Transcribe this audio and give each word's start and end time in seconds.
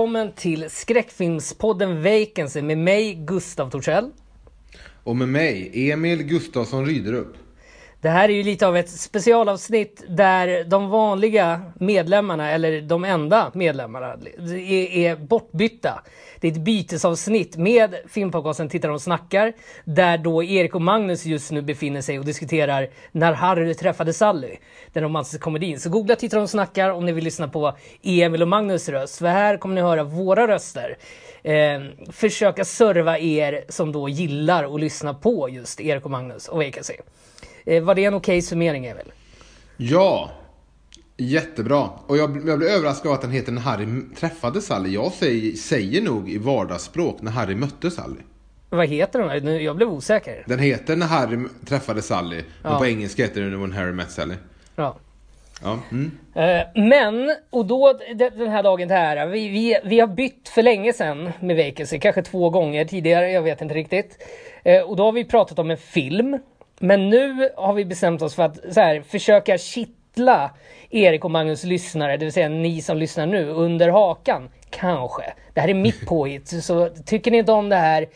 Välkommen 0.00 0.32
till 0.32 0.70
skräckfilmspodden 0.70 2.02
Vacancy 2.02 2.62
med 2.62 2.78
mig 2.78 3.14
Gustav 3.14 3.70
Torssell. 3.70 4.10
Och 5.04 5.16
med 5.16 5.28
mig, 5.28 5.90
Emil 5.90 6.22
Gustafsson 6.22 6.86
Ryderup. 6.86 7.36
Det 8.02 8.08
här 8.08 8.28
är 8.28 8.32
ju 8.32 8.42
lite 8.42 8.66
av 8.66 8.76
ett 8.76 8.90
specialavsnitt 8.90 10.04
där 10.08 10.64
de 10.64 10.90
vanliga 10.90 11.62
medlemmarna, 11.74 12.50
eller 12.50 12.80
de 12.80 13.04
enda 13.04 13.50
medlemmarna, 13.54 14.16
är, 14.48 14.96
är 14.96 15.16
bortbytta. 15.16 16.02
Det 16.40 16.48
är 16.48 16.52
ett 16.52 16.58
bytesavsnitt 16.58 17.56
med 17.56 17.94
filmpodcasten 18.08 18.68
Tittar 18.68 18.88
och 18.88 19.02
snackar, 19.02 19.52
där 19.84 20.18
då 20.18 20.44
Erik 20.44 20.74
och 20.74 20.82
Magnus 20.82 21.26
just 21.26 21.50
nu 21.50 21.62
befinner 21.62 22.00
sig 22.00 22.18
och 22.18 22.24
diskuterar 22.24 22.88
När 23.12 23.32
Harry 23.32 23.74
träffade 23.74 24.12
Sally, 24.12 24.56
den 24.92 25.02
romantiska 25.02 25.38
komedin. 25.38 25.80
Så 25.80 25.90
googla 25.90 26.16
Tittar 26.16 26.38
och 26.38 26.50
snackar 26.50 26.90
om 26.90 27.06
ni 27.06 27.12
vill 27.12 27.24
lyssna 27.24 27.48
på 27.48 27.76
Emil 28.02 28.42
och 28.42 28.48
Magnus 28.48 28.88
röst, 28.88 29.18
för 29.18 29.26
här 29.26 29.56
kommer 29.56 29.74
ni 29.74 29.80
höra 29.80 30.04
våra 30.04 30.48
röster. 30.48 30.96
Eh, 31.42 31.80
försöka 32.12 32.64
serva 32.64 33.18
er 33.18 33.64
som 33.68 33.92
då 33.92 34.08
gillar 34.08 34.74
att 34.74 34.80
lyssna 34.80 35.14
på 35.14 35.48
just 35.48 35.80
Erik 35.80 36.04
och 36.04 36.10
Magnus 36.10 36.48
och 36.48 36.62
VKC. 36.62 36.92
Eh, 37.70 37.82
var 37.82 37.94
det 37.94 38.04
en 38.04 38.14
okej 38.14 38.32
okay 38.32 38.42
summering, 38.42 38.86
Emil? 38.86 39.12
Ja, 39.76 40.30
jättebra. 41.16 41.90
Och 42.06 42.16
jag, 42.16 42.48
jag 42.48 42.58
blev 42.58 42.70
överraskad 42.70 43.10
av 43.10 43.14
att 43.14 43.22
den 43.22 43.30
heter 43.30 43.52
När 43.52 43.60
Harry 43.60 43.86
träffade 44.16 44.60
Sally. 44.60 44.94
Jag 44.94 45.12
säger, 45.12 45.52
säger 45.52 46.02
nog 46.02 46.30
i 46.30 46.38
vardagsspråk 46.38 47.22
När 47.22 47.30
Harry 47.30 47.54
mötte 47.54 47.90
Sally. 47.90 48.20
Vad 48.70 48.88
heter 48.88 49.40
den? 49.40 49.62
Jag 49.62 49.76
blev 49.76 49.88
osäker. 49.88 50.44
Den 50.46 50.58
heter 50.58 50.96
När 50.96 51.06
Harry 51.06 51.38
träffade 51.66 52.02
Sally. 52.02 52.36
Ja. 52.36 52.70
Men 52.70 52.78
på 52.78 52.86
engelska 52.86 53.22
heter 53.22 53.40
den 53.40 53.60
When 53.60 53.72
Harry 53.72 53.92
Met 53.92 54.10
Sally. 54.10 54.34
Ja. 54.76 54.96
Ja, 55.62 55.78
mm. 55.90 56.10
Eh, 56.34 56.66
men, 56.74 57.36
och 57.50 57.66
då 57.66 57.98
den 58.14 58.48
här 58.48 58.62
dagen 58.62 58.88
till 58.88 58.96
ära, 58.96 59.26
vi, 59.26 59.48
vi, 59.48 59.76
vi 59.84 60.00
har 60.00 60.06
bytt 60.06 60.48
för 60.48 60.62
länge 60.62 60.92
sedan 60.92 61.30
med 61.40 61.56
Vacancy, 61.56 61.98
kanske 61.98 62.22
två 62.22 62.50
gånger 62.50 62.84
tidigare, 62.84 63.30
jag 63.30 63.42
vet 63.42 63.60
inte 63.60 63.74
riktigt. 63.74 64.18
Eh, 64.64 64.82
och 64.82 64.96
då 64.96 65.04
har 65.04 65.12
vi 65.12 65.24
pratat 65.24 65.58
om 65.58 65.70
en 65.70 65.76
film 65.76 66.38
men 66.82 67.10
nu 67.10 67.50
har 67.56 67.72
vi 67.72 67.84
bestämt 67.84 68.22
oss 68.22 68.34
för 68.34 68.42
att 68.42 68.74
så 68.74 68.80
här, 68.80 69.00
försöka 69.00 69.58
kittla 69.58 70.50
Erik 70.90 71.24
och 71.24 71.30
Magnus 71.30 71.64
lyssnare, 71.64 72.16
det 72.16 72.24
vill 72.24 72.32
säga 72.32 72.48
ni 72.48 72.82
som 72.82 72.96
lyssnar 72.96 73.26
nu, 73.26 73.48
under 73.48 73.88
hakan. 73.88 74.48
Kanske. 74.70 75.22
Det 75.54 75.60
här 75.60 75.68
är 75.68 75.74
mitt 75.74 76.06
påhitt. 76.06 76.64
Så 76.64 76.88
tycker 76.88 77.30
ni 77.30 77.38
inte 77.38 77.52
om 77.52 77.68
det 77.68 77.76
här 77.76 78.06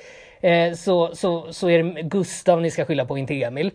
eh, 0.40 0.74
så, 0.74 1.14
så, 1.14 1.52
så 1.52 1.70
är 1.70 1.82
det 1.82 2.02
Gustav 2.02 2.60
ni 2.60 2.70
ska 2.70 2.84
skylla 2.84 3.04
på, 3.04 3.18
inte 3.18 3.42
Emil. 3.42 3.70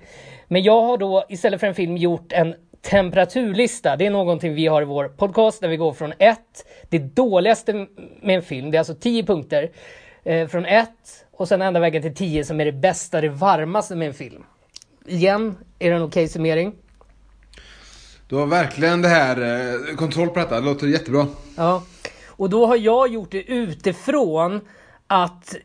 Men 0.48 0.64
jag 0.64 0.82
har 0.82 0.98
då 0.98 1.26
istället 1.30 1.60
för 1.60 1.68
en 1.68 1.76
film 1.76 1.98
gjort 1.98 2.32
en 2.32 2.56
temperaturlista. 2.82 3.96
Det 3.96 4.06
är 4.06 4.12
någonting 4.12 4.54
vi 4.54 4.68
har 4.68 4.82
i 4.82 4.86
vår 4.86 5.08
podcast 5.08 5.62
där 5.62 5.68
vi 5.68 5.78
går 5.78 5.94
från 5.94 6.14
ett, 6.20 6.66
det 6.90 7.00
dåligaste 7.00 7.74
med 8.22 8.36
en 8.36 8.42
film, 8.42 8.72
det 8.72 8.78
är 8.78 8.80
alltså 8.80 8.96
tio 8.96 9.24
punkter, 9.24 9.72
eh, 10.24 10.48
från 10.48 10.66
ett 10.66 11.26
och 11.32 11.48
sen 11.48 11.62
ända 11.62 11.80
vägen 11.80 12.02
till 12.02 12.16
tio 12.16 12.44
som 12.44 12.62
är 12.62 12.66
det 12.66 12.72
bästa, 12.72 13.22
det 13.22 13.30
varmaste 13.30 13.96
med 13.96 14.08
en 14.08 14.14
film 14.14 14.44
igen, 15.06 15.56
är 15.80 15.90
det 15.90 15.96
en 15.96 16.02
okej 16.02 16.24
okay 16.24 16.28
summering? 16.28 16.76
Du 18.28 18.36
har 18.36 18.46
verkligen 18.46 19.02
det 19.02 19.08
här, 19.08 19.38
eh, 19.42 19.96
kontroll 19.96 20.28
på 20.28 20.40
detta, 20.40 20.60
det 20.60 20.66
låter 20.66 20.88
jättebra. 20.88 21.28
Ja, 21.56 21.84
och 22.28 22.50
då 22.50 22.66
har 22.66 22.76
jag 22.76 23.08
gjort 23.08 23.32
det 23.32 23.44
utifrån 23.44 24.62
att 25.08 25.56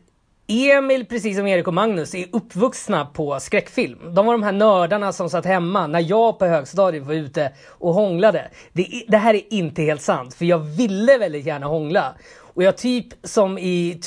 Emil, 0.47 1.05
precis 1.05 1.37
som 1.37 1.47
Erik 1.47 1.67
och 1.67 1.73
Magnus, 1.73 2.15
är 2.15 2.25
uppvuxna 2.31 3.05
på 3.05 3.39
skräckfilm. 3.39 4.13
De 4.13 4.25
var 4.25 4.33
de 4.33 4.43
här 4.43 4.51
nördarna 4.51 5.13
som 5.13 5.29
satt 5.29 5.45
hemma 5.45 5.87
när 5.87 5.99
jag 5.99 6.39
på 6.39 6.45
högstadiet 6.45 7.03
var 7.03 7.13
ute 7.13 7.53
och 7.67 7.93
hånglade. 7.93 8.49
Det, 8.73 9.03
det 9.07 9.17
här 9.17 9.33
är 9.33 9.53
inte 9.53 9.81
helt 9.81 10.01
sant, 10.01 10.33
för 10.33 10.45
jag 10.45 10.59
ville 10.59 11.17
väldigt 11.17 11.45
gärna 11.45 11.65
hångla. 11.65 12.15
Och 12.55 12.63
jag 12.63 12.77
typ 12.77 13.07
som 13.23 13.57
i 13.57 13.99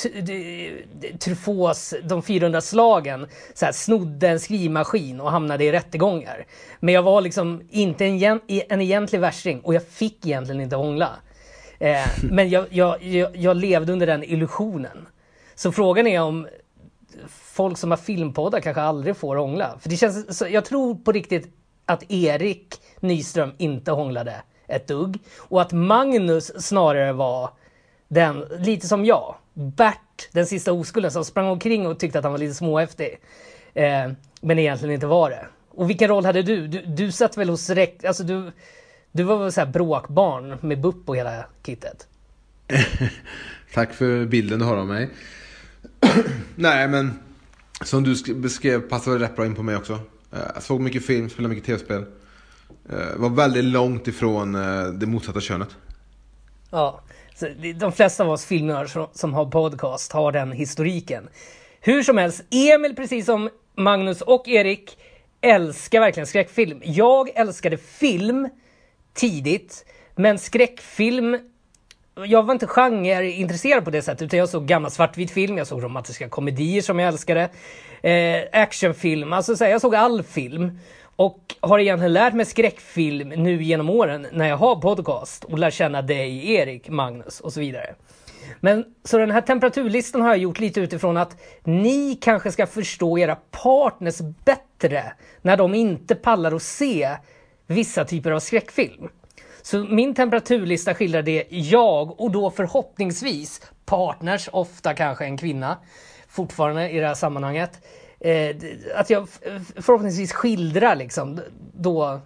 Truffauts 1.19 1.93
De 2.03 2.23
400 2.23 2.61
slagen 2.61 3.27
så 3.53 3.65
här, 3.65 3.71
snodde 3.71 4.27
en 4.27 4.39
skrivmaskin 4.39 5.21
och 5.21 5.31
hamnade 5.31 5.63
i 5.63 5.71
rättegångar. 5.71 6.45
Men 6.79 6.93
jag 6.93 7.03
var 7.03 7.21
liksom 7.21 7.61
inte 7.69 8.05
en, 8.05 8.41
en 8.47 8.81
egentlig 8.81 9.19
värsting 9.19 9.61
och 9.61 9.73
jag 9.73 9.87
fick 9.87 10.25
egentligen 10.25 10.61
inte 10.61 10.75
hångla. 10.75 11.09
Eh, 11.79 12.07
men 12.31 12.49
jag, 12.49 12.65
jag, 12.69 13.03
jag, 13.03 13.35
jag 13.35 13.57
levde 13.57 13.93
under 13.93 14.07
den 14.07 14.23
illusionen. 14.23 15.07
Så 15.55 15.71
frågan 15.71 16.07
är 16.07 16.21
om 16.21 16.47
folk 17.29 17.77
som 17.77 17.91
har 17.91 17.97
filmpoddar 17.97 18.59
kanske 18.59 18.81
aldrig 18.81 19.17
får 19.17 19.35
hångla. 19.35 19.79
För 19.79 19.89
det 19.89 19.97
känns, 19.97 20.37
så 20.37 20.47
jag 20.47 20.65
tror 20.65 20.95
på 20.95 21.11
riktigt 21.11 21.47
att 21.85 22.11
Erik 22.11 22.81
Nyström 22.99 23.51
inte 23.57 23.91
hånglade 23.91 24.35
ett 24.67 24.87
dugg. 24.87 25.19
Och 25.37 25.61
att 25.61 25.71
Magnus 25.71 26.65
snarare 26.65 27.13
var 27.13 27.49
den, 28.09 28.45
lite 28.59 28.87
som 28.87 29.05
jag, 29.05 29.35
Bert, 29.53 30.29
den 30.31 30.45
sista 30.45 30.73
oskulden 30.73 31.11
som 31.11 31.25
sprang 31.25 31.47
omkring 31.47 31.87
och 31.87 31.99
tyckte 31.99 32.19
att 32.19 32.23
han 32.23 32.31
var 32.31 32.39
lite 32.39 32.53
småhäftig. 32.53 33.19
Eh, 33.73 34.11
men 34.41 34.59
egentligen 34.59 34.93
inte 34.93 35.07
var 35.07 35.29
det. 35.29 35.45
Och 35.69 35.89
vilken 35.89 36.07
roll 36.07 36.25
hade 36.25 36.41
du? 36.41 36.67
Du, 36.67 36.81
du 36.81 37.11
satt 37.11 37.37
väl 37.37 37.49
hos 37.49 37.69
rekt... 37.69 38.05
Alltså 38.05 38.23
du, 38.23 38.51
du 39.11 39.23
var 39.23 39.37
väl 39.37 39.51
så 39.51 39.61
här 39.61 39.67
bråkbarn 39.67 40.57
med 40.61 40.81
BUP 40.81 41.09
och 41.09 41.17
hela 41.17 41.45
kittet? 41.65 42.07
Tack 43.73 43.93
för 43.93 44.25
bilden 44.25 44.59
du 44.59 44.65
har 44.65 44.77
av 44.77 44.87
mig. 44.87 45.09
Nej 46.55 46.87
men, 46.87 47.19
som 47.81 48.03
du 48.03 48.33
beskrev 48.33 48.81
passade 48.81 49.19
rätt 49.19 49.35
bra 49.35 49.45
in 49.45 49.55
på 49.55 49.63
mig 49.63 49.75
också. 49.75 49.93
Eh, 50.31 50.39
jag 50.53 50.63
såg 50.63 50.81
mycket 50.81 51.05
film, 51.05 51.29
spelade 51.29 51.55
mycket 51.55 51.65
tv-spel. 51.65 52.05
Eh, 52.89 53.15
var 53.17 53.29
väldigt 53.29 53.65
långt 53.65 54.07
ifrån 54.07 54.55
eh, 54.55 54.85
det 54.85 55.05
motsatta 55.05 55.41
könet. 55.41 55.69
Ja, 56.69 57.01
de 57.75 57.91
flesta 57.91 58.23
av 58.23 58.29
oss 58.29 58.45
filmer 58.45 59.07
som 59.17 59.33
har 59.33 59.45
podcast 59.45 60.11
har 60.11 60.31
den 60.31 60.51
historiken. 60.51 61.29
Hur 61.81 62.03
som 62.03 62.17
helst, 62.17 62.43
Emil 62.51 62.95
precis 62.95 63.25
som 63.25 63.49
Magnus 63.75 64.21
och 64.21 64.47
Erik 64.47 64.97
älskar 65.41 65.99
verkligen 65.99 66.27
skräckfilm. 66.27 66.81
Jag 66.83 67.29
älskade 67.35 67.77
film 67.77 68.49
tidigt, 69.13 69.85
men 70.15 70.39
skräckfilm 70.39 71.37
jag 72.25 72.43
var 72.43 72.53
inte 72.53 72.67
genreintresserad 72.67 73.85
på 73.85 73.91
det 73.91 74.01
sättet 74.01 74.21
utan 74.21 74.39
jag 74.39 74.49
såg 74.49 74.65
gammal 74.65 74.91
svartvit 74.91 75.31
film, 75.31 75.57
jag 75.57 75.67
såg 75.67 75.83
romantiska 75.83 76.29
komedier 76.29 76.81
som 76.81 76.99
jag 76.99 77.07
älskade, 77.07 77.49
eh, 78.01 78.61
actionfilm, 78.61 79.33
alltså 79.33 79.55
så 79.55 79.63
här, 79.63 79.71
jag 79.71 79.81
såg 79.81 79.95
all 79.95 80.23
film. 80.23 80.79
Och 81.19 81.55
har 81.59 81.79
egentligen 81.79 82.13
lärt 82.13 82.33
mig 82.33 82.45
skräckfilm 82.45 83.29
nu 83.29 83.63
genom 83.63 83.89
åren 83.89 84.27
när 84.31 84.47
jag 84.47 84.57
har 84.57 84.75
podcast 84.75 85.43
och 85.43 85.59
lär 85.59 85.69
känna 85.69 86.01
dig, 86.01 86.53
Erik, 86.53 86.89
Magnus 86.89 87.39
och 87.39 87.53
så 87.53 87.59
vidare. 87.59 87.95
Men 88.59 88.85
så 89.03 89.17
den 89.17 89.31
här 89.31 89.41
temperaturlistan 89.41 90.21
har 90.21 90.29
jag 90.29 90.37
gjort 90.37 90.59
lite 90.59 90.79
utifrån 90.79 91.17
att 91.17 91.37
ni 91.63 92.17
kanske 92.21 92.51
ska 92.51 92.67
förstå 92.67 93.17
era 93.17 93.35
partners 93.35 94.17
bättre 94.45 95.13
när 95.41 95.57
de 95.57 95.75
inte 95.75 96.15
pallar 96.15 96.51
att 96.51 96.63
se 96.63 97.09
vissa 97.67 98.05
typer 98.05 98.31
av 98.31 98.39
skräckfilm. 98.39 99.09
Så 99.61 99.77
min 99.79 100.15
temperaturlista 100.15 100.93
skildrar 100.93 101.21
det 101.21 101.47
jag 101.49 102.21
och 102.21 102.31
då 102.31 102.51
förhoppningsvis 102.51 103.61
partners, 103.85 104.49
ofta 104.51 104.93
kanske 104.93 105.25
en 105.25 105.37
kvinna, 105.37 105.77
fortfarande 106.29 106.89
i 106.89 106.99
det 106.99 107.07
här 107.07 107.15
sammanhanget, 107.15 107.81
eh, 108.19 108.55
att 108.95 109.09
jag 109.09 109.27
förhoppningsvis 109.75 110.33
skildrar 110.33 110.95
liksom 110.95 111.39
då 111.73 112.21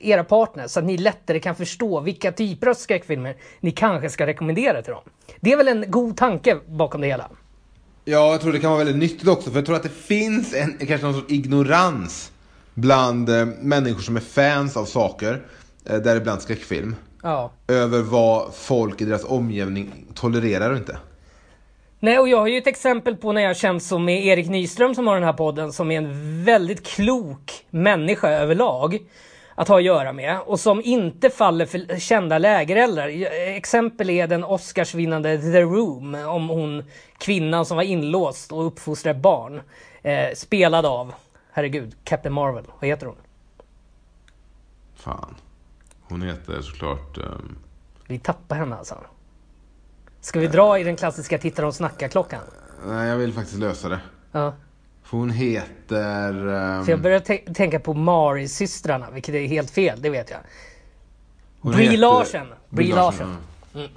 era 0.00 0.24
partners 0.24 0.70
så 0.70 0.80
att 0.80 0.86
ni 0.86 0.96
lättare 0.96 1.40
kan 1.40 1.54
förstå 1.54 2.00
vilka 2.00 2.32
typer 2.32 2.66
av 2.66 2.74
skräckfilmer 2.74 3.36
ni 3.60 3.70
kanske 3.70 4.10
ska 4.10 4.26
rekommendera 4.26 4.82
till 4.82 4.92
dem. 4.92 5.02
Det 5.40 5.52
är 5.52 5.56
väl 5.56 5.68
en 5.68 5.90
god 5.90 6.16
tanke 6.16 6.58
bakom 6.66 7.00
det 7.00 7.06
hela? 7.06 7.30
Ja, 8.04 8.30
jag 8.30 8.40
tror 8.40 8.52
det 8.52 8.58
kan 8.58 8.70
vara 8.70 8.84
väldigt 8.84 8.96
nyttigt 8.96 9.28
också, 9.28 9.50
för 9.50 9.58
jag 9.58 9.66
tror 9.66 9.76
att 9.76 9.82
det 9.82 9.88
finns 9.88 10.54
en, 10.54 10.78
kanske 10.78 11.06
någon 11.06 11.14
sorts 11.14 11.32
ignorans 11.32 12.32
bland 12.74 13.28
eh, 13.28 13.46
människor 13.60 14.00
som 14.00 14.16
är 14.16 14.20
fans 14.20 14.76
av 14.76 14.84
saker, 14.84 15.42
eh, 15.84 15.98
däribland 15.98 16.42
skräckfilm. 16.42 16.96
Ja. 17.22 17.52
Över 17.68 18.02
vad 18.02 18.54
folk 18.54 19.00
i 19.00 19.04
deras 19.04 19.24
omgivning 19.24 20.06
tolererar 20.14 20.70
och 20.70 20.76
inte. 20.76 20.98
Nej, 22.00 22.18
och 22.18 22.28
jag 22.28 22.38
har 22.38 22.46
ju 22.46 22.58
ett 22.58 22.66
exempel 22.66 23.16
på 23.16 23.32
när 23.32 23.42
jag 23.42 23.56
känt 23.56 23.82
som 23.82 24.04
med 24.04 24.26
Erik 24.26 24.48
Nyström 24.48 24.94
som 24.94 25.06
har 25.06 25.14
den 25.14 25.24
här 25.24 25.32
podden, 25.32 25.72
som 25.72 25.90
är 25.90 25.98
en 25.98 26.44
väldigt 26.44 26.86
klok 26.86 27.66
människa 27.70 28.28
överlag 28.28 28.98
att 29.54 29.68
ha 29.68 29.76
att 29.76 29.84
göra 29.84 30.12
med 30.12 30.40
och 30.40 30.60
som 30.60 30.82
inte 30.84 31.30
faller 31.30 31.66
för 31.66 31.98
kända 31.98 32.38
lägereldrar. 32.38 33.08
Exempel 33.56 34.10
är 34.10 34.26
den 34.26 34.44
Oscarsvinnande 34.44 35.38
The 35.38 35.62
Room 35.62 36.14
om 36.14 36.48
hon 36.48 36.84
kvinnan 37.18 37.64
som 37.66 37.76
var 37.76 37.84
inlåst 37.84 38.52
och 38.52 38.66
uppfostrade 38.66 39.18
barn. 39.18 39.60
Eh, 40.02 40.34
spelad 40.34 40.86
av, 40.86 41.14
herregud, 41.52 41.96
Captain 42.04 42.32
Marvel. 42.32 42.64
Vad 42.80 42.88
heter 42.88 43.06
hon? 43.06 43.16
Fan. 44.94 45.34
Hon 46.02 46.22
heter 46.22 46.60
såklart... 46.60 47.18
Um... 47.18 47.58
Vi 48.06 48.18
tappar 48.18 48.56
henne 48.56 48.76
alltså. 48.76 48.94
Ska 50.20 50.40
vi 50.40 50.46
dra 50.46 50.78
i 50.78 50.84
den 50.84 50.96
klassiska 50.96 51.38
tittar 51.38 51.62
och 51.62 51.74
snacka-klockan? 51.74 52.40
Nej, 52.86 53.08
jag 53.08 53.16
vill 53.16 53.32
faktiskt 53.32 53.58
lösa 53.58 53.88
det. 53.88 54.00
Ja. 54.32 54.54
För 55.02 55.16
hon 55.16 55.30
heter... 55.30 56.46
Um... 56.46 56.84
För 56.84 56.92
jag 56.92 57.00
börjar 57.00 57.52
tänka 57.54 57.80
på 57.80 57.94
Mari-systrarna, 57.94 59.10
vilket 59.10 59.34
är 59.34 59.46
helt 59.46 59.70
fel, 59.70 60.02
det 60.02 60.10
vet 60.10 60.30
jag. 60.30 60.38
Hon 61.60 61.72
Brie 61.72 61.84
heter... 61.84 61.98
Larsen. 61.98 62.46
Brie 62.68 62.94
Larsen. 62.94 63.36
Mm. 63.74 63.88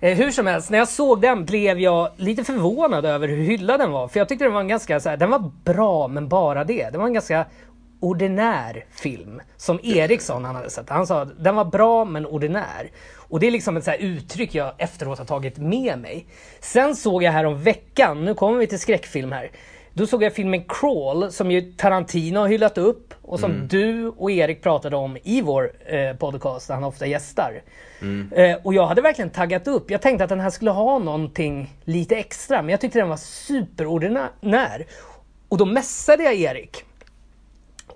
Eh, 0.00 0.16
hur 0.16 0.30
som 0.30 0.46
helst, 0.46 0.70
när 0.70 0.78
jag 0.78 0.88
såg 0.88 1.20
den 1.20 1.44
blev 1.44 1.78
jag 1.78 2.10
lite 2.16 2.44
förvånad 2.44 3.04
över 3.04 3.28
hur 3.28 3.44
hyllad 3.44 3.80
den 3.80 3.90
var. 3.90 4.08
För 4.08 4.20
jag 4.20 4.28
tyckte 4.28 4.44
den 4.44 4.52
var 4.52 4.60
en 4.60 4.68
ganska 4.68 5.00
så 5.00 5.08
här, 5.08 5.16
den 5.16 5.30
var 5.30 5.50
bra 5.64 6.08
men 6.08 6.28
bara 6.28 6.64
det. 6.64 6.90
Det 6.90 6.98
var 6.98 7.06
en 7.06 7.12
ganska 7.12 7.46
ordinär 8.04 8.84
film. 8.90 9.40
Som 9.56 9.80
Eriksson 9.82 10.44
han 10.44 10.56
hade 10.56 10.70
sett. 10.70 10.90
Han 10.90 11.06
sa 11.06 11.22
att 11.22 11.44
den 11.44 11.54
var 11.54 11.64
bra 11.64 12.04
men 12.04 12.26
ordinär. 12.26 12.90
Och 13.16 13.40
det 13.40 13.46
är 13.46 13.50
liksom 13.50 13.76
ett 13.76 13.84
så 13.84 13.92
uttryck 13.92 14.54
jag 14.54 14.72
efteråt 14.78 15.18
har 15.18 15.24
tagit 15.24 15.58
med 15.58 15.98
mig. 15.98 16.26
Sen 16.60 16.96
såg 16.96 17.22
jag 17.22 17.32
här 17.32 17.44
om 17.44 17.62
veckan, 17.62 18.24
nu 18.24 18.34
kommer 18.34 18.58
vi 18.58 18.66
till 18.66 18.78
skräckfilm 18.78 19.32
här. 19.32 19.50
Då 19.92 20.06
såg 20.06 20.22
jag 20.22 20.34
filmen 20.34 20.64
Crawl 20.68 21.32
som 21.32 21.50
ju 21.50 21.72
Tarantino 21.72 22.38
har 22.38 22.48
hyllat 22.48 22.78
upp 22.78 23.14
och 23.22 23.40
som 23.40 23.50
mm. 23.50 23.68
du 23.68 24.08
och 24.08 24.30
Erik 24.30 24.62
pratade 24.62 24.96
om 24.96 25.16
i 25.22 25.40
vår 25.40 25.72
eh, 25.86 26.16
podcast 26.16 26.68
där 26.68 26.74
han 26.74 26.84
ofta 26.84 27.06
gästar. 27.06 27.62
Mm. 28.00 28.32
Eh, 28.32 28.56
och 28.62 28.74
jag 28.74 28.86
hade 28.86 29.02
verkligen 29.02 29.30
taggat 29.30 29.68
upp. 29.68 29.90
Jag 29.90 30.02
tänkte 30.02 30.24
att 30.24 30.30
den 30.30 30.40
här 30.40 30.50
skulle 30.50 30.70
ha 30.70 30.98
någonting 30.98 31.70
lite 31.84 32.16
extra 32.16 32.62
men 32.62 32.68
jag 32.68 32.80
tyckte 32.80 32.98
den 32.98 33.08
var 33.08 33.16
superordinär. 33.16 34.86
Och 35.48 35.58
då 35.58 35.64
mässade 35.64 36.22
jag 36.22 36.34
Erik. 36.34 36.84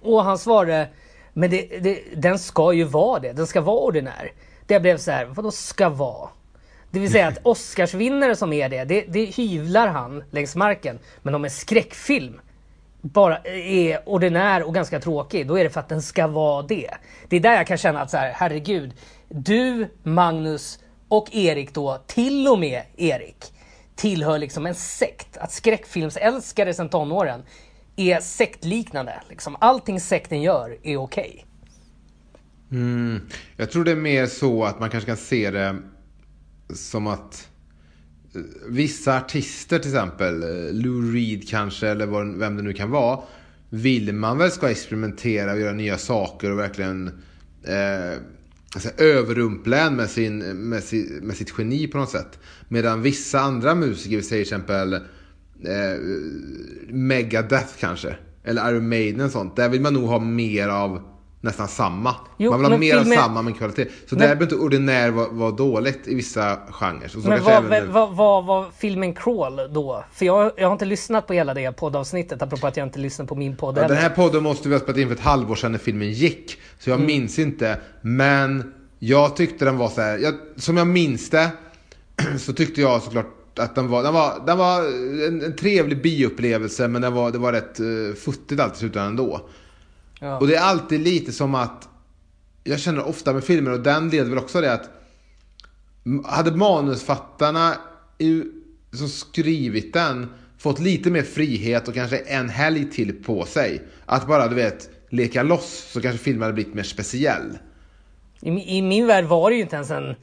Och 0.02 0.24
han 0.24 0.38
svarade, 0.38 0.88
men 1.32 1.50
det, 1.50 1.78
det, 1.80 2.02
den 2.16 2.38
ska 2.38 2.72
ju 2.72 2.84
vara 2.84 3.20
det. 3.20 3.32
Den 3.32 3.46
ska 3.46 3.60
vara 3.60 3.78
ordinär. 3.78 4.32
Det 4.66 4.80
blev 4.80 4.98
så 4.98 5.10
här, 5.10 5.24
vadå 5.24 5.50
ska 5.50 5.88
vara? 5.88 6.28
Det 6.90 7.00
vill 7.00 7.12
säga 7.12 7.28
att 7.28 7.38
Oscarsvinnare 7.42 8.36
som 8.36 8.52
är 8.52 8.68
det, 8.68 8.84
det, 8.84 9.04
det 9.08 9.24
hyvlar 9.24 9.88
han 9.88 10.24
längs 10.30 10.56
marken. 10.56 10.98
Men 11.22 11.34
om 11.34 11.44
en 11.44 11.50
skräckfilm 11.50 12.40
bara 13.00 13.38
är 13.38 14.08
ordinär 14.08 14.62
och 14.62 14.74
ganska 14.74 15.00
tråkig, 15.00 15.46
då 15.46 15.58
är 15.58 15.64
det 15.64 15.70
för 15.70 15.80
att 15.80 15.88
den 15.88 16.02
ska 16.02 16.26
vara 16.26 16.62
det. 16.62 16.90
Det 17.28 17.36
är 17.36 17.40
där 17.40 17.54
jag 17.54 17.66
kan 17.66 17.76
känna 17.76 18.00
att 18.00 18.10
så 18.10 18.16
här, 18.16 18.32
herregud, 18.34 18.92
du, 19.28 19.88
Magnus 20.02 20.78
och 21.08 21.34
Erik 21.34 21.74
då, 21.74 21.98
till 22.06 22.48
och 22.48 22.58
med 22.58 22.82
Erik, 22.96 23.52
tillhör 23.96 24.38
liksom 24.38 24.66
en 24.66 24.74
sekt. 24.74 25.36
Att 25.36 25.52
skräckfilmsälskare 25.52 26.74
sedan 26.74 26.88
tonåren 26.88 27.42
är 27.98 28.20
sektliknande. 28.20 29.20
Liksom, 29.28 29.56
allting 29.60 30.00
sekten 30.00 30.42
gör 30.42 30.78
är 30.82 30.96
okej. 30.96 31.30
Okay. 31.30 31.44
Mm. 32.80 33.20
Jag 33.56 33.70
tror 33.70 33.84
det 33.84 33.90
är 33.90 33.96
mer 33.96 34.26
så 34.26 34.64
att 34.64 34.80
man 34.80 34.90
kanske 34.90 35.06
kan 35.06 35.16
se 35.16 35.50
det 35.50 35.76
som 36.74 37.06
att 37.06 37.48
eh, 38.34 38.40
vissa 38.68 39.16
artister 39.16 39.78
till 39.78 39.90
exempel, 39.90 40.42
eh, 40.42 40.72
Lou 40.72 41.12
Reed 41.12 41.48
kanske 41.48 41.88
eller 41.88 42.38
vem 42.38 42.56
det 42.56 42.62
nu 42.62 42.72
kan 42.72 42.90
vara, 42.90 43.20
vill 43.70 44.12
man 44.12 44.38
väl 44.38 44.50
ska 44.50 44.70
experimentera 44.70 45.52
och 45.52 45.60
göra 45.60 45.72
nya 45.72 45.98
saker 45.98 46.50
och 46.50 46.58
verkligen 46.58 47.06
eh, 47.64 48.22
alltså, 48.74 48.90
överrumpla 48.98 49.78
en 49.78 49.96
med, 49.96 50.10
sin, 50.10 50.38
med, 50.38 50.84
sin, 50.84 51.20
med 51.22 51.36
sitt 51.36 51.54
geni 51.58 51.86
på 51.86 51.98
något 51.98 52.10
sätt. 52.10 52.38
Medan 52.68 53.02
vissa 53.02 53.40
andra 53.40 53.74
musiker, 53.74 54.16
vi 54.16 54.22
säger 54.22 54.44
till 54.44 54.54
exempel 54.54 55.00
eh, 55.64 56.00
Megadeth 56.88 57.78
kanske, 57.80 58.16
eller 58.44 58.70
Iron 58.70 58.88
Maiden 58.88 59.20
och 59.20 59.30
sånt, 59.30 59.56
där 59.56 59.68
vill 59.68 59.80
man 59.80 59.94
nog 59.94 60.08
ha 60.08 60.18
mer 60.18 60.68
av 60.68 61.02
nästan 61.40 61.68
samma. 61.68 62.14
Jo, 62.36 62.50
man 62.50 62.60
vill 62.60 62.70
ha 62.70 62.78
mer 62.78 62.96
av 62.96 63.04
samma 63.04 63.42
men 63.42 63.54
kvalitet. 63.54 63.84
Så 63.84 64.14
men... 64.14 64.18
där 64.18 64.26
behöver 64.26 64.42
inte 64.42 64.54
ordinär 64.56 65.10
vara 65.10 65.28
var 65.28 65.52
dåligt 65.52 66.08
i 66.08 66.14
vissa 66.14 66.58
genrer. 66.70 67.08
Så 67.08 67.18
men 67.18 67.44
vad, 67.44 67.54
även... 67.54 67.92
vad, 67.92 68.16
vad 68.16 68.44
var 68.44 68.66
filmen 68.78 69.14
Crawl 69.14 69.56
då? 69.72 70.04
För 70.12 70.26
jag, 70.26 70.52
jag 70.56 70.68
har 70.68 70.72
inte 70.72 70.84
lyssnat 70.84 71.26
på 71.26 71.32
hela 71.32 71.54
det 71.54 71.72
poddavsnittet, 71.72 72.42
apropå 72.42 72.66
att 72.66 72.76
jag 72.76 72.86
inte 72.86 72.98
lyssnat 72.98 73.28
på 73.28 73.34
min 73.34 73.56
podd 73.56 73.78
ja, 73.78 73.88
Den 73.88 73.96
här 73.96 74.10
podden 74.10 74.42
måste 74.42 74.68
vi 74.68 74.74
ha 74.74 74.80
spelat 74.80 74.98
in 74.98 75.08
för 75.08 75.14
ett 75.14 75.20
halvår 75.20 75.54
sedan 75.54 75.72
när 75.72 75.78
filmen 75.78 76.12
gick. 76.12 76.60
Så 76.78 76.90
jag 76.90 76.96
mm. 76.96 77.06
minns 77.06 77.38
inte. 77.38 77.80
Men 78.00 78.72
jag 78.98 79.36
tyckte 79.36 79.64
den 79.64 79.76
var 79.76 79.88
så 79.88 80.00
här, 80.00 80.18
jag, 80.18 80.34
som 80.56 80.76
jag 80.76 80.86
minns 80.86 81.30
det, 81.30 81.50
så 82.38 82.52
tyckte 82.52 82.80
jag 82.80 83.02
såklart 83.02 83.37
att 83.58 83.74
den 83.74 83.88
var, 83.88 84.02
den 84.02 84.14
var, 84.14 84.42
den 84.46 84.58
var 84.58 84.80
en, 85.26 85.42
en 85.42 85.56
trevlig 85.56 86.02
bioupplevelse 86.02 86.88
men 86.88 87.02
den 87.02 87.12
var, 87.12 87.30
det 87.30 87.38
var 87.38 87.52
rätt 87.52 87.80
uh, 87.80 88.14
futtigt 88.14 88.60
allt 88.60 88.74
i 88.74 88.78
slutändan 88.78 89.10
ändå. 89.10 89.48
Ja. 90.20 90.38
Och 90.38 90.46
det 90.46 90.54
är 90.54 90.62
alltid 90.62 91.00
lite 91.00 91.32
som 91.32 91.54
att, 91.54 91.88
jag 92.64 92.80
känner 92.80 93.08
ofta 93.08 93.32
med 93.32 93.44
filmer 93.44 93.70
och 93.70 93.80
den 93.80 94.08
leder 94.08 94.30
väl 94.30 94.38
också 94.38 94.60
det 94.60 94.72
att 94.72 94.90
hade 96.24 96.56
manusfattarna 96.56 97.74
som 98.92 99.08
skrivit 99.08 99.92
den 99.92 100.26
fått 100.58 100.78
lite 100.78 101.10
mer 101.10 101.22
frihet 101.22 101.88
och 101.88 101.94
kanske 101.94 102.18
en 102.18 102.48
helg 102.48 102.90
till 102.90 103.22
på 103.22 103.44
sig. 103.44 103.82
Att 104.06 104.26
bara, 104.26 104.48
du 104.48 104.54
vet, 104.54 104.90
leka 105.08 105.42
loss 105.42 105.90
så 105.92 106.00
kanske 106.00 106.24
filmen 106.24 106.42
hade 106.42 106.54
blivit 106.54 106.74
mer 106.74 106.82
speciell. 106.82 107.58
I, 108.40 108.78
I, 108.78 108.82
min 108.82 109.06
värld 109.06 109.24
var 109.24 109.50
det 109.50 109.56
ju 109.56 109.62
inte 109.62 109.76
ens 109.76 109.90
en, 109.90 110.14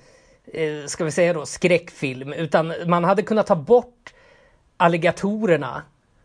eh, 0.54 0.86
ska 0.86 1.06
vi 1.06 1.12
säga 1.12 1.34
då, 1.34 1.46
skräckfilm. 1.46 2.34
Utan 2.34 2.74
man 2.86 3.04
hade 3.04 3.22
kunnat 3.22 3.48
ta 3.48 3.56
bort 3.56 4.14
alligatorerna 4.78 5.84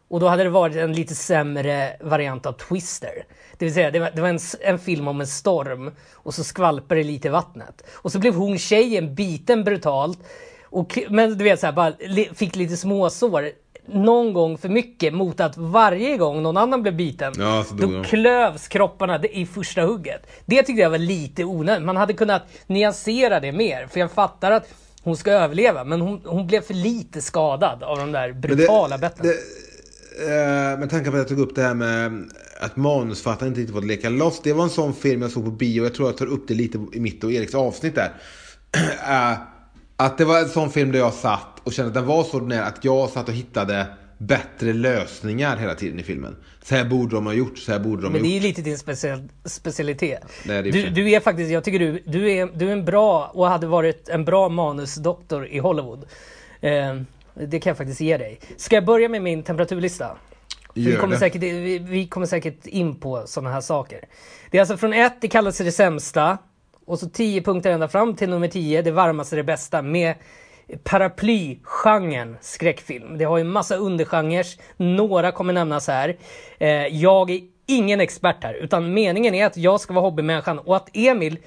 och 0.09 0.21
då 0.21 0.29
hade 0.29 0.43
det 0.43 0.51
varit 0.51 0.77
en 0.77 0.93
lite 0.93 1.15
sämre 1.15 1.97
variant 2.01 2.47
av 2.47 2.53
Twister. 2.53 3.25
Det 3.59 3.65
vill 3.65 3.75
säga, 3.75 3.91
det 3.91 3.99
var, 3.99 4.11
det 4.11 4.21
var 4.21 4.29
en, 4.29 4.39
en, 4.61 4.79
film 4.79 5.09
om 5.09 5.21
en 5.21 5.27
storm 5.27 5.91
och 6.13 6.35
så 6.35 6.45
skvalpar 6.45 6.97
det 6.97 7.03
lite 7.03 7.29
i 7.29 7.31
vattnet. 7.31 7.85
Och 7.93 8.13
så 8.13 8.19
blev 8.19 8.35
hon 8.35 8.59
tjejen 8.59 9.15
biten 9.15 9.65
brutalt. 9.65 10.19
Och, 10.65 10.99
men 11.09 11.39
du 11.39 11.45
vet, 11.45 11.61
så 11.61 11.67
här, 11.67 11.73
bara 11.73 11.93
fick 12.35 12.57
lite 12.57 12.77
småsår 12.77 13.51
någon 13.87 14.33
gång 14.33 14.59
för 14.59 14.69
mycket 14.69 15.15
mot 15.15 15.41
att 15.41 15.57
varje 15.57 16.17
gång 16.17 16.43
någon 16.43 16.57
annan 16.57 16.83
blev 16.83 16.97
biten, 16.97 17.33
ja, 17.39 17.65
då 17.73 18.05
klövs 18.05 18.69
kropparna 18.69 19.25
i 19.25 19.47
första 19.47 19.83
hugget. 19.83 20.27
Det 20.47 20.63
tyckte 20.63 20.83
jag 20.83 20.91
var 20.91 20.99
lite 20.99 21.45
onödigt. 21.45 21.87
Man 21.87 21.97
hade 21.97 22.13
kunnat 22.13 22.43
nyansera 22.67 23.41
det 23.41 23.53
mer. 23.53 23.87
För 23.87 24.01
jag 24.01 24.13
fattar 24.13 24.51
att 24.51 24.69
hon 25.03 25.17
ska 25.17 25.31
överleva, 25.31 25.85
men 25.85 26.01
hon, 26.01 26.23
hon 26.25 26.47
blev 26.47 26.61
för 26.61 26.75
lite 26.75 27.23
skadad 27.23 27.83
av 27.83 27.99
de 27.99 28.13
där 28.13 28.33
brutala 28.33 28.99
betten. 28.99 29.27
Eh, 30.21 30.79
med 30.79 30.91
tanke 30.91 31.11
på 31.11 31.17
att 31.17 31.21
jag 31.21 31.29
tog 31.29 31.39
upp 31.39 31.55
det 31.55 31.63
här 31.63 31.75
med 31.75 32.31
att 32.61 32.77
manusförfattaren 32.77 33.49
inte 33.49 33.61
riktigt 33.61 33.77
fått 33.77 33.85
leka 33.85 34.09
loss. 34.09 34.41
Det 34.43 34.53
var 34.53 34.65
en 34.65 34.71
sån 34.71 34.95
film 34.95 35.23
jag 35.23 35.31
såg 35.31 35.45
på 35.45 35.51
bio. 35.51 35.83
Jag 35.83 35.95
tror 35.95 36.09
jag 36.09 36.17
tar 36.17 36.27
upp 36.27 36.49
det 36.49 36.55
lite 36.55 36.87
i 36.93 37.01
mitt 37.01 37.25
och 37.25 37.33
Eriks 37.33 37.55
avsnitt 37.55 37.95
där. 37.95 38.13
Uh, 39.09 39.39
att 39.97 40.19
det 40.19 40.25
var 40.25 40.39
en 40.39 40.49
sån 40.49 40.71
film 40.71 40.93
där 40.93 40.99
jag 40.99 41.13
satt 41.13 41.50
och 41.65 41.73
kände 41.73 41.89
att 41.89 41.95
den 41.95 42.07
var 42.07 42.25
så 42.25 42.37
ordinär 42.37 42.63
att 42.63 42.85
jag 42.85 43.11
satt 43.11 43.29
och 43.29 43.35
hittade 43.35 43.87
bättre 44.19 44.73
lösningar 44.73 45.57
hela 45.57 45.75
tiden 45.75 46.01
i 46.01 46.03
filmen. 46.03 46.37
Så 46.63 46.75
här 46.75 46.85
borde 46.85 47.15
de 47.15 47.27
ha 47.27 47.33
gjort, 47.33 47.59
så 47.59 47.73
här 47.73 47.79
borde 47.79 48.03
de 48.03 48.07
ha 48.07 48.13
Men 48.13 48.23
det 48.23 48.29
är 48.29 48.35
ju 48.35 48.41
lite 48.41 48.63
din 48.63 48.79
special, 48.79 49.29
specialitet. 49.45 50.23
Nej, 50.45 50.63
du, 50.63 50.91
du, 50.91 51.11
är 51.11 51.21
faktiskt, 51.21 51.51
jag 51.51 51.65
tycker 51.65 51.79
du, 51.79 52.03
du, 52.07 52.33
är, 52.33 52.49
du 52.55 52.69
är 52.69 52.73
en 52.73 52.85
bra 52.85 53.31
och 53.35 53.47
hade 53.47 53.67
varit 53.67 54.09
en 54.09 54.25
bra 54.25 54.49
manusdoktor 54.49 55.47
i 55.47 55.59
Hollywood. 55.59 55.99
Uh, 55.99 57.03
det 57.35 57.61
kan 57.61 57.71
jag 57.71 57.77
faktiskt 57.77 58.01
ge 58.01 58.17
dig. 58.17 58.41
Ska 58.57 58.75
jag 58.75 58.85
börja 58.85 59.09
med 59.09 59.23
min 59.23 59.43
temperaturlista? 59.43 60.17
vi, 60.75 60.97
kommer 60.97 61.17
säkert, 61.17 61.43
vi, 61.43 61.79
vi, 61.79 62.07
kommer 62.07 62.27
säkert 62.27 62.67
in 62.67 62.95
på 62.95 63.23
sådana 63.27 63.51
här 63.51 63.61
saker. 63.61 64.01
Det 64.51 64.59
är 64.59 64.61
alltså 64.61 64.77
från 64.77 64.93
1, 64.93 65.13
det 65.21 65.29
kallas 65.29 65.59
det 65.59 65.73
sämsta. 65.73 66.39
Och 66.85 66.99
så 66.99 67.09
10 67.09 67.43
punkter 67.43 67.71
ända 67.71 67.89
fram 67.89 68.15
till 68.15 68.31
nummer 68.31 68.49
10, 68.49 68.83
det 68.83 68.91
varmaste, 68.91 69.37
det 69.37 69.45
bästa. 69.45 69.83
Med 69.83 70.15
paraplygenren 70.85 72.37
skräckfilm. 72.41 73.19
Det 73.19 73.25
har 73.25 73.39
ju 73.39 73.45
massa 73.45 73.77
undergenrer. 73.77 74.47
Några 74.77 75.33
kommer 75.33 75.53
nämnas 75.53 75.89
här. 75.89 76.17
Eh, 76.59 76.87
jag 76.87 77.31
är 77.31 77.41
ingen 77.67 78.01
expert 78.01 78.45
här, 78.45 78.55
utan 78.55 78.95
meningen 78.95 79.35
är 79.35 79.47
att 79.47 79.57
jag 79.57 79.81
ska 79.81 79.95
vara 79.95 80.05
hobbymänniskan 80.05 80.59
och 80.59 80.77
att 80.77 80.89
Emil 80.93 81.39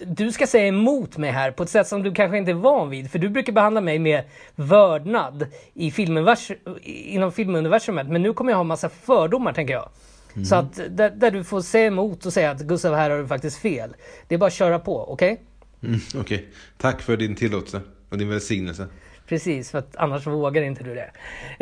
du 0.00 0.32
ska 0.32 0.46
säga 0.46 0.66
emot 0.66 1.16
mig 1.16 1.30
här 1.30 1.50
på 1.50 1.62
ett 1.62 1.70
sätt 1.70 1.86
som 1.86 2.02
du 2.02 2.14
kanske 2.14 2.38
inte 2.38 2.50
är 2.50 2.54
van 2.54 2.90
vid. 2.90 3.10
För 3.10 3.18
du 3.18 3.28
brukar 3.28 3.52
behandla 3.52 3.80
mig 3.80 3.98
med 3.98 4.24
vördnad 4.54 5.46
i 5.74 5.90
filmunivers 5.90 6.50
inom 6.84 7.32
filmuniversumet. 7.32 8.08
Men 8.08 8.22
nu 8.22 8.32
kommer 8.32 8.52
jag 8.52 8.56
ha 8.56 8.64
massa 8.64 8.88
fördomar 8.88 9.52
tänker 9.52 9.74
jag. 9.74 9.88
Mm. 10.34 10.44
Så 10.44 10.54
att 10.54 10.80
där, 10.90 11.10
där, 11.10 11.30
du 11.30 11.44
får 11.44 11.60
säga 11.60 11.86
emot 11.86 12.26
och 12.26 12.32
säga 12.32 12.50
att 12.50 12.60
Gustav 12.60 12.94
här 12.94 13.10
har 13.10 13.18
du 13.18 13.26
faktiskt 13.26 13.58
fel. 13.58 13.96
Det 14.28 14.34
är 14.34 14.38
bara 14.38 14.46
att 14.46 14.52
köra 14.52 14.78
på, 14.78 15.12
okej? 15.12 15.32
Okay? 15.32 15.44
Mm, 15.88 16.00
okej. 16.08 16.20
Okay. 16.20 16.46
Tack 16.76 17.02
för 17.02 17.16
din 17.16 17.34
tillåtelse 17.34 17.80
och 18.08 18.18
din 18.18 18.28
välsignelse. 18.28 18.86
Precis, 19.26 19.70
för 19.70 19.78
att 19.78 19.96
annars 19.96 20.26
vågar 20.26 20.62
inte 20.62 20.84
du 20.84 20.94
det. 20.94 21.10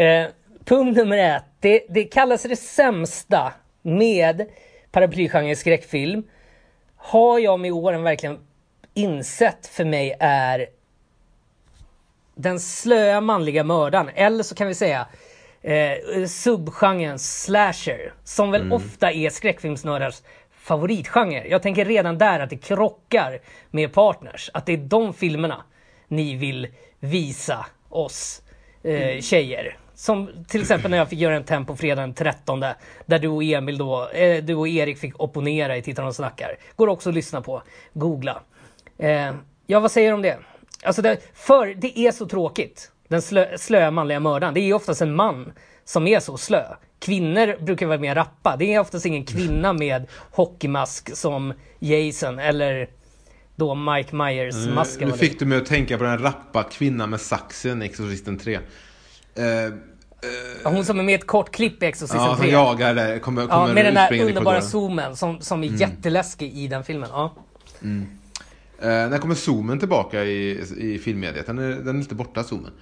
Eh, 0.04 0.28
punkt 0.64 0.96
nummer 0.96 1.18
ett. 1.18 1.44
Det, 1.60 1.86
det 1.88 2.04
kallas 2.04 2.42
det 2.42 2.56
sämsta 2.56 3.52
med 3.82 4.46
paraplygenre 4.90 5.56
skräckfilm 5.56 6.22
har 6.96 7.38
jag 7.38 7.60
med 7.60 7.72
åren 7.72 8.02
verkligen 8.02 8.38
insett 8.94 9.66
för 9.66 9.84
mig 9.84 10.16
är 10.20 10.66
den 12.34 12.60
slöa 12.60 13.20
manliga 13.20 13.64
mördaren. 13.64 14.10
Eller 14.14 14.42
så 14.42 14.54
kan 14.54 14.68
vi 14.68 14.74
säga 14.74 15.06
eh, 15.62 16.26
subgenren 16.26 17.18
slasher. 17.18 18.12
Som 18.24 18.50
väl 18.50 18.60
mm. 18.60 18.72
ofta 18.72 19.12
är 19.12 19.30
skräckfilmsnördars 19.30 20.22
favoritgenre. 20.50 21.48
Jag 21.48 21.62
tänker 21.62 21.84
redan 21.84 22.18
där 22.18 22.40
att 22.40 22.50
det 22.50 22.56
krockar 22.56 23.38
med 23.70 23.92
partners. 23.92 24.50
Att 24.54 24.66
det 24.66 24.72
är 24.72 24.76
de 24.76 25.14
filmerna 25.14 25.64
ni 26.08 26.36
vill 26.36 26.68
visa 27.00 27.66
oss 27.88 28.42
eh, 28.82 29.20
tjejer. 29.20 29.78
Som 29.94 30.30
till 30.48 30.60
exempel 30.60 30.90
när 30.90 30.98
jag 30.98 31.08
fick 31.08 31.18
göra 31.18 31.36
en 31.36 31.44
tempo 31.44 31.76
fredag 31.76 32.00
den 32.00 32.14
13 32.14 32.60
där 33.06 33.18
du 33.18 33.28
och 33.28 33.44
Emil 33.44 33.78
då, 33.78 34.08
eh, 34.08 34.44
du 34.44 34.54
och 34.54 34.68
Erik 34.68 34.98
fick 34.98 35.20
opponera 35.20 35.76
i 35.76 35.82
Tittarna 35.82 36.08
och 36.08 36.14
snackar. 36.14 36.56
Går 36.76 36.88
också 36.88 37.08
att 37.08 37.14
lyssna 37.14 37.40
på. 37.40 37.62
Googla. 37.92 38.42
Eh, 38.98 39.34
ja, 39.66 39.80
vad 39.80 39.90
säger 39.90 40.08
du 40.08 40.14
om 40.14 40.22
det? 40.22 40.38
Alltså 40.84 41.02
det, 41.02 41.18
för 41.34 41.75
det 41.75 41.98
är 41.98 42.12
så 42.12 42.26
tråkigt. 42.26 42.90
Den 43.08 43.22
slö, 43.22 43.58
slöa 43.58 43.90
manliga 43.90 44.20
mördaren. 44.20 44.54
Det 44.54 44.60
är 44.60 44.75
oftast 44.75 45.02
en 45.02 45.14
man 45.14 45.52
som 45.84 46.06
är 46.06 46.20
så 46.20 46.36
slö. 46.36 46.64
Kvinnor 46.98 47.64
brukar 47.64 47.86
vara 47.86 47.98
mer 47.98 48.14
rappa. 48.14 48.56
Det 48.56 48.75
är 48.75 48.80
oftast 48.80 49.06
ingen 49.06 49.25
kvinna 49.25 49.72
med 49.72 50.06
hockeymask 50.30 51.16
som 51.16 51.52
Jason 51.78 52.38
eller 52.38 52.88
då 53.56 53.75
Mike 53.75 54.16
Myers-masken. 54.16 55.00
Nu 55.00 55.10
var 55.12 55.18
det. 55.18 55.26
fick 55.26 55.38
du 55.38 55.44
mig 55.44 55.58
att 55.58 55.66
tänka 55.66 55.98
på 55.98 56.04
den 56.04 56.18
rappa 56.18 56.62
kvinnan 56.62 57.10
med 57.10 57.20
saxen 57.20 57.82
i 57.82 57.86
Exorcisten 57.86 58.38
3. 58.38 58.54
Eh, 58.54 58.62
Ja, 60.64 60.70
Hon 60.70 60.84
som 60.84 60.98
är 60.98 61.02
med 61.02 61.12
i 61.12 61.14
ett 61.14 61.26
kort 61.26 61.50
klipp 61.54 61.82
i 61.82 61.86
Exorcisten 61.86 62.20
ja, 62.22 62.36
som 62.36 62.44
3. 62.44 62.50
jagar 62.52 62.94
där. 62.94 63.18
Kommer, 63.18 63.42
Ja, 63.42 63.48
kommer 63.48 63.75
med 63.75 63.84
den 63.84 63.94
där 63.94 64.20
underbara 64.25 64.60
zoomen 64.62 65.16
som, 65.16 65.40
som 65.40 65.62
Mm. 65.62 65.75
är 65.75 65.78
jätteläskig 65.80 66.52
i 66.54 66.66
den 66.68 66.84
filmen. 66.84 67.08
Ja. 67.12 67.34
Eh, 68.80 68.88
när 68.88 69.18
kommer 69.18 69.34
zoomen 69.34 69.78
tillbaka 69.78 70.25
i, 70.25 70.50
i 70.76 70.98
filmmediet? 70.98 71.46
Den 71.46 71.58
är, 71.58 71.68
den 71.70 71.88
är 71.88 71.98
lite 72.00 72.14
borta, 72.14 72.44
zoomen. 72.44 72.72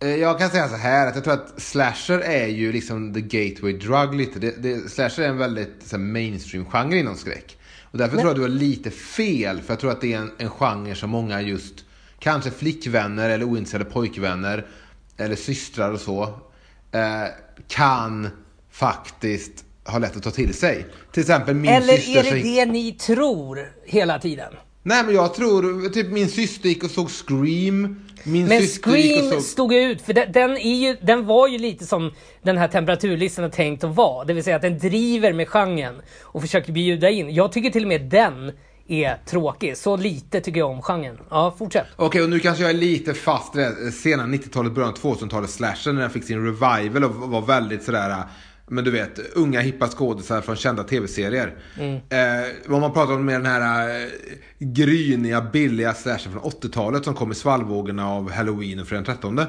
Eh, 0.00 0.08
jag 0.16 0.38
kan 0.38 0.50
säga 0.50 0.68
så 0.68 0.76
här 0.76 1.06
att 1.08 1.14
jag 1.14 1.24
tror 1.24 1.34
att 1.34 1.60
slasher 1.62 2.18
är 2.18 2.46
ju 2.46 2.72
liksom 2.72 3.14
the 3.14 3.20
gateway 3.20 3.72
drug 3.72 4.14
lite. 4.14 4.38
Det, 4.38 4.62
det, 4.62 4.90
slasher 4.90 5.22
är 5.22 5.28
en 5.28 5.38
väldigt 5.38 5.82
så 5.84 5.96
här, 5.96 6.02
mainstream-genre 6.04 6.94
inom 6.96 7.14
skräck. 7.16 7.56
Och 7.90 7.98
därför 7.98 8.16
tror 8.16 8.28
jag 8.28 8.36
du 8.36 8.42
har 8.42 8.48
lite 8.48 8.90
fel. 8.90 9.62
För 9.62 9.72
jag 9.72 9.80
tror 9.80 9.90
att 9.90 10.00
det 10.00 10.12
är 10.12 10.18
en, 10.18 10.30
en 10.38 10.50
genre 10.50 10.94
som 10.94 11.10
många 11.10 11.42
just, 11.42 11.84
kanske 12.18 12.50
flickvänner 12.50 13.30
eller 13.30 13.44
ointresserade 13.44 13.90
pojkvänner 13.90 14.66
eller 15.16 15.36
systrar 15.36 15.92
och 15.92 16.00
så, 16.00 16.22
eh, 16.92 17.24
kan 17.68 18.28
faktiskt 18.70 19.64
ha 19.84 19.98
lätt 19.98 20.16
att 20.16 20.22
ta 20.22 20.30
till 20.30 20.54
sig. 20.54 20.86
Till 21.12 21.20
exempel 21.20 21.54
min 21.54 21.70
Eller 21.70 21.96
syster 21.96 22.24
är 22.24 22.34
det 22.34 22.42
det 22.42 22.66
ni 22.66 22.92
tror 22.92 23.72
hela 23.84 24.18
tiden? 24.18 24.52
Nej 24.86 25.04
men 25.04 25.14
jag 25.14 25.34
tror, 25.34 25.88
typ 25.88 26.10
min 26.10 26.28
syster 26.28 26.68
gick 26.68 26.84
och 26.84 26.90
såg 26.90 27.10
Scream. 27.10 28.04
Min 28.24 28.46
Men 28.46 28.62
Scream 28.62 29.30
såg... 29.30 29.42
stod 29.42 29.72
ju 29.72 29.78
ut, 29.80 30.02
för 30.02 30.12
den, 30.12 30.32
den, 30.32 30.56
är 30.56 30.74
ju, 30.74 30.96
den 31.02 31.26
var 31.26 31.48
ju 31.48 31.58
lite 31.58 31.86
som 31.86 32.12
den 32.42 32.58
här 32.58 32.68
temperaturlistan 32.68 33.44
är 33.44 33.48
tänkt 33.48 33.84
att 33.84 33.94
vara. 33.94 34.24
Det 34.24 34.34
vill 34.34 34.44
säga 34.44 34.56
att 34.56 34.62
den 34.62 34.78
driver 34.78 35.32
med 35.32 35.48
genren 35.48 35.94
och 36.22 36.42
försöker 36.42 36.72
bjuda 36.72 37.10
in. 37.10 37.34
Jag 37.34 37.52
tycker 37.52 37.70
till 37.70 37.82
och 37.82 37.88
med 37.88 38.02
den 38.02 38.52
är 38.88 39.16
tråkig. 39.26 39.76
Så 39.76 39.96
lite 39.96 40.40
tycker 40.40 40.58
jag 40.58 40.70
om 40.70 40.82
genren. 40.82 41.18
Ja, 41.30 41.54
fortsätt. 41.58 41.86
Okej, 41.96 42.22
och 42.22 42.30
nu 42.30 42.40
kanske 42.40 42.62
jag 42.62 42.70
är 42.70 42.74
lite 42.74 43.14
fast 43.14 43.56
i 43.56 43.58
det 43.58 43.92
sena 43.92 44.22
90-talet, 44.22 44.72
början 44.72 44.90
av 44.90 44.98
2000-talet 44.98 45.50
slasher 45.50 45.92
när 45.92 46.00
den 46.00 46.10
fick 46.10 46.24
sin 46.24 46.44
revival 46.44 47.04
och 47.04 47.14
var 47.14 47.42
väldigt 47.42 47.82
sådär 47.82 48.22
men 48.66 48.84
du 48.84 48.90
vet, 48.90 49.18
unga 49.34 49.60
hippa 49.60 49.88
skådisar 49.88 50.40
från 50.40 50.56
kända 50.56 50.84
tv-serier. 50.84 51.56
Eh, 52.08 52.74
om 52.74 52.80
man 52.80 52.92
pratar 52.92 53.14
om 53.14 53.24
med 53.24 53.34
den 53.34 53.46
här 53.46 53.88
eh, 54.02 54.08
gryniga, 54.58 55.40
billiga 55.40 55.94
slashen 55.94 56.32
från 56.32 56.42
80-talet 56.42 57.04
som 57.04 57.14
kom 57.14 57.32
i 57.32 57.34
svallvågorna 57.34 58.08
av 58.08 58.30
Halloween 58.30 58.78
och 58.78 58.86
Fredag 58.86 59.04
den 59.04 59.14
13. 59.14 59.38
Eh, 59.38 59.46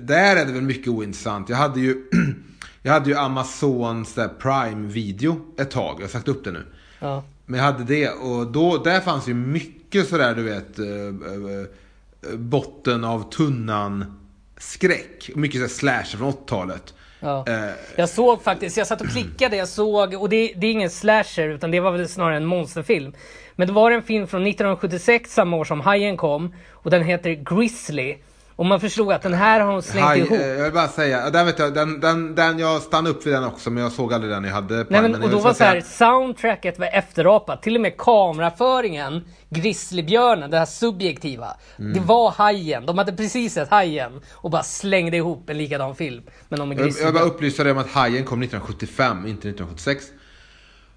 där 0.00 0.36
är 0.36 0.46
det 0.46 0.52
väl 0.52 0.62
mycket 0.62 0.88
ointressant. 0.88 1.48
Jag 1.48 1.56
hade 1.56 1.80
ju, 1.80 2.04
jag 2.82 2.92
hade 2.92 3.10
ju 3.10 3.16
Amazons 3.16 4.14
Prime-video 4.14 5.40
ett 5.58 5.70
tag. 5.70 5.94
Jag 5.98 6.04
har 6.04 6.08
sagt 6.08 6.28
upp 6.28 6.44
det 6.44 6.52
nu. 6.52 6.66
Ja. 6.98 7.24
Men 7.46 7.60
jag 7.60 7.66
hade 7.66 7.84
det 7.84 8.08
och 8.08 8.52
då, 8.52 8.78
där 8.78 9.00
fanns 9.00 9.28
ju 9.28 9.34
mycket 9.34 10.08
sådär 10.08 10.34
du 10.34 10.42
vet 10.42 10.78
eh, 10.78 10.86
eh, 10.86 12.32
eh, 12.32 12.38
botten 12.38 13.04
av 13.04 13.30
tunnan 13.30 14.18
skräck. 14.58 15.30
Mycket 15.34 15.70
slasher 15.70 16.18
från 16.18 16.32
80-talet. 16.32 16.94
Ja. 17.20 17.44
Eh, 17.48 17.70
Jag 17.96 18.08
såg 18.08 18.42
faktiskt, 18.42 18.76
jag 18.76 18.86
satt 18.86 19.00
och 19.00 19.08
klickade, 19.08 19.56
jag 19.56 19.68
såg, 19.68 20.14
och 20.14 20.28
det, 20.28 20.52
det 20.56 20.66
är 20.66 20.70
ingen 20.70 20.90
slasher 20.90 21.48
utan 21.48 21.70
det 21.70 21.80
var 21.80 21.90
väl 21.90 22.08
snarare 22.08 22.36
en 22.36 22.46
monsterfilm. 22.46 23.12
Men 23.56 23.66
det 23.68 23.74
var 23.74 23.90
en 23.90 24.02
film 24.02 24.26
från 24.26 24.46
1976, 24.46 25.34
samma 25.34 25.56
år 25.56 25.64
som 25.64 25.80
Hajen 25.80 26.16
kom, 26.16 26.54
och 26.72 26.90
den 26.90 27.04
heter 27.04 27.30
Grizzly. 27.30 28.16
Och 28.60 28.66
man 28.66 28.80
förstod 28.80 29.12
att 29.12 29.22
den 29.22 29.34
här 29.34 29.60
har 29.60 29.72
de 29.72 29.82
slängt 29.82 30.06
Haj, 30.06 30.18
ihop. 30.18 30.32
eh, 30.32 30.46
jag 30.46 30.64
vill 30.64 30.72
bara 30.72 30.88
säga, 30.88 31.30
den, 31.30 31.46
vet 31.46 31.58
jag, 31.58 31.74
den, 31.74 32.00
den, 32.00 32.34
den, 32.34 32.58
jag 32.58 32.82
stannade 32.82 33.10
upp 33.10 33.26
vid 33.26 33.32
den 33.34 33.44
också 33.44 33.70
men 33.70 33.82
jag 33.82 33.92
såg 33.92 34.14
aldrig 34.14 34.32
den 34.32 34.44
jag 34.44 34.52
hade. 34.52 34.86
Nej 34.88 35.02
men, 35.02 35.22
och 35.22 35.30
då 35.30 35.38
var 35.38 35.52
så 35.52 35.64
här, 35.64 35.80
soundtracket 35.80 36.78
var 36.78 36.86
efterapat. 36.86 37.62
Till 37.62 37.74
och 37.74 37.80
med 37.80 37.96
kameraföringen, 37.96 39.24
grizzlybjörnen, 39.50 40.50
det 40.50 40.58
här 40.58 40.66
subjektiva. 40.66 41.56
Mm. 41.78 41.92
Det 41.92 42.00
var 42.00 42.30
hajen. 42.30 42.86
De 42.86 42.98
hade 42.98 43.12
precis 43.12 43.54
sett 43.54 43.68
hajen 43.68 44.20
och 44.32 44.50
bara 44.50 44.62
slängde 44.62 45.16
ihop 45.16 45.50
en 45.50 45.58
likadan 45.58 45.94
film. 45.94 46.22
Men 46.48 46.58
de 46.58 46.72
är 46.72 46.78
jag, 46.80 46.90
jag 47.02 47.14
bara 47.14 47.24
upplysa 47.24 47.62
dig 47.62 47.72
om 47.72 47.78
att 47.78 47.90
Hajen 47.90 48.24
kom 48.24 48.42
1975, 48.42 49.16
inte 49.26 49.48
1976. 49.48 50.04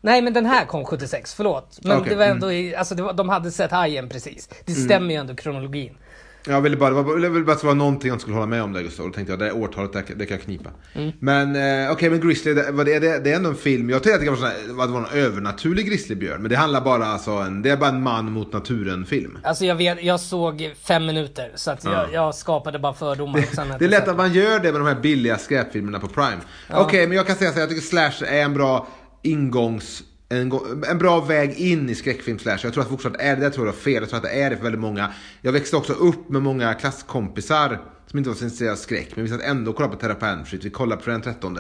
Nej 0.02 0.22
men 0.22 0.34
den 0.34 0.46
här 0.46 0.66
kom 0.66 0.86
76, 0.86 1.34
förlåt. 1.34 1.80
Men 1.84 1.98
Okej, 1.98 2.10
det 2.10 2.16
var 2.16 2.26
ändå, 2.26 2.52
i- 2.52 2.76
alltså 2.76 2.96
det 2.96 3.04
var, 3.04 3.14
de 3.14 3.30
hade 3.30 3.52
sett 3.52 3.72
hajen 3.72 4.10
precis. 4.10 4.50
Det 4.66 4.72
stämmer 4.74 5.14
ju 5.14 5.20
ändå 5.20 5.36
kronologin. 5.36 5.98
Jag 6.48 6.62
ville 6.62 6.78
bara, 6.78 6.90
det 6.90 7.02
var, 7.02 7.20
jag 7.20 7.30
ville 7.30 7.46
bara 7.46 7.52
att 7.52 7.62
det 7.62 7.68
var 7.68 7.76
någonting 7.76 8.10
jag 8.10 8.22
skulle 8.22 8.36
hålla 8.36 8.48
med 8.48 8.64
om 8.64 8.74
där 8.74 8.82
Gustav. 8.82 9.06
Då 9.06 9.14
tänkte 9.14 9.34
jag, 9.34 9.40
det 9.40 9.48
är 9.48 9.56
årtalet, 9.56 9.94
det, 9.94 10.14
det 10.16 10.26
kan 10.26 10.38
jag 10.38 10.46
knipa. 10.46 10.70
Mm. 10.94 11.12
Men 11.20 11.56
eh, 11.86 11.92
okej, 11.92 12.10
men 12.10 12.20
Grizzly, 12.20 12.54
det, 12.54 12.72
det, 12.72 13.00
det, 13.00 13.20
det 13.20 13.32
är 13.32 13.36
ändå 13.36 13.50
en 13.50 13.56
film. 13.56 13.90
Jag 13.90 14.04
tänkte 14.04 14.16
att 14.16 14.22
det 14.22 14.30
vara, 14.30 14.40
sån 14.40 14.48
här, 14.48 14.68
det 14.68 14.74
var 14.74 15.00
en 15.00 15.26
övernaturlig 15.26 15.86
grizzlybjörn. 15.86 16.42
Men 16.42 16.50
det 16.50 16.56
handlar 16.56 16.82
bara 16.82 17.06
alltså, 17.06 17.32
en, 17.32 17.62
det 17.62 17.70
är 17.70 17.78
bara 17.78 17.90
en 17.90 18.04
man 18.04 18.32
mot 18.32 18.54
naturen 18.54 19.06
film. 19.06 19.38
Alltså 19.44 19.66
jag 19.66 19.76
vet, 19.76 20.04
jag 20.04 20.20
såg 20.20 20.74
fem 20.84 21.06
minuter 21.06 21.52
så 21.56 21.72
att 21.72 21.84
jag, 21.84 22.14
jag 22.14 22.36
skapade 22.36 22.80
bara 22.80 22.94
fördomar. 22.94 23.40
och 23.40 23.56
sen 23.56 23.68
Det 23.80 23.86
är 23.86 23.90
lätt 23.90 24.08
att 24.08 24.18
man 24.18 24.34
gör 24.34 24.60
det 24.60 24.72
med 24.72 24.82
de 24.82 24.88
här 24.88 25.02
billiga 25.02 25.38
skräpfilmerna 25.38 26.00
på 26.00 26.08
Prime. 26.08 26.40
Okej, 26.74 27.08
men 27.08 27.18
jag 27.18 27.28
kan 27.28 27.36
säga 27.36 27.50
så 27.50 27.56
här, 27.56 27.62
jag 27.62 27.70
tycker 27.70 27.82
Slash 27.82 28.26
är 28.28 28.42
en 28.42 28.54
bra 28.54 28.88
ingångs... 29.22 30.04
En, 30.42 30.52
en 30.90 30.98
bra 30.98 31.20
väg 31.20 31.54
in 31.54 31.90
i 31.90 31.96
skräckfilm 31.96 32.40
slash. 32.40 32.58
Jag 32.64 32.74
tror 32.74 32.84
att 32.84 32.90
fortsatt 32.90 33.16
är 33.20 33.36
det, 33.36 33.42
det 33.42 33.50
tror 33.50 33.66
jag 33.66 33.76
fel. 33.76 33.94
Jag 33.94 34.10
tror 34.10 34.18
att 34.18 34.24
det 34.24 34.42
är 34.42 34.50
det 34.50 34.56
för 34.56 34.64
väldigt 34.64 34.82
många. 34.82 35.14
Jag 35.42 35.52
växte 35.52 35.76
också 35.76 35.94
upp 35.94 36.30
med 36.30 36.42
många 36.42 36.74
klasskompisar 36.74 37.80
som 38.08 38.18
inte 38.18 38.30
var 38.30 38.38
så 38.38 38.44
intresserade 38.44 38.74
av 38.74 38.78
skräck. 38.78 39.10
Men 39.16 39.24
vi 39.24 39.30
satt 39.30 39.42
ändå 39.42 39.72
och 39.72 39.78
kollade 39.78 39.96
på 39.96 40.02
Terra 40.02 40.16
på 40.16 40.26
Elm 40.26 40.46
Street. 40.46 40.66
Vi 40.66 40.70
kollade 40.70 41.02
på 41.02 41.10
den 41.10 41.22
13. 41.22 41.60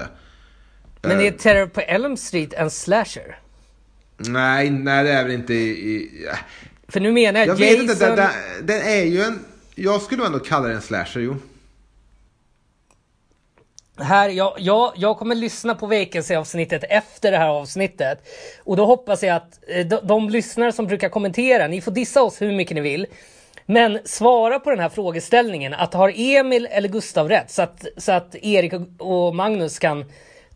Men 1.01 1.21
är 1.21 1.31
Terror 1.31 1.67
på 1.67 1.81
Elm 1.81 2.17
Street 2.17 2.53
en 2.53 2.71
slasher? 2.71 3.39
Nej, 4.17 4.69
nej 4.69 5.03
det 5.03 5.11
är 5.11 5.23
väl 5.23 5.33
inte 5.33 5.53
i... 5.53 5.69
i 5.69 6.27
För 6.87 6.99
nu 6.99 7.11
menar 7.11 7.39
jag, 7.39 7.49
jag 7.49 7.59
Jason... 7.59 7.87
vet 7.87 7.91
inte, 7.91 8.07
den, 8.07 8.15
den, 8.15 8.29
den 8.65 8.81
är 8.81 9.03
ju 9.03 9.21
en... 9.21 9.39
Jag 9.75 10.01
skulle 10.01 10.25
ändå 10.25 10.39
kalla 10.39 10.67
den 10.67 10.75
en 10.75 10.81
slasher, 10.81 11.21
jo. 11.21 11.37
Här, 13.99 14.29
jag, 14.29 14.53
jag, 14.57 14.93
jag 14.95 15.17
kommer 15.17 15.35
lyssna 15.35 15.75
på 15.75 15.87
Vacancy-avsnittet 15.87 16.83
efter 16.89 17.31
det 17.31 17.37
här 17.37 17.49
avsnittet. 17.49 18.19
Och 18.63 18.77
då 18.77 18.85
hoppas 18.85 19.23
jag 19.23 19.35
att 19.35 19.59
eh, 19.67 19.85
de, 19.85 19.99
de 20.03 20.29
lyssnare 20.29 20.71
som 20.71 20.87
brukar 20.87 21.09
kommentera, 21.09 21.67
ni 21.67 21.81
får 21.81 21.91
dissa 21.91 22.23
oss 22.23 22.41
hur 22.41 22.51
mycket 22.51 22.75
ni 22.75 22.81
vill. 22.81 23.07
Men 23.65 23.99
svara 24.05 24.59
på 24.59 24.69
den 24.69 24.79
här 24.79 24.89
frågeställningen. 24.89 25.73
Att 25.73 25.93
har 25.93 26.13
Emil 26.15 26.67
eller 26.71 26.89
Gustav 26.89 27.29
rätt? 27.29 27.51
Så 27.51 27.61
att, 27.61 27.85
så 27.97 28.11
att 28.11 28.35
Erik 28.35 28.73
och, 28.99 29.35
Magnus 29.35 29.79
kan 29.79 30.05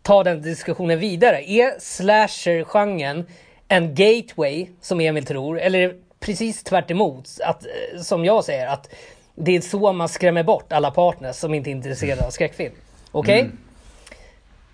ta 0.02 0.24
den 0.24 0.42
diskussionen 0.42 0.98
vidare. 0.98 1.50
Är 1.50 1.80
slasher-genren 1.80 3.26
en 3.68 3.94
gateway, 3.94 4.66
som 4.80 5.00
Emil 5.00 5.26
tror? 5.26 5.60
Eller 5.60 5.94
precis 6.20 6.64
tvärt 6.64 6.90
emot, 6.90 7.28
att, 7.44 7.64
eh, 7.64 8.00
som 8.00 8.24
jag 8.24 8.44
säger, 8.44 8.66
att 8.66 8.94
det 9.34 9.56
är 9.56 9.60
så 9.60 9.92
man 9.92 10.08
skrämmer 10.08 10.42
bort 10.42 10.72
alla 10.72 10.90
partners 10.90 11.36
som 11.36 11.54
inte 11.54 11.70
är 11.70 11.72
intresserade 11.72 12.26
av 12.26 12.30
skräckfilm. 12.30 12.74
Okej? 13.12 13.50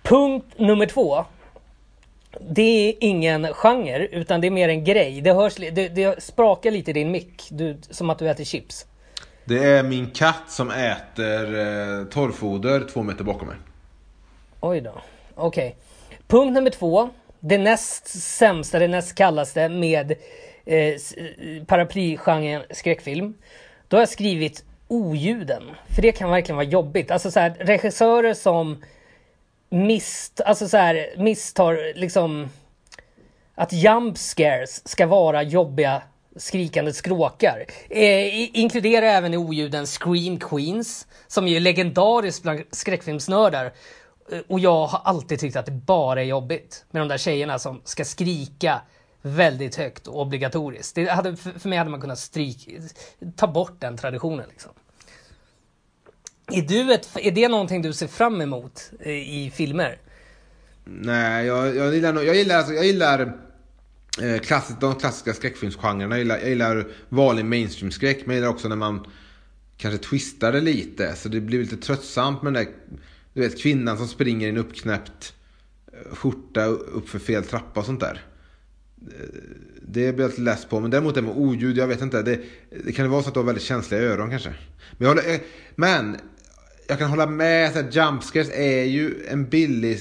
Punkt 0.03 0.45
nummer 0.57 0.85
två. 0.85 1.25
Det 2.49 2.89
är 2.89 2.93
ingen 2.99 3.47
genre, 3.53 4.07
utan 4.07 4.41
det 4.41 4.47
är 4.47 4.51
mer 4.51 4.69
en 4.69 4.83
grej. 4.83 5.21
Det, 5.21 5.33
hörs, 5.33 5.55
det, 5.55 5.89
det 5.89 6.23
sprakar 6.23 6.71
lite 6.71 6.91
i 6.91 6.93
din 6.93 7.11
mick, 7.11 7.47
du, 7.51 7.77
som 7.89 8.09
att 8.09 8.19
du 8.19 8.29
äter 8.29 8.43
chips. 8.43 8.85
Det 9.45 9.63
är 9.63 9.83
min 9.83 10.11
katt 10.11 10.43
som 10.47 10.71
äter 10.71 11.59
eh, 11.59 12.05
torrfoder 12.05 12.87
två 12.93 13.03
meter 13.03 13.23
bakom 13.23 13.47
mig. 13.47 13.57
Oj 14.59 14.81
då. 14.81 15.01
Okej. 15.35 15.75
Punkt 16.27 16.53
nummer 16.53 16.69
två. 16.69 17.09
Det 17.39 17.57
näst 17.57 18.07
sämsta, 18.21 18.79
det 18.79 18.87
näst 18.87 19.15
kallaste 19.15 19.69
med 19.69 20.11
eh, 20.65 20.77
eh, 20.77 20.95
paraplygenren 21.67 22.63
skräckfilm. 22.71 23.33
Då 23.87 23.97
har 23.97 24.01
jag 24.01 24.09
skrivit 24.09 24.63
oljuden. 24.87 25.63
För 25.95 26.01
det 26.01 26.11
kan 26.11 26.29
verkligen 26.29 26.55
vara 26.55 26.67
jobbigt. 26.67 27.11
Alltså 27.11 27.31
så 27.31 27.39
här, 27.39 27.55
regissörer 27.59 28.33
som 28.33 28.83
mist, 29.69 30.41
alltså 30.41 30.67
så 30.67 30.77
här, 30.77 31.13
misstar 31.17 31.93
liksom 31.95 32.49
att 33.55 33.73
jump 33.73 34.17
scares 34.17 34.87
ska 34.87 35.07
vara 35.07 35.43
jobbiga 35.43 36.01
skrikande 36.35 36.93
skråkar. 36.93 37.65
Eh, 37.89 38.57
inkluderar 38.59 39.05
även 39.05 39.33
i 39.33 39.37
oljuden 39.37 39.85
Scream 39.85 40.39
Queens, 40.39 41.07
som 41.27 41.47
ju 41.47 41.55
är 41.55 41.59
legendariskt 41.59 42.43
bland 42.43 42.61
skräckfilmsnördar. 42.71 43.73
Eh, 44.31 44.39
och 44.47 44.59
jag 44.59 44.85
har 44.85 45.01
alltid 45.03 45.39
tyckt 45.39 45.55
att 45.55 45.65
det 45.65 45.71
bara 45.71 46.21
är 46.21 46.25
jobbigt 46.25 46.85
med 46.91 47.01
de 47.01 47.07
där 47.07 47.17
tjejerna 47.17 47.59
som 47.59 47.81
ska 47.83 48.05
skrika 48.05 48.81
väldigt 49.25 49.75
högt 49.75 50.07
och 50.07 50.21
obligatoriskt. 50.21 50.95
Det 50.95 51.11
hade, 51.11 51.35
för 51.35 51.69
mig 51.69 51.77
hade 51.77 51.89
man 51.89 52.01
kunnat 52.01 52.19
stryk, 52.19 52.77
ta 53.35 53.47
bort 53.47 53.75
den 53.79 53.97
traditionen. 53.97 54.45
Liksom. 54.49 54.71
Är, 56.51 56.61
du 56.61 56.93
ett, 56.93 57.09
är 57.15 57.31
det 57.31 57.47
någonting 57.47 57.81
du 57.81 57.93
ser 57.93 58.07
fram 58.07 58.41
emot 58.41 58.91
eh, 58.99 59.11
i 59.11 59.51
filmer? 59.55 59.97
Nej, 60.83 61.45
jag, 61.45 61.75
jag 61.75 61.95
gillar 61.95 62.23
jag 62.23 62.35
gillar, 62.35 62.57
alltså, 62.57 62.73
jag 62.73 62.85
gillar 62.85 63.37
eh, 64.21 64.39
klass, 64.39 64.71
de 64.81 64.95
klassiska 64.95 65.33
skräckfilmsgenrerna. 65.33 66.15
Jag 66.15 66.19
gillar, 66.19 66.37
jag 66.37 66.49
gillar 66.49 66.87
vanlig 67.09 67.45
mainstream-skräck, 67.45 68.25
men 68.25 68.35
jag 68.35 68.41
gillar 68.41 68.53
också 68.53 68.67
när 68.67 68.75
man 68.75 69.07
kanske 69.77 69.97
twistar 69.97 70.51
det 70.51 70.61
lite. 70.61 71.15
Så 71.15 71.29
det 71.29 71.41
blir 71.41 71.59
lite 71.59 71.77
tröttsamt 71.77 72.41
med 72.41 72.53
den 72.53 72.65
där, 72.65 72.73
du 73.33 73.41
vet, 73.41 73.61
kvinnan 73.61 73.97
som 73.97 74.07
springer 74.07 74.47
i 74.47 74.49
en 74.49 74.57
uppknäppt 74.57 75.33
eh, 75.93 76.15
skjorta 76.15 76.65
upp 76.65 77.09
för 77.09 77.19
fel 77.19 77.43
trappa 77.43 77.79
och 77.79 77.85
sånt 77.85 77.99
där. 77.99 78.21
Det 79.81 80.13
blir 80.13 80.25
jag 80.25 80.39
less 80.39 80.65
på. 80.65 80.79
Men 80.79 80.91
däremot 80.91 81.15
det 81.15 81.21
med 81.21 81.37
oljud, 81.37 81.77
jag 81.77 81.87
vet 81.87 82.01
inte. 82.01 82.21
Det, 82.21 82.39
det 82.85 82.91
kan 82.91 83.09
vara 83.09 83.21
så 83.23 83.27
att 83.27 83.33
du 83.33 83.39
har 83.39 83.45
väldigt 83.45 83.63
känsliga 83.63 84.01
öron 84.01 84.29
kanske. 84.29 84.49
Men 84.97 85.07
jag, 85.07 85.15
håller, 85.15 85.33
eh, 85.33 85.39
men 85.75 86.17
jag 86.87 86.99
kan 86.99 87.09
hålla 87.09 87.25
med 87.25 87.77
att 87.77 87.95
jumpscares 87.95 88.49
är 88.53 88.83
ju 88.83 89.13
en 89.29 89.45
billig, 89.49 89.99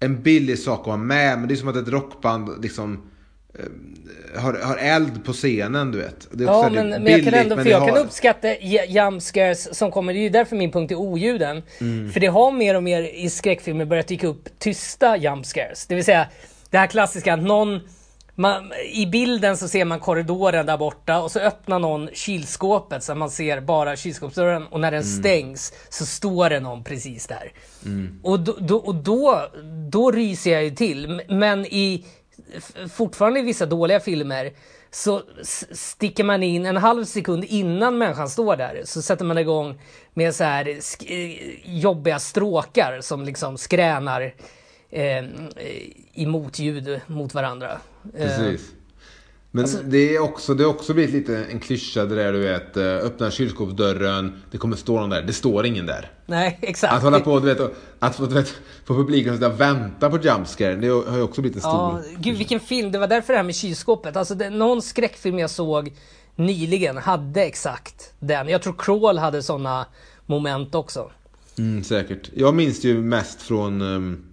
en 0.00 0.22
billig 0.22 0.58
sak 0.58 0.80
att 0.80 0.86
ha 0.86 0.96
med. 0.96 1.38
Men 1.38 1.48
det 1.48 1.54
är 1.54 1.56
som 1.56 1.68
att 1.68 1.76
ett 1.76 1.88
rockband 1.88 2.62
liksom 2.62 3.02
eh, 3.54 4.40
har, 4.42 4.52
har 4.54 4.76
eld 4.76 5.24
på 5.24 5.32
scenen, 5.32 5.92
du 5.92 5.98
vet. 5.98 6.28
Det 6.30 6.44
är 6.44 6.48
Ja, 6.48 6.58
också 6.58 6.72
men, 6.72 6.84
billigt, 6.90 7.02
men 7.02 7.12
jag 7.12 7.24
kan 7.24 7.34
ändå, 7.34 7.56
för 7.56 7.70
jag 7.70 7.86
kan 7.88 7.96
har- 7.96 8.04
uppskatta 8.04 8.48
j- 8.58 8.86
jumpscares 8.88 9.74
som 9.78 9.90
kommer, 9.90 10.12
det 10.12 10.18
är 10.18 10.22
ju 10.22 10.28
därför 10.28 10.56
min 10.56 10.72
punkt 10.72 10.90
är 10.90 10.94
oljuden. 10.98 11.62
Mm. 11.80 12.10
För 12.12 12.20
det 12.20 12.26
har 12.26 12.52
mer 12.52 12.74
och 12.76 12.82
mer 12.82 13.02
i 13.02 13.30
skräckfilmer 13.30 13.84
börjat 13.84 14.06
dyka 14.08 14.26
upp 14.26 14.58
tysta 14.58 15.16
jumpscares. 15.16 15.86
Det 15.86 15.94
vill 15.94 16.04
säga 16.04 16.26
det 16.70 16.78
här 16.78 16.86
klassiska 16.86 17.34
att 17.34 17.42
någon 17.42 17.80
man, 18.38 18.72
I 18.92 19.06
bilden 19.06 19.56
så 19.56 19.68
ser 19.68 19.84
man 19.84 20.00
korridoren 20.00 20.66
där 20.66 20.76
borta 20.76 21.20
och 21.20 21.30
så 21.30 21.40
öppnar 21.40 21.78
någon 21.78 22.08
kylskåpet 22.12 23.04
så 23.04 23.14
man 23.14 23.30
ser 23.30 23.60
bara 23.60 23.96
kylskåpsdörren 23.96 24.66
och 24.66 24.80
när 24.80 24.90
den 24.90 25.02
Mm. 25.02 25.18
stängs 25.18 25.72
så 25.88 26.06
står 26.06 26.50
det 26.50 26.60
någon 26.60 26.84
precis 26.84 27.26
där. 27.26 27.52
Och, 28.22 28.40
då, 28.40 28.56
då, 28.60 28.76
och 28.76 28.94
då, 28.94 29.48
då 29.90 30.10
ryser 30.10 30.52
jag 30.52 30.64
ju 30.64 30.70
till. 30.70 31.22
Men 31.28 31.66
i 31.66 32.04
fortfarande 32.92 33.40
i 33.40 33.42
vissa 33.42 33.66
dåliga 33.66 34.00
filmer 34.00 34.52
så 34.90 35.22
sticker 35.72 36.24
man 36.24 36.42
in 36.42 36.66
en 36.66 36.76
halv 36.76 37.04
sekund 37.04 37.44
innan 37.44 37.98
människan 37.98 38.28
står 38.28 38.56
där 38.56 38.82
så 38.84 39.02
sätter 39.02 39.24
man 39.24 39.38
igång 39.38 39.80
med 40.14 40.34
så 40.34 40.44
här 40.44 40.68
eh, 40.68 41.76
jobbiga 41.78 42.18
stråkar 42.18 43.00
som 43.00 43.24
liksom 43.24 43.58
skränar 43.58 44.34
eh, 44.90 45.24
i 46.12 46.26
motljud 46.26 47.00
mot 47.06 47.34
varandra. 47.34 47.78
Eh, 48.14 48.26
Precis. 48.26 48.70
Men 49.50 49.64
Alltså- 49.64 49.82
det 49.84 50.16
är 50.16 50.20
också, 50.22 50.54
det 50.54 50.64
har 50.64 50.70
också 50.70 50.94
blivit 50.94 51.14
lite 51.14 51.44
en 51.44 51.60
klyscha 51.60 52.04
det 52.04 52.14
där 52.14 52.32
du 52.32 52.38
vet, 52.38 52.76
eh, 52.76 52.84
öppna 52.84 53.30
kylskåpsdörren, 53.30 54.42
det 54.50 54.58
kommer 54.58 54.76
stå 54.76 55.00
någon 55.00 55.10
där, 55.10 55.22
det 55.22 55.32
står 55.32 55.66
ingen 55.66 55.86
där. 55.86 56.10
nej, 56.26 56.58
exakt. 56.62 56.94
Att 56.94 57.02
hålla 57.02 57.20
på, 57.20 57.40
du 57.40 57.54
vet, 57.54 57.60
att 57.98 58.16
få, 58.16 58.26
du 58.26 58.34
vet, 58.34 58.54
få 58.84 58.94
publiken 58.94 59.32
att 59.32 59.38
sitta 59.38 59.48
och 59.52 59.60
vänta 59.60 60.10
på 60.10 60.18
jumpscare, 60.18 60.76
det 60.76 60.88
har 60.88 61.16
ju 61.16 61.22
också 61.22 61.40
blivit 61.40 61.56
en 61.56 61.60
stor... 61.62 61.72
Ja, 61.72 62.00
gud 62.18 62.36
vilken 62.36 62.60
film. 62.60 62.92
Det 62.92 62.98
var 62.98 63.06
därför 63.06 63.32
det 63.32 63.36
här 63.36 63.44
med 63.44 63.54
kylskåpet. 63.54 64.16
Alltså 64.16 64.34
det, 64.34 64.50
någon 64.50 64.82
skräckfilm 64.82 65.38
jag 65.38 65.50
såg 65.50 65.92
nyligen 66.36 66.96
hade 66.96 67.42
exakt 67.44 68.12
den. 68.18 68.48
Jag 68.48 68.62
tror 68.62 68.74
Crawl 68.78 69.18
hade 69.18 69.42
såna 69.42 69.86
moment 70.26 70.74
också. 70.74 71.10
Mm, 71.58 71.84
säkert. 71.84 72.30
Jag 72.34 72.54
minns 72.54 72.84
ju 72.84 73.00
mest 73.02 73.42
från, 73.42 73.80
ehm, 73.80 74.24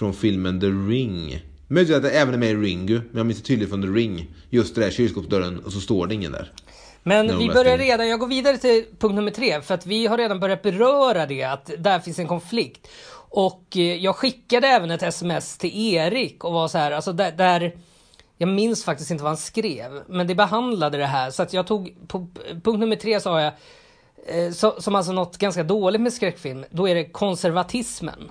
från 0.00 0.14
filmen 0.14 0.60
The 0.60 0.66
Ring. 0.66 1.40
Möjligt 1.68 1.96
att 1.96 2.02
det 2.02 2.10
även 2.10 2.34
är 2.34 2.38
med 2.38 2.50
i 2.50 2.54
Ringu, 2.54 2.94
men 2.94 3.18
jag 3.18 3.26
minns 3.26 3.38
det 3.38 3.46
tydligt 3.46 3.68
från 3.68 3.82
The 3.82 3.88
Ring. 3.88 4.26
Just 4.50 4.74
det 4.74 4.80
där 4.80 4.90
kylskåpsdörren 4.90 5.58
och 5.64 5.72
så 5.72 5.80
står 5.80 6.06
det 6.06 6.14
ingen 6.14 6.32
där. 6.32 6.52
Men 7.02 7.38
vi 7.38 7.48
börjar 7.48 7.78
redan, 7.78 8.08
jag 8.08 8.20
går 8.20 8.26
vidare 8.26 8.58
till 8.58 8.84
punkt 8.98 9.14
nummer 9.14 9.30
tre, 9.30 9.60
för 9.62 9.74
att 9.74 9.86
vi 9.86 10.06
har 10.06 10.18
redan 10.18 10.40
börjat 10.40 10.62
beröra 10.62 11.26
det, 11.26 11.42
att 11.42 11.70
där 11.78 11.98
finns 11.98 12.18
en 12.18 12.26
konflikt. 12.28 12.88
Och 13.12 13.64
eh, 13.76 13.82
jag 13.82 14.16
skickade 14.16 14.66
även 14.66 14.90
ett 14.90 15.02
sms 15.02 15.58
till 15.58 15.94
Erik 15.94 16.44
och 16.44 16.52
var 16.52 16.68
så 16.68 16.78
här, 16.78 16.92
alltså 16.92 17.12
där, 17.12 17.32
där 17.32 17.76
jag 18.38 18.48
minns 18.48 18.84
faktiskt 18.84 19.10
inte 19.10 19.24
vad 19.24 19.30
han 19.30 19.36
skrev, 19.36 20.02
men 20.08 20.26
det 20.26 20.34
behandlade 20.34 20.98
det 20.98 21.06
här. 21.06 21.30
Så 21.30 21.42
att 21.42 21.52
jag 21.52 21.66
tog, 21.66 21.94
på 22.08 22.26
punkt 22.62 22.80
nummer 22.80 22.96
tre 22.96 23.20
sa 23.20 23.40
jag, 23.40 23.52
eh, 24.26 24.52
som 24.78 24.94
alltså 24.94 25.12
något 25.12 25.38
ganska 25.38 25.62
dåligt 25.62 26.00
med 26.00 26.12
skräckfilm, 26.12 26.64
då 26.70 26.88
är 26.88 26.94
det 26.94 27.04
konservatismen. 27.04 28.30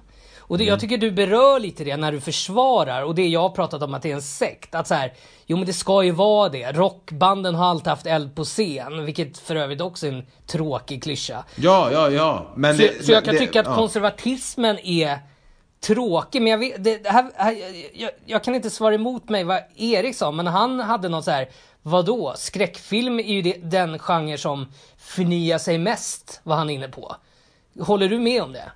Och 0.50 0.58
det, 0.58 0.64
jag 0.64 0.80
tycker 0.80 0.98
du 0.98 1.12
berör 1.12 1.60
lite 1.60 1.84
det 1.84 1.98
när 1.98 2.12
du 2.12 2.22
försvarar 2.22 3.04
och 3.04 3.16
det 3.16 3.28
jag 3.28 3.40
har 3.40 3.50
pratat 3.50 3.84
om 3.84 3.94
att 3.94 4.02
det 4.02 4.12
är 4.12 4.16
en 4.16 4.22
sekt. 4.22 4.76
Att 4.76 4.88
så 4.88 4.94
här, 4.94 5.14
jo 5.46 5.58
men 5.58 5.66
det 5.66 5.74
ska 5.74 6.04
ju 6.04 6.12
vara 6.12 6.50
det. 6.50 6.72
Rockbanden 6.72 7.56
har 7.56 7.66
alltid 7.66 7.88
haft 7.88 8.06
eld 8.06 8.36
på 8.36 8.44
scen, 8.44 9.06
vilket 9.06 9.38
för 9.38 9.56
övrigt 9.56 9.82
också 9.82 10.08
är 10.08 10.12
en 10.12 10.26
tråkig 10.48 11.04
klyscha. 11.04 11.44
Ja, 11.56 11.90
ja, 11.92 12.10
ja. 12.10 12.46
Men 12.56 12.76
Så, 12.76 12.82
det, 12.82 13.06
så 13.06 13.12
jag 13.12 13.26
kan 13.26 13.34
det, 13.34 13.40
tycka 13.40 13.60
att 13.60 13.66
ja. 13.66 13.76
konservatismen 13.76 14.80
är 14.80 15.20
tråkig, 15.80 16.42
men 16.42 16.52
jag, 16.52 16.58
vet, 16.58 16.84
det 16.84 17.10
här, 17.10 17.32
här, 17.36 17.58
jag, 17.94 18.12
jag 18.26 18.44
kan 18.44 18.56
inte 18.56 18.70
svara 18.70 18.96
emot 18.96 19.30
mig 19.30 19.44
vad 19.44 19.60
Erik 19.76 20.16
sa, 20.16 20.32
men 20.32 20.48
han 20.48 20.80
hade 20.80 21.10
något 21.10 21.26
så 21.26 21.32
här, 21.32 21.50
vadå? 21.82 22.34
Skräckfilm 22.38 23.20
är 23.20 23.34
ju 23.34 23.42
det, 23.42 23.58
den 23.64 24.00
genre 24.00 24.38
som 24.38 24.72
förnyar 24.98 25.58
sig 25.58 25.78
mest, 25.78 26.42
var 26.44 26.56
han 26.56 26.70
inne 26.70 26.88
på. 26.88 27.16
Håller 27.80 28.10
du 28.10 28.20
med 28.20 28.44
om 28.44 28.54
det? 28.54 28.72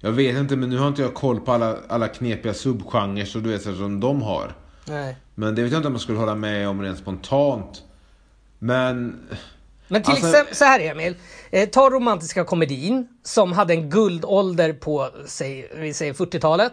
Jag 0.00 0.12
vet 0.12 0.36
inte, 0.36 0.56
men 0.56 0.70
nu 0.70 0.78
har 0.78 0.88
inte 0.88 1.02
jag 1.02 1.14
koll 1.14 1.40
på 1.40 1.52
alla, 1.52 1.76
alla 1.88 2.08
knepiga 2.08 2.54
subgenrer 2.54 3.24
så 3.24 3.38
du 3.38 3.50
vet, 3.50 3.62
så 3.62 3.74
som 3.74 4.00
de 4.00 4.22
har. 4.22 4.54
Nej. 4.84 5.16
Men 5.34 5.54
det 5.54 5.62
vet 5.62 5.72
jag 5.72 5.78
inte 5.78 5.88
om 5.88 5.94
jag 5.94 6.00
skulle 6.00 6.18
hålla 6.18 6.34
med 6.34 6.68
om 6.68 6.82
rent 6.82 6.98
spontant. 6.98 7.82
Men... 8.58 9.20
Men 9.88 10.02
till 10.02 10.10
Alltså- 10.12 10.26
exempel, 10.28 10.54
så 10.54 10.64
här 10.64 10.80
Emil. 10.80 11.16
Eh, 11.50 11.68
ta 11.68 11.90
romantiska 11.90 12.44
komedin 12.44 13.08
som 13.22 13.52
hade 13.52 13.74
en 13.74 13.90
guldålder 13.90 14.72
på, 14.72 15.08
säg, 15.26 15.68
vi 15.76 15.94
säger 15.94 16.12
40-talet. 16.12 16.72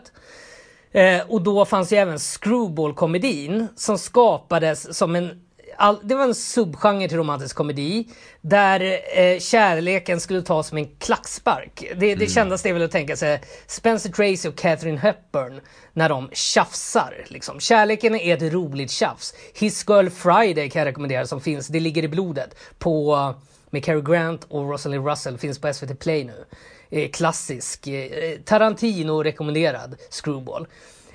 Eh, 0.92 1.22
och 1.28 1.42
då 1.42 1.66
fanns 1.66 1.94
ju 1.94 1.98
även 1.98 2.18
screwball-komedin 2.20 3.68
som 3.76 3.98
skapades 3.98 4.98
som 4.98 5.16
en 5.16 5.42
All, 5.78 6.00
det 6.04 6.16
var 6.16 6.24
en 6.24 6.36
subgenre 6.36 7.08
till 7.08 7.18
romantisk 7.18 7.56
komedi 7.56 8.08
där 8.42 9.00
eh, 9.20 9.40
kärleken 9.40 10.20
skulle 10.20 10.42
tas 10.42 10.68
som 10.68 10.78
en 10.78 10.96
klackspark. 11.00 11.92
Det, 11.96 12.16
det 12.16 12.28
kändaste 12.28 12.70
är 12.70 12.74
väl 12.74 12.84
att 12.84 12.92
tänka 12.92 13.16
sig 13.16 13.42
Spencer 13.68 14.10
Tracy 14.10 14.50
och 14.50 14.56
Catherine 14.56 14.98
Hepburn 14.98 15.62
när 15.94 16.10
de 16.10 16.30
tjafsar. 16.34 17.26
Liksom. 17.28 17.60
Kärleken 17.60 18.16
är 18.16 18.38
ett 18.38 18.54
roligt 18.54 18.92
tjafs. 18.92 19.34
His 19.54 19.86
Girl 19.88 20.10
Friday 20.10 20.70
kan 20.70 20.80
jag 20.80 20.88
rekommendera 20.88 21.28
som 21.28 21.42
finns, 21.42 21.68
det 21.68 21.80
ligger 21.80 22.04
i 22.04 22.08
blodet, 22.08 22.56
på, 22.78 23.34
med 23.70 23.84
Cary 23.84 24.02
Grant 24.02 24.46
och 24.50 24.70
Rosalind 24.70 25.08
Russell, 25.08 25.38
finns 25.38 25.60
på 25.60 25.74
SVT 25.74 26.00
Play 26.00 26.24
nu. 26.24 26.46
Eh, 26.90 27.10
klassisk, 27.10 27.88
eh, 27.88 28.38
Tarantino 28.46 29.24
rekommenderad 29.24 29.96
Screwball. 30.10 30.68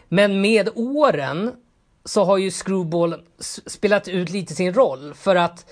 Men 0.09 0.41
med 0.41 0.69
åren 0.75 1.53
så 2.11 2.25
har 2.25 2.39
ju 2.39 2.51
Screwball 2.51 3.15
spelat 3.67 4.09
ut 4.09 4.31
lite 4.31 4.55
sin 4.55 4.75
roll 4.75 5.15
för 5.15 5.37
att 5.37 5.71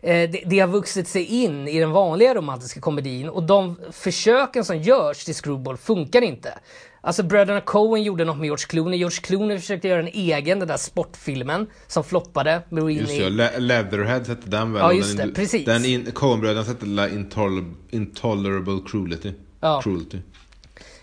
eh, 0.00 0.30
det, 0.30 0.42
det 0.46 0.58
har 0.60 0.68
vuxit 0.68 1.08
sig 1.08 1.24
in 1.24 1.68
i 1.68 1.80
den 1.80 1.90
vanliga 1.90 2.34
romantiska 2.34 2.80
komedin 2.80 3.28
och 3.28 3.42
de 3.42 3.76
försöken 3.92 4.64
som 4.64 4.78
görs 4.78 5.24
till 5.24 5.34
Screwball 5.34 5.76
funkar 5.76 6.22
inte. 6.22 6.58
Alltså 7.00 7.22
bröderna 7.22 7.60
Coen 7.60 8.02
gjorde 8.02 8.24
något 8.24 8.36
med 8.36 8.44
George 8.44 8.66
Clooney. 8.68 8.98
George 8.98 9.18
Clooney 9.20 9.58
försökte 9.58 9.88
göra 9.88 10.00
en 10.00 10.08
egen, 10.08 10.58
den 10.58 10.68
där 10.68 10.76
sportfilmen 10.76 11.66
som 11.86 12.04
floppade. 12.04 12.62
Marine 12.68 13.00
Just 13.00 13.18
det, 13.18 13.30
Le- 13.30 13.58
Leatherhead 13.58 14.28
hette 14.28 14.50
den 14.50 14.72
väl? 14.72 14.82
Ja, 14.82 14.92
just 14.92 15.16
den, 15.16 15.28
det, 15.28 15.34
precis. 15.34 15.64
Den 15.64 15.84
in, 15.84 16.10
Coen-bröderna 16.12 16.62
hette 16.62 16.86
La 16.86 17.08
Intolerable, 17.08 17.74
Intolerable 17.90 18.78
Cruelty. 18.86 19.32
Ja. 19.60 19.80
Cruelty. 19.82 20.18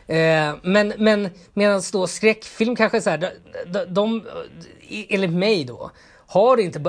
Eh, 0.07 0.53
men 0.63 0.93
men 0.97 1.29
medan 1.53 1.81
då 1.91 2.07
skräckfilm 2.07 2.75
kanske 2.75 3.01
så 3.01 3.09
här, 3.09 3.17
de, 3.17 3.29
de, 3.71 3.85
de, 3.93 4.23
enligt 4.89 5.33
mig 5.33 5.63
då, 5.63 5.91
har 6.27 6.57
inte, 6.57 6.81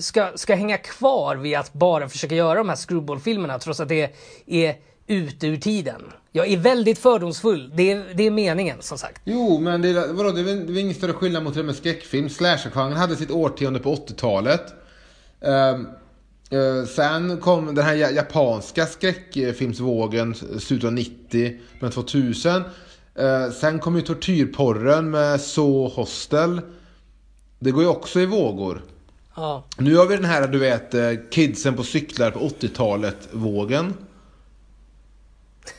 ska, 0.00 0.30
ska 0.34 0.54
hänga 0.54 0.78
kvar 0.78 1.36
vid 1.36 1.56
att 1.56 1.72
bara 1.72 2.08
försöka 2.08 2.34
göra 2.34 2.58
de 2.58 2.68
här 2.68 2.76
screwball-filmerna 2.76 3.58
trots 3.58 3.80
att 3.80 3.88
det 3.88 4.12
är 4.46 4.76
ute 5.06 5.46
ur 5.46 5.56
tiden. 5.56 6.02
Jag 6.32 6.48
är 6.52 6.56
väldigt 6.56 6.98
fördomsfull, 6.98 7.72
det 7.74 7.92
är, 7.92 8.04
det 8.14 8.26
är 8.26 8.30
meningen 8.30 8.76
som 8.80 8.98
sagt. 8.98 9.22
Jo, 9.24 9.58
men 9.58 9.82
det, 9.82 9.88
är- 9.88 10.12
vadå, 10.12 10.30
det 10.30 10.40
är 10.40 10.44
väl 10.44 10.66
det 10.66 10.80
är 10.80 10.80
ingen 10.80 10.94
större 10.94 11.12
skillnad 11.12 11.42
mot 11.44 11.54
det 11.54 11.62
med 11.62 11.76
skräckfilm. 11.76 12.28
Slashergenren 12.28 12.96
hade 12.96 13.16
sitt 13.16 13.30
årtionde 13.30 13.78
på 13.78 13.94
80-talet. 13.94 14.62
Um, 15.40 15.50
ehm, 15.50 15.86
uh, 16.52 16.78
eh, 16.78 16.84
sen 16.84 17.40
kom 17.40 17.74
den 17.74 17.84
här 17.84 17.94
japanska 17.94 18.86
skräckfilmsvågen, 18.86 20.34
slutet 20.34 20.86
av 20.86 20.92
90, 20.92 21.60
början 21.80 21.92
2000. 21.92 22.52
Uh, 22.56 23.50
sen 23.60 23.78
kom 23.78 23.96
ju 23.96 24.02
tortyrporren 24.02 25.10
med 25.10 25.40
So 25.40 25.88
Hostel. 25.88 26.60
Det 27.58 27.70
går 27.70 27.82
ju 27.82 27.88
också 27.88 28.20
i 28.20 28.26
vågor. 28.26 28.82
Ja. 29.36 29.64
Nu 29.78 29.96
har 29.96 30.06
vi 30.06 30.16
den 30.16 30.24
här, 30.24 30.48
du 30.48 30.58
vet, 30.58 30.94
eh, 30.94 31.10
kidsen 31.30 31.74
på 31.74 31.82
cyklar 31.82 32.30
på 32.30 32.38
80-talet 32.38 33.28
vågen. 33.32 33.94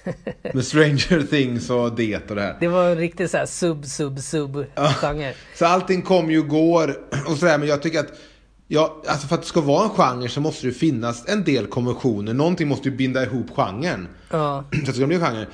Med 0.54 0.66
Stranger 0.66 1.28
Things 1.28 1.70
och 1.70 1.96
det 1.96 2.30
och 2.30 2.36
det 2.36 2.42
här. 2.42 2.58
Det 2.60 2.68
var 2.68 2.90
en 2.90 2.98
riktig 2.98 3.30
så 3.30 3.38
här 3.38 3.46
sub, 3.46 3.86
sub, 3.86 4.20
sub 4.20 4.66
genre. 4.76 5.34
Så 5.56 5.66
allting 5.66 6.02
kom 6.02 6.32
ju 6.32 6.40
och 6.40 6.48
går 6.48 6.98
och 7.28 7.38
sådär, 7.38 7.58
men 7.58 7.68
jag 7.68 7.82
tycker 7.82 8.00
att 8.00 8.14
Ja, 8.68 9.02
alltså 9.08 9.28
för 9.28 9.36
att 9.36 9.42
det 9.42 9.48
ska 9.48 9.62
vara 9.62 9.84
en 9.84 9.90
genre 9.90 10.30
så 10.30 10.42
måste 10.42 10.68
det 10.68 10.74
finnas 10.74 11.24
en 11.28 11.44
del 11.44 11.68
konventioner. 11.68 12.34
Någonting 12.34 12.68
måste 12.68 12.90
ju 12.90 12.96
binda 12.96 13.24
ihop 13.24 13.48
genren. 13.56 14.08
Ja. 14.32 14.64
Så 14.72 14.80
att 14.80 14.86
det 14.86 14.94
ska 14.94 15.08
bli 15.08 15.16
en 15.16 15.22
genre. 15.22 15.48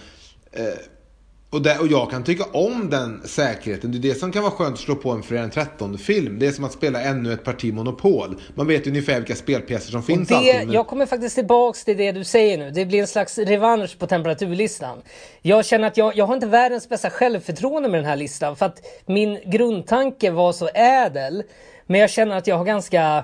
Och, 1.53 1.61
det, 1.61 1.79
och 1.79 1.87
jag 1.87 2.11
kan 2.11 2.23
tycka 2.23 2.43
om 2.53 2.89
den 2.89 3.21
säkerheten. 3.25 3.91
Det 3.91 3.97
är 3.97 3.99
det 3.99 4.15
som 4.15 4.31
kan 4.31 4.43
vara 4.43 4.51
skönt 4.51 4.73
att 4.73 4.79
slå 4.79 4.95
på 4.95 5.11
en 5.11 5.23
fredag 5.23 5.41
den 5.41 5.51
13 5.51 5.97
film. 5.97 6.39
Det 6.39 6.47
är 6.47 6.51
som 6.51 6.63
att 6.63 6.71
spela 6.71 7.01
ännu 7.01 7.33
ett 7.33 7.43
parti 7.43 7.73
Monopol. 7.73 8.41
Man 8.55 8.67
vet 8.67 8.87
ungefär 8.87 9.15
vilka 9.15 9.35
spelpjäser 9.35 9.91
som 9.91 10.03
finns. 10.03 10.29
Det, 10.29 10.35
alltid, 10.35 10.55
men... 10.55 10.71
Jag 10.71 10.87
kommer 10.87 11.05
faktiskt 11.05 11.35
tillbaks 11.35 11.85
till 11.85 11.97
det 11.97 12.11
du 12.11 12.23
säger 12.23 12.57
nu. 12.57 12.71
Det 12.71 12.85
blir 12.85 12.99
en 12.99 13.07
slags 13.07 13.37
revansch 13.37 13.99
på 13.99 14.07
temperaturlistan. 14.07 15.01
Jag 15.41 15.65
känner 15.65 15.87
att 15.87 15.97
jag, 15.97 16.15
jag 16.15 16.25
har 16.25 16.33
inte 16.33 16.47
världens 16.47 16.89
bästa 16.89 17.09
självförtroende 17.09 17.89
med 17.89 17.99
den 17.99 18.09
här 18.09 18.15
listan. 18.15 18.55
För 18.55 18.65
att 18.65 18.81
min 19.05 19.39
grundtanke 19.45 20.31
var 20.31 20.53
så 20.53 20.69
ädel. 20.73 21.43
Men 21.85 21.99
jag 21.99 22.09
känner 22.09 22.37
att 22.37 22.47
jag 22.47 22.57
har 22.57 22.65
ganska 22.65 23.23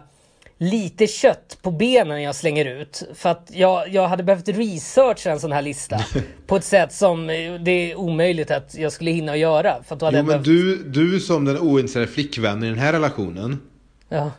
lite 0.62 1.08
kött 1.08 1.58
på 1.62 1.72
benen 1.72 2.22
jag 2.22 2.36
slänger 2.36 2.66
ut. 2.66 3.04
För 3.14 3.30
att 3.30 3.52
jag, 3.54 3.90
jag 3.90 4.08
hade 4.08 4.24
behövt 4.24 4.48
researcha 4.48 5.32
en 5.32 5.40
sån 5.40 5.52
här 5.52 5.62
lista 5.62 6.00
på 6.48 6.56
ett 6.56 6.64
sätt 6.64 6.94
som 6.94 7.28
det 7.66 7.72
är 7.72 7.96
omöjligt 7.96 8.52
att 8.52 8.76
jag 8.76 8.92
skulle 8.92 9.12
hinna 9.12 9.36
göra. 9.38 9.84
För 9.84 9.96
att 9.96 10.00
då 10.00 10.06
hade 10.06 10.18
jo, 10.18 10.24
men 10.24 10.44
behövt... 10.44 10.46
du, 10.46 10.84
du 10.84 11.20
som 11.20 11.46
den 11.46 11.60
ointresserade 11.60 12.12
flickvännen 12.12 12.64
i 12.64 12.70
den 12.70 12.80
här 12.80 12.94
relationen. 12.94 13.62
Ja. 14.10 14.32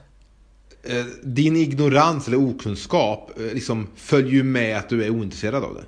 Eh, 0.82 1.04
din 1.22 1.56
ignorans 1.56 2.28
eller 2.28 2.50
okunskap 2.50 3.30
eh, 3.36 3.54
liksom 3.54 3.88
följer 3.96 4.32
ju 4.32 4.42
med 4.42 4.76
att 4.76 4.88
du 4.88 5.04
är 5.04 5.10
ointresserad 5.10 5.64
av 5.64 5.74
det. 5.74 5.84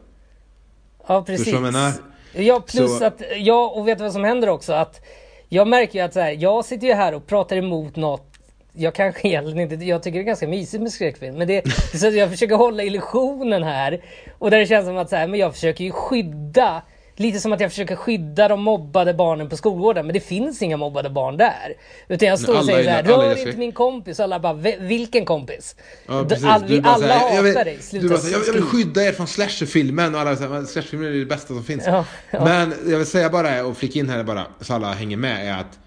Ja, 1.06 1.22
precis. 1.22 1.44
Förstår 1.44 1.58
du 1.58 1.62
vad 1.64 1.66
jag 1.66 1.72
menar? 1.72 1.92
Ja, 2.34 2.60
plus 2.60 2.98
Så- 2.98 3.04
att, 3.04 3.22
ja, 3.36 3.72
och 3.76 3.88
vet 3.88 3.98
du 3.98 4.04
vad 4.04 4.12
som 4.12 4.24
händer 4.24 4.48
också? 4.48 4.72
Att 4.72 5.00
jag 5.48 5.68
märker 5.68 5.98
ju 5.98 6.04
att 6.04 6.12
så 6.12 6.20
här, 6.20 6.32
jag 6.32 6.64
sitter 6.64 6.86
ju 6.86 6.92
här 6.92 7.14
och 7.14 7.26
pratar 7.26 7.56
emot 7.56 7.96
något 7.96 8.31
jag 8.74 8.94
kanske 8.94 9.28
egentligen 9.28 9.72
inte, 9.72 9.84
jag 9.84 10.02
tycker 10.02 10.18
det 10.18 10.22
är 10.22 10.26
ganska 10.26 10.48
mysigt 10.48 10.82
med 10.82 10.92
skräckfilm. 10.92 11.34
Men 11.38 11.48
det, 11.48 11.62
så 12.00 12.06
att 12.08 12.14
jag 12.14 12.30
försöker 12.30 12.54
hålla 12.54 12.82
illusionen 12.82 13.62
här. 13.62 14.00
Och 14.38 14.50
där 14.50 14.58
det 14.58 14.66
känns 14.66 14.86
som 14.86 14.96
att 14.96 15.10
så 15.10 15.16
här, 15.16 15.26
men 15.26 15.40
jag 15.40 15.54
försöker 15.54 15.84
ju 15.84 15.90
skydda, 15.92 16.82
lite 17.16 17.40
som 17.40 17.52
att 17.52 17.60
jag 17.60 17.70
försöker 17.70 17.96
skydda 17.96 18.48
de 18.48 18.62
mobbade 18.62 19.14
barnen 19.14 19.48
på 19.48 19.56
skolgården. 19.56 20.06
Men 20.06 20.14
det 20.14 20.20
finns 20.20 20.62
inga 20.62 20.76
mobbade 20.76 21.10
barn 21.10 21.36
där. 21.36 21.74
Utan 22.08 22.28
jag 22.28 22.38
står 22.38 22.58
och 22.58 22.64
säger 22.64 22.82
så 22.84 22.88
är- 22.88 22.92
här, 22.92 23.02
alla 23.12 23.24
är 23.24 23.34
rör 23.34 23.46
inte 23.46 23.58
min 23.58 23.72
kompis. 23.72 24.18
Och 24.18 24.24
alla 24.24 24.40
bara, 24.40 24.52
"Ve- 24.52 24.76
vilken 24.80 25.24
kompis? 25.24 25.76
Ja, 26.06 26.24
precis. 26.28 26.44
all, 26.46 26.60
Du 26.60 26.66
vi 26.74 26.80
bara 26.80 26.92
alla 26.92 27.06
så 27.06 27.12
här, 27.12 27.18
hatar 27.20 27.36
jag 27.36 27.42
vill- 27.42 27.54
dig. 27.54 27.76
Du 27.76 27.82
Sluta 27.82 28.08
bara 28.08 28.18
så 28.18 28.26
här, 28.26 28.32
jag, 28.32 28.40
jag 28.46 28.52
vill 28.52 28.62
skrika." 28.62 28.76
skydda 28.84 29.02
er 29.04 29.12
från 29.12 29.26
slasherfilmen 29.26 30.14
och 30.14 30.20
alla 30.20 30.36
säger 30.36 30.54
att 30.54 30.68
slasherfilmer 30.68 31.06
är 31.06 31.12
det 31.18 31.24
bästa 31.24 31.46
som 31.48 31.64
finns. 31.64 31.82
Ja, 31.86 32.04
ja. 32.30 32.44
Men 32.44 32.74
jag 32.86 32.98
vill 32.98 33.06
säga 33.06 33.30
bara 33.30 33.64
och 33.64 33.76
flika 33.76 33.98
in 33.98 34.08
här 34.08 34.24
bara 34.24 34.46
så 34.60 34.74
alla 34.74 34.92
hänger 34.92 35.16
med 35.16 35.48
är 35.48 35.52
att 35.60 35.78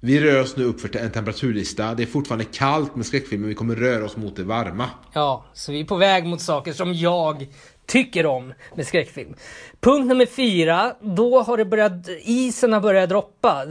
vi 0.00 0.20
rör 0.20 0.42
oss 0.42 0.56
nu 0.56 0.64
upp 0.64 0.80
för 0.80 0.96
en 0.96 1.10
temperaturlista. 1.10 1.94
Det 1.94 2.02
är 2.02 2.06
fortfarande 2.06 2.44
kallt 2.44 2.96
med 2.96 3.06
skräckfilmer. 3.06 3.48
Vi 3.48 3.54
kommer 3.54 3.76
röra 3.76 4.04
oss 4.04 4.16
mot 4.16 4.36
det 4.36 4.44
varma. 4.44 4.90
Ja, 5.12 5.44
så 5.54 5.72
vi 5.72 5.80
är 5.80 5.84
på 5.84 5.96
väg 5.96 6.26
mot 6.26 6.40
saker 6.40 6.72
som 6.72 6.94
jag 6.94 7.46
tycker 7.86 8.26
om 8.26 8.52
med 8.74 8.86
skräckfilm. 8.86 9.34
Punkt 9.80 10.06
nummer 10.06 10.26
fyra, 10.26 10.94
då 11.00 11.40
har 11.40 11.56
det 11.56 11.64
börjat, 11.64 11.92
isen 12.20 12.72
har 12.72 12.80
börjat 12.80 13.08
droppa. 13.08 13.64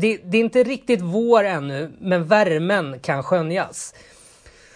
Det, 0.00 0.16
det 0.16 0.38
är 0.38 0.40
inte 0.40 0.62
riktigt 0.62 1.00
vår 1.00 1.44
ännu, 1.44 1.92
men 2.00 2.24
värmen 2.24 2.98
kan 3.00 3.22
skönjas. 3.22 3.94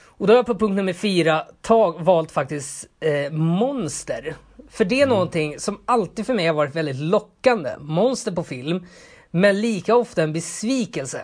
Och 0.05 0.27
då 0.27 0.33
har 0.33 0.37
jag 0.39 0.47
på 0.47 0.55
punkt 0.55 0.77
nummer 0.77 0.93
fyra 0.93 1.45
tag, 1.61 2.05
valt 2.05 2.33
faktiskt 2.33 2.87
eh, 3.01 3.33
monster. 3.33 4.37
För 4.71 4.85
det 4.85 5.01
är 5.01 5.07
någonting 5.07 5.59
som 5.59 5.81
alltid 5.85 6.27
för 6.27 6.35
mig 6.35 6.47
har 6.47 6.55
varit 6.55 6.77
väldigt 6.77 6.97
lockande. 6.97 7.71
Monster 7.79 8.33
på 8.33 8.45
film, 8.45 8.87
men 9.31 9.61
lika 9.61 9.97
ofta 9.97 10.23
en 10.23 10.33
besvikelse. 10.33 11.23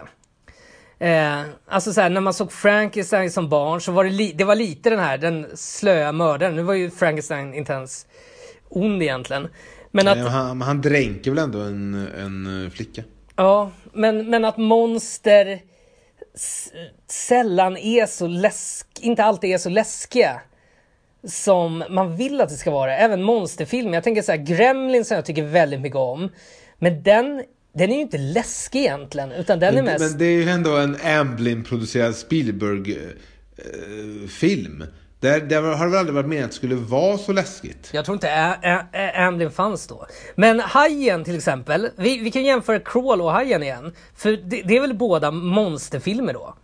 Eh, 0.99 1.43
alltså 1.67 1.93
så 1.93 2.01
här, 2.01 2.11
när 2.11 2.21
man 2.21 2.35
såg 2.35 2.53
Frankenstein 2.53 3.31
som 3.31 3.49
barn 3.49 3.81
så 3.81 3.93
var 3.93 4.05
det, 4.05 4.11
li- 4.11 4.35
det 4.37 4.45
var 4.45 4.55
lite 4.55 4.91
den 4.91 4.99
här, 4.99 5.19
den 5.19 5.47
slöa 5.55 6.13
mördaren. 6.13 6.57
Nu 6.57 6.63
var 6.63 6.75
ju 6.75 6.91
Frankenstein 6.91 7.55
inte 7.55 7.73
ens 7.73 8.07
ond 8.69 9.03
egentligen. 9.03 9.49
Men 9.91 10.09
att, 10.09 10.33
han, 10.33 10.63
han 10.63 10.81
dränker 10.81 11.31
väl 11.31 11.39
ändå 11.39 11.59
en, 11.61 12.09
en 12.19 12.65
eh, 12.65 12.71
flicka? 12.71 13.03
ja, 13.37 13.71
men, 13.93 14.31
men 14.31 14.45
att 14.45 14.57
monster 14.57 15.61
sällan 17.09 17.77
är 17.77 18.07
så 18.07 18.27
läsk, 18.27 18.87
inte 19.01 19.25
alltid 19.25 19.51
är 19.51 19.59
så 19.59 19.69
läskiga. 19.69 20.41
Som 21.27 21.85
man 21.91 22.17
vill 22.17 22.41
att 22.41 22.49
det 22.49 22.55
ska 22.55 22.71
vara. 22.71 22.97
Även 22.97 23.23
monsterfilmer. 23.23 23.95
Jag 23.95 24.05
tänker 24.05 24.23
så 24.23 24.33
här, 24.33 24.39
Gremlins 24.39 25.09
som 25.09 25.15
jag 25.15 25.25
tycker 25.25 25.43
väldigt 25.43 25.81
mycket 25.81 25.97
om. 25.97 26.29
Men 26.79 27.03
den, 27.03 27.45
den 27.75 27.91
är 27.91 27.95
ju 27.95 28.01
inte 28.01 28.19
läskig 28.19 28.81
egentligen. 28.81 29.33
Utan 29.33 29.59
den 29.59 29.69
är 29.69 29.73
Men, 29.83 29.85
mest... 29.85 30.01
men 30.11 30.19
det 30.19 30.25
är 30.25 30.31
ju 30.43 30.49
ändå 30.49 30.77
en 30.77 30.97
Amblin-producerad 31.05 32.17
Spielberg-film. 32.17 34.85
där, 35.21 35.41
där 35.41 35.63
har 35.63 35.85
det 35.85 35.91
väl 35.91 35.99
aldrig 36.01 36.15
varit 36.15 36.27
meningen 36.27 36.45
att 36.45 36.51
det 36.51 36.57
skulle 36.57 36.75
vara 36.75 37.19
så 37.19 37.33
läskigt? 37.33 37.91
Jag 37.93 38.05
tror 38.05 38.15
inte 38.15 38.29
Ä- 38.29 38.59
Ä- 38.63 38.87
Ä- 38.93 39.27
Amblin 39.27 39.51
fanns 39.51 39.87
då. 39.87 40.07
Men 40.37 40.61
Hajen 40.61 41.25
till 41.25 41.37
exempel. 41.37 41.89
Vi, 41.97 42.19
vi 42.19 42.31
kan 42.31 42.45
jämföra 42.45 42.81
Crawl 42.81 43.21
och 43.21 43.33
Hajen 43.33 43.63
igen. 43.63 43.93
För 44.17 44.31
det, 44.33 44.63
det 44.63 44.77
är 44.77 44.81
väl 44.81 44.95
båda 44.95 45.31
monsterfilmer 45.31 46.33
då? 46.33 46.55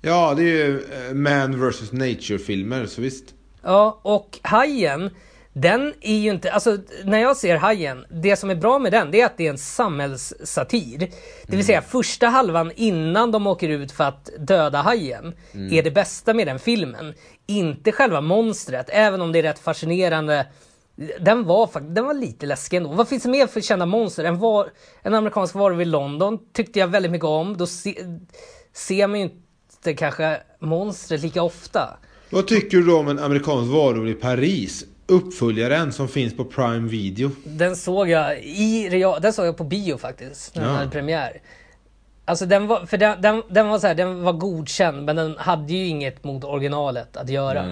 Ja, 0.00 0.34
det 0.36 0.42
är 0.42 0.46
ju 0.46 0.80
eh, 1.08 1.14
Man 1.14 1.68
vs 1.70 1.92
Nature-filmer, 1.92 2.86
så 2.86 3.00
visst. 3.02 3.24
Ja, 3.62 4.00
och 4.02 4.38
Hajen, 4.42 5.10
den 5.58 5.94
är 6.00 6.16
ju 6.16 6.30
inte... 6.30 6.52
Alltså, 6.52 6.78
när 7.04 7.18
jag 7.18 7.36
ser 7.36 7.56
Hajen, 7.56 8.04
det 8.10 8.36
som 8.36 8.50
är 8.50 8.54
bra 8.54 8.78
med 8.78 8.92
den, 8.92 9.10
det 9.10 9.20
är 9.20 9.26
att 9.26 9.36
det 9.36 9.46
är 9.46 9.50
en 9.50 9.58
samhällssatir. 9.58 10.98
Det 11.46 11.56
vill 11.56 11.66
säga 11.66 11.82
första 11.82 12.26
halvan 12.26 12.72
innan 12.76 13.30
de 13.32 13.46
åker 13.46 13.68
ut 13.68 13.92
för 13.92 14.04
att 14.04 14.30
döda 14.38 14.82
Hajen, 14.82 15.34
är 15.70 15.82
det 15.82 15.90
bästa 15.90 16.34
med 16.34 16.46
den 16.46 16.58
filmen. 16.58 17.14
Inte 17.46 17.92
själva 17.92 18.20
monstret, 18.20 18.86
även 18.88 19.20
om 19.20 19.32
det 19.32 19.38
är 19.38 19.42
rätt 19.42 19.58
fascinerande. 19.58 20.46
Den 21.20 21.44
var, 21.44 21.66
fakt- 21.66 21.94
den 21.94 22.04
var 22.06 22.14
lite 22.14 22.46
läskig 22.46 22.76
ändå. 22.76 22.92
Vad 22.92 23.08
finns 23.08 23.22
det 23.22 23.28
mer 23.28 23.46
för 23.46 23.60
kända 23.60 23.86
monster? 23.86 24.24
En, 24.24 24.38
var, 24.38 24.70
en 25.02 25.14
amerikansk 25.14 25.54
varulv 25.54 25.82
i 25.82 25.84
London 25.84 26.38
tyckte 26.52 26.78
jag 26.78 26.88
väldigt 26.88 27.12
mycket 27.12 27.24
om. 27.24 27.56
Då 27.56 27.66
se, 27.66 27.94
ser 28.72 29.06
man 29.06 29.20
ju 29.20 29.24
inte 29.24 29.94
kanske 29.94 30.38
monstret 30.60 31.22
lika 31.22 31.42
ofta. 31.42 31.98
Vad 32.30 32.46
tycker 32.46 32.76
du 32.76 32.86
då 32.86 32.98
om 32.98 33.08
en 33.08 33.18
amerikansk 33.18 33.72
varulv 33.72 34.08
i 34.08 34.14
Paris? 34.14 34.84
Uppföljaren 35.06 35.92
som 35.92 36.08
finns 36.08 36.36
på 36.36 36.44
Prime 36.44 36.88
Video. 36.88 37.30
Den 37.44 37.76
såg 37.76 38.08
jag 38.08 38.38
i 38.38 38.88
den 39.22 39.32
såg 39.32 39.46
jag 39.46 39.56
på 39.56 39.64
bio 39.64 39.96
faktiskt. 39.98 40.54
När 40.54 40.62
den 40.62 40.72
Ja. 40.72 40.78
hade 40.78 40.90
premiär. 40.90 41.40
Alltså 42.24 42.46
den 42.46 42.66
var, 42.66 42.86
för 42.86 42.96
den, 42.98 43.22
den, 43.22 43.42
den 43.50 43.68
var 43.68 43.78
så 43.78 43.86
här, 43.86 43.94
den 43.94 44.22
var 44.22 44.32
godkänd 44.32 45.04
men 45.04 45.16
den 45.16 45.34
hade 45.38 45.72
ju 45.72 45.86
inget 45.86 46.24
mot 46.24 46.44
originalet 46.44 47.16
att 47.16 47.28
göra. 47.28 47.62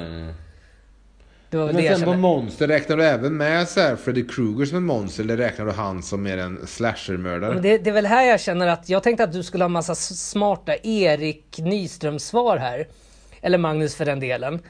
Det 1.51 1.57
var 1.57 1.67
väl 1.67 1.75
det 1.77 1.83
Men 1.83 1.91
jag 1.91 1.99
sen 1.99 2.05
på 2.05 2.13
kände. 2.13 2.23
monster, 2.29 2.69
räknar 2.69 2.97
du 2.97 3.05
även 3.05 3.37
med 3.37 3.69
så 3.69 3.81
här 3.81 3.97
Freddy 3.97 4.27
Krueger 4.29 4.67
som 4.67 4.77
en 4.77 4.85
monster 4.85 5.23
eller 5.23 5.37
räknar 5.37 5.67
du 5.67 5.73
han 5.73 6.03
som 6.03 6.27
är 6.27 6.39
en 6.39 6.67
slashermördare? 6.67 7.61
Det, 7.61 7.79
det 7.79 7.91
är 7.91 7.95
väl 7.95 8.07
här 8.07 8.25
jag 8.25 8.41
känner 8.41 8.67
att 8.67 8.89
jag 8.89 9.03
tänkte 9.03 9.25
att 9.25 9.33
du 9.33 9.43
skulle 9.43 9.65
ha 9.65 9.69
massa 9.69 9.95
smarta 9.95 10.77
Erik 10.83 11.59
Nyström-svar 11.59 12.57
här. 12.57 12.87
Eller 13.41 13.59
Magnus 13.59 13.95
för 13.95 14.05
den 14.05 14.21
delen. 14.21 14.61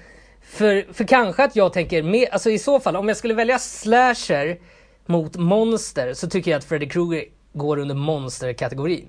För, 0.45 0.93
för 0.93 1.05
kanske 1.05 1.45
att 1.45 1.57
jag 1.57 1.73
tänker, 1.73 2.03
mer, 2.03 2.29
alltså 2.33 2.51
i 2.51 2.59
så 2.59 2.81
fall 2.81 2.97
om 2.97 3.09
jag 3.09 3.17
skulle 3.17 3.35
välja 3.35 3.59
slasher 3.59 4.59
mot 5.07 5.37
monster 5.37 6.15
så 6.15 6.29
tycker 6.29 6.51
jag 6.51 6.59
att 6.59 6.65
Freddy 6.65 6.89
Krueger 6.89 7.25
går 7.53 7.79
under 7.79 7.95
monsterkategorin. 7.95 9.09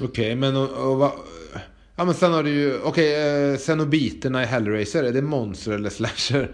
Okej, 0.00 0.34
men 0.34 0.56
och, 0.56 1.02
och, 1.02 1.12
Ja 1.96 2.04
men 2.04 2.14
sen 2.14 2.32
har 2.32 2.42
du 2.42 2.50
ju, 2.50 2.80
okej, 2.82 3.52
eh, 3.52 3.58
Cenobiterna 3.58 4.42
i 4.42 4.46
Hellraiser, 4.46 5.04
är 5.04 5.12
det 5.12 5.22
monster 5.22 5.72
eller 5.72 5.90
slasher? 5.90 6.50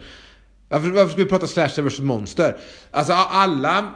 Varför, 0.69 0.89
varför 0.89 1.09
ska 1.09 1.23
vi 1.23 1.29
prata 1.29 1.47
slasher 1.47 1.83
versus 1.83 2.01
monster? 2.01 2.57
Alltså 2.91 3.13
alla... 3.13 3.95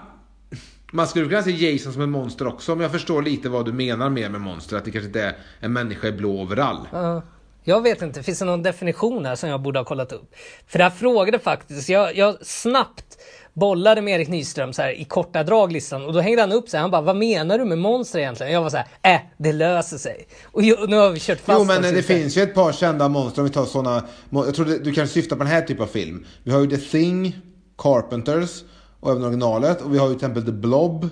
Man 0.93 1.07
skulle 1.07 1.29
kunna 1.29 1.43
se 1.43 1.51
Jason 1.51 1.93
som 1.93 2.03
en 2.03 2.11
monster 2.11 2.47
också, 2.47 2.75
men 2.75 2.83
jag 2.83 2.93
förstår 2.93 3.23
lite 3.23 3.49
vad 3.49 3.65
du 3.65 3.73
menar 3.73 4.11
med 4.11 4.31
med 4.31 4.41
monster. 4.41 4.77
Att 4.77 4.85
det 4.85 4.91
kanske 4.91 5.07
inte 5.07 5.23
är 5.23 5.37
en 5.61 5.73
människa 5.73 6.09
i 6.09 6.13
blå 6.13 6.43
overall. 6.43 6.89
Ja, 6.93 7.23
jag 7.65 7.83
vet 7.83 8.03
inte, 8.03 8.23
finns 8.23 8.39
det 8.39 8.45
någon 8.45 8.63
definition 8.63 9.27
här 9.27 9.35
som 9.35 9.49
jag 9.49 9.63
borde 9.63 9.79
ha 9.79 9.85
kollat 9.85 10.13
upp? 10.13 10.35
För 10.67 10.79
jag 10.79 10.95
frågade 10.95 11.39
faktiskt, 11.39 11.89
jag, 11.89 12.17
jag 12.17 12.47
snabbt 12.47 13.19
bollade 13.53 14.03
med 14.03 14.15
Erik 14.15 14.29
Nyström 14.29 14.73
så 14.73 14.83
här, 14.83 15.01
i 15.01 15.05
korta 15.05 15.43
draglistan 15.43 16.05
och 16.05 16.13
då 16.13 16.21
hängde 16.21 16.43
han 16.43 16.53
upp 16.53 16.69
sig. 16.69 16.81
Han 16.81 16.91
bara, 16.91 17.03
vad 17.03 17.17
menar 17.17 17.59
du 17.59 17.65
med 17.65 17.79
monster 17.79 18.19
egentligen? 18.19 18.51
Och 18.51 18.55
jag 18.55 18.63
var 18.63 18.71
så 18.71 18.77
här, 18.77 19.15
äh, 19.15 19.21
det 19.37 19.53
löser 19.53 19.99
sig. 19.99 20.27
Och 20.45 20.63
ju, 20.63 20.87
nu 20.87 20.97
har 20.97 21.11
vi 21.11 21.21
kört 21.21 21.41
fast 21.41 21.59
Jo 21.59 21.65
men 21.65 21.83
det 21.83 21.99
i 21.99 22.03
finns 22.03 22.37
ju 22.37 22.43
ett 22.43 22.55
par 22.55 22.73
kända 22.73 23.09
monster 23.09 23.43
om 23.43 23.49
vi 23.49 23.55
tar 23.55 23.65
sådana. 23.65 24.05
Jag 24.31 24.55
tror 24.55 24.67
du 24.67 24.93
kanske 24.93 25.15
syftar 25.15 25.37
på 25.37 25.45
den 25.45 25.53
här 25.53 25.63
typen 25.63 25.83
av 25.83 25.87
film. 25.87 26.27
Vi 26.43 26.53
har 26.53 26.61
ju 26.61 26.67
The 26.67 26.77
Thing, 26.77 27.37
Carpenters 27.79 28.63
och 29.01 29.11
även 29.11 29.25
originalet. 29.25 29.83
Och 29.83 29.95
vi 29.95 29.99
har 29.99 30.09
ju 30.09 30.15
till 30.15 30.27
exempel 30.27 30.45
The 30.45 30.53
Blob. 30.53 31.09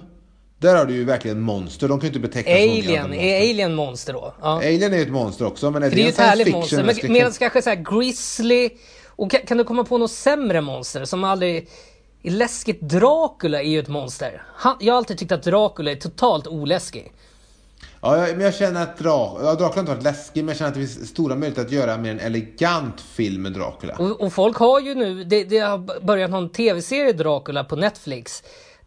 Där 0.62 0.77
har 0.77 0.85
du 0.85 0.94
ju 0.94 1.05
verkligen 1.05 1.40
monster. 1.40 1.88
De 1.88 2.01
kan 2.01 2.05
ju 2.05 2.09
inte 2.09 2.20
betecknas 2.20 2.59
som 2.59 2.70
Alien, 2.70 3.05
annat 3.05 3.12
än 3.12 3.18
är 3.18 3.31
monster. 3.31 3.51
Alien 3.51 3.75
monster 3.75 4.12
då? 4.12 4.35
Ja. 4.40 4.57
Alien 4.57 4.92
är 4.92 4.96
ju 4.96 5.03
ett 5.03 5.12
monster 5.12 5.46
också. 5.46 5.70
Men 5.70 5.83
är 5.83 5.88
För 5.88 5.96
det 5.96 6.03
är 6.03 6.05
ju 6.05 6.11
ett 6.11 6.18
härligt 6.18 6.53
monster. 6.53 6.85
Men, 6.85 7.12
medan 7.12 7.33
kanske 7.33 7.62
så 7.62 7.70
här 7.70 7.98
Grizzly, 8.01 8.70
och 9.07 9.31
kan, 9.31 9.40
kan 9.40 9.59
du 9.59 9.64
komma 9.64 9.85
på 9.85 9.98
något 9.98 10.11
sämre 10.11 10.61
monster 10.61 11.05
som 11.05 11.25
aldrig... 11.25 11.68
Läskigt 12.25 12.81
Dracula 12.81 13.62
är 13.62 13.68
ju 13.68 13.79
ett 13.79 13.88
monster. 13.88 14.42
Han, 14.55 14.77
jag 14.81 14.94
har 14.94 14.98
alltid 14.98 15.18
tyckt 15.18 15.33
att 15.33 15.42
Dracula 15.42 15.90
är 15.90 15.96
totalt 15.96 16.46
oläskig. 16.46 17.12
Ja, 18.01 18.16
jag, 18.16 18.37
men 18.37 18.44
jag 18.44 18.55
känner 18.55 18.83
att 18.83 18.98
Dra 18.98 19.40
ja, 19.42 19.55
Dracula 19.55 19.68
har 19.68 19.81
inte 19.81 19.92
varit 19.92 20.03
läskig, 20.03 20.44
men 20.44 20.48
jag 20.48 20.57
känner 20.57 20.68
att 20.68 20.75
det 20.75 20.87
finns 20.87 21.09
stora 21.09 21.35
möjligheter 21.35 21.62
att 21.62 21.72
göra 21.72 21.96
mer 21.96 22.11
en 22.11 22.20
elegant 22.20 23.01
film 23.01 23.42
med 23.42 23.53
Dracula. 23.53 23.96
Och, 23.98 24.20
och 24.20 24.33
folk 24.33 24.57
har 24.57 24.81
ju 24.81 24.94
nu, 24.94 25.25
det, 25.25 25.44
det 25.44 25.59
har 25.59 26.01
börjat 26.07 26.31
någon 26.31 26.48
tv-serie 26.48 27.12
Dracula 27.12 27.64
på 27.64 27.77
Netflix. 27.77 28.42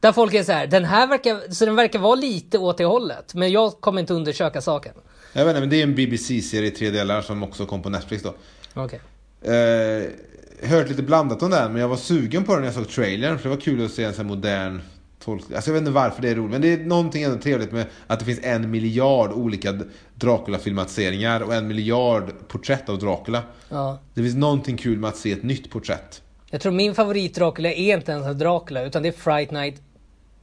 Där 0.05 0.11
folk 0.11 0.33
är 0.33 0.43
så 0.43 0.51
här, 0.51 0.67
den 0.67 0.85
här 0.85 1.07
verkar, 1.07 1.53
så 1.53 1.65
den 1.65 1.75
verkar 1.75 1.99
vara 1.99 2.15
lite 2.15 2.57
åt 2.57 2.77
det 2.77 2.85
hållet. 2.85 3.33
Men 3.33 3.51
jag 3.51 3.71
kommer 3.71 4.01
inte 4.01 4.13
undersöka 4.13 4.61
saken. 4.61 4.93
Jag 5.33 5.45
vet 5.45 5.49
inte, 5.49 5.59
men 5.59 5.69
det 5.69 5.79
är 5.79 5.83
en 5.83 5.95
BBC-serie 5.95 6.67
i 6.67 6.71
tre 6.71 6.89
delar 6.89 7.21
som 7.21 7.43
också 7.43 7.65
kom 7.65 7.81
på 7.81 7.89
Netflix 7.89 8.23
då. 8.23 8.33
Okej. 8.73 8.99
Eh, 9.41 10.69
hört 10.69 10.89
lite 10.89 11.03
blandat 11.03 11.43
om 11.43 11.49
den, 11.49 11.71
men 11.71 11.81
jag 11.81 11.87
var 11.87 11.97
sugen 11.97 12.43
på 12.43 12.51
den 12.51 12.61
när 12.61 12.67
jag 12.67 12.75
såg 12.75 12.89
trailern. 12.89 13.37
För 13.37 13.49
det 13.49 13.55
var 13.55 13.61
kul 13.61 13.85
att 13.85 13.91
se 13.91 14.03
en 14.03 14.13
sån 14.13 14.25
här 14.25 14.35
modern 14.35 14.81
tolkning. 15.19 15.55
Alltså 15.55 15.69
jag 15.69 15.73
vet 15.73 15.81
inte 15.81 15.91
varför 15.91 16.21
det 16.21 16.29
är 16.29 16.35
roligt, 16.35 16.51
men 16.51 16.61
det 16.61 16.73
är 16.73 16.77
någonting 16.77 17.23
ändå 17.23 17.37
trevligt 17.37 17.71
med 17.71 17.85
att 18.07 18.19
det 18.19 18.25
finns 18.25 18.39
en 18.43 18.71
miljard 18.71 19.31
olika 19.31 19.79
Dracula-filmatiseringar 20.15 21.41
och 21.41 21.53
en 21.53 21.67
miljard 21.67 22.31
porträtt 22.47 22.89
av 22.89 22.99
Dracula. 22.99 23.43
Ja. 23.69 23.99
Det 24.13 24.21
finns 24.21 24.35
någonting 24.35 24.77
kul 24.77 24.97
med 24.97 25.07
att 25.07 25.17
se 25.17 25.31
ett 25.31 25.43
nytt 25.43 25.69
porträtt. 25.69 26.21
Jag 26.49 26.61
tror 26.61 26.71
min 26.71 26.95
favorit 26.95 27.35
Dracula 27.35 27.71
är 27.71 27.95
inte 27.97 28.11
ens 28.11 28.37
Dracula, 28.37 28.83
utan 28.83 29.03
det 29.03 29.09
är 29.09 29.13
Fright 29.13 29.51
Night 29.51 29.81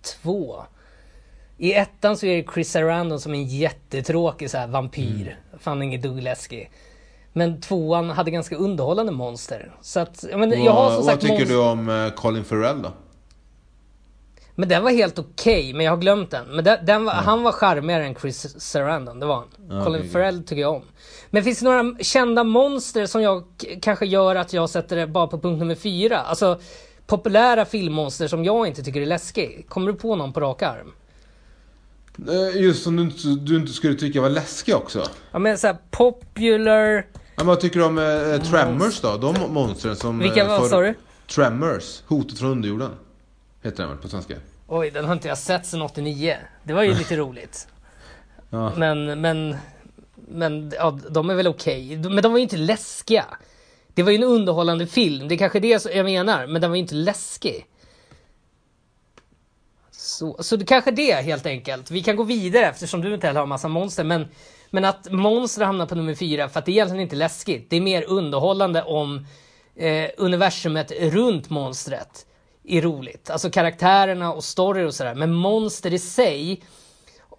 2. 0.03 0.63
I 1.59 1.73
ettan 1.75 2.17
så 2.17 2.27
är 2.27 2.37
det 2.37 2.53
Chris 2.55 2.71
Sarandon 2.71 3.21
som 3.21 3.35
en 3.35 3.45
jättetråkig 3.45 4.51
så 4.51 4.59
här 4.59 4.67
vampyr. 4.67 5.37
Fan 5.59 5.83
inget 5.83 6.03
dugg 6.03 6.23
läskig. 6.23 6.71
Men 7.33 7.61
tvåan 7.61 8.11
hade 8.11 8.31
ganska 8.31 8.57
underhållande 8.57 9.13
monster. 9.13 9.73
Så 9.81 10.01
att, 10.01 10.25
ja, 10.31 10.37
men 10.37 10.65
jag 10.65 10.73
har 10.73 10.87
som 10.89 10.97
vad 10.97 11.05
sagt 11.05 11.21
tycker 11.23 11.35
monster- 11.35 11.49
du 11.55 11.59
om 11.59 11.89
eh, 11.89 12.11
Colin 12.11 12.45
Farrell 12.45 12.83
då? 12.83 12.93
Men 14.55 14.69
den 14.69 14.83
var 14.83 14.91
helt 14.91 15.19
okej, 15.19 15.73
men 15.73 15.85
jag 15.87 15.93
har 15.93 15.97
glömt 15.97 16.31
den. 16.31 16.47
Men 16.49 16.65
den, 16.65 16.87
den 16.87 17.05
var, 17.05 17.13
han 17.13 17.43
var 17.43 17.53
charmigare 17.53 18.07
än 18.07 18.15
Chris 18.15 18.61
Sarandon, 18.63 19.21
det 19.21 19.27
var 19.27 19.35
han. 19.35 19.49
Ja, 19.79 19.85
Colin. 19.85 20.11
Farrell 20.11 20.45
tycker 20.45 20.63
jag 20.63 20.75
om. 20.75 20.83
Men 21.31 21.45
finns 21.45 21.59
det 21.59 21.65
några 21.65 21.95
kända 22.01 22.45
monster 22.45 23.07
som 23.07 23.23
jag 23.23 23.45
kanske 23.83 24.07
gör 24.07 24.37
att 24.37 24.53
jag 24.53 24.71
sätter 24.71 24.97
det 24.97 25.07
bara 25.07 25.27
på 25.27 25.39
punkt 25.41 25.59
nummer 25.59 25.75
fyra? 25.75 26.19
Alltså 26.19 26.61
populära 27.17 27.65
filmmonster 27.65 28.29
som 28.29 28.45
jag 28.45 28.67
inte 28.67 28.83
tycker 28.83 29.01
är 29.01 29.07
läskig. 29.07 29.67
Kommer 29.69 29.93
du 29.93 29.99
på 29.99 30.17
någon 30.17 30.33
på 30.33 30.41
rak 30.41 30.63
arm? 30.63 30.93
Eh, 32.29 32.63
Just 32.63 32.83
som 32.83 32.97
du 32.97 33.03
inte, 33.03 33.29
du 33.29 33.57
inte 33.57 33.73
skulle 33.73 33.95
tycka 33.95 34.21
var 34.21 34.31
läskig 34.31 34.75
också. 34.77 35.03
Ja 35.33 35.39
men 35.39 35.59
såhär 35.59 35.77
popular... 35.91 37.07
Ja, 37.15 37.21
men 37.37 37.47
vad 37.47 37.61
tycker 37.61 37.79
du 37.79 37.85
om 37.85 37.99
eh, 37.99 38.43
Tremors 38.43 39.01
då? 39.01 39.17
De 39.17 39.53
monstren 39.55 39.97
som... 39.97 40.19
Vilka 40.19 40.43
eh, 40.43 40.49
var 40.49 40.69
sa 40.69 40.81
du? 40.81 40.95
Tremors, 41.27 42.03
Hotet 42.07 42.39
från 42.39 42.51
underjorden. 42.51 42.91
Heter 43.63 43.83
den 43.83 43.89
väl 43.89 43.99
på 43.99 44.09
svenska? 44.09 44.35
Oj, 44.69 44.91
den 44.91 45.05
har 45.05 45.13
inte 45.13 45.29
jag 45.29 45.39
sett 45.39 45.67
sedan 45.67 45.83
89. 45.83 46.37
Det 46.63 46.73
var 46.73 46.83
ju 46.83 46.95
lite 46.95 47.17
roligt. 47.27 47.69
Ja. 48.51 48.73
Men, 48.77 49.21
men, 49.21 49.57
men 50.15 50.73
ja, 50.79 50.99
de 51.11 51.31
är 51.31 51.35
väl 51.35 51.47
okej. 51.47 51.97
Men 51.97 52.23
de 52.23 52.33
var 52.33 52.39
ju 52.39 52.43
inte 52.43 52.57
läskiga. 52.57 53.25
Det 53.95 54.03
var 54.03 54.11
ju 54.11 54.17
en 54.17 54.25
underhållande 54.25 54.87
film. 54.87 55.29
Det 55.29 55.35
är 55.35 55.39
kanske 55.39 55.61
det 55.61 55.87
jag 55.95 56.05
menar. 56.05 56.47
Men 56.47 56.61
den 56.61 56.71
var 56.71 56.77
ju 56.77 56.83
inte 56.83 56.95
läskig. 56.95 57.67
Så, 59.91 60.37
så 60.43 60.57
det 60.57 60.65
kanske 60.65 60.91
det 60.91 61.13
helt 61.13 61.47
enkelt. 61.47 61.91
Vi 61.91 62.03
kan 62.03 62.17
gå 62.17 62.23
vidare 62.23 62.67
eftersom 62.67 63.01
du 63.01 63.15
inte 63.15 63.27
heller 63.27 63.41
har 63.41 63.47
massa 63.47 63.69
monster. 63.69 64.05
Men, 64.05 64.29
men 64.71 64.85
att 64.85 65.13
monster 65.13 65.65
hamnar 65.65 65.87
på 65.87 65.95
nummer 65.95 66.15
fyra 66.15 66.49
för 66.49 66.59
att 66.59 66.67
det 66.67 66.71
är 66.71 66.75
egentligen 66.75 67.03
inte 67.03 67.17
läskigt. 67.17 67.71
Det 67.71 67.77
är 67.77 67.81
mer 67.81 68.05
underhållande 68.09 68.83
om 68.83 69.27
eh, 69.77 70.11
universumet 70.17 70.93
runt 70.93 71.51
monstret 71.51 72.27
är 72.65 72.83
roligt. 72.83 73.31
Alltså 73.31 73.51
karaktärerna 73.51 74.33
och 74.33 74.45
story 74.45 74.85
och 74.85 74.95
sådär. 74.95 75.15
Men 75.15 75.35
monster 75.35 75.93
i 75.95 75.99
sig 75.99 76.63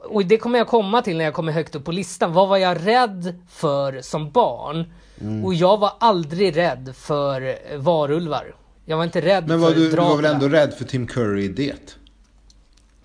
och 0.03 0.25
det 0.25 0.37
kommer 0.37 0.59
jag 0.59 0.67
komma 0.67 1.01
till 1.01 1.17
när 1.17 1.25
jag 1.25 1.33
kommer 1.33 1.51
högt 1.51 1.75
upp 1.75 1.85
på 1.85 1.91
listan. 1.91 2.33
Vad 2.33 2.49
var 2.49 2.57
jag 2.57 2.87
rädd 2.87 3.41
för 3.49 4.01
som 4.01 4.31
barn? 4.31 4.93
Mm. 5.21 5.45
Och 5.45 5.53
jag 5.53 5.79
var 5.79 5.91
aldrig 5.99 6.57
rädd 6.57 6.93
för 6.95 7.57
varulvar. 7.77 8.55
Jag 8.85 8.97
var 8.97 9.03
inte 9.03 9.21
rädd 9.21 9.47
Men 9.47 9.59
för 9.59 9.67
var 9.67 9.75
du, 9.75 9.89
du 9.89 9.95
var 9.95 10.15
väl 10.15 10.25
ändå 10.25 10.49
rädd 10.49 10.73
för 10.73 10.85
Tim 10.85 11.07
Curry 11.07 11.43
i 11.43 11.47
det? 11.47 11.97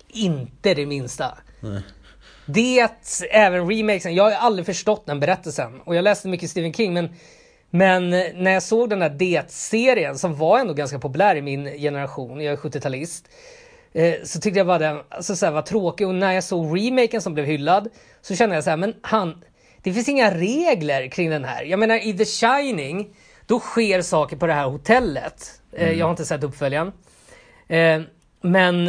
Inte 0.07 0.73
det 0.73 0.85
minsta. 0.85 1.37
Nej. 1.59 1.81
Det, 2.45 2.89
även 3.31 3.69
remakesen, 3.69 4.15
jag 4.15 4.23
har 4.23 4.31
aldrig 4.31 4.65
förstått 4.65 5.05
den 5.05 5.19
berättelsen. 5.19 5.81
Och 5.85 5.95
jag 5.95 6.03
läste 6.03 6.27
mycket 6.27 6.49
Stephen 6.49 6.73
King, 6.73 6.93
men, 6.93 7.09
men 7.69 8.09
när 8.09 8.51
jag 8.51 8.63
såg 8.63 8.89
den 8.89 8.99
där 8.99 9.09
Det-serien 9.09 10.17
som 10.17 10.35
var 10.35 10.59
ändå 10.59 10.73
ganska 10.73 10.99
populär 10.99 11.35
i 11.35 11.41
min 11.41 11.65
generation, 11.65 12.41
jag 12.41 12.53
är 12.53 12.57
70-talist. 12.57 13.25
Eh, 13.93 14.15
så 14.23 14.39
tyckte 14.39 14.59
jag 14.59 14.67
bara 14.67 14.77
den 14.77 14.99
alltså, 15.09 15.35
så 15.35 15.45
här, 15.45 15.53
var 15.53 15.61
tråkig 15.61 16.07
och 16.07 16.15
när 16.15 16.33
jag 16.33 16.43
såg 16.43 16.77
remaken 16.77 17.21
som 17.21 17.33
blev 17.33 17.45
hyllad 17.45 17.89
så 18.21 18.35
kände 18.35 18.55
jag 18.55 18.63
så 18.63 18.69
här, 18.69 18.77
men 18.77 18.93
han, 19.01 19.43
det 19.83 19.93
finns 19.93 20.09
inga 20.09 20.31
regler 20.31 21.07
kring 21.07 21.29
den 21.29 21.43
här. 21.43 21.63
Jag 21.63 21.79
menar 21.79 22.07
i 22.07 22.17
The 22.17 22.25
Shining, 22.25 23.07
då 23.45 23.59
sker 23.59 24.01
saker 24.01 24.37
på 24.37 24.47
det 24.47 24.53
här 24.53 24.65
hotellet. 24.65 25.61
Eh, 25.71 25.91
jag 25.91 26.05
har 26.05 26.11
inte 26.11 26.25
sett 26.25 26.43
uppföljaren. 26.43 26.91
Eh, 27.67 28.01
men 28.41 28.87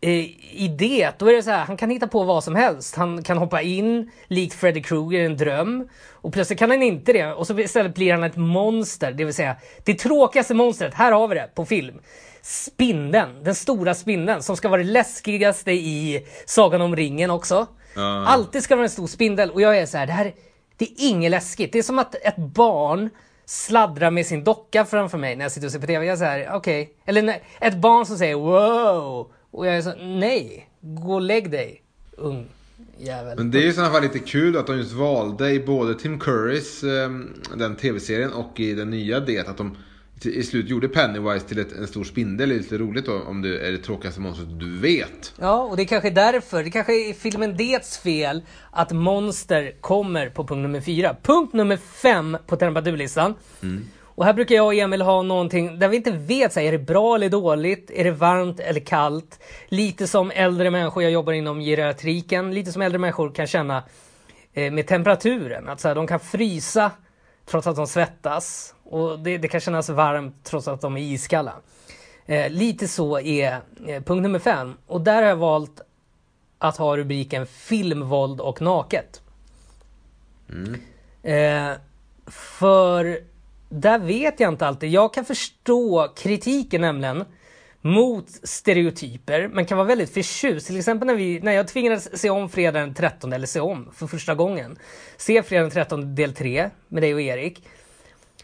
eh, 0.00 0.10
i 0.52 0.74
det, 0.78 1.18
då 1.18 1.28
är 1.28 1.32
det 1.32 1.42
så 1.42 1.50
här, 1.50 1.64
han 1.64 1.76
kan 1.76 1.90
hitta 1.90 2.06
på 2.06 2.24
vad 2.24 2.44
som 2.44 2.54
helst. 2.54 2.96
Han 2.96 3.22
kan 3.22 3.38
hoppa 3.38 3.62
in, 3.62 4.10
likt 4.28 4.54
Freddy 4.54 4.82
Krueger 4.82 5.20
i 5.20 5.24
en 5.24 5.36
dröm. 5.36 5.88
Och 6.10 6.32
plötsligt 6.32 6.58
kan 6.58 6.70
han 6.70 6.82
inte 6.82 7.12
det. 7.12 7.32
Och 7.32 7.46
så 7.46 7.58
istället 7.58 7.94
blir 7.94 8.12
han 8.12 8.24
ett 8.24 8.36
monster, 8.36 9.12
det 9.12 9.24
vill 9.24 9.34
säga 9.34 9.56
det 9.84 9.94
tråkigaste 9.94 10.54
monstret. 10.54 10.94
Här 10.94 11.12
har 11.12 11.28
vi 11.28 11.34
det 11.34 11.50
på 11.54 11.64
film. 11.64 12.00
Spindeln, 12.42 13.44
den 13.44 13.54
stora 13.54 13.94
spindeln 13.94 14.42
som 14.42 14.56
ska 14.56 14.68
vara 14.68 14.82
det 14.82 14.88
läskigaste 14.88 15.72
i 15.72 16.26
Sagan 16.46 16.80
om 16.80 16.96
ringen 16.96 17.30
också. 17.30 17.66
Ja. 17.94 18.26
Alltid 18.26 18.62
ska 18.62 18.74
det 18.74 18.76
vara 18.76 18.86
en 18.86 18.90
stor 18.90 19.06
spindel. 19.06 19.50
Och 19.50 19.60
jag 19.60 19.78
är 19.78 19.86
så 19.86 19.98
här, 19.98 20.06
det 20.06 20.12
här 20.12 20.34
det 20.76 20.84
är 20.84 20.94
inget 20.96 21.30
läskigt. 21.30 21.72
Det 21.72 21.78
är 21.78 21.82
som 21.82 21.98
att 21.98 22.14
ett 22.14 22.36
barn 22.36 23.10
sladdrar 23.44 24.10
med 24.10 24.26
sin 24.26 24.44
docka 24.44 24.84
framför 24.84 25.18
mig 25.18 25.36
när 25.36 25.44
jag 25.44 25.52
sitter 25.52 25.66
och 25.66 25.72
ser 25.72 25.78
på 25.78 25.86
TV. 25.86 26.06
Jag 26.06 26.12
är 26.12 26.16
så 26.16 26.24
här, 26.24 26.50
okej. 26.52 26.96
Eller 27.04 27.22
när, 27.22 27.42
ett 27.60 27.76
barn 27.76 28.06
som 28.06 28.18
säger 28.18 28.34
wow. 28.34 29.32
Och 29.50 29.66
jag 29.66 29.76
är 29.76 29.82
så 29.82 29.94
nej, 29.94 30.68
gå 30.80 31.14
och 31.14 31.20
lägg 31.20 31.50
dig, 31.50 31.82
ung 32.16 32.48
jävel. 32.98 33.38
Men 33.38 33.50
det 33.50 33.58
är 33.58 33.62
ju 33.62 33.68
i 33.68 33.72
sådana 33.72 33.92
fall 33.92 34.02
lite 34.02 34.18
kul 34.18 34.56
att 34.56 34.66
de 34.66 34.76
just 34.76 34.92
valde 34.92 35.50
i 35.50 35.60
både 35.60 35.94
Tim 35.94 36.18
Currys, 36.18 36.84
eh, 36.84 37.10
den 37.56 37.76
tv-serien, 37.76 38.32
och 38.32 38.60
i 38.60 38.74
den 38.74 38.90
nya 38.90 39.20
det 39.20 39.48
att 39.48 39.56
de 39.56 39.76
i 40.22 40.42
slut 40.42 40.68
gjorde 40.68 40.88
Pennywise 40.88 41.48
till 41.48 41.58
ett, 41.58 41.72
en 41.72 41.86
stor 41.86 42.04
spindel. 42.04 42.48
Det 42.48 42.54
är 42.54 42.58
lite 42.58 42.78
roligt 42.78 43.06
då 43.06 43.22
om 43.22 43.42
det 43.42 43.68
är 43.68 43.72
det 43.72 43.78
tråkigaste 43.78 44.20
monstret 44.20 44.60
du 44.60 44.78
vet. 44.78 45.34
Ja, 45.40 45.62
och 45.62 45.76
det 45.76 45.82
är 45.82 45.86
kanske 45.86 46.10
därför, 46.10 46.64
det 46.64 46.70
kanske 46.70 47.10
är 47.10 47.12
filmen 47.12 47.56
Dets 47.56 47.98
fel 47.98 48.42
att 48.70 48.92
monster 48.92 49.74
kommer 49.80 50.28
på 50.28 50.46
punkt 50.46 50.62
nummer 50.62 50.80
fyra. 50.80 51.16
Punkt 51.22 51.52
nummer 51.52 51.76
fem 51.76 52.36
på 52.46 52.56
Temperaturlistan. 52.56 53.34
Och 54.16 54.24
här 54.24 54.32
brukar 54.32 54.54
jag 54.54 54.66
och 54.66 54.74
Emil 54.74 55.02
ha 55.02 55.22
någonting 55.22 55.78
där 55.78 55.88
vi 55.88 55.96
inte 55.96 56.10
vet, 56.10 56.52
så 56.52 56.60
här, 56.60 56.66
är 56.66 56.72
det 56.72 56.78
bra 56.78 57.14
eller 57.14 57.28
dåligt? 57.28 57.90
Är 57.94 58.04
det 58.04 58.10
varmt 58.10 58.60
eller 58.60 58.80
kallt? 58.80 59.40
Lite 59.68 60.06
som 60.06 60.30
äldre 60.30 60.70
människor, 60.70 61.02
jag 61.02 61.12
jobbar 61.12 61.32
inom 61.32 61.60
geriatriken, 61.60 62.54
lite 62.54 62.72
som 62.72 62.82
äldre 62.82 62.98
människor 62.98 63.30
kan 63.30 63.46
känna 63.46 63.82
eh, 64.52 64.72
med 64.72 64.86
temperaturen. 64.86 65.68
Att 65.68 65.80
så 65.80 65.88
här, 65.88 65.94
de 65.94 66.06
kan 66.06 66.20
frysa 66.20 66.90
trots 67.46 67.66
att 67.66 67.76
de 67.76 67.86
svettas. 67.86 68.74
Och 68.84 69.18
det, 69.18 69.38
det 69.38 69.48
kan 69.48 69.60
kännas 69.60 69.88
varmt 69.88 70.34
trots 70.44 70.68
att 70.68 70.80
de 70.80 70.96
är 70.96 71.00
iskalla. 71.00 71.54
Eh, 72.26 72.50
lite 72.50 72.88
så 72.88 73.20
är 73.20 73.60
eh, 73.86 74.02
punkt 74.02 74.22
nummer 74.22 74.38
fem. 74.38 74.74
Och 74.86 75.00
där 75.00 75.22
har 75.22 75.28
jag 75.28 75.36
valt 75.36 75.80
att 76.58 76.76
ha 76.76 76.96
rubriken 76.96 77.46
filmvåld 77.46 78.40
och 78.40 78.62
naket. 78.62 79.22
Eh, 81.22 81.72
för 82.26 83.18
där 83.68 83.98
vet 83.98 84.40
jag 84.40 84.52
inte 84.52 84.66
alltid. 84.66 84.90
Jag 84.90 85.14
kan 85.14 85.24
förstå 85.24 86.08
kritiken 86.16 86.80
nämligen 86.80 87.24
mot 87.84 88.28
stereotyper, 88.42 89.48
men 89.48 89.66
kan 89.66 89.78
vara 89.78 89.88
väldigt 89.88 90.14
förtjust. 90.14 90.66
Till 90.66 90.78
exempel 90.78 91.06
när, 91.06 91.14
vi, 91.14 91.40
när 91.40 91.52
jag 91.52 91.68
tvingades 91.68 92.20
se 92.20 92.30
om 92.30 92.48
fredag 92.48 92.80
den 92.80 92.94
13, 92.94 93.32
eller 93.32 93.46
se 93.46 93.60
om 93.60 93.92
för 93.94 94.06
första 94.06 94.34
gången. 94.34 94.78
Se 95.16 95.42
fredag 95.42 95.62
den 95.62 95.70
13 95.70 96.14
del 96.14 96.34
3 96.34 96.70
med 96.88 97.02
dig 97.02 97.14
och 97.14 97.20
Erik. 97.20 97.62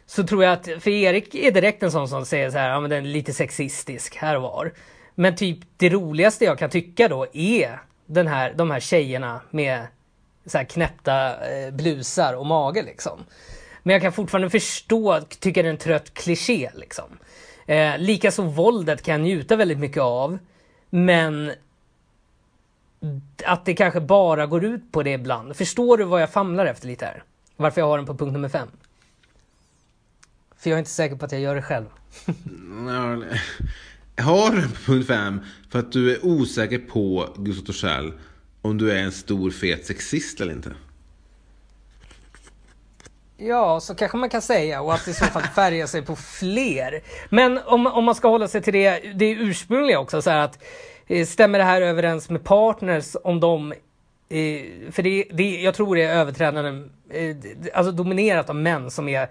Så 0.06 0.26
tror 0.26 0.44
jag 0.44 0.52
att, 0.52 0.64
för 0.64 0.88
Erik 0.88 1.34
är 1.34 1.50
direkt 1.50 1.82
en 1.82 1.92
sån 1.92 2.08
som 2.08 2.26
säger 2.26 2.50
så 2.50 2.58
här, 2.58 2.68
ja 2.68 2.80
men 2.80 2.90
den 2.90 3.04
är 3.04 3.08
lite 3.08 3.32
sexistisk 3.32 4.16
här 4.16 4.36
och 4.36 4.42
var. 4.42 4.72
Men 5.14 5.36
typ 5.36 5.58
det 5.76 5.88
roligaste 5.88 6.44
jag 6.44 6.58
kan 6.58 6.70
tycka 6.70 7.08
då 7.08 7.26
är 7.32 7.80
den 8.06 8.26
här, 8.26 8.54
de 8.56 8.70
här 8.70 8.80
tjejerna 8.80 9.40
med 9.50 9.86
så 10.46 10.58
här 10.58 10.64
knäppta 10.64 11.48
eh, 11.50 11.70
blusar 11.70 12.34
och 12.34 12.46
mage 12.46 12.82
liksom. 12.82 13.20
Men 13.82 13.92
jag 13.92 14.02
kan 14.02 14.12
fortfarande 14.12 14.50
förstå, 14.50 15.20
tycka 15.20 15.62
det 15.62 15.68
är 15.68 15.70
en 15.70 15.78
trött 15.78 16.14
kliché 16.14 16.70
liksom. 16.74 17.18
Eh, 17.66 17.98
Likaså 17.98 18.42
våldet 18.42 19.02
kan 19.02 19.12
jag 19.12 19.20
njuta 19.20 19.56
väldigt 19.56 19.78
mycket 19.78 20.02
av. 20.02 20.38
Men 20.90 21.52
att 23.44 23.64
det 23.64 23.74
kanske 23.74 24.00
bara 24.00 24.46
går 24.46 24.64
ut 24.64 24.92
på 24.92 25.02
det 25.02 25.12
ibland. 25.12 25.56
Förstår 25.56 25.96
du 25.96 26.04
vad 26.04 26.22
jag 26.22 26.30
famlar 26.30 26.66
efter 26.66 26.86
lite 26.86 27.04
här? 27.04 27.22
Varför 27.56 27.80
jag 27.80 27.88
har 27.88 27.96
den 27.96 28.06
på 28.06 28.16
punkt 28.16 28.32
nummer 28.32 28.48
fem? 28.48 28.68
För 30.56 30.70
jag 30.70 30.76
är 30.76 30.78
inte 30.78 30.90
säker 30.90 31.16
på 31.16 31.24
att 31.24 31.32
jag 31.32 31.40
gör 31.40 31.54
det 31.54 31.62
själv. 31.62 31.86
Jag 34.16 34.24
har 34.24 34.50
den 34.56 34.70
på 34.70 34.76
punkt 34.76 35.06
fem 35.06 35.40
för 35.70 35.78
att 35.78 35.92
du 35.92 36.14
är 36.14 36.24
osäker 36.26 36.78
på 36.78 37.34
Gustav 37.36 37.64
Torssell. 37.64 38.12
om 38.62 38.78
du 38.78 38.92
är 38.92 39.02
en 39.02 39.12
stor 39.12 39.50
fet 39.50 39.86
sexist 39.86 40.40
eller 40.40 40.52
inte. 40.52 40.72
Ja, 43.42 43.80
så 43.80 43.94
kanske 43.94 44.16
man 44.16 44.30
kan 44.30 44.42
säga 44.42 44.80
och 44.80 44.94
att 44.94 45.08
i 45.08 45.14
så 45.14 45.24
fall 45.24 45.42
färga 45.42 45.86
sig 45.86 46.02
på 46.02 46.16
fler. 46.16 47.00
Men 47.28 47.58
om, 47.66 47.86
om 47.86 48.04
man 48.04 48.14
ska 48.14 48.28
hålla 48.28 48.48
sig 48.48 48.62
till 48.62 48.72
det, 48.72 49.00
det 49.14 49.30
ursprungliga 49.30 49.98
också, 49.98 50.22
så 50.22 50.30
att 50.30 50.58
eh, 51.06 51.26
stämmer 51.26 51.58
det 51.58 51.64
här 51.64 51.82
överens 51.82 52.30
med 52.30 52.44
partners 52.44 53.16
om 53.24 53.40
de 53.40 53.72
eh, 53.72 54.92
för 54.92 55.02
det, 55.02 55.24
det, 55.32 55.60
jag 55.60 55.74
tror 55.74 55.96
det 55.96 56.02
är 56.02 56.16
överträdande, 56.16 56.88
eh, 57.10 57.36
alltså 57.74 57.92
dominerat 57.92 58.50
av 58.50 58.56
män 58.56 58.90
som 58.90 59.08
är 59.08 59.28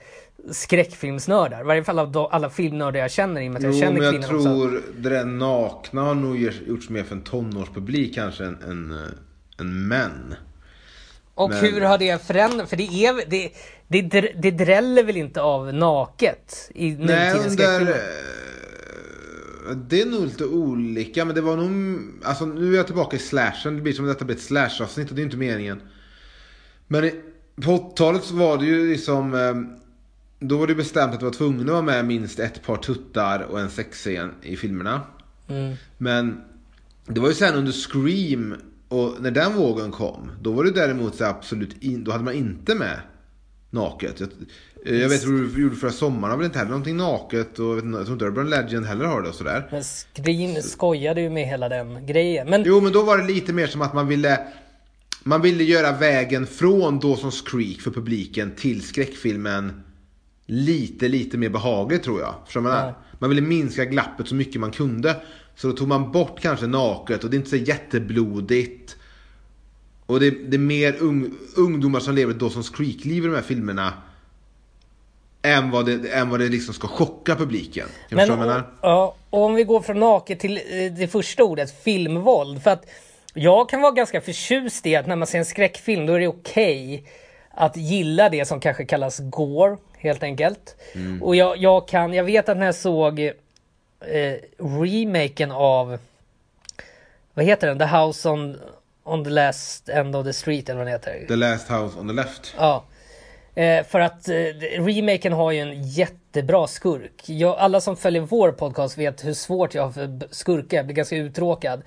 skräckfilmsnördar. 0.51 1.61
I 1.61 1.63
varje 1.63 1.83
fall 1.83 1.99
av 1.99 2.27
alla 2.31 2.49
filmnördar 2.49 2.99
jag 2.99 3.11
känner 3.11 3.41
i 3.41 3.47
och 3.47 3.51
med 3.51 3.59
att 3.59 3.63
jag 3.63 3.73
jo, 3.73 3.79
känner 3.79 4.01
men 4.01 4.13
jag 4.13 4.27
tror 4.27 4.39
också. 4.39 4.81
det 4.97 5.09
där 5.09 5.25
nakna 5.25 6.01
har 6.01 6.15
nog 6.15 6.37
gjorts 6.67 6.89
mer 6.89 7.03
för 7.03 7.15
en 7.15 7.21
tonårspublik 7.21 8.15
kanske 8.15 8.43
än, 8.45 8.61
än, 8.63 8.95
än 9.59 9.87
män. 9.87 10.35
Och 11.35 11.49
men- 11.49 11.59
hur 11.59 11.81
har 11.81 11.97
det 11.97 12.27
förändrats? 12.27 12.69
För 12.69 12.77
det 12.77 13.05
är 13.05 13.29
det, 13.29 13.51
det, 13.89 14.01
det, 14.41 14.51
dräller 14.51 15.03
väl 15.03 15.17
inte 15.17 15.41
av 15.41 15.73
naket 15.73 16.71
i 16.75 16.91
Nej, 16.91 17.33
under... 17.33 17.49
skräckfilmer? 17.49 17.91
eh, 19.69 19.75
Det 19.75 20.01
är 20.01 20.05
nog 20.05 20.21
lite 20.25 20.45
olika, 20.45 21.25
men 21.25 21.35
det 21.35 21.41
var 21.41 21.55
nog... 21.57 21.99
Alltså 22.23 22.45
nu 22.45 22.73
är 22.73 22.77
jag 22.77 22.85
tillbaka 22.85 23.15
i 23.15 23.19
slashen. 23.19 23.75
Det 23.75 23.81
blir 23.81 23.93
som 23.93 24.05
att 24.05 24.11
detta 24.11 24.25
blir 24.25 24.35
ett 24.35 24.41
slash-avsnitt 24.41 25.09
och 25.09 25.15
det 25.15 25.21
är 25.21 25.23
inte 25.23 25.37
meningen. 25.37 25.81
Men 26.87 27.11
på 27.63 27.71
80-talet 27.71 28.23
så 28.23 28.35
var 28.35 28.57
det 28.57 28.65
ju 28.65 28.89
liksom... 28.91 29.33
eh, 29.33 29.55
Då 30.47 30.57
var 30.57 30.67
det 30.67 30.75
bestämt 30.75 31.13
att 31.13 31.19
det 31.19 31.25
var 31.25 31.33
tvungen 31.33 31.61
att 31.61 31.67
vara 31.71 31.81
med 31.81 32.05
minst 32.05 32.39
ett 32.39 32.63
par 32.63 32.77
tuttar 32.77 33.39
och 33.39 33.59
en 33.59 33.69
sexscen 33.69 34.31
i 34.41 34.55
filmerna. 34.57 35.01
Mm. 35.47 35.75
Men 35.97 36.41
det 37.05 37.19
var 37.19 37.27
ju 37.27 37.33
sen 37.33 37.55
under 37.55 37.71
Scream 37.71 38.55
och 38.87 39.15
när 39.21 39.31
den 39.31 39.55
vågen 39.55 39.91
kom. 39.91 40.31
Då 40.41 40.51
var 40.51 40.63
det 40.63 40.71
däremot 40.71 41.15
så 41.15 41.25
absolut 41.25 41.83
in, 41.83 42.03
Då 42.03 42.11
hade 42.11 42.23
man 42.23 42.33
inte 42.33 42.75
med 42.75 42.99
naket. 43.69 44.19
Jag, 44.19 44.29
jag 44.95 45.09
vet 45.09 45.25
vad 45.25 45.33
du 45.33 45.61
gjorde 45.61 45.75
förra 45.75 45.91
sommaren. 45.91 46.31
har 46.31 46.37
väl 46.37 46.45
inte 46.45 46.57
heller 46.57 46.71
någonting 46.71 46.97
naket. 46.97 47.59
Och 47.59 47.65
jag, 47.65 47.75
vet 47.75 47.83
inte, 47.83 47.97
jag 47.97 48.05
tror 48.05 48.15
inte 48.15 48.25
Urban 48.25 48.49
Legend 48.49 48.85
heller 48.85 49.05
har 49.05 49.21
det 49.21 49.29
och 49.29 49.35
sådär. 49.35 49.67
Men 49.71 49.83
Scream 49.83 50.61
skojade 50.61 51.21
ju 51.21 51.29
med 51.29 51.47
hela 51.47 51.69
den 51.69 52.05
grejen. 52.05 52.49
Men 52.49 52.63
Jo 52.65 52.81
men 52.81 52.93
då 52.93 53.03
var 53.03 53.17
det 53.17 53.27
lite 53.27 53.53
mer 53.53 53.67
som 53.67 53.81
att 53.81 53.93
man 53.93 54.07
ville 54.07 54.39
Man 55.23 55.41
ville 55.41 55.63
göra 55.63 55.91
vägen 55.91 56.47
från 56.47 57.01
Dawson's 57.01 57.45
Creek 57.45 57.81
för 57.81 57.91
publiken 57.91 58.51
till 58.55 58.81
skräckfilmen 58.81 59.83
Lite, 60.45 61.07
lite 61.07 61.37
mer 61.37 61.49
behaglig 61.49 62.03
tror 62.03 62.21
jag. 62.21 62.35
Förstår 62.45 62.61
menar? 62.61 62.87
Ja. 62.87 62.95
Man 63.19 63.29
ville 63.29 63.41
minska 63.41 63.85
glappet 63.85 64.27
så 64.27 64.35
mycket 64.35 64.61
man 64.61 64.71
kunde. 64.71 65.15
Så 65.55 65.67
då 65.67 65.73
tog 65.73 65.87
man 65.87 66.11
bort 66.11 66.39
kanske 66.41 66.67
naket 66.67 67.23
och 67.23 67.29
det 67.29 67.35
är 67.35 67.37
inte 67.37 67.49
så 67.49 67.55
jätteblodigt. 67.55 68.95
Och 70.09 70.19
det, 70.19 70.29
det 70.29 70.55
är 70.55 70.59
mer 70.59 70.95
ung, 70.99 71.31
ungdomar 71.55 71.99
som 71.99 72.15
lever 72.15 72.33
Dawson's 72.33 72.75
Creek-liv 72.75 73.23
i 73.23 73.27
de 73.27 73.35
här 73.35 73.41
filmerna. 73.41 73.93
Än 75.41 75.71
vad 75.71 75.85
det, 75.85 76.09
än 76.11 76.29
vad 76.29 76.39
det 76.39 76.49
liksom 76.49 76.73
ska 76.73 76.87
chocka 76.87 77.35
publiken. 77.35 77.87
Kan 78.09 78.15
Men, 78.15 78.27
jag 78.27 78.39
menar? 78.39 78.63
ja, 78.81 79.15
och 79.29 79.43
om 79.43 79.55
vi 79.55 79.63
går 79.63 79.81
från 79.81 79.99
naket 79.99 80.39
till 80.39 80.57
eh, 80.57 80.91
det 80.97 81.07
första 81.07 81.43
ordet, 81.43 81.83
filmvåld. 81.83 82.63
För 82.63 82.71
att 82.71 82.85
jag 83.33 83.69
kan 83.69 83.81
vara 83.81 83.91
ganska 83.91 84.21
förtjust 84.21 84.85
i 84.85 84.95
att 84.95 85.07
när 85.07 85.15
man 85.15 85.27
ser 85.27 85.39
en 85.39 85.45
skräckfilm 85.45 86.05
då 86.05 86.13
är 86.13 86.19
det 86.19 86.27
okej 86.27 87.03
att 87.49 87.77
gilla 87.77 88.29
det 88.29 88.45
som 88.45 88.59
kanske 88.59 88.85
kallas 88.85 89.19
gore, 89.19 89.77
helt 89.97 90.23
enkelt. 90.23 90.75
Mm. 90.93 91.23
Och 91.23 91.35
jag, 91.35 91.57
jag 91.57 91.87
kan, 91.87 92.13
jag 92.13 92.23
vet 92.23 92.49
att 92.49 92.57
när 92.57 92.65
jag 92.65 92.75
såg 92.75 93.19
eh, 93.19 94.35
remaken 94.57 95.51
av, 95.51 95.97
vad 97.33 97.45
heter 97.45 97.67
den? 97.67 97.79
The 97.79 97.85
House 97.85 98.29
on, 98.29 98.57
on 99.09 99.23
the 99.23 99.29
last 99.29 99.89
end 99.89 100.15
of 100.15 100.25
the 100.25 100.33
street 100.33 100.69
eller 100.69 100.77
vad 100.77 100.87
den 100.87 100.93
heter. 100.93 101.25
The 101.27 101.35
Last 101.35 101.69
House 101.69 101.99
on 101.99 102.07
the 102.07 102.13
Left. 102.13 102.55
Ja. 102.57 102.85
Eh, 103.55 103.83
för 103.85 103.99
att 103.99 104.29
eh, 104.29 104.33
remaken 104.79 105.33
har 105.33 105.51
ju 105.51 105.59
en 105.59 105.83
jättebra 105.83 106.67
skurk. 106.67 107.23
Jag, 107.25 107.57
alla 107.57 107.81
som 107.81 107.97
följer 107.97 108.21
vår 108.21 108.51
podcast 108.51 108.97
vet 108.97 109.25
hur 109.25 109.33
svårt 109.33 109.73
jag 109.73 109.83
har 109.83 109.91
för 109.91 110.33
skurkar. 110.33 110.77
Jag 110.77 110.85
blir 110.85 110.95
ganska 110.95 111.15
uttråkad. 111.15 111.81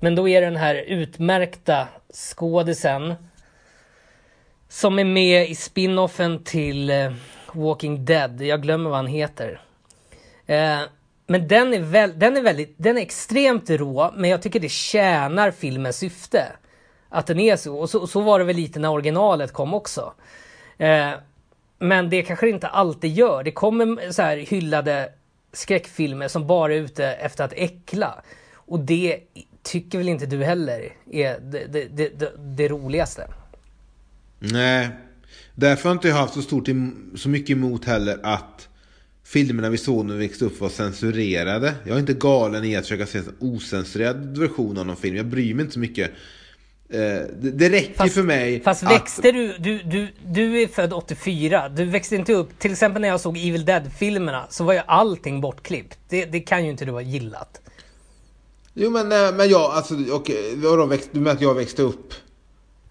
Men 0.00 0.14
då 0.14 0.28
är 0.28 0.40
det 0.40 0.46
den 0.46 0.56
här 0.56 0.74
utmärkta 0.74 1.88
skådisen 2.14 3.14
som 4.68 4.98
är 4.98 5.04
med 5.04 5.50
i 5.50 5.54
spinoffen 5.54 6.44
till 6.44 6.90
eh, 6.90 7.12
Walking 7.52 8.04
Dead. 8.04 8.42
Jag 8.42 8.62
glömmer 8.62 8.90
vad 8.90 8.98
han 8.98 9.06
heter. 9.06 9.60
Eh, 10.46 10.80
men 11.26 11.48
den 11.48 11.74
är, 11.74 11.80
väl, 11.80 12.18
den, 12.18 12.36
är 12.36 12.42
väldigt, 12.42 12.74
den 12.76 12.98
är 12.98 13.02
extremt 13.02 13.70
rå, 13.70 14.12
men 14.16 14.30
jag 14.30 14.42
tycker 14.42 14.60
det 14.60 14.68
tjänar 14.68 15.50
filmens 15.50 15.96
syfte. 15.96 16.46
Att 17.08 17.26
den 17.26 17.40
är 17.40 17.56
så. 17.56 17.76
Och 17.76 17.90
så, 17.90 18.06
så 18.06 18.20
var 18.20 18.38
det 18.38 18.44
väl 18.44 18.56
lite 18.56 18.78
när 18.78 18.90
originalet 18.90 19.52
kom 19.52 19.74
också. 19.74 20.12
Eh, 20.78 21.10
men 21.78 22.10
det 22.10 22.22
kanske 22.22 22.46
det 22.46 22.50
inte 22.50 22.68
alltid 22.68 23.12
gör. 23.12 23.42
Det 23.42 23.50
kommer 23.50 24.12
så 24.12 24.22
här 24.22 24.36
hyllade 24.36 25.12
skräckfilmer 25.52 26.28
som 26.28 26.46
bara 26.46 26.74
är 26.74 26.78
ute 26.78 27.06
efter 27.06 27.44
att 27.44 27.52
äckla. 27.52 28.22
Och 28.54 28.80
det 28.80 29.20
tycker 29.62 29.98
väl 29.98 30.08
inte 30.08 30.26
du 30.26 30.44
heller 30.44 30.92
är 31.10 31.40
det, 31.40 31.66
det, 31.66 31.84
det, 31.84 32.18
det, 32.18 32.32
det 32.38 32.68
roligaste? 32.68 33.28
Nej. 34.38 34.88
Därför 35.54 35.88
har 35.88 35.94
inte 35.94 36.08
jag 36.08 36.16
haft 36.16 36.34
så, 36.34 36.42
stort 36.42 36.68
så 37.16 37.28
mycket 37.28 37.50
emot 37.50 37.84
heller 37.84 38.18
att 38.22 38.68
filmerna 39.24 39.70
vi 39.70 39.78
såg 39.78 40.04
när 40.06 40.14
vi 40.14 40.26
växte 40.26 40.44
upp 40.44 40.60
var 40.60 40.68
censurerade. 40.68 41.74
Jag 41.84 41.94
är 41.94 42.00
inte 42.00 42.12
galen 42.12 42.64
i 42.64 42.76
att 42.76 42.84
försöka 42.84 43.06
se 43.06 43.18
en 43.18 43.34
ocensurerad 43.38 44.38
version 44.38 44.78
av 44.78 44.86
någon 44.86 44.96
film. 44.96 45.16
Jag 45.16 45.26
bryr 45.26 45.54
mig 45.54 45.62
inte 45.62 45.74
så 45.74 45.80
mycket. 45.80 46.10
Eh, 46.90 46.98
det, 47.40 47.50
det 47.50 47.68
räcker 47.68 47.94
Fast- 47.94 48.14
för 48.14 48.22
mig 48.22 48.62
Fast 48.62 48.82
att... 48.82 48.90
växte 48.92 49.32
du, 49.32 49.58
du, 49.58 49.82
du, 49.82 50.08
du 50.26 50.62
är 50.62 50.66
född 50.66 50.92
84, 50.92 51.68
du 51.68 51.84
växte 51.84 52.16
inte 52.16 52.32
upp, 52.32 52.58
till 52.58 52.72
exempel 52.72 53.02
när 53.02 53.08
jag 53.08 53.20
såg 53.20 53.36
Evil 53.36 53.64
Dead-filmerna 53.64 54.46
så 54.50 54.64
var 54.64 54.72
ju 54.72 54.80
allting 54.86 55.40
bortklippt. 55.40 55.98
Det, 56.08 56.24
det 56.24 56.40
kan 56.40 56.64
ju 56.64 56.70
inte 56.70 56.84
du 56.84 56.92
ha 56.92 57.00
gillat. 57.00 57.60
Jo 58.74 58.90
men, 58.90 59.08
nej, 59.08 59.32
men 59.32 59.48
jag, 59.48 59.60
alltså 59.60 59.94
okej, 60.12 60.56
vadå, 60.56 60.86
växt, 60.86 61.08
du 61.12 61.20
menar 61.20 61.36
att 61.36 61.40
jag 61.40 61.54
växte 61.54 61.82
upp 61.82 62.14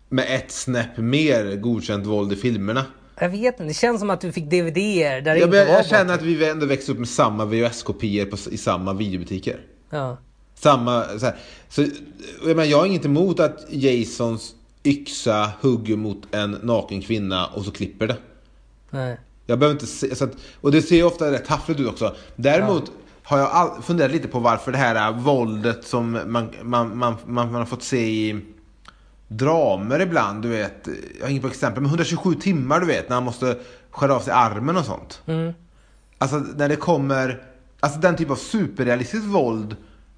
med 0.10 0.26
ett 0.30 0.52
snäpp 0.52 0.98
mer 0.98 1.56
godkänt 1.56 2.06
våld 2.06 2.34
i 2.34 2.36
filmerna? 2.36 2.86
Jag 3.20 3.30
vet 3.30 3.54
inte, 3.54 3.64
det 3.64 3.74
känns 3.74 4.00
som 4.00 4.10
att 4.10 4.22
du 4.22 4.32
fick 4.32 4.46
DVD-er 4.46 5.22
där 5.22 5.34
det 5.34 5.40
Jag, 5.40 5.48
inte 5.48 5.58
jag, 5.58 5.66
var 5.66 5.74
jag 5.74 5.86
känner 5.86 6.14
att 6.14 6.22
vi 6.22 6.50
ändå 6.50 6.66
växte 6.66 6.92
upp 6.92 7.00
med 7.00 7.10
samma 7.10 7.46
VHS-kopior 7.46 8.40
i 8.52 8.58
samma 8.58 8.94
videobutiker. 8.94 9.60
Ja. 9.90 10.18
Samma, 10.60 11.04
så, 11.20 11.26
här, 11.26 11.36
så 11.70 11.82
jag, 11.82 12.48
menar, 12.48 12.63
jag 12.63 12.78
har 12.78 12.86
inget 12.86 13.06
emot 13.06 13.39
att 13.39 13.65
Jasons 13.70 14.56
yxa 14.84 15.52
hugger 15.62 15.96
mot 15.96 16.36
en 16.36 16.52
naken 16.52 17.02
kvinna 17.02 17.46
och 17.46 17.65
så 17.65 17.72
klipper 17.72 18.08
det. 18.08 18.17
Nej. 18.89 19.20
Jag 19.46 19.60
behöver 19.60 19.74
inte 19.74 19.88
se, 19.88 20.15
så 20.15 20.24
att, 20.24 20.32
och 20.62 20.72
det 20.72 20.82
ser 20.82 20.96
ju 20.96 21.04
ofta 21.04 21.32
rätt 21.32 21.46
taffligt 21.46 21.80
ut 21.80 21.88
också. 21.88 22.15
Däremot 22.36 22.91
har 23.24 23.38
jag 23.38 23.50
all, 23.52 23.82
funderat 23.82 24.12
lite 24.12 24.28
på 24.28 24.39
varför 24.39 24.72
det 24.72 24.78
här 24.78 25.12
våldet 25.12 25.84
som 25.84 26.12
man, 26.12 26.50
man, 26.63 26.98
man, 26.98 27.20
man, 27.26 27.52
man 27.52 27.56
har 27.56 27.65
fått 27.65 27.84
se 27.84 28.10
i 28.10 28.41
dramer 29.28 30.00
ibland, 30.00 30.41
du 30.41 30.50
vet. 30.50 30.88
Jag 31.17 31.26
har 31.26 31.30
inget 31.30 31.41
på 31.41 31.48
exempel, 31.48 31.82
men 31.82 31.89
127 31.89 32.34
timmar 32.34 32.80
du 32.80 32.86
vet, 32.86 33.10
när 33.10 33.15
han 33.15 33.24
måste 33.24 33.58
skära 33.91 34.15
av 34.15 34.20
sig 34.20 34.34
armen 34.34 34.78
och 34.78 34.86
sånt. 34.86 35.22
Mm. 35.26 35.54
Alltså 36.17 36.38
när 36.38 36.70
det 36.70 36.76
kommer, 36.76 37.43
alltså 37.80 37.99
den 37.99 38.16
typ 38.16 38.30
av 38.30 38.36
superrealistiskt 38.36 39.28
våld 39.28 39.76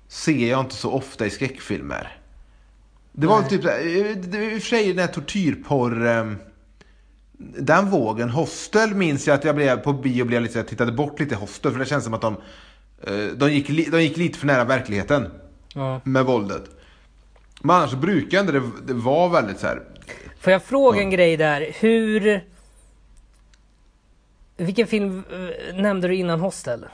ser 0.10 0.50
jag 0.50 0.60
inte 0.60 0.76
så 0.76 0.92
ofta 0.92 1.26
i 1.26 1.30
skräckfilmer. 1.30 2.18
Det 3.12 3.28
var 3.28 3.40
Nej. 3.42 3.50
typ, 3.50 3.66
är 3.66 3.80
i 3.80 4.58
och 4.58 4.62
för 4.62 4.68
sig 4.70 4.88
den 4.88 5.00
här 5.00 5.14
tortyrporr... 5.14 6.06
ehm, 6.08 6.38
Den 7.38 7.90
vågen, 7.90 8.30
Hostel 8.30 8.96
minns 8.96 9.28
jag 9.28 9.36
att 9.36 9.44
jag 9.44 9.56
blev 9.56 9.78
på 9.78 9.94
bio 9.94 10.26
blev 10.26 10.42
lite, 10.42 10.60
jag 10.60 10.68
tittade 10.68 10.92
bort 10.92 11.20
lite 11.20 11.36
Hostel 11.36 11.72
för 11.72 11.80
det 11.80 11.86
känns 11.86 12.04
som 12.04 12.14
att 12.14 12.22
de, 12.22 12.36
eh, 13.04 13.26
de, 13.36 13.52
gick, 13.54 13.92
de 13.92 14.02
gick 14.04 14.18
lite 14.18 14.40
för 14.40 14.48
nära 14.48 14.64
verkligheten 14.64 15.28
Ja. 15.74 16.02
med 16.04 16.26
våldet. 16.26 16.64
Men 17.62 17.76
annars 17.76 17.94
brukar 17.94 18.44
det, 18.44 18.62
det 18.88 18.94
vara 18.94 19.30
väldigt 19.30 19.60
så 19.60 19.68
här. 19.68 19.82
Får 20.40 20.54
jag 20.54 20.64
fråga 20.64 21.00
en 21.00 21.10
grej 21.10 21.38
där? 21.38 21.68
Hur... 21.80 22.44
Vilken 24.58 24.88
film 24.88 25.24
eh, 25.32 25.76
nämnde 25.76 26.08
du 26.08 26.16
innan 26.16 26.40
Hostel? 26.40 26.86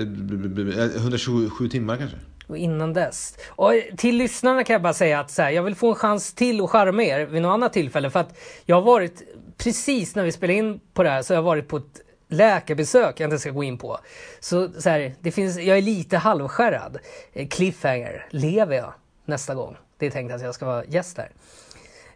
Eh, 0.00 0.06
b- 0.06 0.48
b- 0.48 0.64
b- 0.64 0.72
127 0.96 1.68
timmar 1.68 1.96
kanske. 1.96 2.16
Och 2.46 2.56
innan 2.58 2.92
dess. 2.92 3.38
Och 3.48 3.72
till 3.96 4.16
lyssnarna 4.16 4.64
kan 4.64 4.74
jag 4.74 4.82
bara 4.82 4.94
säga 4.94 5.20
att 5.20 5.30
så 5.30 5.42
här, 5.42 5.50
jag 5.50 5.62
vill 5.62 5.74
få 5.74 5.88
en 5.88 5.94
chans 5.94 6.34
till 6.34 6.60
att 6.60 6.70
charma 6.70 7.02
er 7.02 7.26
vid 7.26 7.42
något 7.42 7.54
annat 7.54 7.72
tillfälle. 7.72 8.10
För 8.10 8.20
att 8.20 8.38
jag 8.64 8.76
har 8.76 8.82
varit, 8.82 9.22
precis 9.56 10.14
när 10.14 10.24
vi 10.24 10.32
spelade 10.32 10.58
in 10.58 10.80
på 10.94 11.02
det 11.02 11.10
här, 11.10 11.22
så 11.22 11.32
har 11.32 11.36
jag 11.36 11.42
varit 11.42 11.68
på 11.68 11.76
ett 11.76 12.00
läkarbesök 12.28 13.20
jag 13.20 13.26
inte 13.26 13.38
ska 13.38 13.50
gå 13.50 13.64
in 13.64 13.78
på. 13.78 13.98
Så, 14.40 14.68
så 14.78 14.90
här, 14.90 15.14
det 15.20 15.30
finns, 15.32 15.58
jag 15.58 15.78
är 15.78 15.82
lite 15.82 16.16
halvskärrad. 16.18 16.98
Eh, 17.32 17.48
Cliffhanger, 17.48 18.26
lever 18.30 18.76
jag 18.76 18.92
nästa 19.24 19.54
gång? 19.54 19.76
Det 19.98 20.06
är 20.06 20.10
tänkt 20.10 20.34
att 20.34 20.42
jag 20.42 20.54
ska 20.54 20.66
vara 20.66 20.84
gäst 20.84 21.18
här. 21.18 21.30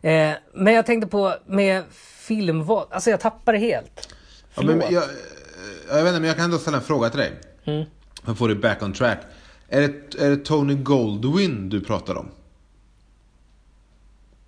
Eh, 0.01 0.37
men 0.55 0.75
jag 0.75 0.87
tänkte 0.87 1.09
på 1.09 1.35
med 1.47 1.83
filmval, 1.93 2.87
alltså 2.91 3.11
jag 3.11 3.21
tappar 3.21 3.53
det 3.53 3.59
helt. 3.59 4.09
Ja, 4.55 4.63
men 4.63 4.81
Förlåt. 4.81 4.91
jag, 4.91 5.03
eh, 5.03 5.09
jag 5.89 5.97
vet 5.97 6.07
inte, 6.07 6.21
men 6.21 6.29
jag 6.29 6.37
kan 6.37 6.45
ändå 6.45 6.59
ställa 6.59 6.77
en 6.77 6.83
fråga 6.83 7.11
till 7.11 7.19
dig. 7.21 7.33
Mm. 7.67 7.85
För 8.25 8.33
att 8.33 8.39
få 8.39 8.47
dig 8.47 8.57
back 8.57 8.83
on 8.83 8.93
track. 8.93 9.19
Är 9.69 9.81
det, 9.81 10.25
är 10.25 10.31
det 10.31 10.37
Tony 10.37 10.75
Goldwyn 10.75 11.69
du 11.69 11.81
pratar 11.81 12.15
om? 12.15 12.29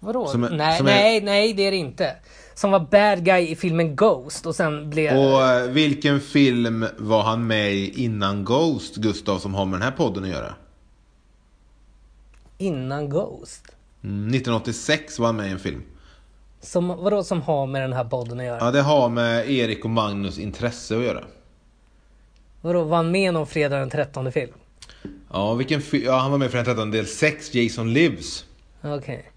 Vadå? 0.01 0.29
Är- 0.31 0.39
nej, 0.39 0.79
är- 0.79 0.83
nej, 0.85 1.21
nej, 1.21 1.53
det 1.53 1.63
är 1.63 1.71
det 1.71 1.77
inte. 1.77 2.17
Som 2.55 2.71
var 2.71 2.81
bad 2.81 3.25
guy 3.25 3.47
i 3.49 3.57
filmen 3.57 3.97
Ghost 3.97 4.47
och 4.47 4.55
sen 4.57 4.91
blev... 4.91 5.19
Och 5.19 5.43
eh, 5.43 5.71
vilken 5.71 6.21
film 6.21 6.87
var 6.99 7.23
han 7.23 7.47
med 7.47 7.75
i 7.75 8.05
innan 8.05 8.45
Ghost, 8.45 8.97
Gustav, 8.97 9.39
som 9.39 9.55
har 9.55 9.65
med 9.65 9.75
den 9.81 9.83
här 9.85 9.97
podden 9.97 10.23
att 10.25 10.31
göra? 10.31 10.55
Innan 12.59 13.09
Ghost? 13.09 13.65
Mm, 14.03 14.29
1986 14.29 15.19
var 15.19 15.27
han 15.27 15.37
med 15.37 15.49
i 15.49 15.51
en 15.51 15.59
film. 15.59 15.83
Som, 16.61 16.89
vadå 16.89 17.25
som 17.25 17.43
har 17.43 17.67
med 17.67 17.83
den 17.83 17.93
här 17.93 18.05
podden 18.05 18.41
att 18.41 18.47
göra? 18.47 18.59
Ja, 18.61 18.71
det 18.71 18.83
har 18.83 19.09
med 19.09 19.51
Erik 19.51 19.85
och 19.85 19.91
Magnus 19.91 20.39
intresse 20.39 20.97
att 20.97 21.03
göra. 21.05 21.25
Vadå, 22.61 22.85
var 22.85 22.97
han 22.97 23.11
med 23.11 23.35
någon 23.35 23.47
fredag 23.47 23.79
den 23.79 23.91
13 23.91 24.33
film? 24.33 24.53
Ja, 25.33 25.55
vilken 25.55 25.83
ja, 25.93 26.19
han 26.19 26.31
var 26.31 26.39
med 26.39 26.51
för 26.51 26.57
den 26.59 26.65
13 26.65 26.91
del 26.91 27.07
6, 27.07 27.55
Jason 27.55 27.93
Lives. 27.93 28.45
Okej. 28.83 29.31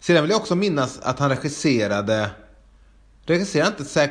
Sedan 0.00 0.22
vill 0.22 0.30
jag 0.30 0.40
också 0.40 0.54
minnas 0.54 1.00
att 1.00 1.18
han 1.18 1.28
regisserade... 1.30 2.30
Regisserade 3.26 3.70
inte 3.70 3.84
Zac 3.84 4.10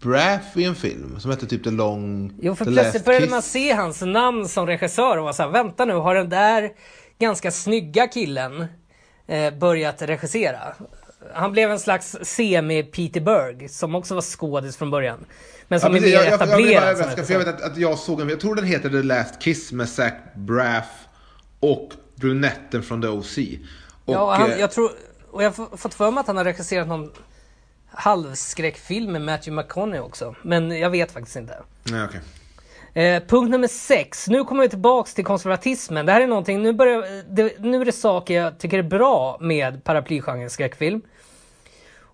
Braff 0.00 0.56
i 0.56 0.64
en 0.64 0.74
film 0.74 1.20
som 1.20 1.30
hette 1.30 1.46
typ 1.46 1.64
The 1.64 1.70
Long... 1.70 2.32
Jo, 2.40 2.54
för 2.54 2.64
The 2.64 2.70
plötsligt 2.70 3.04
började 3.04 3.24
Kiss? 3.24 3.30
man 3.30 3.42
se 3.42 3.72
hans 3.72 4.02
namn 4.02 4.48
som 4.48 4.66
regissör 4.66 5.16
och 5.16 5.24
var 5.24 5.32
så 5.32 5.42
här, 5.42 5.50
vänta 5.50 5.84
nu, 5.84 5.94
har 5.94 6.14
den 6.14 6.28
där 6.28 6.72
ganska 7.18 7.50
snygga 7.50 8.06
killen 8.06 8.66
eh, 9.26 9.54
börjat 9.54 10.02
regissera? 10.02 10.58
Han 11.34 11.52
blev 11.52 11.70
en 11.70 11.78
slags 11.80 12.16
semi-Peter 12.22 13.20
Berg, 13.20 13.68
som 13.68 13.94
också 13.94 14.14
var 14.14 14.22
skådis 14.22 14.76
från 14.76 14.90
början. 14.90 15.24
Men 15.68 15.80
som 15.80 15.92
Ja, 15.92 15.96
är 15.96 16.00
precis. 16.00 16.14
mer 16.14 16.24
jag, 16.24 16.26
jag, 16.26 16.32
jag, 16.32 16.48
som 16.48 16.50
överraskad 16.88 17.26
för 17.26 17.34
jag 17.34 17.38
vet 17.40 17.48
att, 17.48 17.62
att 17.62 17.76
jag 17.76 17.98
såg 17.98 18.20
en, 18.20 18.28
jag 18.28 18.40
tror 18.40 18.54
den 18.54 18.64
heter 18.64 18.90
The 18.90 19.02
Last 19.02 19.42
Kiss 19.42 19.72
med 19.72 19.88
Zac 19.88 20.12
Braff 20.34 21.08
och 21.60 21.92
brunetten 22.14 22.82
från 22.82 23.02
The 23.02 23.08
OC. 23.08 23.38
Och, 23.38 24.14
Ja, 24.14 24.22
och 24.22 24.32
han, 24.32 24.50
eh, 24.50 24.60
jag 24.60 24.70
tror, 24.70 24.90
och 25.30 25.42
jag 25.44 25.50
har 25.50 25.76
fått 25.76 25.94
för 25.94 26.10
mig 26.10 26.20
att 26.20 26.26
han 26.26 26.36
har 26.36 26.44
regisserat 26.44 26.88
någon 26.88 27.10
halvskräckfilm 27.90 29.12
med 29.12 29.22
Matthew 29.22 29.62
McConaughey 29.62 30.00
också. 30.00 30.34
Men 30.42 30.70
jag 30.70 30.90
vet 30.90 31.12
faktiskt 31.12 31.36
inte. 31.36 31.58
Nej, 31.82 32.04
okej. 32.04 32.20
Eh, 32.94 33.22
punkt 33.22 33.50
nummer 33.50 33.68
sex. 33.68 34.28
Nu 34.28 34.44
kommer 34.44 34.62
vi 34.62 34.68
tillbaks 34.68 35.14
till 35.14 35.24
konservatismen. 35.24 36.06
Det 36.06 36.12
här 36.12 36.20
är 36.20 36.26
någonting, 36.26 36.62
nu, 36.62 36.72
börjar, 36.72 37.22
det, 37.34 37.58
nu 37.58 37.80
är 37.80 37.84
det 37.84 37.92
saker 37.92 38.34
jag 38.34 38.58
tycker 38.58 38.78
är 38.78 38.82
bra 38.82 39.38
med 39.40 39.84
paraplygenren 39.84 40.50
skräckfilm. 40.50 41.02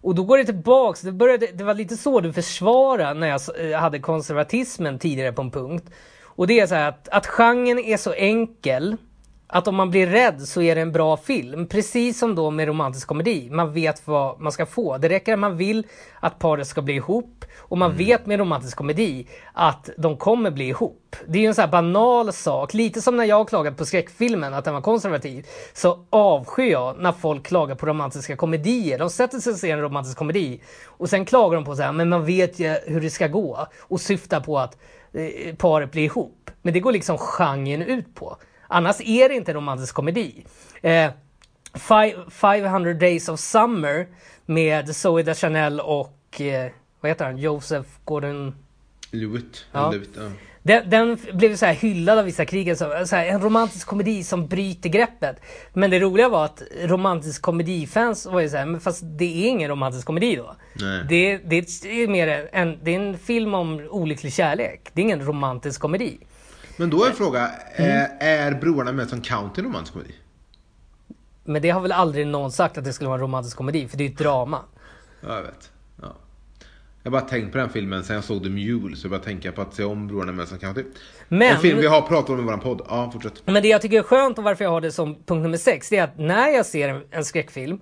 Och 0.05 0.15
då 0.15 0.25
går 0.25 0.39
det 0.39 0.45
tillbaks, 0.45 1.01
det, 1.01 1.13
började, 1.13 1.47
det 1.47 1.65
var 1.65 1.75
lite 1.75 1.97
så 1.97 2.21
du 2.21 2.33
försvarade 2.33 3.21
när 3.21 3.29
jag 3.29 3.41
eh, 3.61 3.79
hade 3.79 3.99
konservatismen 3.99 4.99
tidigare 4.99 5.33
på 5.33 5.43
en 5.43 5.51
punkt. 5.51 5.91
Och 6.25 6.47
det 6.47 6.61
är 6.61 6.67
så 6.67 6.75
här 6.75 6.89
att, 6.89 7.09
att 7.09 7.27
genren 7.27 7.79
är 7.79 7.97
så 7.97 8.13
enkel 8.13 8.97
att 9.55 9.69
om 9.69 9.75
man 9.75 9.91
blir 9.91 10.07
rädd 10.07 10.41
så 10.41 10.63
är 10.63 10.75
det 10.75 10.81
en 10.81 10.93
bra 10.93 11.17
film. 11.17 11.67
Precis 11.67 12.19
som 12.19 12.35
då 12.35 12.51
med 12.51 12.69
romantisk 12.69 13.09
komedi. 13.09 13.49
Man 13.51 13.73
vet 13.73 14.07
vad 14.07 14.41
man 14.41 14.53
ska 14.53 14.67
få. 14.67 14.99
Det 14.99 15.09
räcker 15.09 15.33
att 15.33 15.39
man 15.39 15.57
vill 15.57 15.87
att 16.21 16.39
paret 16.39 16.67
ska 16.67 16.83
bli 16.83 16.95
ihop. 16.95 17.45
Och 17.59 17.79
man 17.79 17.97
vet 17.97 18.27
med 18.27 18.39
romantisk 18.39 18.77
komedi 18.77 19.27
att 19.53 19.91
de 19.99 20.17
kommer 20.17 20.51
bli 20.51 20.69
ihop. 20.69 21.17
Det 21.27 21.39
är 21.39 21.43
ju 21.43 21.49
en 21.49 21.55
sån 21.55 21.63
här 21.63 21.71
banal 21.71 22.33
sak. 22.33 22.75
Lite 22.75 23.03
som 23.03 23.17
när 23.17 23.25
jag 23.25 23.49
klagat 23.49 23.77
på 23.77 23.87
skräckfilmen, 23.87 24.55
att 24.55 24.65
den 24.65 24.75
var 24.75 24.81
konservativ. 24.81 25.47
Så 25.73 26.07
avskyr 26.11 26.71
jag 26.71 26.99
när 26.99 27.13
folk 27.13 27.47
klagar 27.47 27.75
på 27.75 27.87
romantiska 27.87 28.37
komedier. 28.37 28.99
De 28.99 29.11
sätter 29.11 29.39
sig 29.39 29.53
och 29.53 29.59
ser 29.59 29.73
en 29.73 29.81
romantisk 29.81 30.19
komedi. 30.19 30.61
Och 30.85 31.11
sen 31.11 31.25
klagar 31.25 31.55
de 31.55 31.65
på 31.65 31.77
så 31.77 31.83
här, 31.83 31.93
men 31.93 32.09
man 32.09 32.25
vet 32.25 32.59
ju 32.59 32.77
hur 32.87 33.01
det 33.01 33.11
ska 33.11 33.27
gå. 33.29 33.67
Och 33.81 34.01
syftar 34.01 34.41
på 34.41 34.59
att 34.59 34.79
eh, 35.13 35.55
paret 35.55 35.93
blir 35.93 36.03
ihop. 36.03 36.51
Men 36.63 36.75
det 36.75 36.81
går 36.81 36.93
liksom 36.93 37.19
genren 37.19 37.83
ut 37.83 38.15
på. 38.15 38.37
Annars 38.69 39.01
är 39.01 39.29
det 39.29 39.35
inte 39.35 39.53
romantisk 39.53 39.95
komedi. 39.95 40.45
Eh, 40.83 41.11
Fi- 41.75 42.31
500 42.31 42.95
Days 42.95 43.29
of 43.29 43.41
Summer 43.41 44.07
med 44.47 44.97
Zoe 44.97 45.23
Deschanel 45.23 45.81
och 45.81 46.41
eh, 46.41 46.71
vad 47.01 47.11
heter 47.11 47.25
han? 47.25 47.39
Joseph 47.39 47.89
Gordon... 48.05 48.55
Lewitt. 49.11 49.67
Ja. 49.73 49.91
Lewitt, 49.91 50.11
ja. 50.17 50.31
Den, 50.63 50.91
den 50.91 51.19
blev 51.33 51.57
så 51.57 51.67
här 51.67 51.75
hyllad 51.75 52.19
av 52.19 52.25
vissa 52.25 52.45
kritiker 52.45 52.75
som 52.75 53.07
så 53.07 53.17
här, 53.17 53.27
en 53.27 53.41
romantisk 53.41 53.87
komedi 53.87 54.25
som 54.25 54.47
bryter 54.47 54.89
greppet. 54.89 55.37
Men 55.73 55.91
det 55.91 55.99
roliga 56.01 56.29
var 56.29 56.45
att 56.45 56.63
romantisk 56.83 57.43
komedifans 57.43 58.27
var 58.27 58.41
ju 58.41 58.49
så 58.49 58.57
här, 58.57 58.67
men 58.67 58.81
fast 58.81 59.03
det 59.05 59.45
är 59.45 59.49
ingen 59.49 59.71
romantisk 59.71 60.07
komedi 60.07 60.37
då. 60.37 60.57
Nej. 60.75 61.05
Det, 61.09 61.37
det 61.37 61.57
är 61.85 62.09
mer 62.09 62.49
en, 62.53 62.79
det 62.83 62.95
är 62.95 63.01
en 63.01 63.19
film 63.19 63.55
om 63.55 63.87
olycklig 63.91 64.33
kärlek. 64.33 64.81
Det 64.93 65.01
är 65.01 65.05
ingen 65.05 65.27
romantisk 65.27 65.81
komedi. 65.81 66.19
Men 66.77 66.91
då 66.91 67.05
är 67.05 67.09
en 67.11 67.17
fråga, 67.17 67.51
Mm. 67.77 67.91
är, 67.91 68.09
är 68.21 68.55
Broarna 68.61 68.93
med 68.93 69.09
som 69.09 69.21
County 69.21 69.61
en 69.61 69.65
romantisk 69.67 69.93
komedi? 69.93 70.15
Men 71.45 71.63
det 71.63 71.71
har 71.71 71.81
väl 71.81 71.93
aldrig 71.93 72.27
någon 72.27 72.53
sagt 72.53 72.79
att 72.79 72.85
det 72.85 72.93
skulle 72.93 73.09
vara 73.09 73.17
en 73.19 73.23
romantisk 73.23 73.57
komedi, 73.57 73.89
för 73.89 73.97
det 73.97 74.05
är 74.05 74.09
ju 74.09 74.13
ett 74.13 74.19
drama. 74.19 74.59
Ja, 75.21 75.35
jag 75.37 75.43
vet. 75.43 75.71
Ja. 76.03 76.17
Jag 77.03 77.13
bara 77.13 77.23
tänkt 77.23 77.53
på 77.53 77.59
den 77.59 77.69
filmen 77.71 78.05
sen 78.05 78.15
jag 78.17 78.25
såg 78.25 78.43
The 78.43 78.49
Mule, 78.51 78.97
så 78.97 79.05
jag 79.07 79.11
bara 79.11 79.21
tänker 79.21 79.51
på 79.51 79.63
att 79.63 79.75
se 79.75 79.85
om 79.85 80.07
Broarna 80.09 80.33
med 80.33 80.49
som 80.49 80.59
County. 80.59 80.85
Men- 81.29 81.55
En 81.55 81.61
film 81.61 81.79
vi 81.79 81.87
har 81.87 82.03
pratat 82.03 82.31
om 82.31 82.39
i 82.41 82.43
våran 82.43 82.61
podd. 82.61 82.83
Ja, 82.89 83.11
fortsätt. 83.13 83.43
Men 83.45 83.63
det 83.63 83.69
jag 83.69 83.83
tycker 83.83 83.99
är 83.99 84.03
skönt 84.03 84.39
och 84.39 84.45
varför 84.45 84.65
jag 84.65 84.71
har 84.71 84.81
det 84.81 84.93
som 84.93 85.15
punkt 85.15 85.43
nummer 85.43 85.59
sex, 85.59 85.89
det 85.89 85.97
är 85.97 86.05
att 86.05 86.19
när 86.19 86.49
jag 86.49 86.67
ser 86.67 86.89
en, 86.89 87.03
en 87.11 87.25
skräckfilm, 87.25 87.81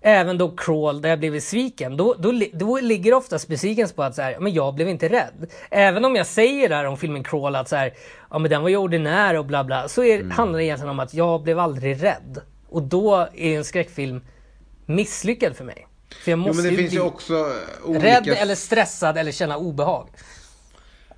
även 0.00 0.38
då 0.38 0.56
Crawl 0.56 1.00
där 1.02 1.08
jag 1.08 1.18
blev 1.18 1.32
besviken, 1.32 1.96
då, 1.96 2.14
då, 2.18 2.40
då 2.52 2.80
ligger 2.80 3.14
oftast 3.14 3.48
besvikelsen 3.48 3.96
på 3.96 4.02
att 4.02 4.14
så 4.14 4.22
här, 4.22 4.36
men 4.40 4.54
jag 4.54 4.74
blev 4.74 4.88
inte 4.88 5.08
rädd. 5.08 5.50
Även 5.70 6.04
om 6.04 6.16
jag 6.16 6.26
säger 6.26 6.68
där 6.68 6.84
om 6.84 6.96
filmen 6.96 7.24
Crawl 7.24 7.56
att 7.56 7.68
så 7.68 7.76
här, 7.76 7.92
ja 8.30 8.38
men 8.38 8.50
den 8.50 8.62
var 8.62 8.68
ju 8.68 8.76
ordinär 8.76 9.38
och 9.38 9.44
bla 9.44 9.64
bla, 9.64 9.88
så 9.88 10.04
är, 10.04 10.30
handlar 10.30 10.58
det 10.58 10.64
egentligen 10.64 10.90
om 10.90 11.00
att 11.00 11.14
jag 11.14 11.42
blev 11.42 11.58
aldrig 11.58 12.02
rädd. 12.02 12.40
Och 12.68 12.82
då 12.82 13.28
är 13.34 13.56
en 13.56 13.64
skräckfilm 13.64 14.20
misslyckad 14.86 15.56
för 15.56 15.64
mig. 15.64 15.86
För 16.24 16.30
jag 16.30 16.38
Jo, 16.38 16.46
måste 16.46 16.62
men 16.62 16.64
det 16.64 16.70
ju 16.70 16.76
finns 16.76 16.90
bli 16.90 16.98
ju 16.98 17.06
också 17.06 17.52
olika... 17.84 18.06
rädd 18.06 18.28
eller 18.28 18.54
stressad 18.54 19.18
eller 19.18 19.32
känna 19.32 19.56
obehag. 19.56 20.08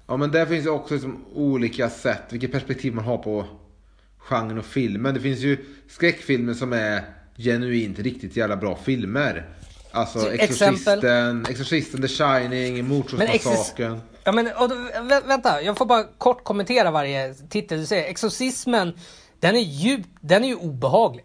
Ja, 0.07 0.17
men 0.17 0.31
där 0.31 0.47
finns 0.47 0.67
ju 0.67 0.71
också 0.71 0.95
liksom 0.95 1.25
olika 1.35 1.91
sätt, 1.91 2.23
vilket 2.31 2.53
perspektiv 2.53 2.95
man 2.95 3.05
har 3.05 3.19
på 3.19 3.45
genren 4.19 4.59
och 4.59 4.65
filmen. 4.65 5.15
Det 5.15 5.21
finns 5.21 5.39
ju 5.39 5.65
skräckfilmer 5.89 6.55
som 6.55 6.73
är 6.73 7.03
genuint 7.39 7.99
riktigt 7.99 8.37
jävla 8.37 8.57
bra 8.57 8.77
filmer. 8.77 9.49
Alltså 9.93 10.33
Exorcisten, 10.33 11.47
Exorcisten, 11.49 12.03
The 12.03 12.09
Shining, 12.09 12.89
Mordsordsmassakern. 12.89 14.01
Ja 14.25 14.33
men 14.33 14.47
och, 14.47 14.71
vä 15.11 15.21
vänta, 15.27 15.63
jag 15.63 15.77
får 15.79 15.87
bara 15.87 16.05
kort 16.05 16.45
kommentera 16.45 16.91
varje 16.91 17.35
titel 17.35 17.79
du 17.81 17.87
säger. 17.87 18.11
Exorcismen, 18.11 18.93
den 19.41 19.57
är 19.57 19.61
djupt, 19.61 20.09
den 20.21 20.45
är 20.45 20.49
ju 20.49 20.55
obehaglig. 20.55 21.25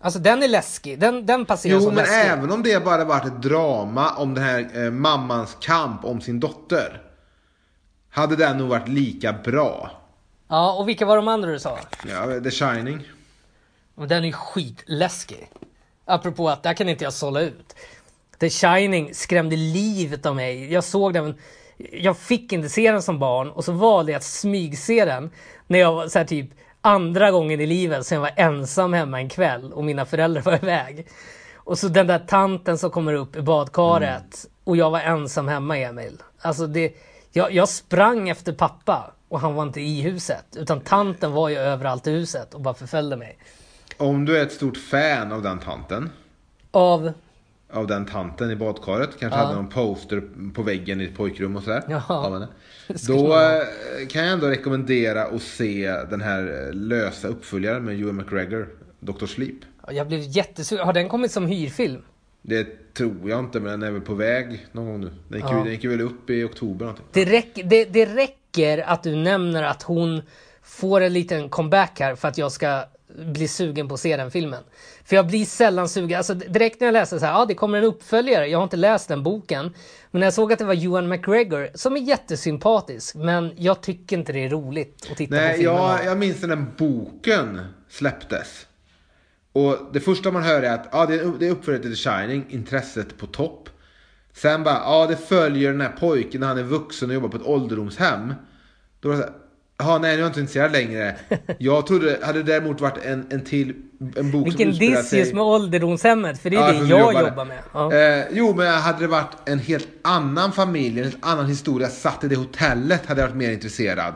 Alltså 0.00 0.18
den 0.18 0.42
är 0.42 0.48
läskig, 0.48 0.98
den, 1.00 1.26
den 1.26 1.44
passerar 1.46 1.74
Jo, 1.74 1.80
som 1.80 1.94
men 1.94 2.04
läskig. 2.04 2.30
även 2.30 2.50
om 2.52 2.62
det 2.62 2.84
bara 2.84 3.04
varit 3.04 3.26
ett 3.26 3.42
drama 3.42 4.10
om 4.16 4.34
den 4.34 4.44
här 4.44 4.84
eh, 4.84 4.90
mammans 4.90 5.56
kamp 5.60 6.04
om 6.04 6.20
sin 6.20 6.40
dotter. 6.40 7.02
Hade 8.10 8.36
den 8.36 8.58
nog 8.58 8.68
varit 8.68 8.88
lika 8.88 9.32
bra. 9.32 9.90
Ja, 10.48 10.72
och 10.72 10.88
vilka 10.88 11.06
var 11.06 11.16
de 11.16 11.28
andra 11.28 11.50
du 11.50 11.58
sa? 11.58 11.78
Ja, 12.08 12.40
The 12.40 12.50
Shining. 12.50 13.08
Och 13.98 14.08
Den 14.08 14.22
är 14.22 14.26
ju 14.26 14.32
skitläskig. 14.32 15.50
Apropå 16.04 16.48
att 16.48 16.62
där 16.62 16.74
kan 16.74 16.88
inte 16.88 17.04
jag 17.04 17.12
sålla 17.12 17.40
ut. 17.40 17.74
The 18.40 18.50
Shining 18.50 19.14
skrämde 19.14 19.56
livet 19.56 20.26
av 20.26 20.36
mig. 20.36 20.72
Jag 20.72 20.84
såg 20.84 21.14
den, 21.14 21.34
jag 21.92 22.18
fick 22.18 22.52
inte 22.52 22.68
se 22.68 22.92
den 22.92 23.02
som 23.02 23.18
barn 23.18 23.50
och 23.50 23.64
så 23.64 23.72
valde 23.72 24.12
jag 24.12 24.16
att 24.16 24.24
smygse 24.24 25.04
den 25.04 25.30
när 25.66 25.78
jag 25.78 25.94
var 25.94 26.08
så 26.08 26.18
här 26.18 26.26
typ 26.26 26.50
andra 26.80 27.30
gången 27.30 27.60
i 27.60 27.66
livet 27.66 28.06
så 28.06 28.14
jag 28.14 28.20
var 28.20 28.32
ensam 28.36 28.92
hemma 28.92 29.20
en 29.20 29.28
kväll 29.28 29.72
och 29.72 29.84
mina 29.84 30.06
föräldrar 30.06 30.42
var 30.42 30.54
iväg. 30.62 31.06
Och 31.54 31.78
så 31.78 31.88
den 31.88 32.06
där 32.06 32.18
tanten 32.18 32.78
som 32.78 32.90
kommer 32.90 33.14
upp 33.14 33.36
i 33.36 33.42
badkaret 33.42 34.46
och 34.64 34.76
jag 34.76 34.90
var 34.90 35.00
ensam 35.00 35.48
hemma 35.48 35.78
Emil. 35.78 36.22
Alltså 36.40 36.66
det, 36.66 36.92
jag, 37.32 37.52
jag 37.52 37.68
sprang 37.68 38.28
efter 38.28 38.52
pappa 38.52 39.12
och 39.28 39.40
han 39.40 39.54
var 39.54 39.62
inte 39.62 39.80
i 39.80 40.02
huset 40.02 40.56
utan 40.56 40.80
tanten 40.80 41.32
var 41.32 41.48
ju 41.48 41.56
överallt 41.56 42.06
i 42.06 42.10
huset 42.10 42.54
och 42.54 42.60
bara 42.60 42.74
förföljde 42.74 43.16
mig. 43.16 43.38
Om 43.98 44.24
du 44.24 44.38
är 44.38 44.42
ett 44.42 44.52
stort 44.52 44.76
fan 44.76 45.32
av 45.32 45.42
den 45.42 45.58
tanten. 45.58 46.10
Av 46.70 47.12
Av 47.72 47.86
den 47.86 48.06
tanten 48.06 48.50
i 48.50 48.56
badkaret. 48.56 49.10
Kanske 49.20 49.38
Ja. 49.38 49.44
hade 49.44 49.56
någon 49.56 49.68
poster 49.68 50.22
på 50.54 50.62
väggen 50.62 51.00
i 51.00 51.04
ett 51.04 51.16
pojkrum 51.16 51.56
och 51.56 51.62
sådär. 51.62 51.82
Ja. 51.88 52.48
Då 53.08 53.34
eh, 53.40 54.06
kan 54.08 54.22
jag 54.24 54.32
ändå 54.32 54.46
rekommendera 54.46 55.22
att 55.24 55.42
se 55.42 55.92
den 56.10 56.20
här 56.20 56.66
eh, 56.68 56.74
lösa 56.74 57.28
uppföljaren 57.28 57.84
med 57.84 58.00
Ewan 58.00 58.16
McGregor. 58.16 58.68
Dr. 59.00 59.26
Sleep. 59.26 59.54
Jag 59.88 60.08
blev 60.08 60.20
jättesugen. 60.20 60.86
Har 60.86 60.92
den 60.92 61.08
kommit 61.08 61.32
som 61.32 61.46
hyrfilm? 61.46 62.02
Det 62.42 62.94
tror 62.94 63.30
jag 63.30 63.38
inte 63.38 63.60
men 63.60 63.70
den 63.80 63.82
är 63.88 63.90
väl 63.92 64.00
på 64.00 64.14
väg 64.14 64.66
någon 64.72 64.86
gång 64.86 65.00
nu. 65.00 65.10
Den 65.28 65.38
gick, 65.40 65.50
Ja. 65.50 65.54
den 65.56 65.72
gick 65.72 65.84
väl 65.84 66.00
upp 66.00 66.30
i 66.30 66.44
oktober 66.44 66.84
någonting. 66.86 67.04
Det, 67.12 67.24
räck, 67.24 67.48
det, 67.64 67.84
det 67.84 68.06
räcker 68.06 68.78
att 68.78 69.02
du 69.02 69.16
nämner 69.16 69.62
att 69.62 69.82
hon 69.82 70.22
får 70.62 71.00
en 71.00 71.12
liten 71.12 71.48
comeback 71.48 72.00
här 72.00 72.14
för 72.14 72.28
att 72.28 72.38
jag 72.38 72.52
ska 72.52 72.84
bli 73.16 73.48
sugen 73.48 73.88
på 73.88 73.94
att 73.94 74.00
se 74.00 74.16
den 74.16 74.30
filmen. 74.30 74.62
För 75.04 75.16
jag 75.16 75.26
blir 75.26 75.44
sällan 75.44 75.88
sugen. 75.88 76.18
Alltså 76.18 76.34
direkt 76.34 76.80
när 76.80 76.86
jag 76.86 76.92
läste 76.92 77.18
så 77.20 77.26
här, 77.26 77.32
ja 77.32 77.44
det 77.44 77.54
kommer 77.54 77.78
en 77.78 77.84
uppföljare. 77.84 78.46
Jag 78.46 78.58
har 78.58 78.64
inte 78.64 78.76
läst 78.76 79.08
den 79.08 79.22
boken. 79.22 79.74
Men 80.10 80.20
när 80.20 80.26
jag 80.26 80.34
såg 80.34 80.52
att 80.52 80.58
det 80.58 80.64
var 80.64 80.84
Ewan 80.84 81.08
McGregor, 81.08 81.68
som 81.74 81.96
är 81.96 82.00
jättesympatisk, 82.00 83.14
men 83.14 83.52
jag 83.56 83.80
tycker 83.80 84.18
inte 84.18 84.32
det 84.32 84.44
är 84.44 84.48
roligt 84.48 85.08
att 85.10 85.16
titta 85.16 85.36
på 85.36 85.40
Nej, 85.40 85.56
filmen. 85.56 85.74
jag, 85.74 86.04
jag 86.04 86.18
minns 86.18 86.40
när 86.42 86.48
den 86.48 86.66
boken 86.76 87.60
släpptes. 87.88 88.66
Och 89.52 89.76
det 89.92 90.00
första 90.00 90.30
man 90.30 90.42
hör 90.42 90.62
är 90.62 90.74
att 90.74 90.88
ja, 90.92 91.06
det 91.06 91.14
är, 91.14 91.32
det 91.38 91.46
är 91.46 91.50
uppföljare 91.50 91.82
till 91.82 91.96
The 91.96 92.10
Shining, 92.10 92.46
intresset 92.48 93.18
på 93.18 93.26
topp. 93.26 93.68
Sen 94.32 94.64
bara, 94.64 94.74
ja 94.74 95.06
det 95.06 95.16
följer 95.16 95.72
den 95.72 95.80
här 95.80 95.92
pojken 96.00 96.40
när 96.40 96.48
han 96.48 96.58
är 96.58 96.62
vuxen 96.62 97.08
och 97.08 97.14
jobbar 97.14 97.28
på 97.28 97.36
ett 97.36 97.46
ålderdomshem. 97.46 98.34
Då 99.00 99.08
var 99.08 99.16
det 99.16 99.22
så 99.22 99.28
här, 99.28 99.36
Ja, 99.82 99.98
nej, 99.98 100.10
nu 100.10 100.16
är 100.16 100.18
jag 100.18 100.26
inte 100.28 100.40
intresserad 100.40 100.72
längre. 100.72 101.16
Jag 101.58 101.86
trodde, 101.86 102.18
hade 102.22 102.42
det 102.42 102.52
däremot 102.52 102.80
varit 102.80 103.04
en, 103.04 103.26
en 103.30 103.44
till 103.44 103.74
en 104.16 104.30
bok 104.30 104.46
Vilken 104.46 104.72
som 104.72 104.78
diss 104.78 105.12
just 105.12 105.34
med 105.34 105.42
ålderdomshemmet, 105.42 106.40
för 106.40 106.50
det 106.50 106.56
är 106.56 106.60
Ja, 106.60 106.72
det 106.72 106.88
jag 106.88 107.00
jobbar 107.00 107.22
jobbar, 107.28 107.44
med. 107.44 107.58
Ja. 107.74 107.92
Eh, 107.94 108.24
jo, 108.32 108.54
men 108.54 108.66
hade 108.74 108.98
det 109.00 109.06
varit 109.06 109.30
en 109.44 109.58
helt 109.58 109.88
annan 110.02 110.52
familj, 110.52 110.98
en 110.98 111.04
helt 111.04 111.26
annan 111.26 111.46
historia 111.46 111.88
satt 111.88 112.24
i 112.24 112.28
det 112.28 112.36
hotellet 112.36 113.06
hade 113.06 113.20
jag 113.20 113.28
varit 113.28 113.36
mer 113.36 113.50
intresserad. 113.50 114.14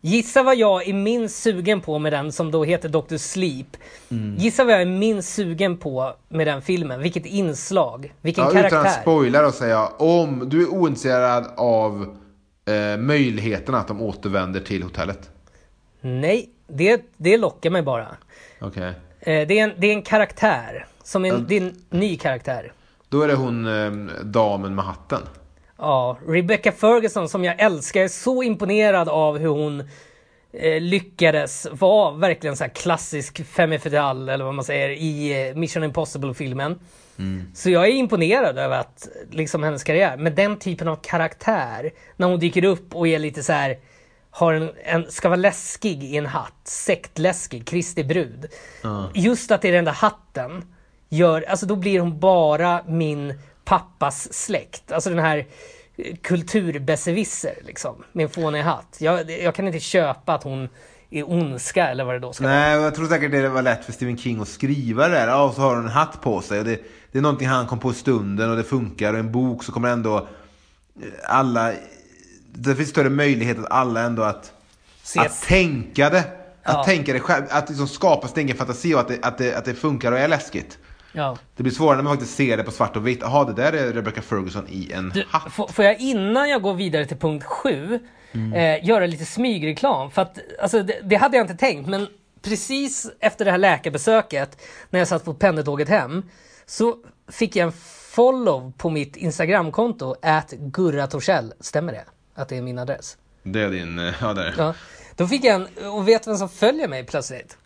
Gissa 0.00 0.42
vad 0.42 0.56
jag 0.56 0.88
är 0.88 0.92
minst 0.94 1.42
sugen 1.42 1.80
på 1.80 1.98
med 1.98 2.12
den 2.12 2.32
som 2.32 2.50
då 2.50 2.64
heter 2.64 2.88
Dr. 2.88 3.16
Sleep. 3.16 3.66
Mm. 4.10 4.36
Gissa 4.36 4.64
vad 4.64 4.72
jag 4.74 4.82
är 4.82 4.86
minst 4.86 5.34
sugen 5.34 5.76
på 5.76 6.14
med 6.28 6.46
den 6.46 6.62
filmen. 6.62 7.00
Vilket 7.00 7.26
inslag, 7.26 8.12
vilken 8.22 8.44
Ja, 8.44 8.50
karaktär. 8.50 8.80
utan 8.80 8.86
att 8.86 9.00
spoila 9.02 9.42
då 9.42 9.52
säger 9.52 9.72
jag, 9.72 9.92
om 10.00 10.48
du 10.48 10.62
är 10.62 10.68
ointresserad 10.68 11.46
av 11.56 12.16
eh, 12.66 12.96
möjligheten 12.96 13.74
att 13.74 13.88
de 13.88 14.02
återvänder 14.02 14.60
till 14.60 14.82
hotellet. 14.82 15.30
Nej, 16.00 16.48
det, 16.66 17.02
det 17.16 17.36
lockar 17.38 17.70
mig 17.70 17.82
bara. 17.82 18.16
Okej. 18.60 18.92
Eh, 19.20 19.46
det, 19.48 19.58
är 19.58 19.64
en, 19.64 19.72
det 19.78 19.86
är 19.86 19.92
en 19.92 20.02
karaktär. 20.02 20.86
Som 21.02 21.24
en, 21.24 21.30
Ja. 21.30 21.36
det 21.48 21.56
är 21.56 21.60
en 21.62 21.74
ny 21.90 22.16
karaktär. 22.16 22.72
Då 23.08 23.22
är 23.22 23.28
det 23.28 23.34
hon 23.34 23.66
eh, 23.66 23.90
damen 24.24 24.74
med 24.74 24.84
hatten. 24.84 25.22
Ja, 25.78 26.18
Rebecca 26.28 26.72
Ferguson 26.72 27.28
som 27.28 27.44
jag 27.44 27.60
älskar. 27.60 28.00
Jag 28.00 28.04
är 28.04 28.08
så 28.08 28.42
imponerad 28.42 29.08
av 29.08 29.38
hur 29.38 29.48
hon 29.48 29.80
eh, 30.52 30.80
lyckades 30.80 31.66
vara 31.70 32.10
verkligen 32.14 32.56
så 32.56 32.64
här 32.64 32.70
klassisk 32.70 33.46
femme 33.46 33.78
fatale, 33.78 34.32
eller 34.32 34.44
vad 34.44 34.54
man 34.54 34.64
säger, 34.64 34.88
i 34.88 35.48
eh, 35.48 35.56
Mission 35.56 35.84
Impossible-filmen. 35.84 36.78
Så 37.54 37.70
jag 37.70 37.84
är 37.84 37.90
imponerad 37.90 38.58
över 38.58 38.78
att, 38.78 39.08
liksom 39.30 39.62
hennes 39.62 39.84
karriär. 39.84 40.16
Men 40.16 40.34
den 40.34 40.58
typen 40.58 40.88
av 40.88 40.96
karaktär, 40.96 41.90
när 42.16 42.26
hon 42.26 42.38
dyker 42.38 42.64
upp 42.64 42.94
och 42.94 43.08
är 43.08 43.18
lite 43.18 43.42
så 43.42 43.52
här 43.52 43.78
har 44.30 44.52
en, 44.52 44.70
en, 44.84 45.10
ska 45.10 45.28
vara 45.28 45.36
läskig 45.36 46.04
i 46.04 46.16
en 46.16 46.26
hatt, 46.26 46.60
sektläskig, 46.64 47.66
Kristi 47.66 48.04
brud. 48.04 48.46
Just 49.14 49.50
att 49.50 49.62
det 49.62 49.68
är 49.68 49.72
den 49.72 49.84
där 49.84 49.92
hatten, 49.92 50.64
gör, 51.08 51.42
alltså 51.42 51.66
då 51.66 51.76
blir 51.76 52.00
hon 52.00 52.20
bara 52.20 52.84
min 52.86 53.38
pappas 53.64 54.32
släkt. 54.32 54.92
Alltså 54.92 55.10
den 55.10 55.18
här 55.18 55.46
eh, 55.96 56.16
kulturbesserwisser 56.22 57.58
liksom, 57.66 58.04
med 58.12 58.22
en 58.22 58.30
fånig 58.30 58.62
hatt. 58.62 58.96
Jag, 59.00 59.30
jag 59.30 59.54
kan 59.54 59.66
inte 59.66 59.80
köpa 59.80 60.34
att 60.34 60.42
hon 60.42 60.68
är 61.18 61.30
ondska 61.30 61.88
eller 61.88 62.04
vad 62.04 62.14
det 62.14 62.18
då 62.18 62.32
ska 62.32 62.44
vara. 62.44 62.54
Nej, 62.54 62.80
jag 62.80 62.94
tror 62.94 63.06
säkert 63.06 63.30
det 63.32 63.48
var 63.48 63.62
lätt 63.62 63.84
för 63.84 63.92
Stephen 63.92 64.18
King 64.18 64.40
att 64.40 64.48
skriva 64.48 65.08
det 65.08 65.14
där. 65.14 65.28
Ja, 65.28 65.42
och 65.44 65.54
så 65.54 65.60
har 65.60 65.74
hon 65.76 65.84
en 65.84 65.90
hatt 65.90 66.20
på 66.22 66.40
sig. 66.40 66.58
Och 66.58 66.64
det, 66.64 66.80
det 67.12 67.18
är 67.18 67.22
någonting 67.22 67.48
han 67.48 67.66
kom 67.66 67.78
på 67.78 67.90
i 67.90 67.94
stunden 67.94 68.50
och 68.50 68.56
det 68.56 68.64
funkar. 68.64 69.12
Och 69.12 69.16
i 69.16 69.20
en 69.20 69.32
bok 69.32 69.64
så 69.64 69.72
kommer 69.72 69.88
ändå 69.88 70.16
eh, 70.16 70.24
alla... 71.24 71.72
Det 72.56 72.74
finns 72.74 72.88
större 72.90 73.10
möjlighet 73.10 73.58
att 73.58 73.70
alla 73.70 74.00
ändå 74.00 74.22
att, 74.22 74.52
att 75.16 75.42
tänka 75.42 76.10
det. 76.10 76.18
Att 76.18 76.74
Ja. 76.76 76.84
tänka 76.84 77.12
det 77.12 77.20
själv. 77.20 77.44
Att 77.50 77.68
liksom 77.68 77.88
skapa 77.88 78.28
sin 78.28 78.44
egen 78.44 78.56
fantasi 78.56 78.94
och 78.94 79.00
att 79.00 79.08
det, 79.08 79.18
att, 79.22 79.38
det, 79.38 79.54
att 79.54 79.64
det 79.64 79.74
funkar 79.74 80.12
och 80.12 80.18
är 80.18 80.28
läskigt. 80.28 80.78
Ja. 81.12 81.36
Det 81.56 81.62
blir 81.62 81.72
svårare 81.72 81.96
när 81.96 82.02
man 82.02 82.12
faktiskt 82.12 82.34
ser 82.36 82.56
det 82.56 82.62
på 82.62 82.70
svart 82.70 82.96
och 82.96 83.06
vitt. 83.06 83.18
Jaha, 83.22 83.44
det 83.44 83.52
där 83.52 83.72
är 83.72 83.92
Rebecca 83.92 84.22
Ferguson 84.22 84.64
i 84.68 84.92
en 84.92 85.10
Du, 85.14 85.24
hatt. 85.28 85.72
får 85.72 85.84
jag 85.84 86.00
innan 86.00 86.48
jag 86.50 86.62
går 86.62 86.74
vidare 86.74 87.06
till 87.06 87.16
punkt 87.16 87.44
sju 87.44 87.98
eh, 88.54 88.84
göra 88.86 89.06
lite 89.06 89.24
smygreklam? 89.24 90.10
För 90.10 90.22
att, 90.22 90.38
alltså, 90.60 90.82
det, 90.82 91.00
det 91.04 91.16
hade 91.16 91.36
jag 91.36 91.44
inte 91.44 91.54
tänkt, 91.56 91.88
men 91.88 92.08
precis 92.42 93.10
efter 93.20 93.44
det 93.44 93.50
här 93.50 93.58
läkarbesöket, 93.58 94.58
när 94.90 94.98
jag 95.00 95.08
satt 95.08 95.24
på 95.24 95.34
pendeltåget 95.34 95.88
hem, 95.88 96.22
så 96.66 96.96
fick 97.28 97.56
jag 97.56 97.66
en 97.66 97.72
follow 98.10 98.72
på 98.76 98.90
mitt 98.90 99.16
Instagramkonto, 99.16 100.14
at 100.22 100.50
Gurra 100.52 101.06
Torssell. 101.06 101.52
Stämmer 101.60 101.92
det? 101.92 102.04
Att 102.34 102.48
det 102.48 102.56
är 102.56 102.62
min 102.62 102.78
adress? 102.78 103.16
Det 103.42 103.62
är 103.62 103.70
din... 103.70 103.98
eh, 103.98 104.14
Ja, 104.20 104.32
där. 104.32 104.54
Ja. 104.58 104.74
Då 105.16 105.26
fick 105.28 105.44
jag 105.44 105.54
en, 105.54 105.88
och 105.88 106.08
vet 106.08 106.26
vem 106.26 106.36
som 106.36 106.48
följer 106.48 106.88
mig 106.88 107.04
plötsligt? 107.04 107.56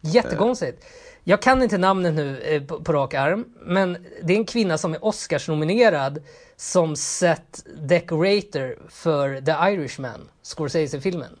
Jättekonstigt. 0.00 0.84
Jag 1.28 1.42
kan 1.42 1.62
inte 1.62 1.78
namnet 1.78 2.14
nu 2.14 2.40
eh, 2.40 2.62
på, 2.62 2.80
på 2.84 2.92
rak 2.92 3.14
arm, 3.14 3.44
men 3.62 4.06
det 4.22 4.32
är 4.32 4.36
en 4.36 4.44
kvinna 4.44 4.78
som 4.78 4.94
är 4.94 5.04
Oscars-nominerad 5.04 6.22
som 6.56 6.96
set 6.96 7.66
decorator 7.80 8.78
för 8.88 9.40
The 9.40 9.72
Irishman, 9.72 10.28
Scorsese-filmen. 10.42 11.38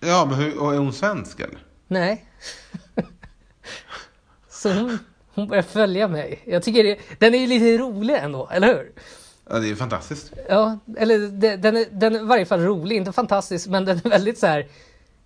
Ja, 0.00 0.26
men 0.30 0.38
hur, 0.38 0.62
och 0.62 0.74
är 0.74 0.78
hon 0.78 0.92
svensk 0.92 1.40
eller? 1.40 1.58
Nej. 1.86 2.24
Så 4.48 4.72
hon, 4.72 4.98
hon 5.34 5.48
börjar 5.48 5.62
följa 5.62 6.08
mig. 6.08 6.42
Jag 6.44 6.62
tycker 6.62 6.84
det, 6.84 6.98
den 7.18 7.34
är 7.34 7.38
ju 7.38 7.46
lite 7.46 7.78
rolig 7.78 8.14
ändå, 8.14 8.48
eller 8.52 8.66
hur? 8.66 8.92
Ja, 9.50 9.58
det 9.58 9.70
är 9.70 9.74
fantastiskt. 9.74 10.32
Ja, 10.48 10.78
eller 10.96 11.18
det, 11.18 11.56
den, 11.56 11.76
är, 11.76 11.86
den 11.90 12.14
är 12.14 12.20
i 12.20 12.24
varje 12.24 12.46
fall 12.46 12.60
rolig, 12.60 12.96
inte 12.96 13.12
fantastisk, 13.12 13.66
men 13.68 13.84
den 13.84 14.00
är 14.04 14.10
väldigt 14.10 14.38
så 14.38 14.46
här. 14.46 14.66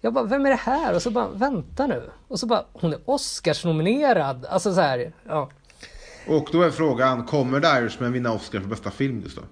Jag 0.01 0.13
bara, 0.13 0.25
vem 0.25 0.47
är 0.47 0.51
det 0.51 0.57
här? 0.57 0.95
Och 0.95 1.03
så 1.03 1.11
bara, 1.11 1.29
vänta 1.29 1.87
nu. 1.87 2.03
Och 2.29 2.41
så 2.41 2.47
bara, 2.47 2.65
hon 2.73 2.93
är 2.93 2.99
Oscars-nominerad. 3.05 4.47
Alltså 4.47 4.75
så 4.75 4.81
här, 4.81 5.13
ja. 5.29 5.51
Och 6.29 6.49
då 6.53 6.63
är 6.63 6.71
frågan, 6.71 7.25
kommer 7.25 7.61
The 7.61 7.79
Irishman 7.81 8.13
vinna 8.13 8.33
Oscar 8.33 8.61
för 8.61 8.69
bästa 8.69 8.91
film 8.91 9.21
just 9.25 9.37
då? 9.37 9.43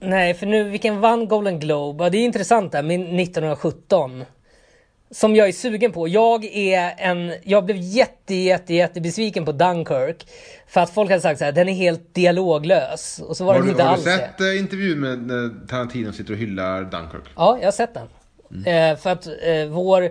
Nej, 0.00 0.34
för 0.34 0.46
nu, 0.46 0.64
vilken 0.70 1.00
vann 1.00 1.28
Golden 1.28 1.60
Globe? 1.60 2.04
Ja, 2.04 2.10
det 2.10 2.18
är 2.18 2.24
intressant 2.24 2.72
där, 2.72 2.82
med 2.82 3.00
1917. 3.00 4.24
Som 5.10 5.36
jag 5.36 5.48
är 5.48 5.52
sugen 5.52 5.92
på. 5.92 6.08
Jag 6.08 6.44
är 6.44 6.94
en, 6.98 7.32
jag 7.42 7.64
blev 7.64 7.76
jätte, 7.80 8.34
jätte, 8.34 8.74
jätte 8.74 9.00
besviken 9.00 9.44
på 9.44 9.52
Dunkirk. 9.52 10.26
För 10.66 10.80
att 10.80 10.90
folk 10.90 11.10
hade 11.10 11.22
sagt 11.22 11.38
så 11.38 11.44
här, 11.44 11.52
den 11.52 11.68
är 11.68 11.72
helt 11.72 12.14
dialoglös. 12.14 13.20
Och 13.28 13.36
så 13.36 13.44
var 13.44 13.52
Har 13.52 13.58
den 13.60 13.66
du, 13.66 13.70
inte 13.72 13.82
har 13.82 13.90
du 13.90 13.94
alls 13.94 14.04
det. 14.04 14.10
sett 14.18 14.40
eh, 14.40 14.58
intervjun 14.58 15.00
med 15.00 15.18
när 15.26 15.66
Tarantino 15.68 16.12
sitter 16.12 16.32
och 16.32 16.38
hyllar 16.38 16.82
Dunkirk? 16.82 17.22
Ja, 17.36 17.58
jag 17.60 17.66
har 17.66 17.72
sett 17.72 17.94
den. 17.94 18.08
Eh, 18.66 18.96
för 18.96 19.10
att 19.10 19.26
eh, 19.26 19.66
vår 19.68 20.10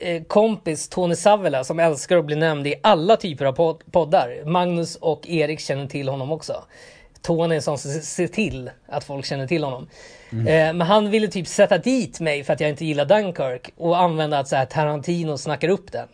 eh, 0.00 0.22
kompis 0.22 0.88
Tony 0.88 1.14
Savela 1.14 1.64
som 1.64 1.78
älskar 1.80 2.16
att 2.16 2.24
bli 2.24 2.36
nämnd 2.36 2.66
i 2.66 2.74
alla 2.82 3.16
typer 3.16 3.44
av 3.44 3.56
pod- 3.56 3.80
poddar. 3.90 4.44
Magnus 4.44 4.96
och 4.96 5.28
Erik 5.28 5.60
känner 5.60 5.86
till 5.86 6.08
honom 6.08 6.32
också. 6.32 6.64
Tony 7.22 7.56
är 7.56 7.60
som 7.60 7.78
ser 7.78 8.26
till 8.26 8.70
att 8.86 9.04
folk 9.04 9.26
känner 9.26 9.46
till 9.46 9.64
honom. 9.64 9.88
Eh, 10.30 10.72
men 10.72 10.80
han 10.80 11.10
ville 11.10 11.28
typ 11.28 11.46
sätta 11.46 11.78
dit 11.78 12.20
mig 12.20 12.44
för 12.44 12.52
att 12.52 12.60
jag 12.60 12.70
inte 12.70 12.84
gillar 12.84 13.04
Dunkirk 13.04 13.70
och 13.76 13.98
använda 13.98 14.38
att 14.38 14.48
så 14.48 14.56
här, 14.56 14.64
Tarantino 14.66 15.38
snackar 15.38 15.68
upp 15.68 15.92
den. 15.92 16.08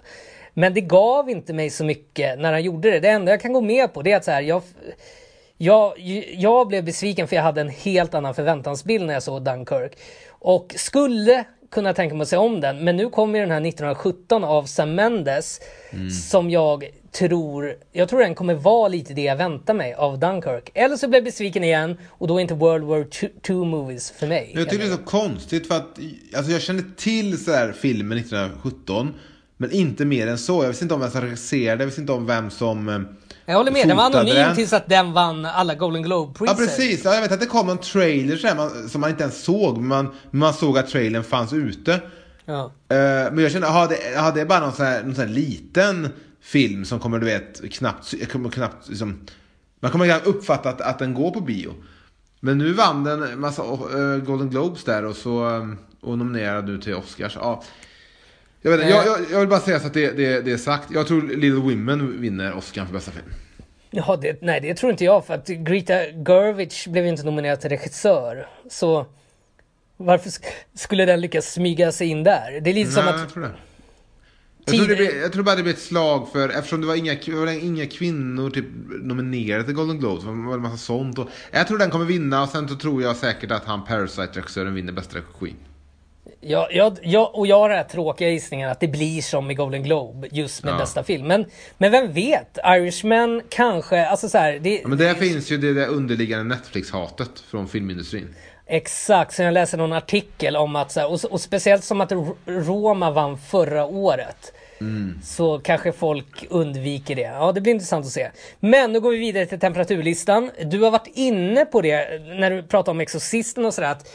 Men 0.55 0.75
det 0.75 0.81
gav 0.81 1.31
inte 1.31 1.53
mig 1.53 1.71
så 1.71 1.85
mycket 1.85 2.39
när 2.39 2.53
han 2.53 2.63
gjorde 2.63 2.91
det. 2.91 3.01
Det 3.01 3.09
enda 3.09 3.33
jag 3.33 3.41
kan 3.41 3.53
gå 3.53 3.61
med 3.61 3.95
på 3.95 4.03
det 4.03 4.13
är 4.13 4.17
att 4.17 4.25
så 4.25 4.31
här, 4.31 4.43
jag, 4.43 4.63
jag, 5.57 5.99
jag 6.35 6.69
blev 6.69 6.85
besviken 6.85 7.29
för 7.29 7.37
jag 7.37 7.43
hade 7.43 7.61
en 7.61 7.69
helt 7.69 8.15
annan 8.15 8.35
förväntansbild 8.35 9.07
när 9.07 9.15
jag 9.15 9.23
såg 9.23 9.43
Dunkirk. 9.43 9.99
Och 10.29 10.75
skulle 10.77 11.45
kunna 11.71 11.95
tänka 11.95 12.15
mig 12.15 12.23
att 12.23 12.29
se 12.29 12.37
om 12.37 12.61
den. 12.61 12.85
Men 12.85 12.97
nu 12.97 13.11
kommer 13.11 13.39
ju 13.39 13.45
den 13.45 13.51
här 13.51 13.69
1917 13.69 14.45
av 14.45 14.65
Sam 14.65 14.95
Mendes. 14.95 15.61
Som 16.31 16.51
jag 16.51 16.85
tror, 17.13 17.75
jag 17.93 18.09
tror 18.09 18.21
den 18.21 18.35
kommer 18.35 18.55
vara 18.55 18.89
lite 18.89 19.15
det 19.15 19.23
jag 19.23 19.37
väntar 19.37 19.75
mig 19.75 19.95
av 19.95 20.19
Dunkirk. 20.19 20.71
Eller 20.75 20.97
så 20.97 21.09
blir 21.09 21.17
jag 21.17 21.25
besviken 21.25 21.65
igen 21.65 21.97
och 22.09 22.29
då 22.29 22.37
är 22.37 22.41
inte 22.41 22.55
World 22.55 22.85
War 22.85 23.07
II 23.49 23.57
movies 23.57 24.11
för 24.11 24.27
mig. 24.27 24.53
Jag 24.55 24.71
tycker 24.71 24.85
det 24.85 24.93
är 24.93 24.97
så 24.97 25.03
konstigt 25.03 25.67
för 25.67 25.77
att 25.77 25.99
alltså 26.37 26.53
jag 26.53 26.63
kände 26.63 26.83
till 26.97 27.45
så 27.45 27.53
här 27.53 27.73
filmen 27.73 28.19
1917 28.19 29.15
men 29.57 29.71
inte 29.71 30.05
mer 30.05 30.27
än 30.27 30.39
så. 30.39 30.63
Jag 30.65 30.69
visste 30.69 30.85
inte 30.85 30.95
om 30.95 31.01
vem 31.01 31.11
som 31.11 31.21
regisserade, 31.21 31.83
jag 31.83 31.87
visste 31.87 32.01
inte 32.01 32.13
om 32.13 32.27
vem 32.27 32.51
som 32.51 32.89
eh, 32.89 33.01
Jag 33.51 33.57
håller 33.57 33.73
med, 33.73 33.89
den 33.89 33.97
var 33.97 34.05
anonym 34.05 34.35
den. 34.35 34.57
tills 34.57 34.73
att 34.73 34.89
den 34.89 35.13
vann 35.13 35.45
alla 35.45 35.75
Golden 35.75 36.03
Globe 36.03 36.33
Ja 36.47 36.55
precis, 36.55 37.05
ja, 37.05 37.15
jag 37.15 37.23
vet 37.23 37.33
att 37.33 37.41
det 37.41 37.47
kom 37.47 37.67
någon 37.67 37.79
trailer 37.79 38.37
så 38.37 38.55
man, 38.55 38.89
som 38.89 39.01
man 39.01 39.11
inte 39.11 39.23
ens 39.23 39.45
såg 39.45 39.79
men 39.79 39.89
man, 39.89 40.15
man 40.31 40.55
såg 40.55 40.79
att 40.79 40.89
trailern 40.89 41.25
fanns 41.25 41.53
ute. 41.53 42.01
Ja. 42.45 42.73
Eh, 42.89 43.33
men 43.33 43.39
jag 43.39 43.53
kände, 43.53 43.69
aha, 43.69 43.87
det, 43.87 44.19
aha, 44.19 44.31
det 44.31 44.41
är 44.41 44.45
bara 44.45 44.61
någon 44.61 44.73
sån 44.73 44.87
här, 44.87 45.03
någon 45.03 45.15
sån 45.15 45.27
här 45.27 45.35
liten 45.35 46.09
film 46.41 46.85
som 46.85 47.01
kommer 47.01 47.19
du 47.19 47.27
vet 47.27 47.73
knappt, 47.73 48.31
kommer 48.33 48.51
knappt 48.51 48.89
liksom, 48.89 49.21
man 49.81 49.91
kommer 49.91 50.07
knappt 50.07 50.27
uppfatta 50.27 50.69
att, 50.69 50.81
att 50.81 50.99
den 50.99 51.15
går 51.15 51.31
på 51.31 51.41
bio. 51.41 51.75
Men 52.41 52.59
nu 52.59 52.73
vann 52.73 53.05
den 53.05 53.23
en 53.23 53.41
massa 53.41 53.63
eh, 53.63 54.17
Golden 54.25 54.51
Globes 54.51 54.85
där 54.85 55.05
och 55.05 55.17
så 55.17 55.57
eh, 55.57 55.67
och 56.01 56.19
nominerad 56.19 56.65
nu 56.65 56.79
till 56.79 56.95
Oscars. 56.95 57.37
Ja. 57.41 57.63
Jag, 58.63 58.71
vet, 58.77 58.91
jag, 58.91 59.07
jag, 59.07 59.19
jag 59.31 59.41
vill 59.41 59.49
bara 59.49 59.61
säga 59.61 59.81
så 59.81 59.87
att 59.87 59.95
det, 59.95 60.11
det, 60.11 60.41
det 60.41 60.53
är 60.53 60.57
sagt. 60.57 60.91
Jag 60.91 61.07
tror 61.07 61.23
Little 61.23 61.51
Women 61.61 62.21
vinner 62.21 62.55
Oscar 62.55 62.85
för 62.85 62.93
bästa 62.93 63.11
film. 63.11 63.25
Ja, 63.91 64.19
det, 64.23 64.43
nej 64.43 64.61
det 64.61 64.75
tror 64.75 64.93
inte 64.93 65.05
jag 65.05 65.27
för 65.27 65.35
att 65.35 65.47
Greta 65.49 65.95
Gerwig 66.27 66.71
blev 66.89 67.07
inte 67.07 67.23
nominerad 67.23 67.61
till 67.61 67.71
regissör. 67.71 68.49
Så 68.71 69.07
varför 69.97 70.31
sk- 70.31 70.45
skulle 70.75 71.05
den 71.05 71.21
lyckas 71.21 71.53
smyga 71.53 71.93
sig 71.93 72.07
in 72.09 72.25
där? 72.25 72.61
Det 72.61 72.71
är 72.71 72.75
lite 72.75 72.91
som 72.93 73.05
Nej, 73.05 73.15
att... 73.15 73.21
jag 73.21 73.29
tror 73.33 73.43
det. 73.43 73.51
Jag 74.65 74.75
tror, 74.75 74.89
det 74.89 74.97
Tid- 74.97 74.97
blir, 74.97 75.21
jag 75.23 75.33
tror 75.33 75.43
bara 75.43 75.57
det 75.57 75.63
blir 75.63 75.73
ett 75.73 75.79
slag 75.81 76.29
för, 76.33 76.49
eftersom 76.49 76.81
det 76.81 76.87
var 76.87 76.95
inga, 76.95 77.15
det 77.27 77.33
var 77.35 77.65
inga 77.65 77.87
kvinnor 77.87 78.51
typ 78.51 78.65
nominerade 79.03 79.65
till 79.65 79.75
Golden 79.75 79.99
Globes, 79.99 80.25
det 80.25 80.31
var 80.31 80.55
en 80.55 80.61
massa 80.63 80.77
sånt. 80.77 81.19
Och, 81.19 81.29
jag 81.51 81.67
tror 81.69 81.79
den 81.79 81.91
kommer 81.91 82.05
vinna 82.05 82.43
och 82.43 82.49
sen 82.49 82.69
så 82.69 82.75
tror 82.77 83.03
jag 83.03 83.17
säkert 83.17 83.51
att 83.51 83.65
han 83.65 83.85
Parasite-regissören 83.85 84.75
vinner 84.75 84.93
bästa 84.93 85.19
regi. 85.19 85.55
Ja, 86.43 86.69
ja, 86.71 86.95
ja, 87.03 87.31
och 87.35 87.47
jag 87.47 87.59
har 87.59 87.69
den 87.69 87.79
här 87.79 87.85
tråkiga 87.85 88.29
gissningen 88.29 88.71
att 88.71 88.81
det 88.81 88.89
blir 88.89 89.23
som 89.23 89.51
i 89.51 89.55
Golden 89.55 89.83
Globe 89.83 90.29
just 90.33 90.65
med 90.65 90.75
Ja. 90.75 90.79
bästa 90.79 91.03
film. 91.05 91.27
Men, 91.27 91.45
men 91.79 91.91
vem 91.93 92.13
vet? 92.13 92.59
Irishman 92.67 93.43
kanske, 93.49 94.07
alltså 94.07 94.29
så 94.29 94.39
här, 94.39 94.59
det, 94.59 94.81
Ja, 94.83 94.89
men 94.89 94.99
där 94.99 95.15
finns 95.15 95.51
ju 95.51 95.57
det 95.59 95.75
där 95.75 95.87
underliggande 95.87 96.55
Netflix-hatet 96.55 97.41
från 97.51 97.69
filmindustrin. 97.69 98.35
Exakt, 98.67 99.35
så 99.35 99.43
jag 99.43 99.55
läste 99.55 99.77
någon 99.77 99.93
artikel 99.93 100.57
om 100.57 100.77
att, 100.77 100.93
så 100.93 101.01
här, 101.01 101.11
och, 101.13 101.25
och 101.25 101.41
speciellt 101.41 101.85
som 101.85 102.01
att 102.01 102.13
Roma 102.47 103.11
vann 103.11 103.39
förra 103.39 103.85
året. 103.85 104.53
Så 105.25 105.59
kanske 105.59 105.93
folk 105.93 106.47
undviker 106.51 107.17
det. 107.17 107.23
Ja, 107.23 107.53
det 107.53 107.61
blir 107.61 107.73
intressant 107.73 108.07
att 108.07 108.13
se. 108.13 108.31
Men 108.61 108.93
nu 108.93 109.01
går 109.01 109.11
vi 109.11 109.17
vidare 109.19 109.47
till 109.47 109.61
temperaturlistan. 109.61 110.51
Du 110.65 110.81
har 110.81 110.91
varit 110.91 111.11
inne 111.15 111.65
på 111.65 111.81
det 111.81 112.21
när 112.25 112.51
du 112.51 112.63
pratade 112.63 112.91
om 112.91 113.01
Exorcisten 113.01 113.65
och 113.65 113.75
sådär. 113.75 113.91
Att, 113.91 114.09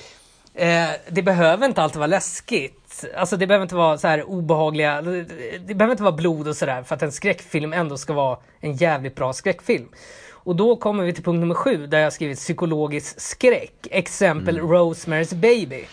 eh, 0.56 0.90
det 1.10 1.22
behöver 1.22 1.66
inte 1.66 1.82
alltid 1.82 1.98
vara 1.98 2.08
läskigt. 2.08 3.06
Alltså 3.18 3.38
det 3.38 3.48
behöver 3.48 3.64
inte 3.64 3.76
vara 3.76 3.98
så 3.98 4.08
här 4.08 4.24
obehagliga, 4.24 5.02
det, 5.02 5.76
behöver 5.76 5.92
inte 5.92 6.04
vara 6.04 6.16
blod 6.16 6.48
och 6.48 6.56
sådär 6.56 6.84
för 6.84 6.96
att 6.96 7.02
en 7.02 7.12
skräckfilm 7.12 7.74
ändå 7.74 7.98
ska 7.98 8.14
vara 8.14 8.38
en 8.60 8.74
jävligt 8.74 9.16
bra 9.16 9.34
skräckfilm. 9.34 9.88
Och 10.32 10.56
då 10.56 10.76
kommer 10.76 11.04
vi 11.04 11.14
till 11.14 11.24
punkt 11.24 11.40
nummer 11.40 11.56
sju 11.56 11.88
där 11.88 11.98
jag 11.98 12.06
har 12.06 12.12
skrivit 12.12 12.38
psykologisk 12.38 13.20
skräck. 13.20 13.88
Exempel 13.92 14.60
Rosemary's 14.60 15.36
Baby. 15.36 15.84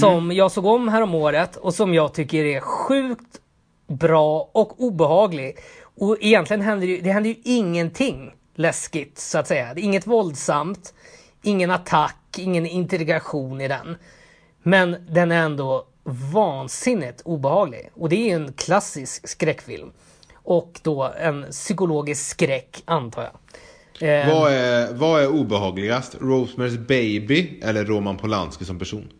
Som 0.00 0.32
jag 0.32 0.52
såg 0.52 0.66
om 0.66 0.88
här 0.88 1.02
om 1.02 1.14
året 1.14 1.56
och 1.56 1.74
som 1.74 1.94
jag 1.94 2.14
tycker 2.14 2.44
är 2.44 2.60
sjukt 2.60 3.40
bra 3.86 4.50
och 4.52 4.80
obehaglig. 4.80 5.58
Och 5.96 6.16
egentligen 6.20 6.60
händer 6.60 6.86
ju, 6.86 7.00
det 7.00 7.12
händer 7.12 7.30
ju 7.30 7.36
ingenting 7.44 8.32
läskigt 8.54 9.18
så 9.18 9.38
att 9.38 9.46
säga. 9.46 9.74
Det 9.74 9.80
är 9.80 9.84
inget 9.84 10.06
våldsamt, 10.06 10.94
ingen 11.46 11.70
attack, 11.70 12.16
ingen 12.38 12.66
integration 12.66 13.60
i 13.60 13.68
den. 13.68 13.96
Men 14.62 14.96
den 15.08 15.32
är 15.32 15.42
ändå 15.42 15.86
vansinnigt 16.32 17.22
obehaglig. 17.24 17.90
Och 17.94 18.08
det 18.08 18.30
är 18.30 18.36
en 18.36 18.52
klassisk 18.52 19.28
skräckfilm. 19.28 19.92
Och 20.34 20.80
då 20.82 21.12
en 21.20 21.46
psykologisk 21.50 22.26
skräck 22.26 22.82
antar 22.84 23.22
jag. 23.22 23.32
Eh, 24.00 24.34
Vad 24.34 24.52
är, 24.52 24.94
vad 24.94 25.22
är 25.22 25.28
obehagligast? 25.28 26.18
Rosemary's 26.18 26.78
Baby 26.86 27.60
eller 27.62 27.84
Roman 27.84 28.16
Polanski 28.16 28.64
som 28.64 28.78
person? 28.78 29.12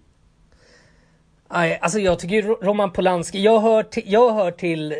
Nej, 1.52 1.78
alltså 1.82 1.98
jag 1.98 2.18
tycker 2.18 2.42
Roman 2.42 2.92
Polanski, 2.92 3.42
jag 3.42 3.60
hör, 3.60 3.82
till, 3.82 4.02
jag 4.06 4.34
hör 4.34 4.50
till, 4.50 4.94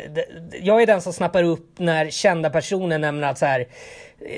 jag 0.61 0.81
är 0.81 0.85
den 0.87 1.01
som 1.01 1.13
snappar 1.13 1.43
upp 1.43 1.69
när 1.77 2.09
kända 2.09 2.49
personer 2.49 2.99
nämner 2.99 3.27
att 3.27 3.37
så 3.37 3.45
här, 3.45 3.67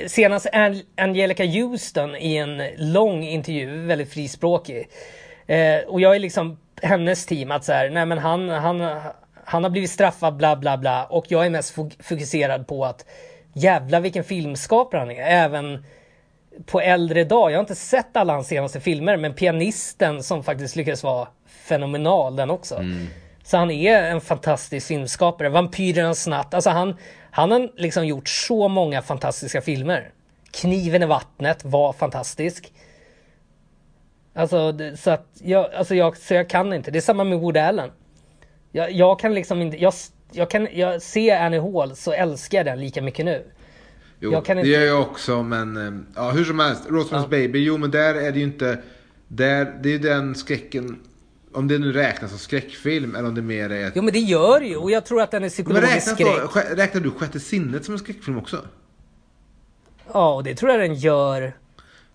senast 0.07 0.47
An- 0.53 0.81
Angelica 0.97 1.45
Houston 1.45 2.15
i 2.15 2.35
en 2.37 2.63
lång 2.77 3.23
intervju, 3.23 3.85
väldigt 3.85 4.13
frispråkig. 4.13 4.89
Eh, 5.47 5.79
och 5.87 6.01
jag 6.01 6.15
är 6.15 6.19
liksom 6.19 6.59
hennes 6.81 7.25
team 7.25 7.51
att 7.51 7.63
så 7.65 7.73
här, 7.73 7.89
nej 7.89 8.05
men 8.05 8.17
han, 8.17 8.49
han, 8.49 8.81
han 9.45 9.63
har 9.63 9.69
blivit 9.69 9.89
straffad 9.89 10.35
bla 10.35 10.55
bla 10.55 10.77
bla 10.77 11.05
och 11.05 11.25
jag 11.27 11.45
är 11.45 11.49
mest 11.49 11.75
fok- 11.75 12.03
fokuserad 12.03 12.67
på 12.67 12.85
att 12.85 13.05
jävla 13.53 13.99
vilken 13.99 14.23
filmskapare 14.23 14.99
han 14.99 15.11
är. 15.11 15.23
Även 15.43 15.85
på 16.65 16.81
äldre 16.81 17.23
dag. 17.23 17.51
Jag 17.51 17.55
har 17.55 17.59
inte 17.63 17.75
sett 17.75 18.17
alla 18.17 18.33
hans 18.33 18.47
senaste 18.47 18.79
filmer, 18.79 19.17
men 19.17 19.33
pianisten 19.33 20.23
som 20.23 20.43
faktiskt 20.43 20.75
lyckades 20.75 21.03
vara 21.03 21.27
fenomenal 21.47 22.35
den 22.35 22.49
också. 22.49 22.75
Så 23.43 23.57
han 23.57 23.71
är 23.71 24.03
en 24.03 24.21
fantastisk 24.21 24.87
filmskapare. 24.87 25.49
Vampyrernas 25.49 26.27
natt. 26.27 26.53
Alltså 26.53 26.69
han, 26.69 26.95
han 27.39 27.51
har 27.51 27.69
liksom 27.77 28.07
gjort 28.07 28.29
så 28.29 28.67
många 28.67 29.01
fantastiska 29.01 29.61
filmer. 29.61 30.09
Kniven 30.51 31.03
i 31.03 31.05
vattnet 31.05 31.65
var 31.65 31.93
fantastisk. 31.93 32.73
Alltså, 34.33 34.73
så 34.97 35.09
att 35.11 35.27
jag, 35.43 35.73
alltså 35.73 35.95
jag, 35.95 36.17
så 36.17 36.33
jag 36.33 36.49
kan 36.49 36.73
inte. 36.73 36.91
Det 36.91 36.99
är 36.99 37.01
samma 37.01 37.23
med 37.23 37.39
Woody 37.39 37.59
Allen. 37.59 37.89
Jag, 38.71 38.91
jag 38.91 39.19
kan 39.19 39.33
liksom 39.33 39.61
inte, 39.61 39.77
jag, 39.81 39.93
jag 40.31 40.49
kan, 40.49 40.67
jag 40.73 41.01
ser 41.01 41.39
Annie 41.39 41.59
Hall 41.59 41.95
så 41.95 42.11
älskar 42.11 42.57
jag 42.57 42.65
den 42.65 42.79
lika 42.79 43.01
mycket 43.01 43.25
nu. 43.25 43.43
Jo, 44.19 44.31
Jag 44.31 44.45
kan 44.45 44.57
det 44.57 44.61
inte- 44.61 44.69
gör 44.71 44.85
jag 44.85 45.01
också, 45.01 45.43
men 45.43 45.77
eh, 45.87 46.01
ja, 46.15 46.31
hur 46.31 46.45
som 46.45 46.59
helst. 46.59 46.87
Rosemary's 46.89 47.21
Ja. 47.21 47.27
Baby, 47.27 47.59
jo 47.63 47.77
men 47.77 47.91
där 47.91 48.15
är 48.15 48.31
det 48.31 48.37
ju 48.39 48.45
inte... 48.45 48.77
Där, 49.27 49.65
det 49.83 49.89
är 49.89 49.93
ju 49.93 49.99
den 49.99 50.35
skräcken... 50.35 50.99
Om 51.53 51.67
det 51.67 51.77
nu 51.77 51.93
räknas 51.93 52.31
som 52.31 52.39
skräckfilm 52.39 53.15
eller 53.15 53.27
om 53.27 53.35
det 53.35 53.41
mer 53.41 53.69
är... 53.69 53.91
Jo 53.95 54.01
men 54.01 54.13
det 54.13 54.19
gör 54.19 54.59
det 54.59 54.65
ju 54.65 54.75
och 54.75 54.91
jag 54.91 55.05
tror 55.05 55.21
att 55.21 55.31
den 55.31 55.37
är 55.37 55.41
men 55.41 55.49
psykologisk 55.49 55.93
räknas 55.93 56.15
skräck. 56.15 56.67
då, 56.69 56.75
räknar 56.75 57.01
du 57.01 57.11
Sjätte 57.11 57.39
sinnet 57.39 57.85
som 57.85 57.93
en 57.93 57.99
skräckfilm 57.99 58.37
också? 58.37 58.65
Ja, 60.13 60.33
och 60.33 60.43
det 60.43 60.55
tror 60.55 60.71
jag 60.71 60.79
den 60.79 60.95
gör. 60.95 61.41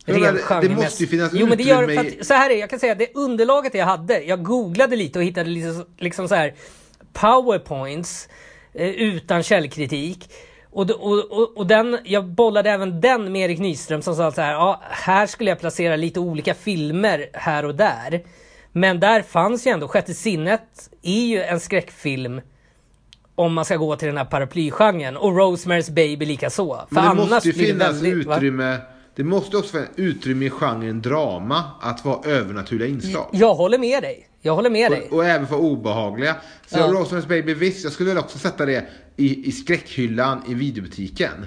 Rent 0.07 0.23
men 0.23 0.35
det 0.35 0.41
genremässigt. 0.41 0.85
måste 0.85 1.03
ju 1.03 1.09
finnas 1.09 1.33
Jo, 1.35 1.47
men 1.47 1.59
det 1.59 1.65
gör 1.65 1.89
för 1.89 2.21
att, 2.21 2.27
så 2.27 2.35
här 2.35 2.51
är 2.51 2.55
det, 2.55 2.61
jag 2.61 2.71
kan 2.71 2.79
säga 2.79 2.95
det 2.95 3.15
underlaget 3.15 3.75
jag 3.75 3.87
hade. 3.87 4.23
Jag 4.23 4.43
googlade 4.43 4.97
lite 4.97 5.19
och 5.19 5.25
hittade 5.25 5.51
lite, 5.51 5.85
liksom 5.99 6.29
så 6.29 6.35
här 6.35 6.55
powerpoints 7.13 8.29
eh, 8.73 8.89
utan 8.89 9.43
källkritik. 9.43 10.31
Och, 10.71 10.91
och, 10.91 11.33
och, 11.33 11.57
och 11.57 11.67
den, 11.67 11.99
jag 12.05 12.25
bollade 12.25 12.71
även 12.71 13.01
den 13.01 13.33
med 13.33 13.51
Erik 13.51 13.59
Nyström 13.59 14.03
som 14.03 14.17
sa 14.17 14.33
så 14.33 14.41
här, 14.41 14.53
ja, 14.53 14.81
här 14.91 15.27
skulle 15.27 15.51
jag 15.51 15.61
placera 15.61 15.97
lite 15.97 16.21
olika 16.21 16.55
filmer 16.55 17.31
här 17.33 17.65
och 17.65 17.75
där. 17.75 18.23
Men 18.77 19.01
där 19.01 19.23
fanns 19.23 19.67
ju 19.67 19.71
ändå, 19.71 19.89
Sjätte 19.89 20.15
sinnet 20.15 20.91
är 21.03 21.27
ju 21.27 21.43
en 21.43 21.61
skräckfilm 21.61 22.41
om 23.35 23.55
man 23.55 23.65
ska 23.65 23.77
gå 23.77 23.97
till 23.97 24.09
den 24.09 24.17
här 24.17 24.25
paraplygenren. 24.25 25.17
Och 25.17 25.33
Rosemary's 25.33 25.93
Baby 25.93 26.27
lika 26.27 26.51
så. 26.51 26.75
För 26.89 26.95
Men 26.95 27.05
det 27.05 27.11
annars 27.11 27.31
måste 27.31 27.49
ju 27.49 27.53
det 27.53 27.59
finnas 27.59 28.03
väldigt, 28.03 28.27
va? 28.27 28.37
utrymme... 28.37 28.79
Det 29.17 29.25
måste 29.25 29.57
också 29.57 29.73
finnas 29.73 29.89
utrymme 29.97 30.47
i 30.47 30.51
genren 30.51 31.03
drama 31.03 31.65
att 31.81 32.05
vara 32.05 32.31
övernaturliga 32.31 32.89
inslag. 32.89 33.29
Jag 33.33 33.55
håller 33.55 33.79
med 33.79 34.03
dig. 34.03 34.29
Jag 34.41 34.55
håller 34.55 34.71
med 34.71 34.91
dig. 34.93 35.09
Och, 35.11 35.17
och 35.17 35.25
även 35.25 35.47
för 35.47 35.57
obehagliga. 35.57 36.37
Så 36.67 36.79
Ja. 36.79 36.87
Rosemary's 36.87 37.29
Baby, 37.29 37.55
visst, 37.55 37.85
jag 37.85 37.93
skulle 37.93 38.09
väl 38.09 38.19
också 38.19 38.39
sätta 38.39 38.67
det 38.67 38.87
i, 39.17 39.49
i 39.49 39.53
skräckhyllan 39.53 40.43
i 40.49 40.55
videobutiken. 40.55 41.47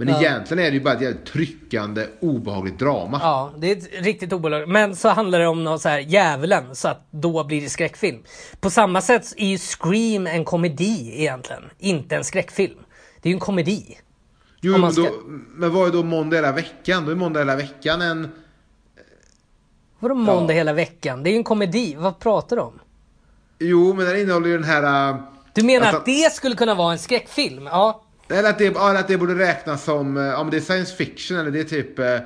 Men 0.00 0.08
Ja. 0.08 0.20
egentligen 0.20 0.64
är 0.66 0.70
det 0.70 0.76
ju 0.76 0.82
bara 0.82 0.94
ett 0.94 1.00
jävligt 1.00 1.26
tryckande, 1.26 2.06
obehagligt 2.20 2.78
drama. 2.78 3.18
Ja, 3.22 3.52
det 3.58 3.70
är 3.72 3.76
ett 3.76 4.04
riktigt 4.04 4.32
obolag. 4.32 4.68
Men 4.68 4.96
så 4.96 5.08
handlar 5.08 5.38
det 5.38 5.46
om 5.46 5.64
något 5.64 5.80
så 5.82 5.88
här 5.88 5.98
djävulen, 5.98 6.76
så 6.76 6.88
att 6.88 7.06
då 7.10 7.44
blir 7.44 7.60
det 7.60 7.68
skräckfilm. 7.68 8.22
På 8.60 8.70
samma 8.70 9.00
sätt 9.00 9.34
är 9.36 9.46
ju 9.46 9.58
Scream 9.58 10.26
en 10.26 10.44
komedi 10.44 11.12
egentligen, 11.20 11.62
inte 11.78 12.16
en 12.16 12.24
skräckfilm. 12.24 12.78
Det 13.22 13.28
är 13.28 13.30
ju 13.30 13.34
en 13.34 13.40
komedi. 13.40 13.98
Jo, 14.60 14.78
men, 14.78 14.92
ska- 14.92 15.02
då, 15.02 15.10
men 15.54 15.72
vad 15.74 15.88
är 15.88 15.92
då 15.92 16.02
måndag 16.02 16.36
hela 16.36 16.52
veckan? 16.52 17.04
Då 17.04 17.10
är 17.10 17.16
måndag 17.16 17.40
hela 17.40 17.56
veckan 17.56 18.02
en... 18.02 18.28
Vadå 19.98 20.14
måndag 20.14 20.52
Ja. 20.54 20.58
hela 20.58 20.72
veckan? 20.72 21.22
Det 21.22 21.30
är 21.30 21.32
ju 21.32 21.36
en 21.38 21.44
komedi. 21.44 21.94
Vad 21.98 22.18
pratar 22.18 22.56
du 22.56 22.62
om? 22.62 22.80
Jo, 23.58 23.94
men 23.94 24.06
den 24.06 24.18
innehåller 24.20 24.46
ju 24.48 24.54
den 24.54 24.64
här... 24.64 25.10
äh, 25.10 25.16
Du 25.54 25.62
menar 25.62 25.86
Alltså- 25.86 25.98
att 25.98 26.04
det 26.06 26.32
skulle 26.32 26.56
kunna 26.56 26.74
vara 26.74 26.92
en 26.92 26.98
skräckfilm? 26.98 27.66
Ja. 27.66 28.02
Eller 28.30 28.50
att 28.50 28.58
det, 28.58 28.66
eller 28.66 28.94
att 28.94 29.08
det 29.08 29.18
borde 29.18 29.34
räknas 29.34 29.84
som... 29.84 30.16
Ja, 30.16 30.42
men 30.42 30.50
det 30.50 30.56
är 30.56 30.60
science 30.60 30.94
fiction 30.96 31.38
eller 31.38 31.50
det 31.50 31.60
är 31.60 31.64
typ... 31.64 31.98
äh, 31.98 32.18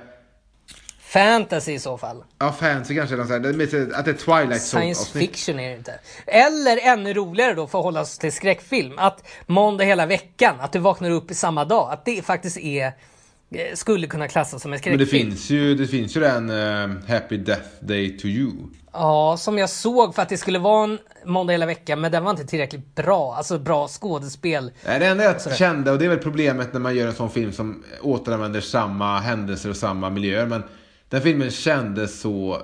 Fantasy 1.12 1.72
i 1.72 1.78
så 1.78 1.98
fall. 1.98 2.24
Ja, 2.38 2.52
fancy 2.52 2.94
kanske. 2.94 3.14
eller 3.14 3.24
något 3.24 3.94
Att 3.94 4.04
det 4.04 4.10
är 4.10 4.14
Twilight 4.14 4.62
Science 4.62 5.02
Zone-avsnitt. 5.02 5.28
fiction 5.28 5.60
är 5.60 5.70
det 5.70 5.76
inte. 5.76 5.94
Eller 6.26 6.78
ännu 6.82 7.14
roligare 7.14 7.54
då 7.54 7.66
för 7.66 7.78
att 7.78 7.84
hålla 7.84 8.00
oss 8.00 8.18
till 8.18 8.32
skräckfilm. 8.32 8.98
Att 8.98 9.28
måndag 9.46 9.84
hela 9.84 10.06
veckan, 10.06 10.56
att 10.60 10.72
du 10.72 10.78
vaknar 10.78 11.10
upp 11.10 11.30
i 11.30 11.34
samma 11.34 11.64
dag. 11.64 11.92
Att 11.92 12.04
det 12.04 12.22
faktiskt 12.24 12.56
är, 12.56 12.86
eh, 12.86 13.74
skulle 13.74 14.06
kunna 14.06 14.28
klassas 14.28 14.62
som 14.62 14.68
en 14.68 14.70
Men 14.70 14.78
skräckfilm. 14.78 14.98
det 14.98 15.06
finns 15.06 15.50
ju, 15.50 15.74
det 15.74 15.86
finns 15.86 16.16
ju 16.16 16.20
den 16.20 16.50
äh, 16.50 16.90
Happy 17.08 17.36
Death 17.36 17.68
Day 17.80 18.18
to 18.18 18.26
You. 18.26 18.52
Ja, 18.92 19.36
som 19.38 19.58
jag 19.58 19.70
såg 19.70 20.14
för 20.14 20.22
att 20.22 20.28
det 20.28 20.36
skulle 20.36 20.58
vara 20.58 20.84
en 20.84 20.98
måndag 21.24 21.52
hela 21.52 21.66
veckan, 21.66 22.00
men 22.00 22.12
den 22.12 22.24
var 22.24 22.30
inte 22.30 22.44
tillräckligt 22.44 22.94
bra. 22.94 23.34
Alltså 23.34 23.58
bra 23.58 23.88
skådespel. 23.88 24.72
Nej, 24.86 24.98
det 25.00 25.06
enda 25.06 25.24
jag 25.24 25.56
kände, 25.56 25.90
och 25.90 25.98
det 25.98 26.04
är 26.04 26.08
väl 26.08 26.18
problemet 26.18 26.72
när 26.72 26.80
man 26.80 26.94
gör 26.96 27.06
en 27.08 27.14
sån 27.14 27.30
film 27.30 27.52
som 27.52 27.84
återanvänder 28.02 28.60
samma 28.60 29.18
händelser 29.18 29.70
och 29.70 29.76
samma 29.76 30.10
miljöer. 30.10 30.46
Men 30.46 30.62
den 31.08 31.22
filmen 31.22 31.50
kändes 31.50 32.20
så 32.20 32.62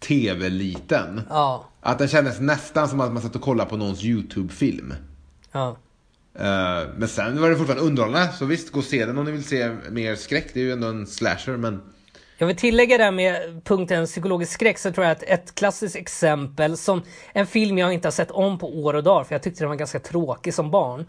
tv-liten. 0.00 1.22
Ja, 1.30 1.64
Att 1.80 1.98
den 1.98 2.08
kändes 2.08 2.40
nästan 2.40 2.88
som 2.88 3.00
att 3.00 3.12
man 3.12 3.22
satt 3.22 3.36
och 3.36 3.42
kollade 3.42 3.70
på 3.70 3.76
någons 3.76 4.04
YouTube-film. 4.04 4.94
ja. 5.52 5.76
Eh, 6.34 6.88
men 6.96 7.08
sen 7.08 7.40
var 7.40 7.50
det 7.50 7.56
fortfarande 7.56 7.84
underhållande. 7.84 8.32
Så 8.38 8.44
visst, 8.44 8.72
gå 8.72 8.78
och 8.78 8.84
se 8.84 9.06
den 9.06 9.18
om 9.18 9.24
ni 9.24 9.30
vill 9.30 9.44
se 9.44 9.76
mer 9.90 10.14
skräck. 10.16 10.50
Det 10.54 10.60
är 10.60 10.64
ju 10.64 10.72
ändå 10.72 10.86
en 10.88 11.06
slasher, 11.06 11.56
men... 11.56 11.82
Jag 12.40 12.46
vill 12.46 12.56
tillägga 12.56 12.98
där 12.98 13.10
med 13.10 13.64
punkten 13.64 14.06
psykologisk 14.06 14.52
skräck 14.52 14.78
så 14.78 14.92
tror 14.92 15.06
jag 15.06 15.12
att 15.12 15.22
ett 15.22 15.54
klassiskt 15.54 15.96
exempel 15.96 16.76
som 16.76 17.02
en 17.32 17.46
film 17.46 17.78
jag 17.78 17.92
inte 17.92 18.06
har 18.06 18.12
sett 18.12 18.30
om 18.30 18.58
på 18.58 18.82
år 18.82 18.94
och 18.94 19.02
dagar 19.02 19.24
för 19.24 19.34
jag 19.34 19.42
tyckte 19.42 19.62
den 19.62 19.68
var 19.68 19.76
ganska 19.76 20.00
tråkig 20.00 20.54
som 20.54 20.70
barn. 20.70 21.06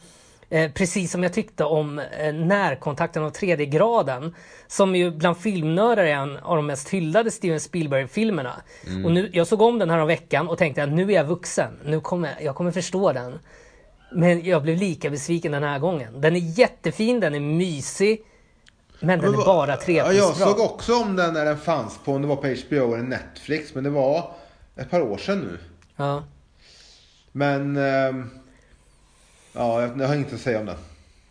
Eh, 0.49 0.71
precis 0.71 1.11
som 1.11 1.23
jag 1.23 1.33
tyckte 1.33 1.63
om 1.63 1.99
eh, 1.99 2.33
Närkontakten 2.33 3.23
av 3.23 3.29
tredje 3.29 3.65
graden. 3.65 4.35
Som 4.67 4.95
ju 4.95 5.11
bland 5.11 5.37
filmnördar 5.37 6.03
är 6.03 6.15
en 6.15 6.37
av 6.37 6.55
de 6.55 6.65
mest 6.65 6.89
hyllade 6.89 7.31
Steven 7.31 7.59
Spielberg-filmerna. 7.59 8.61
Och 9.05 9.11
nu, 9.11 9.29
jag 9.33 9.47
såg 9.47 9.61
om 9.61 9.79
den 9.79 9.89
här 9.89 9.99
om 9.99 10.07
veckan 10.07 10.47
och 10.47 10.57
tänkte 10.57 10.83
att 10.83 10.89
nu 10.89 11.03
är 11.03 11.15
jag 11.15 11.25
vuxen. 11.25 11.79
Nu 11.85 12.01
kommer 12.01 12.35
jag 12.41 12.55
kommer 12.55 12.71
förstå 12.71 13.13
den. 13.13 13.39
Men 14.13 14.45
jag 14.45 14.63
blev 14.63 14.77
lika 14.77 15.09
besviken 15.09 15.51
den 15.51 15.63
här 15.63 15.79
gången. 15.79 16.21
Den 16.21 16.35
är 16.35 16.59
jättefin, 16.59 17.19
den 17.19 17.35
är 17.35 17.39
mysig. 17.39 18.21
Men 19.01 19.19
den 19.19 19.33
är 19.33 19.37
bara 19.37 19.77
trevlig. 19.77 20.19
jag 20.19 20.35
såg 20.35 20.59
också 20.59 20.95
om 20.95 21.15
den 21.15 21.33
när 21.33 21.45
den 21.45 21.57
fanns 21.57 21.99
på, 22.05 22.13
om 22.13 22.21
det 22.21 22.27
var 22.27 22.35
på 22.35 22.47
HBO 22.47 22.93
eller 22.93 23.03
Netflix. 23.03 23.75
Men 23.75 23.83
det 23.83 23.89
var 23.89 24.31
ett 24.75 24.89
par 24.89 25.01
år 25.01 25.17
sedan 25.17 25.39
nu. 25.39 25.57
Ja. 25.95 26.23
Men... 27.31 27.77
ehm, 27.77 28.29
ja, 29.53 29.81
jag, 29.81 30.07
har 30.07 30.15
inget 30.15 30.33
att 30.33 30.39
säga 30.39 30.59
om 30.59 30.65
den. 30.65 30.77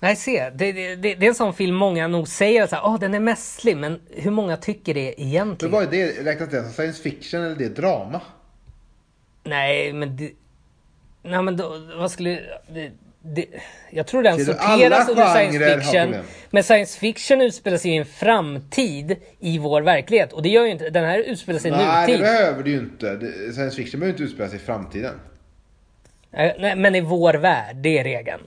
Nej, 0.01 0.17
se. 0.17 0.51
Det, 0.51 0.73
det, 0.73 0.97
det, 0.97 1.15
det 1.15 1.27
är 1.27 1.29
en 1.29 1.35
sån 1.35 1.55
film 1.55 1.77
många 1.77 2.09
nog 2.09 2.29
säger 2.29 2.63
att 2.63 2.73
oh, 2.73 2.99
den 2.99 3.15
är 3.15 3.21
mässlig, 3.21 3.77
men 3.77 4.01
hur 4.11 4.31
många 4.31 4.57
tycker 4.57 4.95
det 4.95 5.15
Men 5.19 5.27
egentligen? 5.27 5.73
vad 5.73 5.83
är 5.83 5.91
det? 5.91 6.25
Räknas 6.25 6.51
det 6.51 6.63
som 6.63 6.73
science 6.73 7.03
fiction 7.03 7.43
eller 7.43 7.57
det 7.57 7.65
är 7.65 7.69
drama? 7.69 8.21
Nej, 9.45 9.93
men 9.93 10.17
det... 10.17 10.33
Nej, 11.23 11.43
men 11.43 11.57
då, 11.57 11.79
vad 11.97 12.11
skulle... 12.11 12.41
Det, 13.23 13.47
jag 13.91 14.07
tror 14.07 14.23
den 14.23 14.45
sorteras 14.45 15.09
under 15.09 15.27
science 15.35 15.81
fiction. 15.81 16.15
Men 16.51 16.65
science 16.65 16.99
fiction 16.99 17.41
utspelar 17.41 17.77
sig 17.79 17.91
i 17.91 17.97
en 17.97 18.05
framtid 18.07 19.17
i 19.39 19.59
vår 19.59 19.83
verklighet. 19.83 20.33
Och 20.33 20.43
det 20.43 20.49
gör 20.49 20.65
ju 20.65 20.71
inte... 20.71 20.91
Den 20.91 21.05
här 21.05 21.19
utspelar 21.19 21.59
sig 21.59 21.71
i 21.71 21.75
Nej, 21.75 22.07
det 22.07 22.13
nutid. 22.13 22.21
behöver 22.21 22.63
det 22.63 22.71
ju 22.71 22.79
inte. 22.79 23.19
Science 23.53 23.77
fiction 23.77 24.01
behöver 24.01 24.15
inte 24.15 24.23
utspela 24.23 24.49
sig 24.49 24.59
i 24.59 24.63
framtiden. 24.63 25.15
Eh, 26.33 26.53
Nej, 26.59 26.77
men 26.77 26.95
i 26.95 27.01
vår 27.01 27.35
värld, 27.35 27.77
det 27.77 27.99
är 27.99 28.05
regeln. 28.05 28.43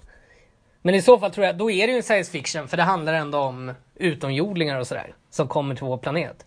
Men 0.82 0.96
i 0.96 1.02
så 1.02 1.20
fall 1.20 1.32
tror 1.32 1.46
jag, 1.46 1.58
då 1.58 1.72
är 1.72 1.88
det 1.88 1.92
ju 1.92 1.98
en 1.98 2.04
science 2.04 2.32
fiction, 2.32 2.68
för 2.68 2.78
det 2.78 2.84
handlar 2.84 3.14
ändå 3.14 3.38
om 3.38 3.72
utomjordingar 3.96 4.80
och 4.80 4.88
sådär. 4.88 5.14
Som 5.30 5.48
kommer 5.48 5.76
till 5.76 5.86
vår 5.86 5.98
planet. 5.98 6.46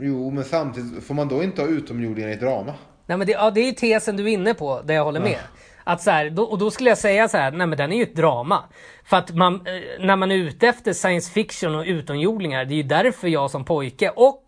Jo, 0.00 0.30
men 0.30 0.44
samtidigt 0.44 1.04
får 1.04 1.14
man 1.14 1.28
då 1.28 1.42
inte 1.42 1.62
ha 1.62 1.68
utomjordingar 1.68 2.28
i 2.28 2.32
ett 2.32 2.40
drama? 2.40 2.74
Nej 3.06 3.18
men 3.18 3.26
det, 3.26 3.32
ja, 3.32 3.50
det 3.50 3.60
är 3.60 3.64
ju 3.66 3.72
tesen 3.72 4.16
du 4.16 4.22
är 4.24 4.28
inne 4.28 4.54
på, 4.54 4.82
där 4.84 4.94
jag 4.94 5.04
håller 5.04 5.20
med. 5.20 5.38
Att 5.84 6.02
så 6.02 6.10
här, 6.10 6.30
då, 6.30 6.42
och 6.42 6.58
då 6.58 6.70
skulle 6.70 6.90
jag 6.90 6.98
säga 6.98 7.28
så 7.28 7.36
här, 7.36 7.52
nej 7.52 7.66
men 7.66 7.78
den 7.78 7.92
är 7.92 7.96
ju 7.96 8.02
ett 8.02 8.16
drama. 8.16 8.64
För 9.04 9.16
att 9.16 9.34
man, 9.34 9.54
eh, 9.54 10.04
när 10.04 10.16
man 10.16 10.30
är 10.30 10.36
ute 10.36 10.68
efter 10.68 10.92
science 10.92 11.32
fiction 11.32 11.74
och 11.74 11.84
utomjordingar, 11.84 12.64
det 12.64 12.74
är 12.74 12.76
ju 12.76 12.82
därför 12.82 13.28
jag 13.28 13.50
som 13.50 13.64
pojke 13.64 14.10
och 14.16 14.44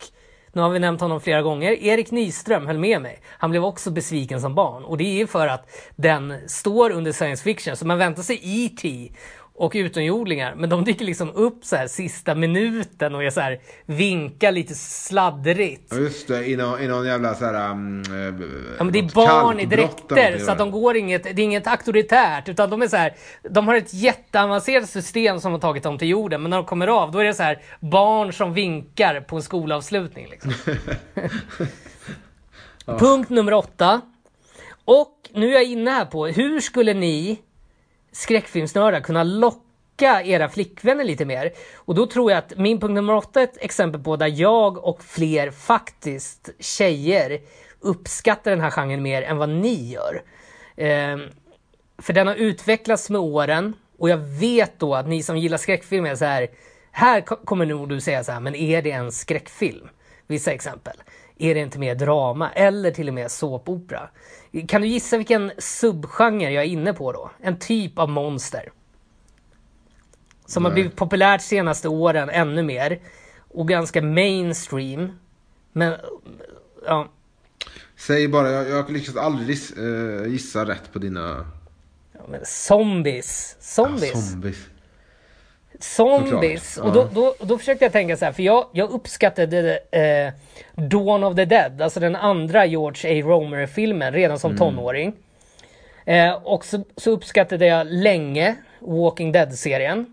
nu 0.54 0.62
har 0.62 0.70
vi 0.70 0.78
nämnt 0.78 1.00
honom 1.00 1.20
flera 1.20 1.42
gånger. 1.42 1.72
Erik 1.72 2.10
Nyström 2.10 2.66
höll 2.66 2.78
med 2.78 3.02
mig. 3.02 3.20
Han 3.28 3.50
blev 3.50 3.64
också 3.64 3.90
besviken 3.90 4.40
som 4.40 4.54
barn. 4.54 4.84
Och 4.84 4.96
det 4.96 5.04
är 5.04 5.18
ju 5.18 5.26
för 5.26 5.46
att 5.46 5.70
den 5.96 6.48
står 6.48 6.90
under 6.90 7.12
science 7.12 7.44
fiction. 7.44 7.76
Så 7.76 7.86
man 7.86 7.98
väntar 7.98 8.22
sig 8.22 8.40
E.T 8.42 9.12
och 9.62 9.72
utomjordingar. 9.74 10.54
Men 10.54 10.70
de 10.70 10.84
dyker 10.84 11.04
liksom 11.04 11.30
upp 11.34 11.64
så 11.64 11.76
här 11.76 11.86
sista 11.86 12.34
minuten 12.34 13.14
och 13.14 13.24
är 13.24 13.30
så 13.30 13.40
här, 13.40 13.60
vinkar 13.86 14.52
lite 14.52 14.74
sladdrigt. 14.74 15.88
Ja, 15.90 15.96
just 15.96 16.28
det. 16.28 16.46
I 16.46 16.56
någon, 16.56 16.80
i 16.80 16.88
någon 16.88 17.06
jävla 17.06 17.34
så 17.34 17.44
här... 17.44 17.70
Um, 17.70 18.02
Ja, 18.78 18.84
men 18.84 18.92
det 18.92 18.98
är 18.98 19.14
barn 19.14 19.60
i 19.60 19.66
dräkter 19.66 20.38
så 20.38 20.50
att 20.50 20.58
de 20.58 20.70
går 20.70 20.96
inget, 20.96 21.22
det 21.22 21.30
är 21.30 21.40
inget 21.40 21.66
auktoritärt 21.66 22.48
utan 22.48 22.70
de 22.70 22.82
är 22.82 22.88
så 22.88 22.96
här, 22.96 23.14
de 23.50 23.68
har 23.68 23.74
ett 23.74 23.94
jätteavancerat 23.94 24.90
system 24.90 25.40
som 25.40 25.52
har 25.52 25.58
tagit 25.58 25.82
dem 25.82 25.98
till 25.98 26.08
jorden 26.08 26.42
men 26.42 26.50
när 26.50 26.56
de 26.56 26.66
kommer 26.66 26.86
av 26.86 27.10
då 27.10 27.18
är 27.18 27.24
det 27.24 27.34
så 27.34 27.42
här 27.42 27.62
barn 27.80 28.32
som 28.32 28.54
vinkar 28.54 29.20
på 29.20 29.36
en 29.36 29.42
skolavslutning. 29.42 30.28
Liksom. 30.30 30.52
Punkt 32.98 33.30
nummer 33.30 33.54
åtta. 33.54 34.00
Och 34.84 35.30
nu 35.34 35.48
är 35.48 35.52
jag 35.52 35.64
inne 35.64 35.90
här 35.90 36.04
på, 36.04 36.26
hur 36.26 36.60
skulle 36.60 36.94
ni 36.94 37.38
skräckfilmsnördar 38.12 39.00
kunna 39.00 39.22
locka 39.22 40.22
era 40.24 40.48
flickvänner 40.48 41.04
lite 41.04 41.24
mer? 41.24 41.52
Och 41.74 41.94
då 41.94 42.06
tror 42.06 42.30
jag 42.30 42.38
att 42.38 42.58
min 42.58 42.80
punkt 42.80 42.94
nummer 42.94 43.14
åtta 43.14 43.40
är 43.40 43.44
ett 43.44 43.64
exempel 43.64 44.02
på 44.02 44.16
där 44.16 44.40
jag 44.40 44.84
och 44.84 45.02
fler 45.02 45.50
faktiskt 45.50 46.50
tjejer 46.58 47.40
uppskattar 47.80 48.50
den 48.50 48.60
här 48.60 48.70
genren 48.70 49.02
mer 49.02 49.22
än 49.22 49.36
vad 49.36 49.48
ni 49.48 49.92
gör. 49.92 50.22
Eh, 50.76 51.18
för 51.98 52.12
den 52.12 52.26
har 52.26 52.34
utvecklats 52.34 53.10
med 53.10 53.20
åren 53.20 53.74
och 53.98 54.08
jag 54.08 54.18
vet 54.18 54.78
då 54.78 54.94
att 54.94 55.08
ni 55.08 55.22
som 55.22 55.38
gillar 55.38 55.58
skräckfilm 55.58 56.06
är 56.06 56.14
så 56.14 56.24
här. 56.24 56.48
Här 56.90 57.20
kommer 57.20 57.66
nog 57.66 57.88
du 57.88 58.00
säga 58.00 58.24
så 58.24 58.32
här, 58.32 58.40
men 58.40 58.54
är 58.54 58.82
det 58.82 58.90
en 58.90 59.12
skräckfilm? 59.12 59.88
Vissa 60.26 60.52
exempel. 60.52 60.96
Är 61.38 61.54
det 61.54 61.60
inte 61.60 61.78
mer 61.78 61.94
drama 61.94 62.50
eller 62.50 62.90
till 62.90 63.08
och 63.08 63.14
med 63.14 63.30
såpopera? 63.30 64.08
Kan 64.68 64.80
du 64.80 64.86
gissa 64.86 65.16
vilken 65.16 65.52
subgenre 65.58 66.52
jag 66.52 66.64
är 66.64 66.68
inne 66.68 66.92
på 66.92 67.12
då? 67.12 67.30
En 67.40 67.58
typ 67.58 67.98
av 67.98 68.08
monster. 68.08 68.72
Som 70.46 70.64
har 70.64 70.70
Nej. 70.70 70.74
blivit 70.74 70.96
populärt 70.96 71.42
senaste 71.42 71.88
åren 71.88 72.30
ännu 72.30 72.62
mer. 72.62 73.00
Och 73.48 73.68
ganska 73.68 74.02
mainstream. 74.02 75.12
Men, 75.72 75.96
ja. 76.86 77.08
Säg 77.96 78.28
bara, 78.28 78.50
jag, 78.50 78.68
jag 78.68 78.90
lyckas 78.90 79.16
aldrig 79.16 79.58
eh, 79.78 80.26
gissa 80.26 80.64
rätt 80.64 80.92
på 80.92 80.98
dina... 80.98 81.46
ja 82.12 82.20
men 82.28 82.40
zombies. 82.44 83.56
Zombies. 83.60 84.14
Ah, 84.14 84.18
zombies. 84.18 84.68
Zombies. 85.82 86.74
Såklart. 86.74 86.96
Och 86.96 87.14
då, 87.14 87.34
då, 87.38 87.46
då 87.46 87.58
försökte 87.58 87.84
jag 87.84 87.92
tänka 87.92 88.16
så 88.16 88.24
här, 88.24 88.32
för 88.32 88.42
jag, 88.42 88.66
jag 88.72 88.90
uppskattade 88.90 89.78
eh, 89.90 90.32
Dawn 90.82 91.24
of 91.24 91.36
the 91.36 91.44
Dead, 91.44 91.82
alltså 91.82 92.00
den 92.00 92.16
andra 92.16 92.66
George 92.66 93.10
A. 93.10 93.26
Romer-filmen, 93.26 94.12
redan 94.12 94.38
som 94.38 94.56
tonåring. 94.56 95.12
Eh, 96.06 96.32
och 96.32 96.64
så, 96.64 96.84
så 96.96 97.10
uppskattade 97.10 97.66
jag 97.66 97.86
länge 97.86 98.56
Walking 98.80 99.32
Dead-serien. 99.32 100.06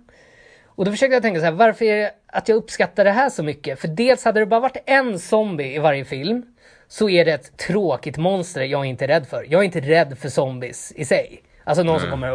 Och 0.65 0.85
då 0.85 0.91
försökte 0.91 1.13
jag 1.13 1.23
tänka 1.23 1.39
så 1.39 1.45
här, 1.45 1.51
varför 1.51 1.85
är 1.85 1.95
det 1.95 2.11
att 2.27 2.49
jag 2.49 2.55
uppskattar 2.55 3.03
det 3.05 3.11
här 3.11 3.29
så 3.29 3.43
mycket? 3.43 3.79
För 3.79 3.87
dels 3.87 4.25
hade 4.25 4.39
det 4.39 4.45
bara 4.45 4.59
varit 4.59 4.83
en 4.85 5.19
zombie 5.19 5.75
i 5.75 5.79
varje 5.79 6.05
film, 6.05 6.45
så 6.87 7.09
är 7.09 7.25
det 7.25 7.31
ett 7.31 7.57
tråkigt 7.57 8.17
monster 8.17 8.63
jag 8.63 8.85
är 8.85 8.89
inte 8.89 9.07
rädd 9.07 9.27
för. 9.27 9.45
Jag 9.49 9.61
är 9.61 9.65
inte 9.65 9.79
rädd 9.79 10.17
för 10.17 10.29
zombies 10.29 10.91
i 10.95 11.05
sig. 11.05 11.43
Alltså 11.63 11.83
någon 11.83 11.99
som 11.99 12.09
kommer 12.09 12.29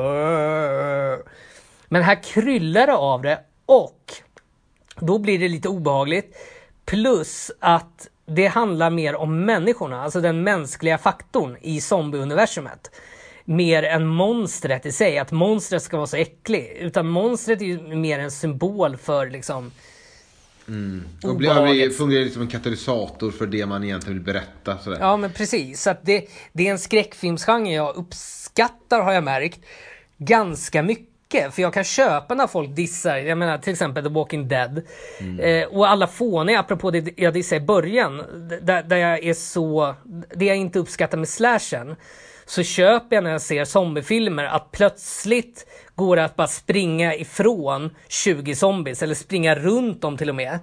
men 1.94 2.02
här 2.02 2.22
kryllar 2.22 2.86
det 2.86 2.94
av 2.94 3.22
det 3.22 3.40
och 3.66 4.12
då 5.00 5.18
blir 5.18 5.38
det 5.38 5.48
lite 5.48 5.68
obehagligt. 5.68 6.36
Plus 6.84 7.50
att 7.58 8.08
det 8.26 8.46
handlar 8.46 8.90
mer 8.90 9.14
om 9.14 9.44
människorna, 9.44 10.02
alltså 10.02 10.20
den 10.20 10.42
mänskliga 10.42 10.98
faktorn 10.98 11.56
i 11.60 11.80
zombieuniversumet. 11.80 12.90
Mer 13.44 13.82
än 13.82 14.06
monstret 14.06 14.86
i 14.86 14.92
sig, 14.92 15.18
att 15.18 15.32
monstret 15.32 15.82
ska 15.82 15.96
vara 15.96 16.06
så 16.06 16.16
äcklig. 16.16 16.76
Utan 16.80 17.06
monstret 17.06 17.60
är 17.60 17.64
ju 17.64 17.96
mer 17.96 18.18
en 18.18 18.30
symbol 18.30 18.96
för 18.96 19.30
liksom 19.30 19.72
Och 21.24 21.36
blir, 21.36 21.90
fungerar 21.90 22.28
som 22.28 22.42
en 22.42 22.48
katalysator 22.48 23.30
för 23.30 23.46
det 23.46 23.66
man 23.66 23.84
egentligen 23.84 24.18
vill 24.18 24.24
berätta. 24.24 24.78
Sådär. 24.78 24.98
Ja 25.00 25.16
men 25.16 25.32
precis, 25.32 25.82
så 25.82 25.94
det, 26.02 26.26
det 26.52 26.66
är 26.66 26.70
en 26.70 26.78
skräckfilmsgenre 26.78 27.72
jag 27.72 27.96
uppskattar 27.96 29.00
har 29.00 29.12
jag 29.12 29.24
märkt 29.24 29.60
ganska 30.18 30.82
mycket. 30.82 31.13
För 31.34 31.62
jag 31.62 31.74
kan 31.74 31.84
köpa 31.84 32.34
när 32.34 32.46
folk 32.46 32.76
dissar, 32.76 33.16
jag 33.16 33.38
menar 33.38 33.58
till 33.58 33.72
exempel 33.72 34.04
The 34.04 34.10
Walking 34.10 34.48
Dead. 34.48 34.82
Eh, 35.40 35.68
och 35.68 35.88
alla 35.88 36.06
fåniga, 36.06 36.60
apropå 36.60 36.90
det 36.90 37.12
jag 37.16 37.34
dissade 37.34 37.62
i 37.62 37.64
början, 37.64 38.22
där, 38.62 38.82
där 38.82 38.96
jag 38.96 39.24
är 39.24 39.34
så, 39.34 39.94
det 40.34 40.44
jag 40.44 40.56
inte 40.56 40.78
uppskattar 40.78 41.18
med 41.18 41.28
slashen. 41.28 41.96
Så 42.46 42.62
köper 42.62 43.16
jag 43.16 43.24
när 43.24 43.30
jag 43.30 43.42
ser 43.42 43.64
zombiefilmer 43.64 44.44
att 44.44 44.70
plötsligt 44.72 45.66
går 45.96 46.16
det 46.16 46.24
att 46.24 46.36
bara 46.36 46.46
springa 46.46 47.14
ifrån 47.14 47.90
20 48.08 48.54
zombies 48.54 49.02
eller 49.02 49.14
springa 49.14 49.54
runt 49.54 50.02
dem 50.02 50.16
till 50.16 50.28
och 50.28 50.34
med. 50.34 50.58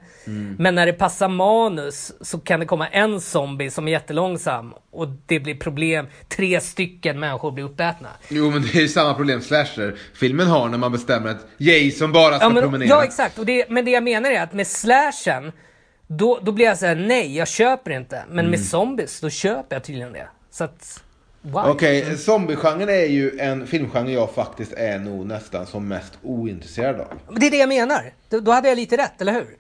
Men 0.58 0.76
när 0.76 0.86
det 0.86 0.94
passar 0.94 1.28
manus 1.28 2.14
så 2.22 2.40
kan 2.40 2.60
det 2.60 2.66
komma 2.66 2.88
en 2.88 3.22
zombie 3.22 3.70
som 3.72 3.88
är 3.88 3.92
jättelångsam 3.92 4.74
och 4.92 5.08
det 5.26 5.40
blir 5.40 5.56
problem. 5.56 6.08
Tre 6.28 6.62
stycken 6.62 7.20
människor 7.20 7.52
blir 7.52 7.64
uppätna. 7.64 8.10
Jo 8.30 8.52
men 8.52 8.62
det 8.62 8.76
är 8.76 8.82
ju 8.82 8.88
samma 8.88 9.14
problem 9.14 9.42
slasher 9.42 9.96
filmen 10.14 10.48
har 10.48 10.70
när 10.70 10.78
man 10.78 10.92
bestämmer 10.92 11.30
att 11.30 11.48
Jason 11.58 12.12
bara 12.12 12.36
ska 12.36 12.46
Ja, 12.46 12.50
men, 12.50 12.64
promenera. 12.64 12.90
ja 12.90 13.04
exakt, 13.04 13.40
och 13.40 13.46
det, 13.46 13.70
men 13.70 13.86
det 13.86 13.92
jag 13.92 14.04
menar 14.04 14.32
är 14.32 14.42
att 14.42 14.54
med 14.54 14.68
slashen 14.68 15.52
då, 16.08 16.40
då 16.42 16.52
blir 16.52 16.66
jag 16.66 16.78
såhär, 16.78 16.96
nej 16.96 17.38
jag 17.38 17.48
köper 17.48 17.92
inte. 17.92 18.24
Men 18.30 18.50
med 18.50 18.66
zombies, 18.66 19.20
då 19.22 19.30
köper 19.30 19.76
jag 19.76 19.84
tydligen 19.84 20.14
det. 20.14 20.28
Så 20.52 20.64
att, 20.64 21.04
Okej, 21.54 22.18
zombiegenren 22.18 22.90
är 22.90 23.06
ju 23.06 23.40
en 23.40 23.68
filmgenre 23.68 24.12
jag 24.12 24.34
faktiskt 24.34 24.74
är 24.74 25.00
nog 25.00 25.26
nästan 25.26 25.66
som 25.66 25.88
mest 25.88 26.14
ointresserad 26.24 27.00
av. 27.00 27.08
Det 27.40 27.48
är 27.48 27.52
det 27.52 27.58
jag 27.58 27.70
menar. 27.70 28.14
Då, 28.30 28.52
hade 28.52 28.70
jag 28.70 28.76
lite 28.76 28.98
rätt, 28.98 29.22
eller 29.22 29.34
hur? 29.34 29.58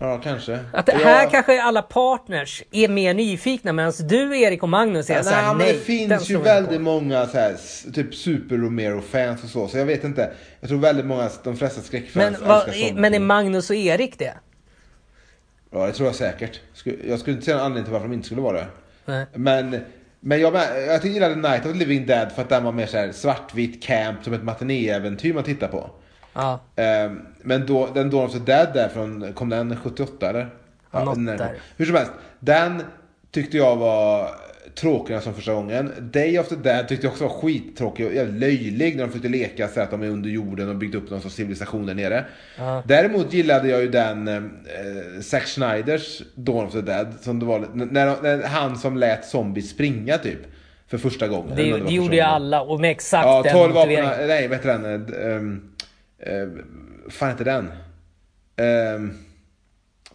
Ja, 0.00 0.20
kanske. 0.24 0.58
Att 0.72 0.86
det 0.86 0.92
här 0.92 1.22
jag... 1.22 1.30
kanske 1.30 1.62
alla 1.62 1.82
partners 1.82 2.62
är 2.70 2.88
mer 2.88 3.14
nyfikna 3.14 3.72
medan 3.72 3.92
du, 4.00 4.40
Erik 4.40 4.62
och 4.62 4.68
Magnus 4.68 5.10
är 5.10 5.14
Ja, 5.14 5.22
såhär, 5.22 5.54
nej, 5.54 5.56
men 5.56 5.66
det 5.66 5.74
finns 5.74 6.30
ju 6.30 6.38
väldigt 6.38 6.76
på." 6.76 6.82
många 6.82 7.26
så 7.26 7.38
här, 7.38 7.56
typ 7.92 8.14
Super 8.14 8.56
Romero-fans 8.56 9.44
och 9.44 9.50
så. 9.50 9.68
Så 9.68 9.78
jag 9.78 9.86
vet 9.86 10.04
inte. 10.04 10.30
Jag 10.60 10.68
tror 10.68 10.78
väldigt 10.78 11.06
många, 11.06 11.30
de 11.44 11.56
flesta 11.56 11.82
skräckfans 11.82 12.38
Men, 12.40 12.48
vad, 12.48 12.62
zombie. 12.62 12.92
men 12.96 13.14
är 13.14 13.20
Magnus 13.20 13.70
och 13.70 13.76
Erik 13.76 14.18
det? 14.18 14.34
Ja, 15.70 15.86
det 15.86 15.92
tror 15.92 16.08
jag 16.08 16.14
säkert. 16.16 16.60
Jag 17.08 17.18
skulle 17.18 17.34
inte 17.34 17.44
säga 17.44 17.56
någon 17.56 17.66
anledning 17.66 17.84
till 17.84 17.92
varför 17.92 18.08
de 18.08 18.14
inte 18.14 18.26
skulle 18.26 18.40
vara 18.40 18.56
det. 18.56 18.66
Nej. 19.04 19.26
Men, 19.34 19.80
men 20.20 20.40
jag, 20.40 20.54
jag 20.86 21.04
gillade 21.04 21.34
Night 21.34 21.66
of 21.66 21.72
the 21.72 21.78
Living 21.78 22.06
Dead 22.06 22.32
för 22.32 22.42
att 22.42 22.48
den 22.48 22.64
var 22.64 22.72
mer 22.72 22.86
så 22.86 22.96
här 22.96 23.12
svartvit 23.12 23.82
camp 23.82 24.24
som 24.24 24.32
ett 24.32 24.42
matinéäventyr 24.42 25.34
man 25.34 25.44
tittar 25.44 25.68
på. 25.68 25.90
Ja. 26.32 26.60
Ehm, 26.76 27.26
men 27.42 27.66
då, 27.66 27.88
den 27.94 28.10
Dawn 28.10 28.24
of 28.24 28.32
the 28.32 28.38
Dead 28.38 28.68
där 28.74 28.88
från, 28.88 29.32
kom 29.32 29.48
den 29.48 29.76
78 29.76 30.28
eller? 30.28 30.50
Ja, 30.90 31.04
något 31.04 31.26
där. 31.26 31.54
Hur 31.76 31.86
som 31.86 31.94
helst, 31.94 32.12
den 32.40 32.82
tyckte 33.30 33.56
jag 33.56 33.76
var 33.76 34.28
tråkigare 34.80 35.20
som 35.20 35.34
första 35.34 35.54
gången. 35.54 35.92
Day 36.00 36.38
of 36.38 36.48
the 36.48 36.54
Dead 36.54 36.88
tyckte 36.88 37.06
jag 37.06 37.12
också 37.12 37.24
var 37.26 37.40
skittråkig 37.40 38.06
och 38.06 38.14
jävligt 38.14 38.40
löjlig 38.40 38.96
när 38.96 39.02
de 39.02 39.08
försökte 39.08 39.28
leka 39.28 39.68
så 39.68 39.80
att 39.80 39.90
de 39.90 40.02
är 40.02 40.08
under 40.08 40.30
jorden 40.30 40.68
och 40.68 40.76
byggt 40.76 40.94
upp 40.94 41.10
någon 41.10 41.20
sorts 41.20 41.34
civilisation 41.34 41.86
där 41.86 41.94
nere. 41.94 42.24
Ja. 42.58 42.82
Däremot 42.86 43.32
gillade 43.32 43.68
jag 43.68 43.80
ju 43.80 43.88
den 43.88 44.28
eh, 44.28 45.20
Zack 45.22 45.46
Schneiders 45.46 46.22
Dawn 46.34 46.66
of 46.66 46.72
the 46.72 46.80
Dead. 46.80 47.14
Som 47.20 47.38
det 47.38 47.46
var, 47.46 47.66
när, 47.74 48.22
när 48.22 48.42
han 48.42 48.76
som 48.76 48.96
lät 48.96 49.24
zombies 49.24 49.70
springa 49.70 50.18
typ. 50.18 50.40
För 50.86 50.98
första 50.98 51.28
gången. 51.28 51.56
Det, 51.56 51.62
det 51.62 51.82
var 51.82 51.90
gjorde 51.90 52.16
ju 52.16 52.22
alla 52.22 52.60
och 52.62 52.80
med 52.80 52.90
exakt 52.90 53.26
Ja, 53.26 53.42
den 53.42 53.52
12 53.52 53.74
motiveringen. 53.74 54.10
vapen, 54.10 54.26
nej 54.28 54.48
vad 54.48 54.56
heter 54.56 54.78
den? 54.78 55.14
Um, 55.14 55.70
uh, 56.26 56.48
fan 57.10 57.28
heter 57.28 57.44
den? 57.44 57.70
Um, 58.94 59.27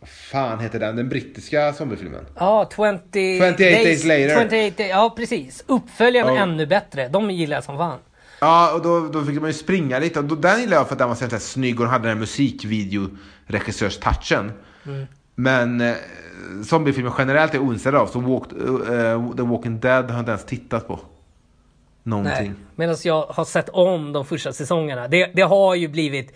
fan 0.05 0.59
heter 0.59 0.79
den? 0.79 0.95
Den 0.95 1.09
brittiska 1.09 1.73
zombiefilmen. 1.73 2.25
Ja, 2.35 2.69
20... 2.75 2.99
28 3.37 3.57
Days 3.57 4.03
Later. 4.03 4.49
28, 4.49 4.83
ja, 4.83 5.13
precis. 5.17 5.63
Uppföljaren 5.67 6.35
Ja. 6.35 6.41
ännu 6.41 6.65
bättre. 6.65 7.07
De 7.07 7.31
gillar 7.31 7.57
jag 7.57 7.63
som 7.63 7.77
fan. 7.77 7.99
Ja, 8.39 8.73
och 8.73 8.81
då, 8.81 8.99
då 9.07 9.25
fick 9.25 9.39
man 9.41 9.49
ju 9.49 9.53
springa 9.53 9.99
lite. 9.99 10.19
Och 10.19 10.25
då, 10.25 10.35
den 10.35 10.59
gillade 10.59 10.75
jag 10.75 10.87
för 10.87 10.95
att 10.95 10.99
den 10.99 11.07
var 11.07 11.15
så 11.15 11.25
här 11.25 11.39
snygg 11.39 11.79
och 11.81 11.87
hade 11.87 12.07
den 12.07 12.17
här 12.17 12.25
musikvideo-regissörs-touchen. 12.25 14.51
Mm. 14.85 15.05
Men 15.35 15.81
eh, 15.81 15.93
zombiefilmer 16.63 17.13
generellt 17.17 17.53
är 17.53 17.57
jag 17.57 17.65
ointresserad 17.67 17.95
av. 17.95 18.07
Så 18.07 18.19
walked, 18.19 18.61
eh, 18.61 19.31
The 19.35 19.41
Walking 19.41 19.79
Dead 19.79 20.05
har 20.05 20.11
jag 20.11 20.19
inte 20.19 20.31
ens 20.31 20.45
tittat 20.45 20.87
på. 20.87 20.99
Någonting. 22.03 22.47
Nej. 22.47 22.51
Medan 22.75 22.95
jag 23.03 23.25
har 23.25 23.45
sett 23.45 23.69
om 23.69 24.13
de 24.13 24.25
första 24.25 24.53
säsongerna. 24.53 25.07
Det, 25.07 25.31
det 25.33 25.41
har 25.41 25.75
ju 25.75 25.87
blivit 25.87 26.33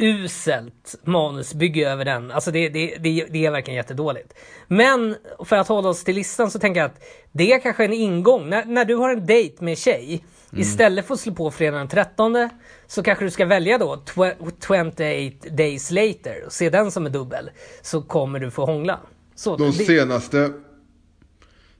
uselt 0.00 0.94
manusbygge 1.04 1.90
över 1.90 2.04
den. 2.04 2.30
Alltså 2.30 2.50
det, 2.50 2.68
det, 2.68 2.96
det, 2.98 3.26
det 3.30 3.46
är 3.46 3.50
verkligen 3.50 3.76
jättedåligt. 3.76 4.34
Men 4.68 5.16
för 5.44 5.56
att 5.56 5.68
hålla 5.68 5.88
oss 5.88 6.04
till 6.04 6.14
listan 6.14 6.50
så 6.50 6.58
tänker 6.58 6.80
jag 6.80 6.90
att 6.90 7.02
det 7.32 7.52
är 7.52 7.58
kanske 7.60 7.84
en 7.84 7.92
ingång. 7.92 8.48
När, 8.48 8.64
när 8.64 8.84
du 8.84 8.94
har 8.94 9.10
en 9.10 9.26
dejt 9.26 9.64
med 9.64 9.78
tjej, 9.78 10.24
istället 10.56 11.06
för 11.06 11.14
att 11.14 11.20
slå 11.20 11.34
på 11.34 11.50
fredag 11.50 11.78
den 11.78 11.88
13 11.88 12.48
så 12.86 13.02
kanske 13.02 13.24
du 13.24 13.30
ska 13.30 13.46
välja 13.46 13.78
då 13.78 14.02
tw- 14.06 14.52
28 14.66 15.56
days 15.56 15.90
later 15.90 16.44
och 16.46 16.52
se 16.52 16.70
den 16.70 16.90
som 16.90 17.06
är 17.06 17.10
dubbel. 17.10 17.50
Så 17.82 18.02
kommer 18.02 18.38
du 18.38 18.50
få 18.50 18.64
hångla. 18.66 19.00
Så, 19.34 19.56
De 19.56 19.72
senaste 19.72 20.52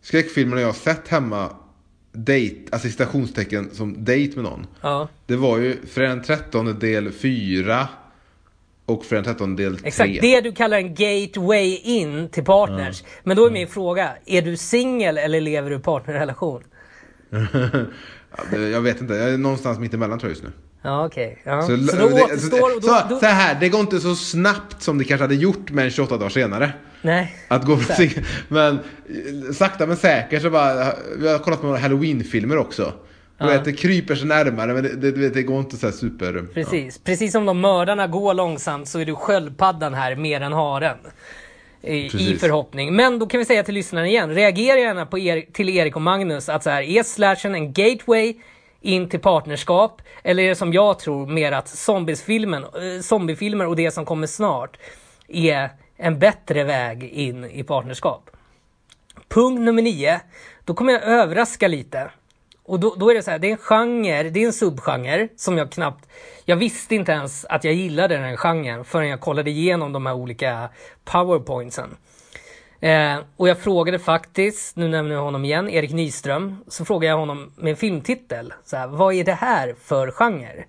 skräckfilmerna 0.03 0.61
jag 0.61 0.69
har 0.69 0.73
sett 0.73 1.09
hemma, 1.09 1.51
date, 2.13 2.55
alltså 2.73 2.89
citationstecken 2.89 3.71
som 3.73 4.05
date 4.05 4.31
med 4.35 4.45
någon. 4.45 4.67
ja. 4.81 5.09
Det 5.27 5.37
var 5.37 5.59
ju 5.59 5.87
Fredag 5.87 6.09
den 6.15 6.23
13 6.23 6.79
del 6.79 7.13
4 7.13 7.89
och 8.91 9.05
Fredag 9.05 9.23
den 9.23 9.35
13 9.35 9.57
del 9.57 9.77
3. 9.79 9.89
Exakt, 9.89 10.21
det 10.21 10.41
du 10.41 10.53
kallar 10.53 10.77
en 10.77 10.95
gateway 10.95 11.77
in 11.77 12.29
till 12.29 12.45
partners. 12.45 13.03
Men 13.25 13.37
då 13.37 13.47
är 13.47 13.51
min 13.51 13.69
fråga, 13.69 14.11
är 14.27 14.43
du 14.43 14.57
singel 14.57 15.19
eller 15.19 15.41
lever 15.41 15.71
du 15.71 15.77
i 15.77 15.79
partnerrelation? 15.79 16.63
Jag 18.73 18.81
vet 18.81 19.01
inte, 19.01 19.15
jag 19.15 19.31
är 19.31 19.39
någonstans 19.39 19.79
mitt 19.79 19.95
emellan 19.95 20.19
tror 20.19 20.31
jag 20.31 20.35
just 20.37 20.43
nu. 20.45 20.51
Ja, 20.83 21.07
okej. 21.07 21.39
Ja. 21.45 21.63
Så, 21.63 21.67
Så, 21.67 21.97
då 21.97 22.09
det- 22.09 22.23
återstår... 22.23 22.81
Då, 22.81 22.87
så, 22.89 23.01
då, 23.09 23.19
så 23.19 23.27
här, 23.27 23.57
det 23.61 23.69
går 23.69 23.81
inte 23.81 24.01
så 24.01 24.15
snabbt 24.17 24.83
som 24.83 24.99
det 24.99 25.05
kanske 25.05 25.25
hade 25.25 25.35
gjort 25.35 25.71
men 25.71 25.91
28 25.91 26.17
dagar 26.17 26.29
senare. 26.29 26.73
nej. 27.03 27.37
Att 27.49 27.65
gå 27.65 27.75
Exakt. 27.75 28.01
sing- 28.01 28.25
Men 28.49 28.75
eh, 28.75 29.53
sakta 29.55 29.87
men 29.87 29.97
säkert 29.97 30.43
så 30.43 30.51
bara, 30.51 30.93
vi 31.19 31.29
har 31.33 31.39
kollat 31.39 31.61
på 31.61 31.67
några 31.67 31.79
halloween-filmer 31.79 32.57
också. 32.59 32.93
Du 33.41 33.47
Ja. 33.47 33.53
vet, 33.53 33.65
det 33.65 33.73
kryper 33.73 34.15
sig 34.15 34.27
närmare 34.29 34.75
men 34.75 34.83
det, 34.83 35.11
det, 35.13 35.31
det 35.31 35.43
går 35.43 35.61
inte 35.61 35.77
så 35.77 35.87
här 35.87 35.93
super... 35.93 36.45
Precis. 36.55 36.99
Precis 36.99 37.33
som 37.33 37.47
de 37.47 37.61
mördarna 37.61 38.07
går 38.07 38.35
långsamt 38.35 38.89
så 38.89 38.99
är 38.99 39.05
du 39.05 39.15
sköldpaddan 39.15 39.95
här 39.95 40.17
mer 40.17 40.41
än 40.41 40.53
haren. 40.53 40.97
I, 41.83 41.97
I 41.97 42.37
förhoppning. 42.39 42.97
Men 42.97 43.19
då 43.19 43.27
kan 43.27 43.39
vi 43.39 43.45
säga 43.45 43.63
till 43.63 43.75
lyssnarna 43.75 44.07
igen. 44.07 44.35
Reagera 44.35 44.79
gärna 44.79 45.07
på 45.07 45.19
er, 45.19 45.45
till 45.53 45.69
Erik 45.69 45.97
och 45.97 46.03
Magnus 46.03 46.49
att 46.49 46.63
så 46.63 46.71
här, 46.71 46.83
är 46.83 47.03
slashen 47.03 47.55
en 47.55 47.73
gateway 47.73 48.35
in 48.81 49.09
till 49.09 49.21
partnerskap? 49.21 50.03
Eller 50.23 50.43
är 50.43 50.49
det 50.49 50.55
som 50.55 50.73
jag 50.73 50.99
tror 50.99 51.27
mer 51.27 51.53
att 51.53 51.69
zombiesfilmen, 51.69 52.63
eh, 52.65 53.01
zombiefilmer 53.03 53.67
och 53.67 53.77
det 53.77 53.91
som 53.91 54.05
kommer 54.05 54.27
snart 54.27 54.77
är 55.29 55.69
en 55.97 56.19
bättre 56.19 56.65
väg 56.65 57.05
in 57.05 57.45
i 57.45 57.63
partnerskap? 57.63 58.31
Punkt 59.29 59.61
nummer 59.61 59.83
nio. 59.83 60.21
Då 60.65 60.75
kommer 60.75 60.93
jag 60.93 61.03
överraska 61.03 61.69
lite. 61.69 62.11
Och 62.71 62.81
då, 62.81 62.95
då 62.97 63.11
är 63.11 63.15
det 63.15 63.23
så 63.23 63.31
här, 63.31 63.39
det 63.39 63.47
är 63.47 63.53
en 63.53 63.57
genre, 63.57 64.31
det 64.31 64.43
är 64.43 64.47
en 64.47 64.53
subgenre 64.53 65.29
som 65.37 65.59
jag 65.59 65.73
knappt... 65.73 66.09
Jag 66.45 66.57
visste 66.57 66.95
inte 66.95 67.13
ens 67.13 67.45
att 67.45 67.65
jag 67.65 67.75
gillade 67.75 68.17
den 68.17 68.37
genren 68.37 68.85
förrän 68.85 69.09
jag 69.09 69.21
kollade 69.21 69.51
igenom 69.51 69.93
de 69.93 70.07
här 70.07 70.15
olika 70.15 70.69
powerpointsen. 71.05 71.97
Eh, 72.81 73.17
och 73.37 73.49
jag 73.49 73.59
frågade 73.59 73.99
faktiskt, 73.99 74.77
nu 74.77 74.89
nämner 74.89 75.15
jag 75.15 75.23
honom 75.23 75.45
igen, 75.45 75.69
Erik 75.69 75.93
Nyström, 75.93 76.57
så 76.69 76.85
frågade 76.85 77.11
jag 77.11 77.19
honom 77.19 77.53
med 77.57 77.71
en 77.71 77.77
filmtitel. 77.77 78.53
Så 78.65 78.77
här, 78.77 78.87
vad 78.87 79.15
är 79.15 79.25
det 79.25 79.33
här 79.33 79.75
för 79.83 80.11
genre? 80.11 80.65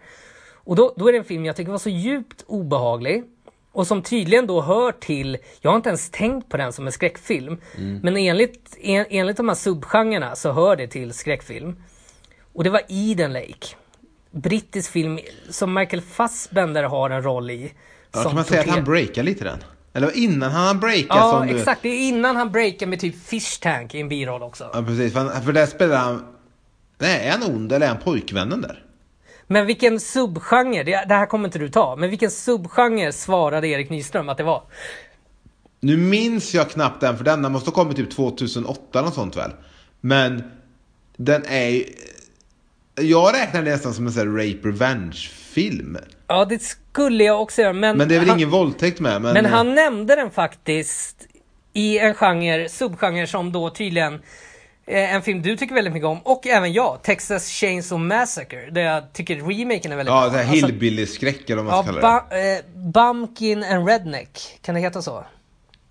Och 0.53 0.75
då, 0.75 0.93
då 0.97 1.07
är 1.07 1.11
det 1.11 1.17
en 1.17 1.23
film 1.23 1.45
jag 1.45 1.55
tycker 1.55 1.71
var 1.71 1.79
så 1.79 1.89
djupt 1.89 2.43
obehaglig. 2.47 3.23
Och 3.71 3.87
som 3.87 4.01
tydligen 4.01 4.47
då 4.47 4.61
hör 4.61 4.91
till, 4.91 5.37
jag 5.61 5.71
har 5.71 5.75
inte 5.75 5.89
ens 5.89 6.09
tänkt 6.09 6.49
på 6.49 6.57
den 6.57 6.73
som 6.73 6.85
en 6.85 6.91
skräckfilm. 6.91 7.57
Men 8.03 8.17
enligt, 8.17 8.77
en, 8.81 9.05
enligt 9.09 9.37
de 9.37 9.47
här 9.47 9.55
subgenrerna 9.55 10.35
så 10.35 10.51
hör 10.51 10.75
det 10.75 10.87
till 10.87 11.13
skräckfilm. 11.13 11.75
Och 12.53 12.63
det 12.63 12.69
var 12.69 12.81
Eden 12.89 13.33
Lake. 13.33 13.67
Brittisk 14.31 14.91
film 14.91 15.19
som 15.49 15.73
Michael 15.73 16.01
Fassbender 16.01 16.83
har 16.83 17.09
en 17.09 17.23
roll 17.23 17.49
i. 17.51 17.73
Ja, 18.11 18.23
kan 18.23 18.35
man 18.35 18.45
säga 18.45 18.61
att 18.61 18.67
han 18.67 18.83
breakar 18.83 19.23
lite 19.23 19.43
den? 19.43 19.63
Eller 19.93 20.17
innan 20.17 20.51
han 20.51 20.79
breakar 20.79 21.15
Ja, 21.15 21.31
som 21.31 21.47
du... 21.47 21.59
exakt. 21.59 21.81
Det 21.81 21.89
är 21.89 22.07
innan 22.07 22.35
han 22.35 22.51
breakar 22.51 22.87
med 22.87 22.99
typ 22.99 23.25
Fish 23.25 23.59
Tank 23.61 23.95
i 23.95 23.99
en 23.99 24.09
biroll 24.09 24.43
också. 24.43 24.69
Ja, 24.73 24.83
precis. 24.83 25.13
För, 25.13 25.51
där 25.51 25.65
spelar 25.65 25.97
han... 25.97 26.25
Nej, 26.97 27.27
är 27.27 27.31
han 27.31 27.43
ond 27.43 27.71
eller 27.71 27.85
är 27.85 27.89
han 27.89 28.01
pojkvännen 28.01 28.61
där? 28.61 28.85
Men 29.47 29.65
vilken 29.65 29.99
subgenre, 29.99 30.83
det, 30.83 31.05
det 31.07 31.13
här 31.15 31.25
kommer 31.25 31.45
inte 31.45 31.59
du 31.59 31.69
ta, 31.69 31.95
men 31.95 32.09
vilken 32.09 32.31
subgenre 32.31 33.11
svarade 33.11 33.67
Erik 33.67 33.89
Nyström 33.89 34.29
att 34.29 34.37
det 34.37 34.43
var? 34.43 34.63
Nu 35.79 35.97
minns 35.97 36.53
jag 36.53 36.69
knappt 36.69 37.01
den, 37.01 37.17
för 37.17 37.23
denna 37.23 37.49
måste 37.49 37.69
ha 37.69 37.75
kommit 37.75 37.97
typ 37.97 38.11
2008 38.11 38.99
eller 38.99 39.11
sånt 39.11 39.37
väl. 39.37 39.51
Men 40.01 40.43
den 41.17 41.43
är 41.45 41.69
ju... 41.69 41.85
Jag 43.01 43.33
räknar 43.35 43.61
det 43.63 43.71
nästan 43.71 43.93
som 43.93 44.07
en 44.07 44.13
sån 44.13 44.27
här 44.39 44.47
rape 44.47 44.67
revenge-film. 44.67 45.97
Ja, 46.27 46.45
det 46.45 46.61
skulle 46.61 47.23
jag 47.23 47.41
också 47.41 47.61
göra, 47.61 47.73
men... 47.73 47.97
Men 47.97 48.07
det 48.09 48.15
är 48.15 48.19
väl 48.19 48.29
han, 48.29 48.37
ingen 48.37 48.49
våldtäkt 48.49 48.99
med. 48.99 49.21
Men, 49.21 49.33
Men 49.33 49.45
han 49.45 49.75
nämnde 49.75 50.15
den 50.15 50.31
faktiskt 50.31 51.15
i 51.73 51.99
en 51.99 52.13
genre, 52.13 52.69
subgenre 52.69 53.27
som 53.27 53.51
då 53.51 53.69
tydligen 53.69 54.13
eh, 54.87 55.15
en 55.15 55.21
film 55.21 55.41
du 55.41 55.57
tycker 55.57 55.75
väldigt 55.75 55.93
mycket 55.93 56.07
om 56.07 56.19
och 56.19 56.47
även 56.47 56.73
jag, 56.73 56.99
Texas 57.03 57.49
Chainsaw 57.49 58.07
Massacre, 58.07 58.69
där 58.71 58.81
jag 58.81 59.13
tycker 59.13 59.35
remaken 59.35 59.91
är 59.91 59.95
väldigt 59.95 60.11
Ja, 60.13 60.29
bra. 60.29 60.39
här 60.39 60.49
Alltså, 60.49 60.65
hillbilly-skräck 60.67 61.49
eller 61.49 61.63
vad 61.63 61.73
man 61.73 61.83
ska 61.83 61.93
ja, 61.93 62.01
kalla 62.01 62.25
det. 62.29 62.63
ba, 62.73 62.79
eh, 62.81 62.91
Bumpkin 63.15 63.63
and 63.63 63.87
Redneck, 63.87 64.59
kan 64.61 64.75
det 64.75 64.81
heta 64.81 65.01
så? 65.01 65.25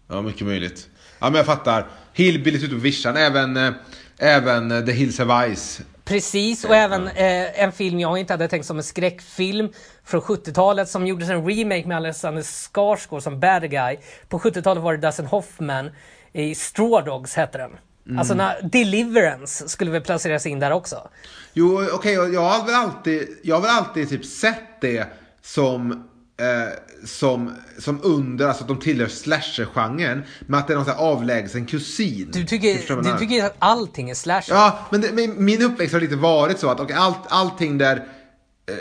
Ja, 0.09 0.23
mycket 0.23 0.47
möjligt. 0.47 0.89
Ja, 1.19 1.27
men 1.31 1.35
jag 1.35 1.47
fattar. 1.47 1.87
Hillbillies 2.13 2.63
ute 2.65 2.75
på 2.75 2.81
vischan. 2.81 3.17
Även, 3.17 3.57
eh, 3.57 3.71
även 4.19 4.71
eh, 4.71 4.85
The 4.85 4.93
Hills 4.93 5.19
Have 5.19 5.47
Eyes. 5.47 5.81
Precis, 6.05 6.65
och 6.65 6.77
även 6.77 7.09
eh, 7.09 7.63
en 7.63 7.73
film 7.73 8.01
jag 8.01 8.19
inte 8.19 8.33
hade 8.33 8.49
tänkt 8.49 8.67
som 8.67 8.77
en 8.77 8.83
skräckfilm 8.83 9.69
från 10.05 10.21
70-talet 10.21 10.89
som 10.89 11.07
gjordes 11.07 11.29
en 11.29 11.49
remake 11.49 11.87
med 11.87 11.97
Alexander 11.97 12.43
Skarsgård 12.43 13.23
som 13.23 13.41
bad 13.41 13.71
guy. 13.71 13.97
På 14.29 14.39
70-talet 14.39 14.83
var 14.83 14.93
det 14.97 15.09
Dustin 15.09 15.27
Hoffman 15.27 15.91
i 16.33 16.55
Straw 16.55 17.11
Dogs 17.11 17.35
hette 17.35 17.59
den. 17.59 17.71
Alltså 18.19 18.35
när 18.35 18.63
Deliverance 18.63 19.69
skulle 19.69 19.91
väl 19.91 20.01
placeras 20.01 20.47
in 20.47 20.61
där 20.61 20.71
också. 20.71 21.09
Jo, 21.53 21.89
okej, 21.93 22.19
och 22.19 22.31
jag 22.35 22.41
har 22.41 22.67
väl 22.67 22.75
alltid, 22.75 23.29
jag 23.43 23.57
har 23.57 23.63
väl 23.63 23.71
alltid 23.71 24.09
typ 24.09 24.25
sett 24.25 24.81
det 24.81 25.07
som, 25.43 26.10
eh, 26.41 26.69
som, 27.05 27.55
som 27.79 28.01
under, 28.03 28.47
alltså 28.47 28.63
att 28.65 28.69
de 28.69 28.79
tillhör 28.79 29.09
slasher-genren. 29.09 30.23
Men 30.41 30.61
att 30.61 30.67
det 30.67 30.73
är 30.73 30.77
någon 30.77 30.87
här 30.87 30.97
avlägsen 30.97 31.67
kusin. 31.67 32.31
Du 32.33 32.45
tycker, 32.45 33.03
du 33.03 33.19
tycker 33.19 33.45
att 33.45 33.57
allting 33.59 34.11
är 34.11 34.15
slasher? 34.15 34.55
Ja, 34.55 34.79
men 34.91 35.01
det, 35.01 35.13
min, 35.13 35.45
min 35.45 35.63
uppväxt 35.63 35.93
har 35.93 36.01
lite 36.01 36.17
varit 36.17 36.59
så 36.59 36.71
att 36.71 36.81
okay, 36.81 36.97
allt, 36.97 37.19
allting 37.29 37.79
där, 37.79 37.97
eh, 37.97 38.75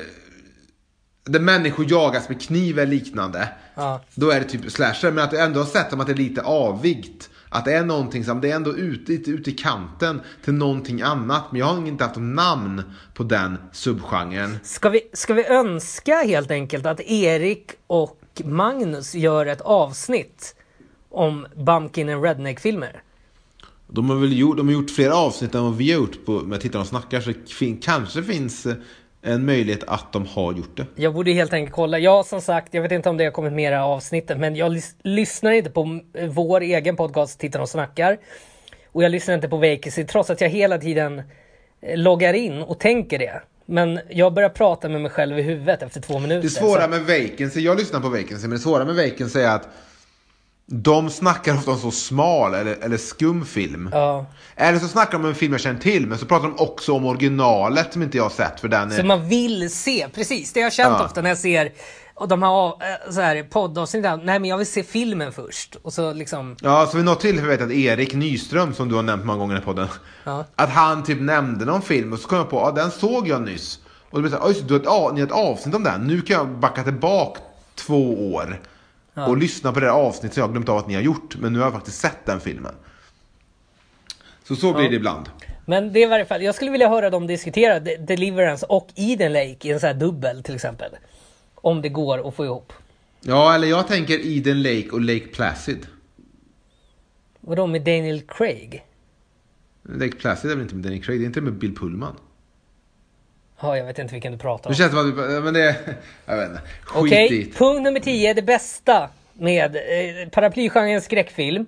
där 1.26 1.40
människor 1.40 1.86
jagas 1.90 2.30
med 2.30 2.42
kniv 2.42 2.80
eller 2.80 2.92
liknande. 2.92 3.50
Ja. 3.76 4.02
Då 4.16 4.32
är 4.32 4.40
det 4.40 4.46
typ 4.46 4.72
slasher. 4.72 5.12
Men 5.12 5.24
att 5.24 5.34
jag 5.34 5.44
ändå 5.44 5.60
har 5.60 5.68
sett 5.68 5.90
som 5.90 6.00
att 6.00 6.08
det 6.08 6.14
är 6.14 6.18
lite 6.18 6.42
avvikt. 6.42 7.30
Att 7.50 7.66
det 7.66 7.74
är 7.74 7.86
någonting 7.86 8.26
som, 8.26 8.42
det 8.42 8.52
är 8.52 8.56
ändå 8.56 8.78
ute, 8.78 9.12
lite 9.12 9.32
ute 9.32 9.50
i 9.50 9.54
kanten 9.54 10.22
till 10.44 10.54
någonting 10.54 11.02
annat. 11.02 11.52
Men 11.52 11.60
jag 11.60 11.66
har 11.66 11.88
inte 11.88 12.04
haft 12.04 12.18
namn 12.20 12.84
på 13.14 13.24
den 13.24 13.58
subgenren. 13.72 14.58
Ska, 14.64 14.90
vi, 14.90 15.02
ska 15.14 15.34
vi 15.34 15.46
önska 15.46 16.16
helt 16.16 16.52
enkelt 16.52 16.86
att 16.86 17.00
Erik 17.02 17.72
och 17.88 18.42
Magnus 18.46 19.16
gör 19.16 19.46
ett 19.46 19.62
avsnitt 19.62 20.56
om 21.10 21.48
Bumpkin 21.56 22.10
and 22.10 22.24
Redneck-filmer? 22.24 23.02
De 23.88 24.10
har 24.10 24.18
väl 24.18 24.38
gjort, 24.38 24.58
de 24.58 24.68
har 24.68 24.74
gjort 24.74 24.92
fler 24.92 25.10
avsnitt 25.10 25.56
än 25.56 25.64
vad 25.64 25.78
vi 25.78 25.92
har 25.92 26.00
gjort 26.00 26.26
på, 26.26 26.32
med 26.32 26.62
Tittarna 26.62 26.82
och 26.82 26.88
snackar. 26.88 27.22
Så 27.22 27.30
det 27.30 27.50
fin, 27.50 27.78
kanske 27.78 28.24
finns 28.24 28.66
eh, 28.66 28.76
en 29.22 29.46
möjlighet 29.46 29.84
att 29.88 30.14
de 30.14 30.26
har 30.26 30.54
gjort 30.54 30.78
det. 30.78 30.86
Jag 30.96 31.14
borde 31.14 31.32
helt 31.32 31.54
enkelt 31.54 31.76
kolla. 31.76 32.00
Ja, 32.00 32.24
som 32.24 32.42
sagt, 32.42 32.74
jag 32.74 32.82
vet 32.82 32.92
inte 32.92 33.10
om 33.10 33.18
det 33.18 33.24
har 33.24 33.32
kommit 33.32 33.54
mera 33.54 33.86
avsnittet, 33.86 34.38
men 34.40 34.56
jag 34.56 34.72
lys- 34.72 34.96
lyssnar 35.04 35.52
inte 35.52 35.70
på 35.70 36.00
vår 36.30 36.62
egen 36.62 36.96
podcast 36.96 37.40
Tittarna 37.40 37.62
och 37.64 37.70
snackar. 37.70 38.18
Och 38.92 39.04
jag 39.04 39.12
lyssnar 39.12 39.36
inte 39.36 39.48
på 39.50 39.58
Vacancy 39.58 40.04
trots 40.04 40.30
att 40.30 40.42
jag 40.42 40.50
hela 40.50 40.78
tiden 40.78 41.22
eh, 41.82 41.98
loggar 41.98 42.34
in 42.34 42.62
och 42.62 42.80
tänker 42.80 43.20
det. 43.20 43.42
Men 43.66 44.00
jag 44.10 44.34
börjar 44.34 44.50
prata 44.50 44.90
med 44.90 45.02
mig 45.02 45.12
själv 45.12 45.40
i 45.40 45.42
huvudet 45.42 45.82
efter 45.84 46.02
två 46.02 46.20
minuter. 46.20 46.42
Det 46.42 46.50
svåra 46.50 46.82
så- 46.84 46.90
med 46.90 47.00
Vacancy, 47.02 47.60
jag 47.62 47.78
lyssnar 47.78 48.00
på 48.00 48.10
Vacancy, 48.10 48.42
men 48.42 48.50
det 48.50 48.60
svåra 48.60 48.86
med 48.86 48.96
Vacancy 48.96 49.40
är 49.40 49.56
att 49.56 49.68
de 50.72 51.10
snackar 51.10 51.54
ofta 51.56 51.72
om 51.72 51.78
så 51.78 51.92
smal 51.92 52.54
eller, 52.54 52.78
eller 52.82 52.98
skum 52.98 53.46
film. 53.46 53.90
Ja. 53.94 54.26
Eller 54.56 54.80
så 54.80 54.88
snackar 54.88 55.12
de 55.12 55.18
om 55.18 55.26
en 55.30 55.36
film 55.36 55.52
jag 55.52 55.62
känner 55.62 55.80
till, 55.80 56.08
men 56.08 56.18
så 56.18 56.26
pratar 56.26 56.48
de 56.48 56.60
också 56.60 56.94
om 56.94 57.06
originalet 57.06 57.94
som 57.94 58.02
inte 58.02 58.18
jag 58.18 58.24
har 58.24 58.30
sett. 58.30 58.60
För 58.60 58.68
den 58.68 58.92
Så 58.92 59.00
är... 59.00 59.04
man 59.04 59.28
vill 59.30 59.70
se, 59.76 60.08
precis. 60.16 60.54
Det 60.54 60.60
har 60.60 60.66
jag 60.66 60.74
känt 60.74 60.96
Ja. 61.00 61.06
ofta 61.06 61.22
när 61.22 61.30
jag 61.30 61.38
ser 61.38 61.72
och 62.14 62.28
de 62.28 62.44
här, 62.44 62.68
eh, 62.68 63.12
så 63.12 63.22
här 63.22 63.44
poddavsnitt. 63.44 64.04
Nej 64.04 64.20
men 64.40 64.46
jag 64.46 64.58
vill 64.58 64.68
se 64.68 64.84
filmen 64.84 65.32
först. 65.32 65.76
Och 65.82 65.94
så 65.94 66.14
liksom, 66.14 66.56
Ja, 66.62 66.88
så 66.92 66.98
vid 66.98 67.06
något 67.06 67.20
tillfälle 67.22 67.48
vet 67.48 67.60
jag 67.60 67.70
att 67.70 67.76
Erik 67.76 68.14
Nyström, 68.14 68.74
som 68.74 68.90
du 68.90 68.96
har 68.96 69.04
nämnt 69.04 69.26
många 69.26 69.40
gånger 69.40 69.58
i 69.58 69.62
podden, 69.62 69.88
Ja. 70.24 70.46
att 70.56 70.70
han 70.70 71.04
typ 71.04 71.22
nämnde 71.22 71.66
någon 71.66 71.82
film 71.82 72.14
och 72.14 72.20
så 72.20 72.28
kom 72.28 72.38
jag 72.38 72.50
på, 72.50 72.58
ja 72.58 72.72
den 72.72 72.92
såg 72.92 73.28
jag 73.28 73.42
nyss. 73.42 73.80
Och 74.10 74.18
då 74.18 74.22
blev 74.22 74.32
det 74.32 74.38
så 74.38 74.44
här, 74.44 74.50
"Ja, 74.50 74.56
just 74.56 74.68
du 74.68 74.74
har 74.74 75.08
ett, 75.10 75.14
ni 75.16 75.20
har 75.22 75.28
ett 75.28 75.34
avsnitt 75.34 75.76
om 75.76 75.84
den, 75.84 76.08
nu 76.08 76.22
kan 76.22 76.38
jag 76.38 76.48
backa 76.50 76.84
tillbaka 76.84 77.40
två 77.76 78.34
år 78.34 78.60
och 79.28 79.38
lyssna 79.38 79.72
på 79.72 79.80
det 79.80 79.86
där 79.86 79.94
avsnittet 79.94 80.34
som 80.34 80.42
jag 80.42 80.48
har 80.48 80.52
glömt 80.52 80.70
av 80.70 80.78
att 80.78 80.88
ni 80.88 80.94
har 80.96 81.02
gjort, 81.02 81.36
men 81.40 81.54
nu 81.54 81.60
har 81.60 81.66
jag 81.66 81.74
faktiskt 81.74 82.00
sett 82.00 82.26
den 82.26 82.40
filmen. 82.40 82.76
Så 84.44 84.56
så 84.56 84.74
blir 84.74 84.90
det 84.90 84.96
ibland. 84.96 85.30
Men 85.66 85.94
det 85.94 86.00
är 86.00 86.04
i 86.08 86.10
varje 86.10 86.26
fall, 86.26 86.44
jag 86.44 86.56
skulle 86.56 86.72
vilja 86.72 86.90
höra 86.90 87.10
dem 87.10 87.28
diskutera 87.28 87.80
De- 87.80 87.98
Deliverance 87.98 88.66
och 88.66 88.88
Eden 88.96 89.34
Lake 89.34 89.68
i 89.68 89.72
en 89.72 89.80
sån 89.80 89.88
här 89.88 89.94
dubbel 89.94 90.44
till 90.44 90.56
exempel. 90.56 90.92
Om 91.56 91.82
det 91.82 91.90
går 91.90 92.28
att 92.28 92.36
få 92.36 92.46
ihop. 92.46 92.74
Ja, 93.22 93.56
eller 93.56 93.68
jag 93.68 93.88
tänker 93.88 94.20
Eden 94.38 94.62
Lake 94.64 94.90
och 94.92 95.02
Lake 95.02 95.28
Placid. 95.28 95.88
Vadå 97.40 97.68
med 97.68 97.82
Daniel 97.82 98.22
Craig? 98.22 98.86
Lake 99.84 100.12
Placid 100.16 100.52
är 100.52 100.56
väl 100.56 100.64
inte 100.64 100.76
med 100.76 100.84
Danny 100.84 101.02
Craig, 101.02 101.20
det 101.20 101.24
är 101.24 101.28
inte 101.28 101.42
med 101.42 101.54
Bill 101.54 101.76
Pullman. 101.76 102.16
Ja, 103.62 103.78
jag 103.78 103.86
vet 103.86 104.00
inte 104.00 104.14
vilken 104.14 104.32
du 104.32 104.38
pratar 104.38 104.70
Det 104.70 104.74
om. 104.74 104.76
känns 104.76 104.92
som 104.92 105.00
att 105.00 105.06
vi, 105.30 105.40
men 105.42 105.54
det, 105.54 105.76
jag 106.26 106.38
vet 106.38 106.50
inte. 106.50 106.62
Skit 106.84 107.04
Okej, 107.14 107.30
det. 107.30 107.58
punkt 107.58 107.82
nummer 107.84 108.00
10. 108.00 108.34
Det 108.34 108.42
bästa 108.42 109.10
med 109.34 109.76
eh, 109.76 110.30
paraplygenren 110.32 111.02
skräckfilm. 111.02 111.66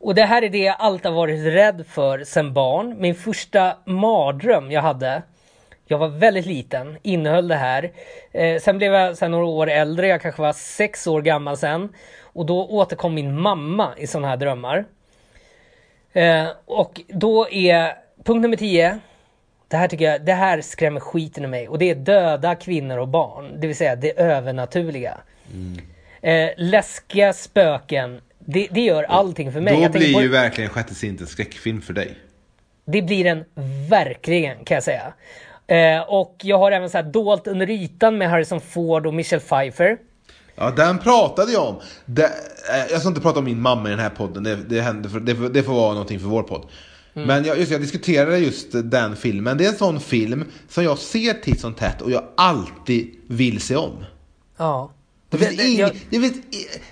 Och 0.00 0.14
det 0.14 0.24
här 0.24 0.42
är 0.42 0.48
det 0.48 0.58
jag 0.58 0.76
alltid 0.78 1.06
har 1.06 1.12
varit 1.12 1.44
rädd 1.54 1.84
för 1.88 2.24
sen 2.24 2.52
barn. 2.52 2.94
Min 3.00 3.14
första 3.14 3.76
mardröm 3.84 4.70
jag 4.70 4.82
hade. 4.82 5.22
Jag 5.86 5.98
var 5.98 6.08
väldigt 6.08 6.46
liten, 6.46 6.96
innehöll 7.02 7.48
det 7.48 7.54
här. 7.54 7.92
Eh, 8.32 8.60
sen 8.60 8.78
blev 8.78 8.92
jag 8.94 9.16
sen 9.18 9.30
några 9.30 9.44
år 9.44 9.70
äldre, 9.70 10.06
jag 10.08 10.22
kanske 10.22 10.42
var 10.42 10.52
sex 10.52 11.06
år 11.06 11.22
gammal 11.22 11.56
sen. 11.56 11.88
Och 12.22 12.46
då 12.46 12.66
återkom 12.68 13.14
min 13.14 13.40
mamma 13.40 13.92
i 13.96 14.06
sådana 14.06 14.28
här 14.28 14.36
drömmar. 14.36 14.84
Eh, 16.12 16.46
och 16.64 17.00
då 17.08 17.48
är 17.50 17.94
punkt 18.24 18.42
nummer 18.42 18.56
10. 18.56 18.98
Det 19.68 19.76
här 19.76 19.88
tycker 19.88 20.04
jag, 20.04 20.24
det 20.24 20.32
här 20.32 20.60
skrämmer 20.60 21.00
skiten 21.00 21.44
ur 21.44 21.48
mig. 21.48 21.68
Och 21.68 21.78
det 21.78 21.90
är 21.90 21.94
döda 21.94 22.54
kvinnor 22.54 22.98
och 22.98 23.08
barn. 23.08 23.60
Det 23.60 23.66
vill 23.66 23.76
säga 23.76 23.96
det 23.96 24.18
övernaturliga. 24.20 25.18
Eh, 26.22 26.48
läskiga 26.56 27.32
spöken. 27.32 28.20
Det, 28.38 28.68
det 28.70 28.80
gör 28.80 29.02
allting 29.02 29.52
för 29.52 29.60
mig. 29.60 29.76
Då 29.76 29.82
Jag 29.82 29.92
blir 29.92 30.14
på- 30.14 30.22
ju 30.22 30.28
verkligen 30.28 30.70
Sjätte 30.70 30.94
Sinnet 30.94 31.20
en 31.20 31.26
skräckfilm 31.26 31.82
för 31.82 31.92
dig. 31.92 32.14
det 32.84 33.02
blir 33.02 33.24
den 33.24 33.44
verkligen 33.90 34.64
kan 34.64 34.74
jag 34.74 34.84
säga. 34.84 35.12
Eh, 35.66 36.00
och 36.00 36.36
jag 36.42 36.58
har 36.58 36.72
även 36.72 36.90
så 36.90 36.98
här 36.98 37.04
dolt 37.04 37.46
under 37.46 37.70
ytan 37.70 38.18
med 38.18 38.30
Harrison 38.30 38.60
Ford 38.60 39.06
och 39.06 39.14
Michelle 39.14 39.40
Pfeiffer. 39.42 39.96
Ja, 40.56 40.70
den 40.70 40.98
pratade 40.98 41.52
jag 41.52 41.68
om. 41.68 41.80
Det, 42.06 42.24
eh, 42.24 42.30
jag 42.90 43.00
ska 43.00 43.08
inte 43.08 43.20
prata 43.20 43.38
om 43.38 43.44
min 43.44 43.60
mamma 43.60 43.88
i 43.88 43.90
den 43.90 44.00
här 44.00 44.10
podden, 44.10 44.42
det, 44.44 44.56
det, 44.56 44.80
händer, 44.80 45.48
det 45.48 45.62
får 45.62 45.72
vara 45.74 45.92
någonting 45.92 46.20
för 46.20 46.26
vår 46.26 46.42
podd. 46.42 46.66
Mm. 47.16 47.26
Men 47.28 47.44
jag, 47.44 47.58
just, 47.58 47.72
jag 47.72 47.80
diskuterade 47.80 48.38
just 48.38 48.66
den 48.72 49.16
filmen. 49.16 49.58
Det 49.58 49.64
är 49.64 49.68
en 49.68 49.76
sån 49.76 50.00
film 50.00 50.44
som 50.68 50.84
jag 50.84 50.98
ser 50.98 51.34
titt 51.34 51.60
som 51.60 51.74
tätt 51.74 52.02
och 52.02 52.10
jag 52.10 52.24
alltid 52.36 53.14
vill 53.26 53.60
se 53.60 53.76
om. 53.76 54.04
Ja. 54.56 54.92
Det 55.30 55.38
finns, 55.38 55.50
Det- 55.50 55.56
det- 55.56 55.68
ing, 55.68 55.78
jag- 55.78 55.92
det, 56.10 56.20
finns, 56.20 56.36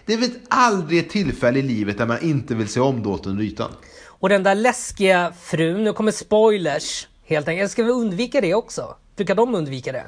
det 0.06 0.18
finns 0.18 0.32
aldrig 0.48 0.98
ett 1.00 1.10
tillfälle 1.10 1.58
i 1.58 1.62
livet 1.62 1.98
där 1.98 2.06
man 2.06 2.22
inte 2.22 2.54
vill 2.54 2.68
se 2.68 2.80
om 2.80 3.02
dolt 3.02 3.26
under 3.26 3.44
ytan. 3.44 3.70
Och 4.06 4.28
den 4.28 4.42
där 4.42 4.54
läskiga 4.54 5.32
frun, 5.42 5.84
nu 5.84 5.92
kommer 5.92 6.12
spoilers 6.12 7.08
helt 7.24 7.48
enkelt. 7.48 7.70
Ska 7.72 7.82
vi 7.82 7.90
undvika 7.90 8.40
det 8.40 8.54
också? 8.54 8.94
Brukar 9.16 9.34
de 9.34 9.54
undvika 9.54 9.92
det? 9.92 10.04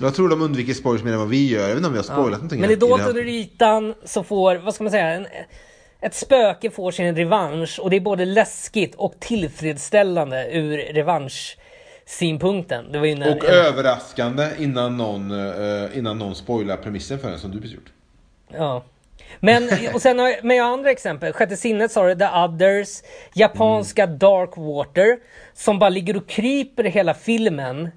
Jag 0.00 0.14
tror 0.14 0.28
de 0.28 0.42
undviker 0.42 0.74
spoilers 0.74 1.04
mer 1.04 1.12
än 1.12 1.18
vad 1.18 1.28
vi 1.28 1.48
gör. 1.48 1.60
Jag 1.60 1.68
vet 1.68 1.76
inte 1.76 1.86
om 1.86 1.92
vi 1.92 1.98
har 1.98 2.04
spoilat 2.04 2.32
någonting. 2.32 2.60
Men 2.60 2.70
i 2.70 2.76
Dolt 2.76 3.02
under 3.08 3.26
ytan 3.28 3.94
så 4.04 4.24
får, 4.24 4.56
vad 4.56 4.74
ska 4.74 4.84
man 4.84 4.90
säga, 4.90 5.06
en, 5.08 5.26
ett 6.02 6.14
spöke 6.14 6.70
får 6.70 6.90
sin 6.90 7.16
revansch 7.16 7.80
och 7.80 7.90
det 7.90 7.96
är 7.96 8.00
både 8.00 8.24
läskigt 8.24 8.94
och 8.94 9.20
tillfredsställande 9.20 10.48
ur 10.52 10.78
revanschsynpunkten. 10.78 12.92
Det 12.92 12.98
var 12.98 13.16
när, 13.16 13.36
Och 13.36 13.44
överraskande 13.44 14.48
innan 14.58 14.96
någon, 14.96 15.30
eh, 15.30 15.98
innan 15.98 16.18
någon 16.18 16.34
spoilar 16.34 16.76
premissen 16.76 17.18
för 17.18 17.30
den 17.30 17.38
som 17.38 17.50
du 17.50 17.60
precis 17.60 17.74
gjort. 17.74 17.92
Ja. 18.48 18.84
Men, 19.40 19.68
och 19.94 20.02
sen 20.02 20.18
har 20.18 20.28
jag, 20.28 20.44
men 20.44 20.56
jag 20.56 20.64
har 20.64 20.72
andra 20.72 20.90
exempel. 20.90 21.32
Sjätte 21.32 21.56
sinnet 21.56 21.92
sa 21.92 22.06
du, 22.06 22.14
The 22.14 22.24
Others, 22.24 23.02
japanska 23.34 24.06
Dark 24.06 24.56
Water, 24.56 25.18
som 25.54 25.78
bara 25.78 25.90
ligger 25.90 26.16
och 26.16 26.28
kryper 26.28 26.84
hela 26.84 27.14
filmen 27.14 27.90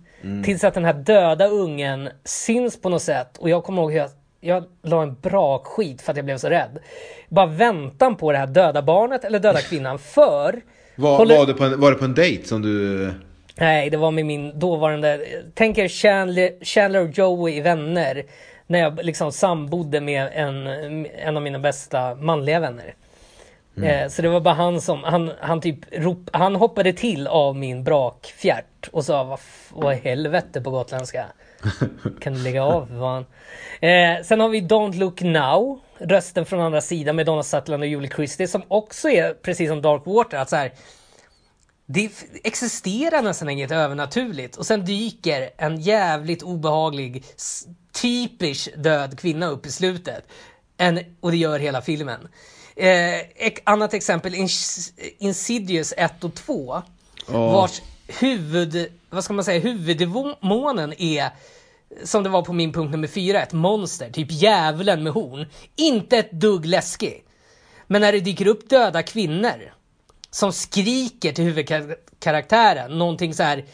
tills 0.44 0.64
att 0.64 0.74
den 0.74 0.86
här 0.86 0.94
döda 0.94 1.48
ungen 1.48 2.10
syns 2.24 2.82
på 2.82 2.90
något 2.90 3.02
sätt. 3.02 3.38
Och 3.38 3.50
jag 3.50 3.64
kommer 3.64 3.82
ihåg 3.82 3.92
hur 3.92 4.00
jag, 4.00 4.10
jag 4.46 4.64
la 4.84 5.02
en 5.04 5.16
bra 5.22 5.60
skit 5.64 6.02
för 6.02 6.12
att 6.12 6.18
jag 6.18 6.26
blev 6.26 6.38
så 6.38 6.50
rädd. 6.50 6.80
Bara 7.30 7.46
väntan 7.46 8.16
på 8.16 8.32
det 8.32 8.38
här 8.38 8.48
döda 8.48 8.82
barnet 8.82 9.24
eller 9.24 9.40
döda 9.40 9.62
kvinnan. 9.62 10.00
För... 10.16 10.62
Var, 10.96 11.18
håller- 11.18 11.38
var, 11.38 11.46
det 11.46 11.54
på 11.54 11.64
en, 11.64 11.80
var 11.80 11.92
det 11.92 11.98
på 11.98 12.06
en 12.06 12.14
dejt 12.14 12.48
som 12.48 12.62
du... 12.62 13.12
Nej, 13.56 13.90
det 13.90 13.98
var 13.98 14.12
med 14.12 14.26
min 14.26 14.60
dåvarande... 14.60 15.26
Tänk 15.54 15.78
er 15.78 15.88
Chandler, 15.88 16.66
Chandler 16.66 17.02
och 17.02 17.10
Joey 17.18 17.58
i 17.58 17.62
Vänner. 17.62 18.24
När 18.68 18.80
jag 18.80 19.06
liksom 19.06 19.32
sambodde 19.32 20.02
med 20.02 20.30
en, 20.34 20.68
en 21.06 21.38
av 21.38 21.44
mina 21.44 21.60
bästa 21.60 22.16
manliga 22.16 22.60
vänner. 22.60 22.96
Eh, 23.84 24.08
så 24.08 24.22
det 24.22 24.30
var 24.30 24.40
bara 24.40 24.54
han 24.54 24.82
som, 24.82 25.04
han, 25.04 25.32
han 25.40 25.62
typ 25.62 25.80
rop, 25.92 26.30
han 26.34 26.56
hoppade 26.56 26.94
till 26.94 27.28
av 27.28 27.56
min 27.56 27.84
brakfjärt 27.84 28.90
och 28.92 29.06
sa 29.06 29.24
vad, 29.24 29.40
vad 29.74 29.96
helvete 29.96 30.62
på 30.62 30.72
gotländska. 30.72 31.26
Kan 32.22 32.34
du 32.34 32.40
lägga 32.40 32.64
av 32.64 32.86
för 32.88 33.00
fan. 33.00 33.26
Eh, 33.82 34.24
sen 34.24 34.40
har 34.40 34.50
vi 34.50 34.62
Don't 34.62 34.96
Look 34.96 35.22
Now. 35.22 35.80
Rösten 35.98 36.46
från 36.46 36.60
andra 36.60 36.82
sidan 36.82 37.16
med 37.16 37.26
Donna 37.26 37.44
Sutherland 37.44 37.84
och 37.84 37.90
Julie 37.90 38.10
Christie 38.16 38.48
som 38.48 38.64
också 38.68 39.10
är 39.10 39.34
precis 39.34 39.70
som 39.70 39.82
Dark 39.82 40.02
Water. 40.06 40.38
Att 40.38 40.50
så 40.50 40.56
här, 40.56 40.72
det 41.86 42.12
existerar 42.44 43.22
nästan 43.22 43.50
inget 43.50 43.72
övernaturligt 43.72 44.56
och 44.56 44.66
sen 44.66 44.86
dyker 44.86 45.50
en 45.58 45.82
jävligt 45.82 46.44
obehaglig, 46.44 47.24
typisk 48.02 48.70
död 48.78 49.20
kvinna 49.20 49.48
upp 49.48 49.66
i 49.66 49.72
slutet. 49.72 50.28
En, 50.78 51.00
och 51.20 51.32
det 51.32 51.38
gör 51.38 51.60
hela 51.60 51.82
filmen. 51.82 52.28
Eh, 52.76 53.20
ett 53.20 53.60
annat 53.64 53.94
exempel, 53.94 54.34
Ins- 54.36 54.92
Insidious 55.20 55.94
1 55.98 56.24
och 56.24 56.36
2. 56.36 56.82
Vars 57.28 57.82
huvud, 58.08 58.92
vad 59.10 59.24
ska 59.24 59.34
man 59.34 59.46
säga, 59.46 59.60
huvuddemonen 59.60 60.94
är 60.98 61.30
som 62.04 62.24
det 62.24 62.30
var 62.30 62.42
på 62.42 62.54
min 62.54 62.74
punkt 62.74 62.92
nummer 62.92 63.08
fyra, 63.08 63.42
ett 63.42 63.54
monster, 63.54 64.10
typ 64.10 64.32
djävulen 64.32 65.04
med 65.04 65.14
horn. 65.14 65.46
Inte 65.76 66.18
ett 66.18 66.32
dugg 66.32 66.66
läskig. 66.66 67.24
Men 67.88 68.02
när 68.02 68.12
det 68.12 68.20
dyker 68.20 68.48
upp 68.48 68.70
döda 68.70 69.04
kvinnor 69.04 69.74
som 70.32 70.54
skriker 70.54 71.32
till 71.34 71.44
huvudkaraktären, 71.44 72.98
någonting 72.98 73.34
så 73.34 73.44
här 73.44 73.66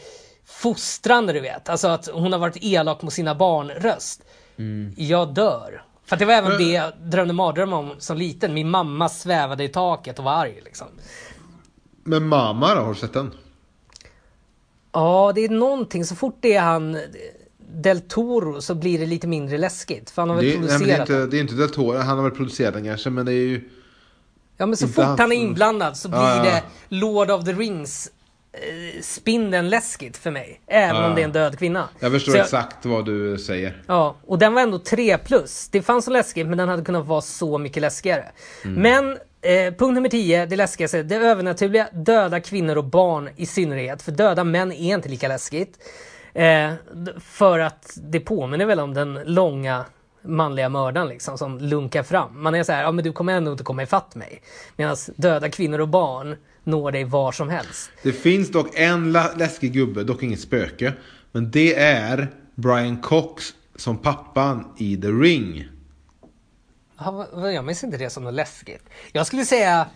fostrande 0.46 1.32
du 1.32 1.40
vet. 1.40 1.68
Alltså 1.68 1.88
att 1.88 2.08
hon 2.12 2.32
har 2.32 2.38
varit 2.38 2.56
elak 2.60 3.02
mot 3.02 3.12
sina 3.12 3.34
barn 3.34 3.70
röst. 3.70 4.22
Jag 4.96 5.34
dör. 5.34 5.84
För 6.04 6.16
att 6.16 6.20
det 6.20 6.24
var 6.26 6.34
även 6.34 6.58
det 6.58 6.72
jag 6.72 6.92
drömde 6.98 7.34
mardrömmar 7.34 7.76
om 7.76 7.94
som 7.98 8.16
liten. 8.16 8.54
Min 8.54 8.70
mamma 8.70 9.08
svävade 9.08 9.64
i 9.64 9.68
taket 9.68 10.18
och 10.18 10.24
var 10.24 10.32
arg 10.32 10.60
liksom. 10.64 10.86
Men 12.04 12.28
mamma 12.28 12.74
då, 12.74 12.80
har 12.80 12.88
du 12.88 13.00
sett 13.00 13.12
den? 13.12 13.34
Ja, 14.92 15.32
det 15.34 15.40
är 15.44 15.48
någonting. 15.48 16.04
Så 16.04 16.16
fort 16.16 16.36
det 16.40 16.54
är 16.54 16.60
han 16.60 16.98
Del 17.74 18.00
Toro 18.00 18.60
så 18.60 18.74
blir 18.74 18.98
det 18.98 19.06
lite 19.06 19.26
mindre 19.26 19.58
läskigt. 19.58 20.10
För 20.10 20.22
han 20.22 20.28
har 20.28 20.36
väl 20.36 20.44
Det, 20.44 20.52
är- 20.54 20.58
nej, 20.58 20.68
det, 20.68 20.74
är 20.74 20.78
producerat 20.78 21.08
inte, 21.08 21.26
det 21.26 21.36
är 21.36 21.40
inte 21.40 21.54
Del 21.54 21.70
Toro, 21.70 21.96
han 21.98 22.16
har 22.18 22.24
väl 22.24 22.32
producerat 22.36 22.74
den 22.74 22.84
kanske, 22.84 23.10
men 23.10 23.26
det 23.26 23.32
är 23.32 23.46
ju... 23.46 23.68
Ja 24.56 24.66
men 24.66 24.76
så 24.76 24.88
fort 24.88 25.04
han 25.04 25.18
han 25.18 25.32
är 25.32 25.36
inblandad 25.36 25.96
så 25.96 26.08
blir 26.08 26.18
Ja, 26.18 26.36
ja. 26.36 26.42
det 26.42 26.62
Lord 26.88 27.30
of 27.30 27.44
the 27.44 27.52
Rings 27.52 28.10
eh, 28.52 29.00
spindeln 29.02 29.68
läskigt 29.70 30.16
för 30.16 30.30
mig. 30.30 30.60
Även 30.66 30.96
Ja, 30.96 31.08
om 31.08 31.14
det 31.14 31.20
är 31.20 31.24
en 31.24 31.32
död 31.32 31.58
kvinna. 31.58 31.88
Jag 32.00 32.12
förstår 32.12 32.32
Så 32.32 32.38
exakt 32.38 32.86
vad 32.86 33.04
du 33.06 33.38
säger. 33.38 33.82
Ja, 33.86 34.16
och 34.26 34.38
den 34.38 34.54
var 34.54 34.62
ändå 34.62 34.78
3 34.78 35.18
plus. 35.18 35.68
Det 35.68 35.82
fanns 35.82 36.04
så 36.04 36.10
läskigt 36.10 36.46
men 36.46 36.58
den 36.58 36.68
hade 36.68 36.84
kunnat 36.84 37.06
vara 37.06 37.20
så 37.20 37.58
mycket 37.58 37.80
läskigare. 37.80 38.24
Mm. 38.64 38.82
Men 38.82 39.18
eh, 39.42 39.74
punkt 39.74 39.94
nummer 39.94 40.08
10, 40.08 40.46
det 40.46 40.56
läskigaste, 40.56 41.02
det 41.02 41.16
övernaturliga, 41.16 41.88
döda 41.92 42.40
kvinnor 42.40 42.76
och 42.76 42.84
barn 42.84 43.28
i 43.36 43.46
synnerhet. 43.46 44.02
För 44.02 44.12
döda 44.12 44.44
män 44.44 44.72
är 44.72 44.94
inte 44.94 45.08
lika 45.08 45.28
läskigt. 45.28 45.78
Eh, 46.34 46.72
för 47.20 47.58
att 47.58 47.98
det 48.02 48.20
påminner 48.20 48.66
väl 48.66 48.80
om 48.80 48.94
den 48.94 49.20
långa 49.24 49.84
manliga 50.24 50.68
mördaren 50.68 51.08
liksom 51.08 51.38
som 51.38 51.58
lunkar 51.58 52.02
fram. 52.02 52.42
Man 52.42 52.54
är 52.54 52.62
så 52.62 52.72
här, 52.72 52.82
ja 52.82 52.92
men 52.92 53.04
du 53.04 53.12
kommer 53.12 53.32
ändå 53.32 53.52
inte 53.52 53.64
komma 53.64 53.82
ifatt 53.82 54.14
mig. 54.14 54.42
Medan 54.76 54.96
döda 55.16 55.48
kvinnor 55.48 55.80
och 55.80 55.88
barn 55.88 56.36
når 56.64 56.92
dig 56.92 57.04
var 57.04 57.32
som 57.32 57.48
helst. 57.48 57.90
Det 58.02 58.12
finns 58.12 58.50
dock 58.50 58.68
en 58.74 59.12
läskig 59.12 59.72
gubbe, 59.72 60.04
dock 60.04 60.22
inget 60.22 60.40
spöke. 60.40 60.92
Men 61.32 61.50
det 61.50 61.74
är 61.74 62.28
Brian 62.54 62.96
Cox 62.96 63.44
som 63.76 63.98
pappan 63.98 64.64
i 64.78 64.96
The 64.96 65.08
Ring. 65.08 65.68
Jag 67.54 67.64
minns 67.64 67.84
inte 67.84 67.96
det 67.96 68.10
som 68.10 68.24
något 68.24 68.34
läskigt. 68.34 68.82
Jag 69.12 69.26
skulle 69.26 69.44
säga 69.44 69.86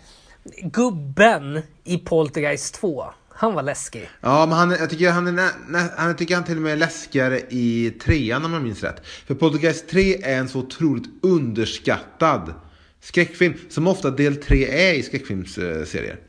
gubben 0.61 1.61
i 1.83 1.97
Poltergeist 1.97 2.75
2. 2.75 3.05
Han 3.29 3.53
var 3.53 3.63
läskig. 3.63 4.09
Ja, 4.21 4.45
men 4.45 4.57
han, 4.57 4.71
jag 4.71 4.89
tycker 4.89 5.11
han 5.11 5.39
är, 5.39 5.97
han 5.97 6.15
tycker 6.15 6.35
han 6.35 6.43
till 6.43 6.55
och 6.55 6.61
med 6.61 6.71
är 6.71 6.77
läskigare 6.77 7.41
i 7.49 7.91
trean 8.01 8.45
om 8.45 8.53
jag 8.53 8.61
minns 8.61 8.83
rätt. 8.83 9.05
För 9.05 9.35
Poltergeist 9.35 9.89
3 9.89 10.23
är 10.23 10.37
en 10.37 10.49
så 10.49 10.59
otroligt 10.59 11.09
underskattad 11.21 12.53
skräckfilm. 13.01 13.53
Som 13.69 13.87
ofta 13.87 14.11
del 14.11 14.35
3 14.35 14.89
är 14.89 14.93
i 14.93 15.03
skräckfilmsserier. 15.03 16.19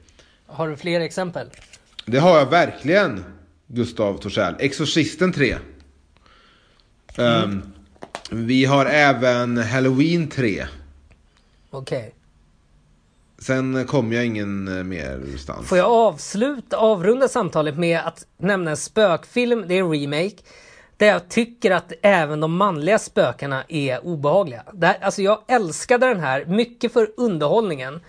Har 0.47 0.69
du 0.69 0.77
fler 0.77 1.01
exempel? 1.01 1.51
Det 2.07 2.19
har 2.19 2.39
jag 2.39 2.51
verkligen, 2.51 3.25
Gustav 3.67 4.19
Torssell. 4.19 4.55
Exorcisten 4.59 5.33
3. 5.33 5.57
Ehm, 7.17 7.63
vi 8.31 8.65
har 8.65 8.87
även 8.87 9.57
Halloween 9.57 10.29
3. 10.29 10.67
Okej. 11.71 12.15
Sen 13.39 13.87
kommer 13.87 14.17
jag 14.17 14.27
ingen 14.27 14.79
eh, 14.79 14.85
mer 14.85 15.37
stans. 15.39 15.69
Får 15.69 15.79
jag 15.79 15.91
avsluta, 15.91 16.77
avrunda 16.77 17.29
samtalet 17.29 17.79
med 17.79 18.01
att 18.01 18.27
nämna 18.37 18.71
en 18.71 18.77
spökfilm, 18.77 19.65
det 19.69 19.75
är 19.75 19.83
en 19.83 19.91
remake. 19.91 20.37
Där 20.97 21.07
jag 21.07 21.29
tycker 21.29 21.71
att 21.71 21.93
även 22.03 22.41
de 22.41 22.57
manliga 22.57 22.99
spökena 22.99 23.65
är 23.69 24.07
obehagliga. 24.07 24.63
Där, 24.73 24.97
alltså 25.01 25.23
jag 25.23 25.43
älskade 25.47 26.07
den 26.07 26.21
här, 26.21 26.45
mycket 26.45 26.93
för 26.93 27.11
underhållningen. 27.17 28.01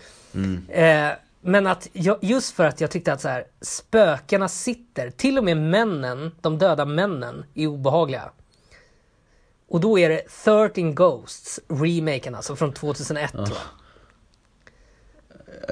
Eh, 0.70 1.09
men 1.41 1.67
att 1.67 1.89
jag, 1.93 2.17
just 2.22 2.55
för 2.55 2.65
att 2.65 2.82
jag 2.82 2.91
tyckte 2.91 3.13
att 3.13 3.22
så 3.22 3.28
här, 3.28 3.43
spökena 3.61 4.47
sitter, 4.47 5.09
till 5.09 5.38
och 5.38 5.43
med 5.43 5.57
männen, 5.57 6.32
de 6.41 6.57
döda 6.57 6.86
männen, 6.86 7.45
är 7.55 7.67
obehagliga. 7.67 8.32
Och 9.70 9.80
då 9.80 9.99
är 9.99 10.09
det 10.09 10.22
13 10.43 10.95
Ghosts, 10.95 11.59
remaken 11.67 12.36
alltså, 12.36 12.55
från 12.55 12.74
2001 12.74 13.32
tror 13.32 13.47
jag. 13.47 13.57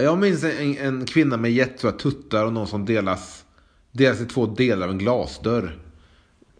Jag 0.03 0.17
minns 0.17 0.43
en, 0.43 0.77
en 0.77 1.05
kvinna 1.05 1.37
med 1.37 1.51
jättestora 1.51 1.91
tuttar 1.91 2.45
och 2.45 2.53
någon 2.53 2.67
som 2.67 2.85
delas, 2.85 3.45
delas 3.91 4.21
i 4.21 4.25
två 4.25 4.45
delar 4.45 4.87
av 4.87 4.91
en 4.91 4.97
glasdörr. 4.97 5.79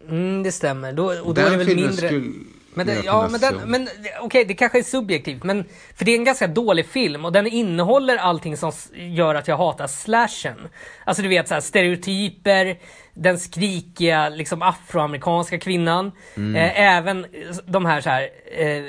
Mm, 0.08 0.42
det 0.42 0.52
stämmer. 0.52 0.92
Då, 0.92 1.04
och 1.04 1.14
då 1.14 1.32
Den 1.32 1.46
är 1.46 1.50
det 1.50 1.56
väl 1.56 1.76
mindre... 1.76 1.92
skulle 1.92 2.32
Men 2.78 2.86
det, 2.86 2.94
jag 2.94 3.04
ja, 3.04 3.28
men, 3.28 3.40
den, 3.40 3.70
men 3.70 3.88
okej, 4.20 4.44
det 4.44 4.54
kanske 4.54 4.78
är 4.78 4.82
subjektivt, 4.82 5.44
men 5.44 5.64
för 5.96 6.04
det 6.04 6.10
är 6.10 6.16
en 6.16 6.24
ganska 6.24 6.46
dålig 6.46 6.86
film 6.86 7.24
och 7.24 7.32
den 7.32 7.46
innehåller 7.46 8.16
allting 8.16 8.56
som 8.56 8.72
gör 8.94 9.34
att 9.34 9.48
jag 9.48 9.56
hatar 9.56 9.86
slashen. 9.86 10.68
Alltså 11.04 11.22
du 11.22 11.28
vet 11.28 11.48
så 11.48 11.54
här, 11.54 11.60
stereotyper, 11.60 12.78
den 13.14 13.38
skrikiga 13.38 14.28
liksom 14.28 14.62
afroamerikanska 14.62 15.58
kvinnan, 15.58 16.12
Mm. 16.34 16.56
eh, 16.56 16.80
även 16.80 17.26
de 17.66 17.86
här 17.86 18.00
så 18.00 18.10
här, 18.10 18.28
eh, 18.58 18.84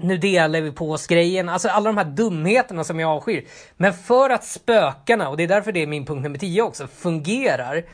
nu 0.00 0.16
delar 0.16 0.60
vi 0.60 0.72
på 0.72 0.90
oss 0.92 1.06
grejen, 1.06 1.48
alltså 1.48 1.68
alla 1.68 1.88
de 1.92 1.96
här 1.96 2.04
dumheterna 2.04 2.84
som 2.84 3.00
jag 3.00 3.10
avskyr. 3.10 3.44
Men 3.76 3.94
för 3.94 4.30
att 4.30 4.44
spökarna, 4.44 5.28
och 5.28 5.36
det 5.36 5.42
är 5.42 5.48
därför 5.48 5.72
det 5.72 5.82
är 5.82 5.86
min 5.86 6.06
punkt 6.06 6.22
nummer 6.22 6.38
10 6.38 6.62
också, 6.62 6.86
fungerar 6.86 7.84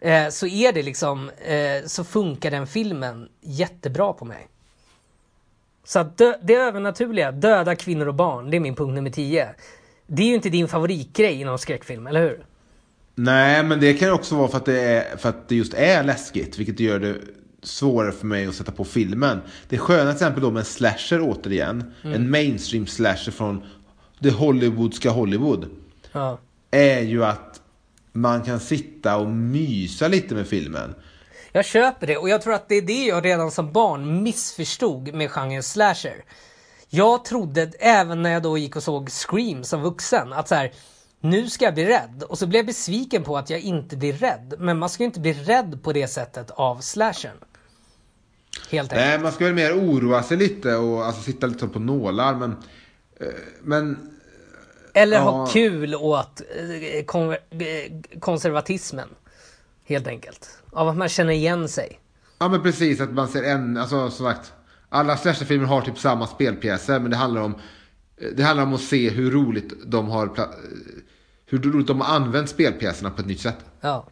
eh, 0.00 0.28
så 0.28 0.46
är 0.46 0.72
det 0.72 0.82
liksom, 0.82 1.30
eh, 1.46 1.86
så 1.86 2.04
funkar 2.04 2.50
den 2.50 2.66
filmen 2.66 3.28
jättebra 3.42 4.12
på 4.12 4.24
mig. 4.24 4.46
Så 5.86 5.98
att 5.98 6.18
dö- 6.18 6.38
det 6.42 6.54
övernaturliga, 6.54 7.32
döda 7.32 7.76
kvinnor 7.76 8.08
och 8.08 8.14
barn, 8.14 8.50
det 8.50 8.56
är 8.56 8.60
min 8.60 8.74
punkt 8.74 8.94
nummer 8.94 9.10
10. 9.10 9.48
Det 10.06 10.22
är 10.22 10.26
ju 10.26 10.34
inte 10.34 10.48
din 10.48 10.68
favoritgrej 10.68 11.40
inom 11.40 11.58
skräckfilm, 11.58 12.06
eller 12.06 12.20
hur? 12.22 12.44
Nej, 13.14 13.62
men 13.62 13.80
det 13.80 13.94
kan 13.94 14.08
ju 14.08 14.14
också 14.14 14.36
vara 14.36 14.48
för 14.48 14.56
att, 14.56 14.64
det 14.64 14.80
är, 14.80 15.16
för 15.16 15.28
att 15.28 15.48
det 15.48 15.54
just 15.56 15.74
är 15.74 16.02
läskigt. 16.02 16.58
Vilket 16.58 16.80
gör 16.80 16.98
det 16.98 17.14
svårare 17.62 18.12
för 18.12 18.26
mig 18.26 18.46
att 18.46 18.54
sätta 18.54 18.72
på 18.72 18.84
filmen. 18.84 19.40
Det 19.68 19.78
sköna 19.78 20.02
till 20.04 20.12
exempel 20.12 20.42
då 20.42 20.50
med 20.50 20.60
en 20.60 20.64
slasher 20.64 21.20
återigen. 21.22 21.94
En 22.02 22.30
mainstream 22.30 22.86
slasher 22.86 23.32
från 23.32 23.62
det 24.18 24.30
Hollywoodska 24.30 25.10
Hollywood. 25.10 25.66
Ja. 26.12 26.38
Är 26.70 27.00
ju 27.00 27.24
att 27.24 27.60
man 28.12 28.42
kan 28.42 28.60
sitta 28.60 29.16
och 29.16 29.30
mysa 29.30 30.08
lite 30.08 30.34
med 30.34 30.46
filmen. 30.46 30.94
Jag 31.56 31.64
köper 31.64 32.06
det 32.06 32.16
och 32.16 32.28
jag 32.28 32.42
tror 32.42 32.54
att 32.54 32.68
det 32.68 32.74
är 32.74 32.82
det 32.82 33.04
jag 33.04 33.24
redan 33.24 33.50
som 33.50 33.72
barn 33.72 34.22
missförstod 34.22 35.14
med 35.14 35.30
genren 35.30 35.62
slasher. 35.62 36.24
Jag 36.88 37.24
trodde, 37.24 37.72
även 37.78 38.22
när 38.22 38.30
jag 38.30 38.42
då 38.42 38.58
gick 38.58 38.76
och 38.76 38.82
såg 38.82 39.10
Scream 39.10 39.64
som 39.64 39.82
vuxen, 39.82 40.32
att 40.32 40.48
så 40.48 40.54
här, 40.54 40.72
nu 41.20 41.50
ska 41.50 41.64
jag 41.64 41.74
bli 41.74 41.84
rädd. 41.84 42.24
Och 42.28 42.38
så 42.38 42.46
blev 42.46 42.58
jag 42.58 42.66
besviken 42.66 43.24
på 43.24 43.38
att 43.38 43.50
jag 43.50 43.60
inte 43.60 43.96
blir 43.96 44.12
rädd. 44.12 44.54
Men 44.58 44.78
man 44.78 44.88
ska 44.88 45.02
ju 45.02 45.06
inte 45.06 45.20
bli 45.20 45.32
rädd 45.32 45.80
på 45.82 45.92
det 45.92 46.08
sättet 46.08 46.50
av 46.50 46.80
slashern. 46.80 47.36
Helt 48.70 48.92
enkelt. 48.92 49.08
Nej, 49.08 49.18
man 49.18 49.32
ska 49.32 49.44
väl 49.44 49.54
mer 49.54 49.72
oroa 49.72 50.22
sig 50.22 50.36
lite 50.36 50.74
och 50.76 51.06
alltså, 51.06 51.22
sitta 51.22 51.46
lite 51.46 51.68
på 51.68 51.78
nålar. 51.78 52.34
Men, 52.34 52.50
eh, 53.20 53.26
men 53.62 54.10
Eller 54.94 55.16
Ja. 55.16 55.22
ha 55.22 55.46
kul 55.46 55.94
åt 55.94 56.40
eh, 56.56 56.98
eh, 57.68 58.20
konservatismen. 58.20 59.08
Helt 59.86 60.06
enkelt. 60.06 60.62
Av 60.72 60.88
att 60.88 60.96
man 60.96 61.08
känner 61.08 61.32
igen 61.32 61.68
sig. 61.68 62.00
Ja 62.38 62.48
men 62.48 62.62
precis, 62.62 63.00
att 63.00 63.10
man 63.12 63.28
ser 63.28 63.42
en, 63.42 63.76
alltså 63.76 64.10
som 64.10 64.26
sagt. 64.26 64.52
Alla 64.88 65.16
slasherfilmer 65.16 65.66
har 65.66 65.80
typ 65.80 65.98
samma 65.98 66.26
spelpjäser 66.26 66.98
men 67.00 67.10
det 67.10 67.16
handlar 67.16 67.40
om 67.40 67.54
Det 68.36 68.42
handlar 68.42 68.64
om 68.64 68.74
att 68.74 68.80
se 68.80 69.10
hur 69.10 69.30
roligt 69.30 69.72
de 69.86 70.08
har 70.08 70.48
Hur 71.46 71.58
roligt 71.58 71.86
de 71.86 72.00
har 72.00 72.14
använt 72.16 72.48
spelpjäserna 72.48 73.10
på 73.10 73.20
ett 73.20 73.26
nytt 73.26 73.40
sätt. 73.40 73.56
Ja. 73.80 74.06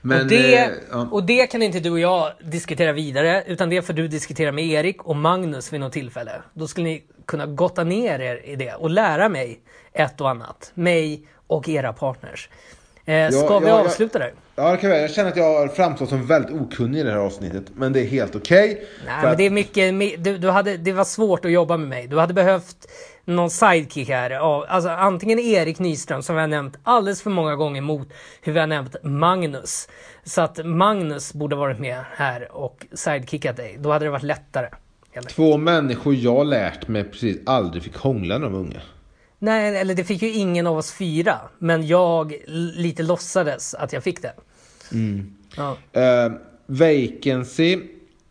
Men, 0.00 0.20
och, 0.20 0.26
det, 0.26 0.56
eh, 0.56 0.70
ja. 0.90 1.08
och 1.10 1.24
det 1.24 1.46
kan 1.46 1.62
inte 1.62 1.80
du 1.80 1.90
och 1.90 2.00
jag 2.00 2.32
diskutera 2.44 2.92
vidare, 2.92 3.44
utan 3.46 3.70
det 3.70 3.82
får 3.82 3.92
du 3.92 4.08
diskutera 4.08 4.52
med 4.52 4.64
Erik 4.66 5.02
och 5.04 5.16
Magnus 5.16 5.72
vid 5.72 5.80
något 5.80 5.92
tillfälle. 5.92 6.32
Då 6.54 6.68
skulle 6.68 6.86
ni 6.86 7.02
kunna 7.26 7.46
gotta 7.46 7.84
ner 7.84 8.18
er 8.18 8.40
i 8.44 8.56
det 8.56 8.74
och 8.74 8.90
lära 8.90 9.28
mig 9.28 9.60
ett 9.92 10.20
och 10.20 10.30
annat. 10.30 10.70
Mig 10.74 11.28
och 11.46 11.68
era 11.68 11.92
partners. 11.92 12.48
Eh, 13.04 13.30
ska 13.30 13.44
Ja, 13.44 13.58
vi 13.58 13.66
ja, 13.66 13.72
ja. 13.72 13.84
avsluta 13.84 14.18
där? 14.18 14.32
Ja, 14.58 14.70
det 14.70 14.76
kan 14.76 14.90
jag. 14.90 15.02
jag 15.02 15.10
känner 15.10 15.30
att 15.30 15.36
jag 15.36 15.58
har 15.60 15.68
framstått 15.68 16.08
som 16.08 16.26
väldigt 16.26 16.60
okunnig 16.60 17.00
i 17.00 17.02
det 17.02 17.10
här 17.10 17.18
avsnittet. 17.18 17.64
Men 17.74 17.92
det 17.92 18.00
är 18.00 18.04
helt 18.06 18.36
okej. 18.36 18.66
Nej, 19.06 19.14
För 19.14 19.22
men 19.22 19.30
att- 19.32 19.38
det 19.38 19.44
är 19.46 19.50
mycket, 19.50 20.24
du, 20.24 20.38
du 20.38 20.50
hade, 20.50 20.76
det 20.76 20.92
var 20.92 21.04
svårt 21.04 21.44
att 21.44 21.50
jobba 21.50 21.76
med 21.76 21.88
mig. 21.88 22.06
Du 22.06 22.18
hade 22.18 22.34
behövt 22.34 22.76
någon 23.24 23.50
sidekick 23.50 24.08
här. 24.08 24.30
av- 24.30 24.64
Alltså 24.68 24.88
antingen 24.90 25.38
Erik 25.38 25.78
Nyström 25.78 26.22
som 26.22 26.34
vi 26.34 26.40
har 26.40 26.48
nämnt 26.48 26.78
alldeles 26.82 27.22
för 27.22 27.30
många 27.30 27.56
gånger 27.56 27.80
mot 27.80 28.08
hur 28.42 28.52
vi 28.52 28.60
har 28.60 28.66
nämnt 28.66 28.96
Magnus. 29.02 29.88
Så 30.24 30.40
att 30.42 30.66
Magnus 30.66 31.32
borde 31.34 31.56
varit 31.56 31.78
med 31.78 32.04
här 32.16 32.52
och 32.52 32.86
sidekickat 32.92 33.56
dig. 33.56 33.76
Då 33.78 33.92
hade 33.92 34.04
det 34.04 34.10
varit 34.10 34.22
lättare. 34.22 34.68
Två 35.28 35.56
människor 35.56 36.14
jag 36.14 36.46
lärt 36.46 36.88
mig 36.88 37.04
precis 37.04 37.36
aldrig 37.46 37.82
fick 37.82 37.96
hångla 37.96 38.38
när 38.38 38.44
de 38.46 38.52
var 38.52 38.60
unga. 38.60 38.80
Nej, 39.38 39.76
eller 39.76 39.94
det 39.94 40.04
fick 40.04 40.22
ju 40.22 40.32
ingen 40.32 40.66
av 40.66 40.76
oss 40.76 40.92
fyra. 40.92 41.38
Men 41.58 41.86
jag 41.86 42.34
lite 42.76 43.02
låtsades 43.02 43.74
att 43.74 43.92
jag 43.92 44.02
fick 44.04 44.22
det. 44.22 44.32
Ja. 45.56 45.76
Uh, 45.96 46.32
Vacancy 46.66 47.78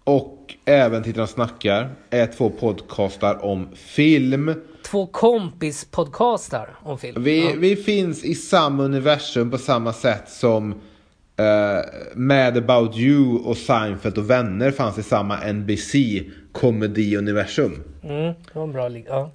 och 0.04 0.56
även 0.66 1.04
Tittarna 1.04 1.28
snackar 1.28 1.90
är 2.10 2.28
två 2.28 2.50
podcastar 2.50 3.46
om 3.46 3.68
film. 3.76 4.54
Två 4.86 5.06
kompis-podcastar 5.08 6.68
om 6.84 6.98
film. 6.98 7.24
Vi, 7.24 7.44
ja. 7.46 7.52
vi 7.58 7.76
finns 7.76 8.24
i 8.24 8.36
samma 8.36 8.84
universum 8.84 9.52
på 9.52 9.58
samma 9.58 9.94
sätt 9.94 10.30
som 10.30 10.72
uh, 10.72 10.78
Mad 12.16 12.58
about 12.58 12.98
you 12.98 13.38
och 13.38 13.58
Seinfeld 13.58 14.18
och 14.18 14.30
Vänner 14.30 14.72
fanns 14.72 14.98
i 14.98 15.04
samma 15.04 15.38
NBC-komedi-universum. 15.38 17.84
Mm, 18.04 18.24
det 18.24 18.36
var 18.54 18.64
en 18.64 18.72
bra 18.72 18.88
lig- 18.88 19.06
ja. 19.10 19.32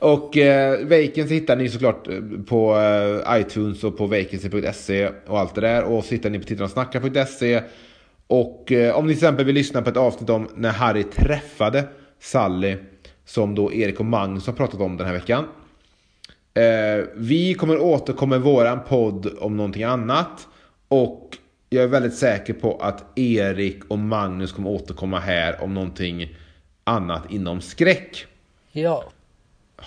Och 0.00 0.36
eh, 0.36 0.78
Vacancy 0.86 1.34
hittar 1.34 1.56
ni 1.56 1.68
såklart 1.68 2.08
eh, 2.08 2.14
på 2.46 2.76
eh, 2.76 3.40
iTunes 3.40 3.84
och 3.84 3.98
på 3.98 4.06
vacancy.se 4.06 5.10
och 5.26 5.38
allt 5.38 5.54
det 5.54 5.60
där. 5.60 5.84
Och 5.84 6.04
så 6.04 6.14
hittar 6.14 6.30
ni 6.30 6.38
på 6.38 6.44
tittarnasnackar.se. 6.44 7.62
Och 8.26 8.72
eh, 8.72 8.96
om 8.96 9.06
ni 9.06 9.12
till 9.12 9.18
exempel 9.18 9.46
vill 9.46 9.54
lyssna 9.54 9.82
på 9.82 9.90
ett 9.90 9.96
avsnitt 9.96 10.30
om 10.30 10.48
när 10.54 10.70
Harry 10.70 11.02
träffade 11.02 11.84
Sally. 12.20 12.76
Som 13.24 13.54
då 13.54 13.72
Erik 13.72 14.00
och 14.00 14.06
Magnus 14.06 14.46
har 14.46 14.54
pratat 14.54 14.80
om 14.80 14.96
den 14.96 15.06
här 15.06 15.14
veckan. 15.14 15.44
Eh, 16.54 17.04
vi 17.14 17.54
kommer 17.54 17.78
återkomma 17.78 18.36
i 18.36 18.38
våran 18.38 18.80
podd 18.88 19.26
om 19.40 19.56
någonting 19.56 19.82
annat. 19.82 20.48
Och 20.88 21.38
jag 21.68 21.84
är 21.84 21.88
väldigt 21.88 22.14
säker 22.14 22.52
på 22.52 22.76
att 22.76 23.18
Erik 23.18 23.84
och 23.88 23.98
Magnus 23.98 24.52
kommer 24.52 24.70
återkomma 24.70 25.18
här 25.18 25.62
om 25.62 25.74
någonting 25.74 26.36
annat 26.84 27.30
inom 27.30 27.60
skräck. 27.60 28.26
ja. 28.72 29.04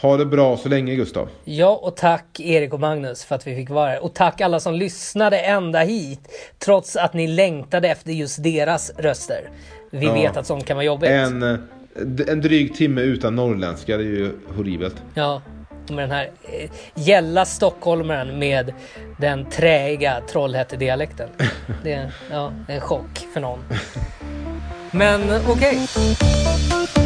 Ha 0.02 0.18
det 0.18 0.26
bra 0.26 0.58
så 0.58 0.70
länge 0.70 0.96
Gustav. 0.96 1.30
Ja, 1.44 1.80
och 1.82 1.96
tack 1.96 2.40
Erik 2.40 2.74
och 2.74 2.80
Magnus 2.80 3.26
för 3.26 3.36
att 3.36 3.48
vi 3.48 3.56
fick 3.56 3.70
vara 3.70 3.90
här. 3.90 4.04
Och 4.04 4.14
tack 4.14 4.42
alla 4.42 4.60
som 4.60 4.74
lyssnade 4.74 5.40
ända 5.40 5.80
hit. 5.80 6.20
Trots 6.60 6.96
att 6.96 7.14
ni 7.14 7.28
längtade 7.28 7.90
efter 7.90 8.12
just 8.12 8.44
deras 8.44 8.92
röster. 8.98 9.50
Vi 9.92 10.06
ja. 10.06 10.14
vet 10.14 10.38
att 10.38 10.48
sånt 10.48 10.66
kan 10.66 10.76
vara 10.78 10.86
jobbigt. 10.86 11.10
En, 11.10 11.44
eh, 11.44 11.60
en 12.28 12.42
dryg 12.42 12.76
timme 12.76 13.02
utan 13.02 13.36
norrländska, 13.36 13.98
det 13.98 14.04
är 14.04 14.08
ju 14.08 14.32
horribelt. 14.56 14.96
Ja, 15.14 15.42
med 15.90 16.04
den 16.04 16.12
här 16.12 16.32
eh, 16.44 16.70
gälla 16.96 17.46
stockholmaren 17.46 18.40
med 18.40 18.74
den 19.20 19.46
träiga 19.50 20.22
Trollhätte-dialekten. 20.32 21.30
Det 21.84 21.94
är 21.94 22.12
en 22.68 22.82
chock 22.82 23.28
för 23.34 23.42
någon. 23.42 23.60
Men 24.92 25.22
okej. 25.48 25.80
Okay. 25.88 27.03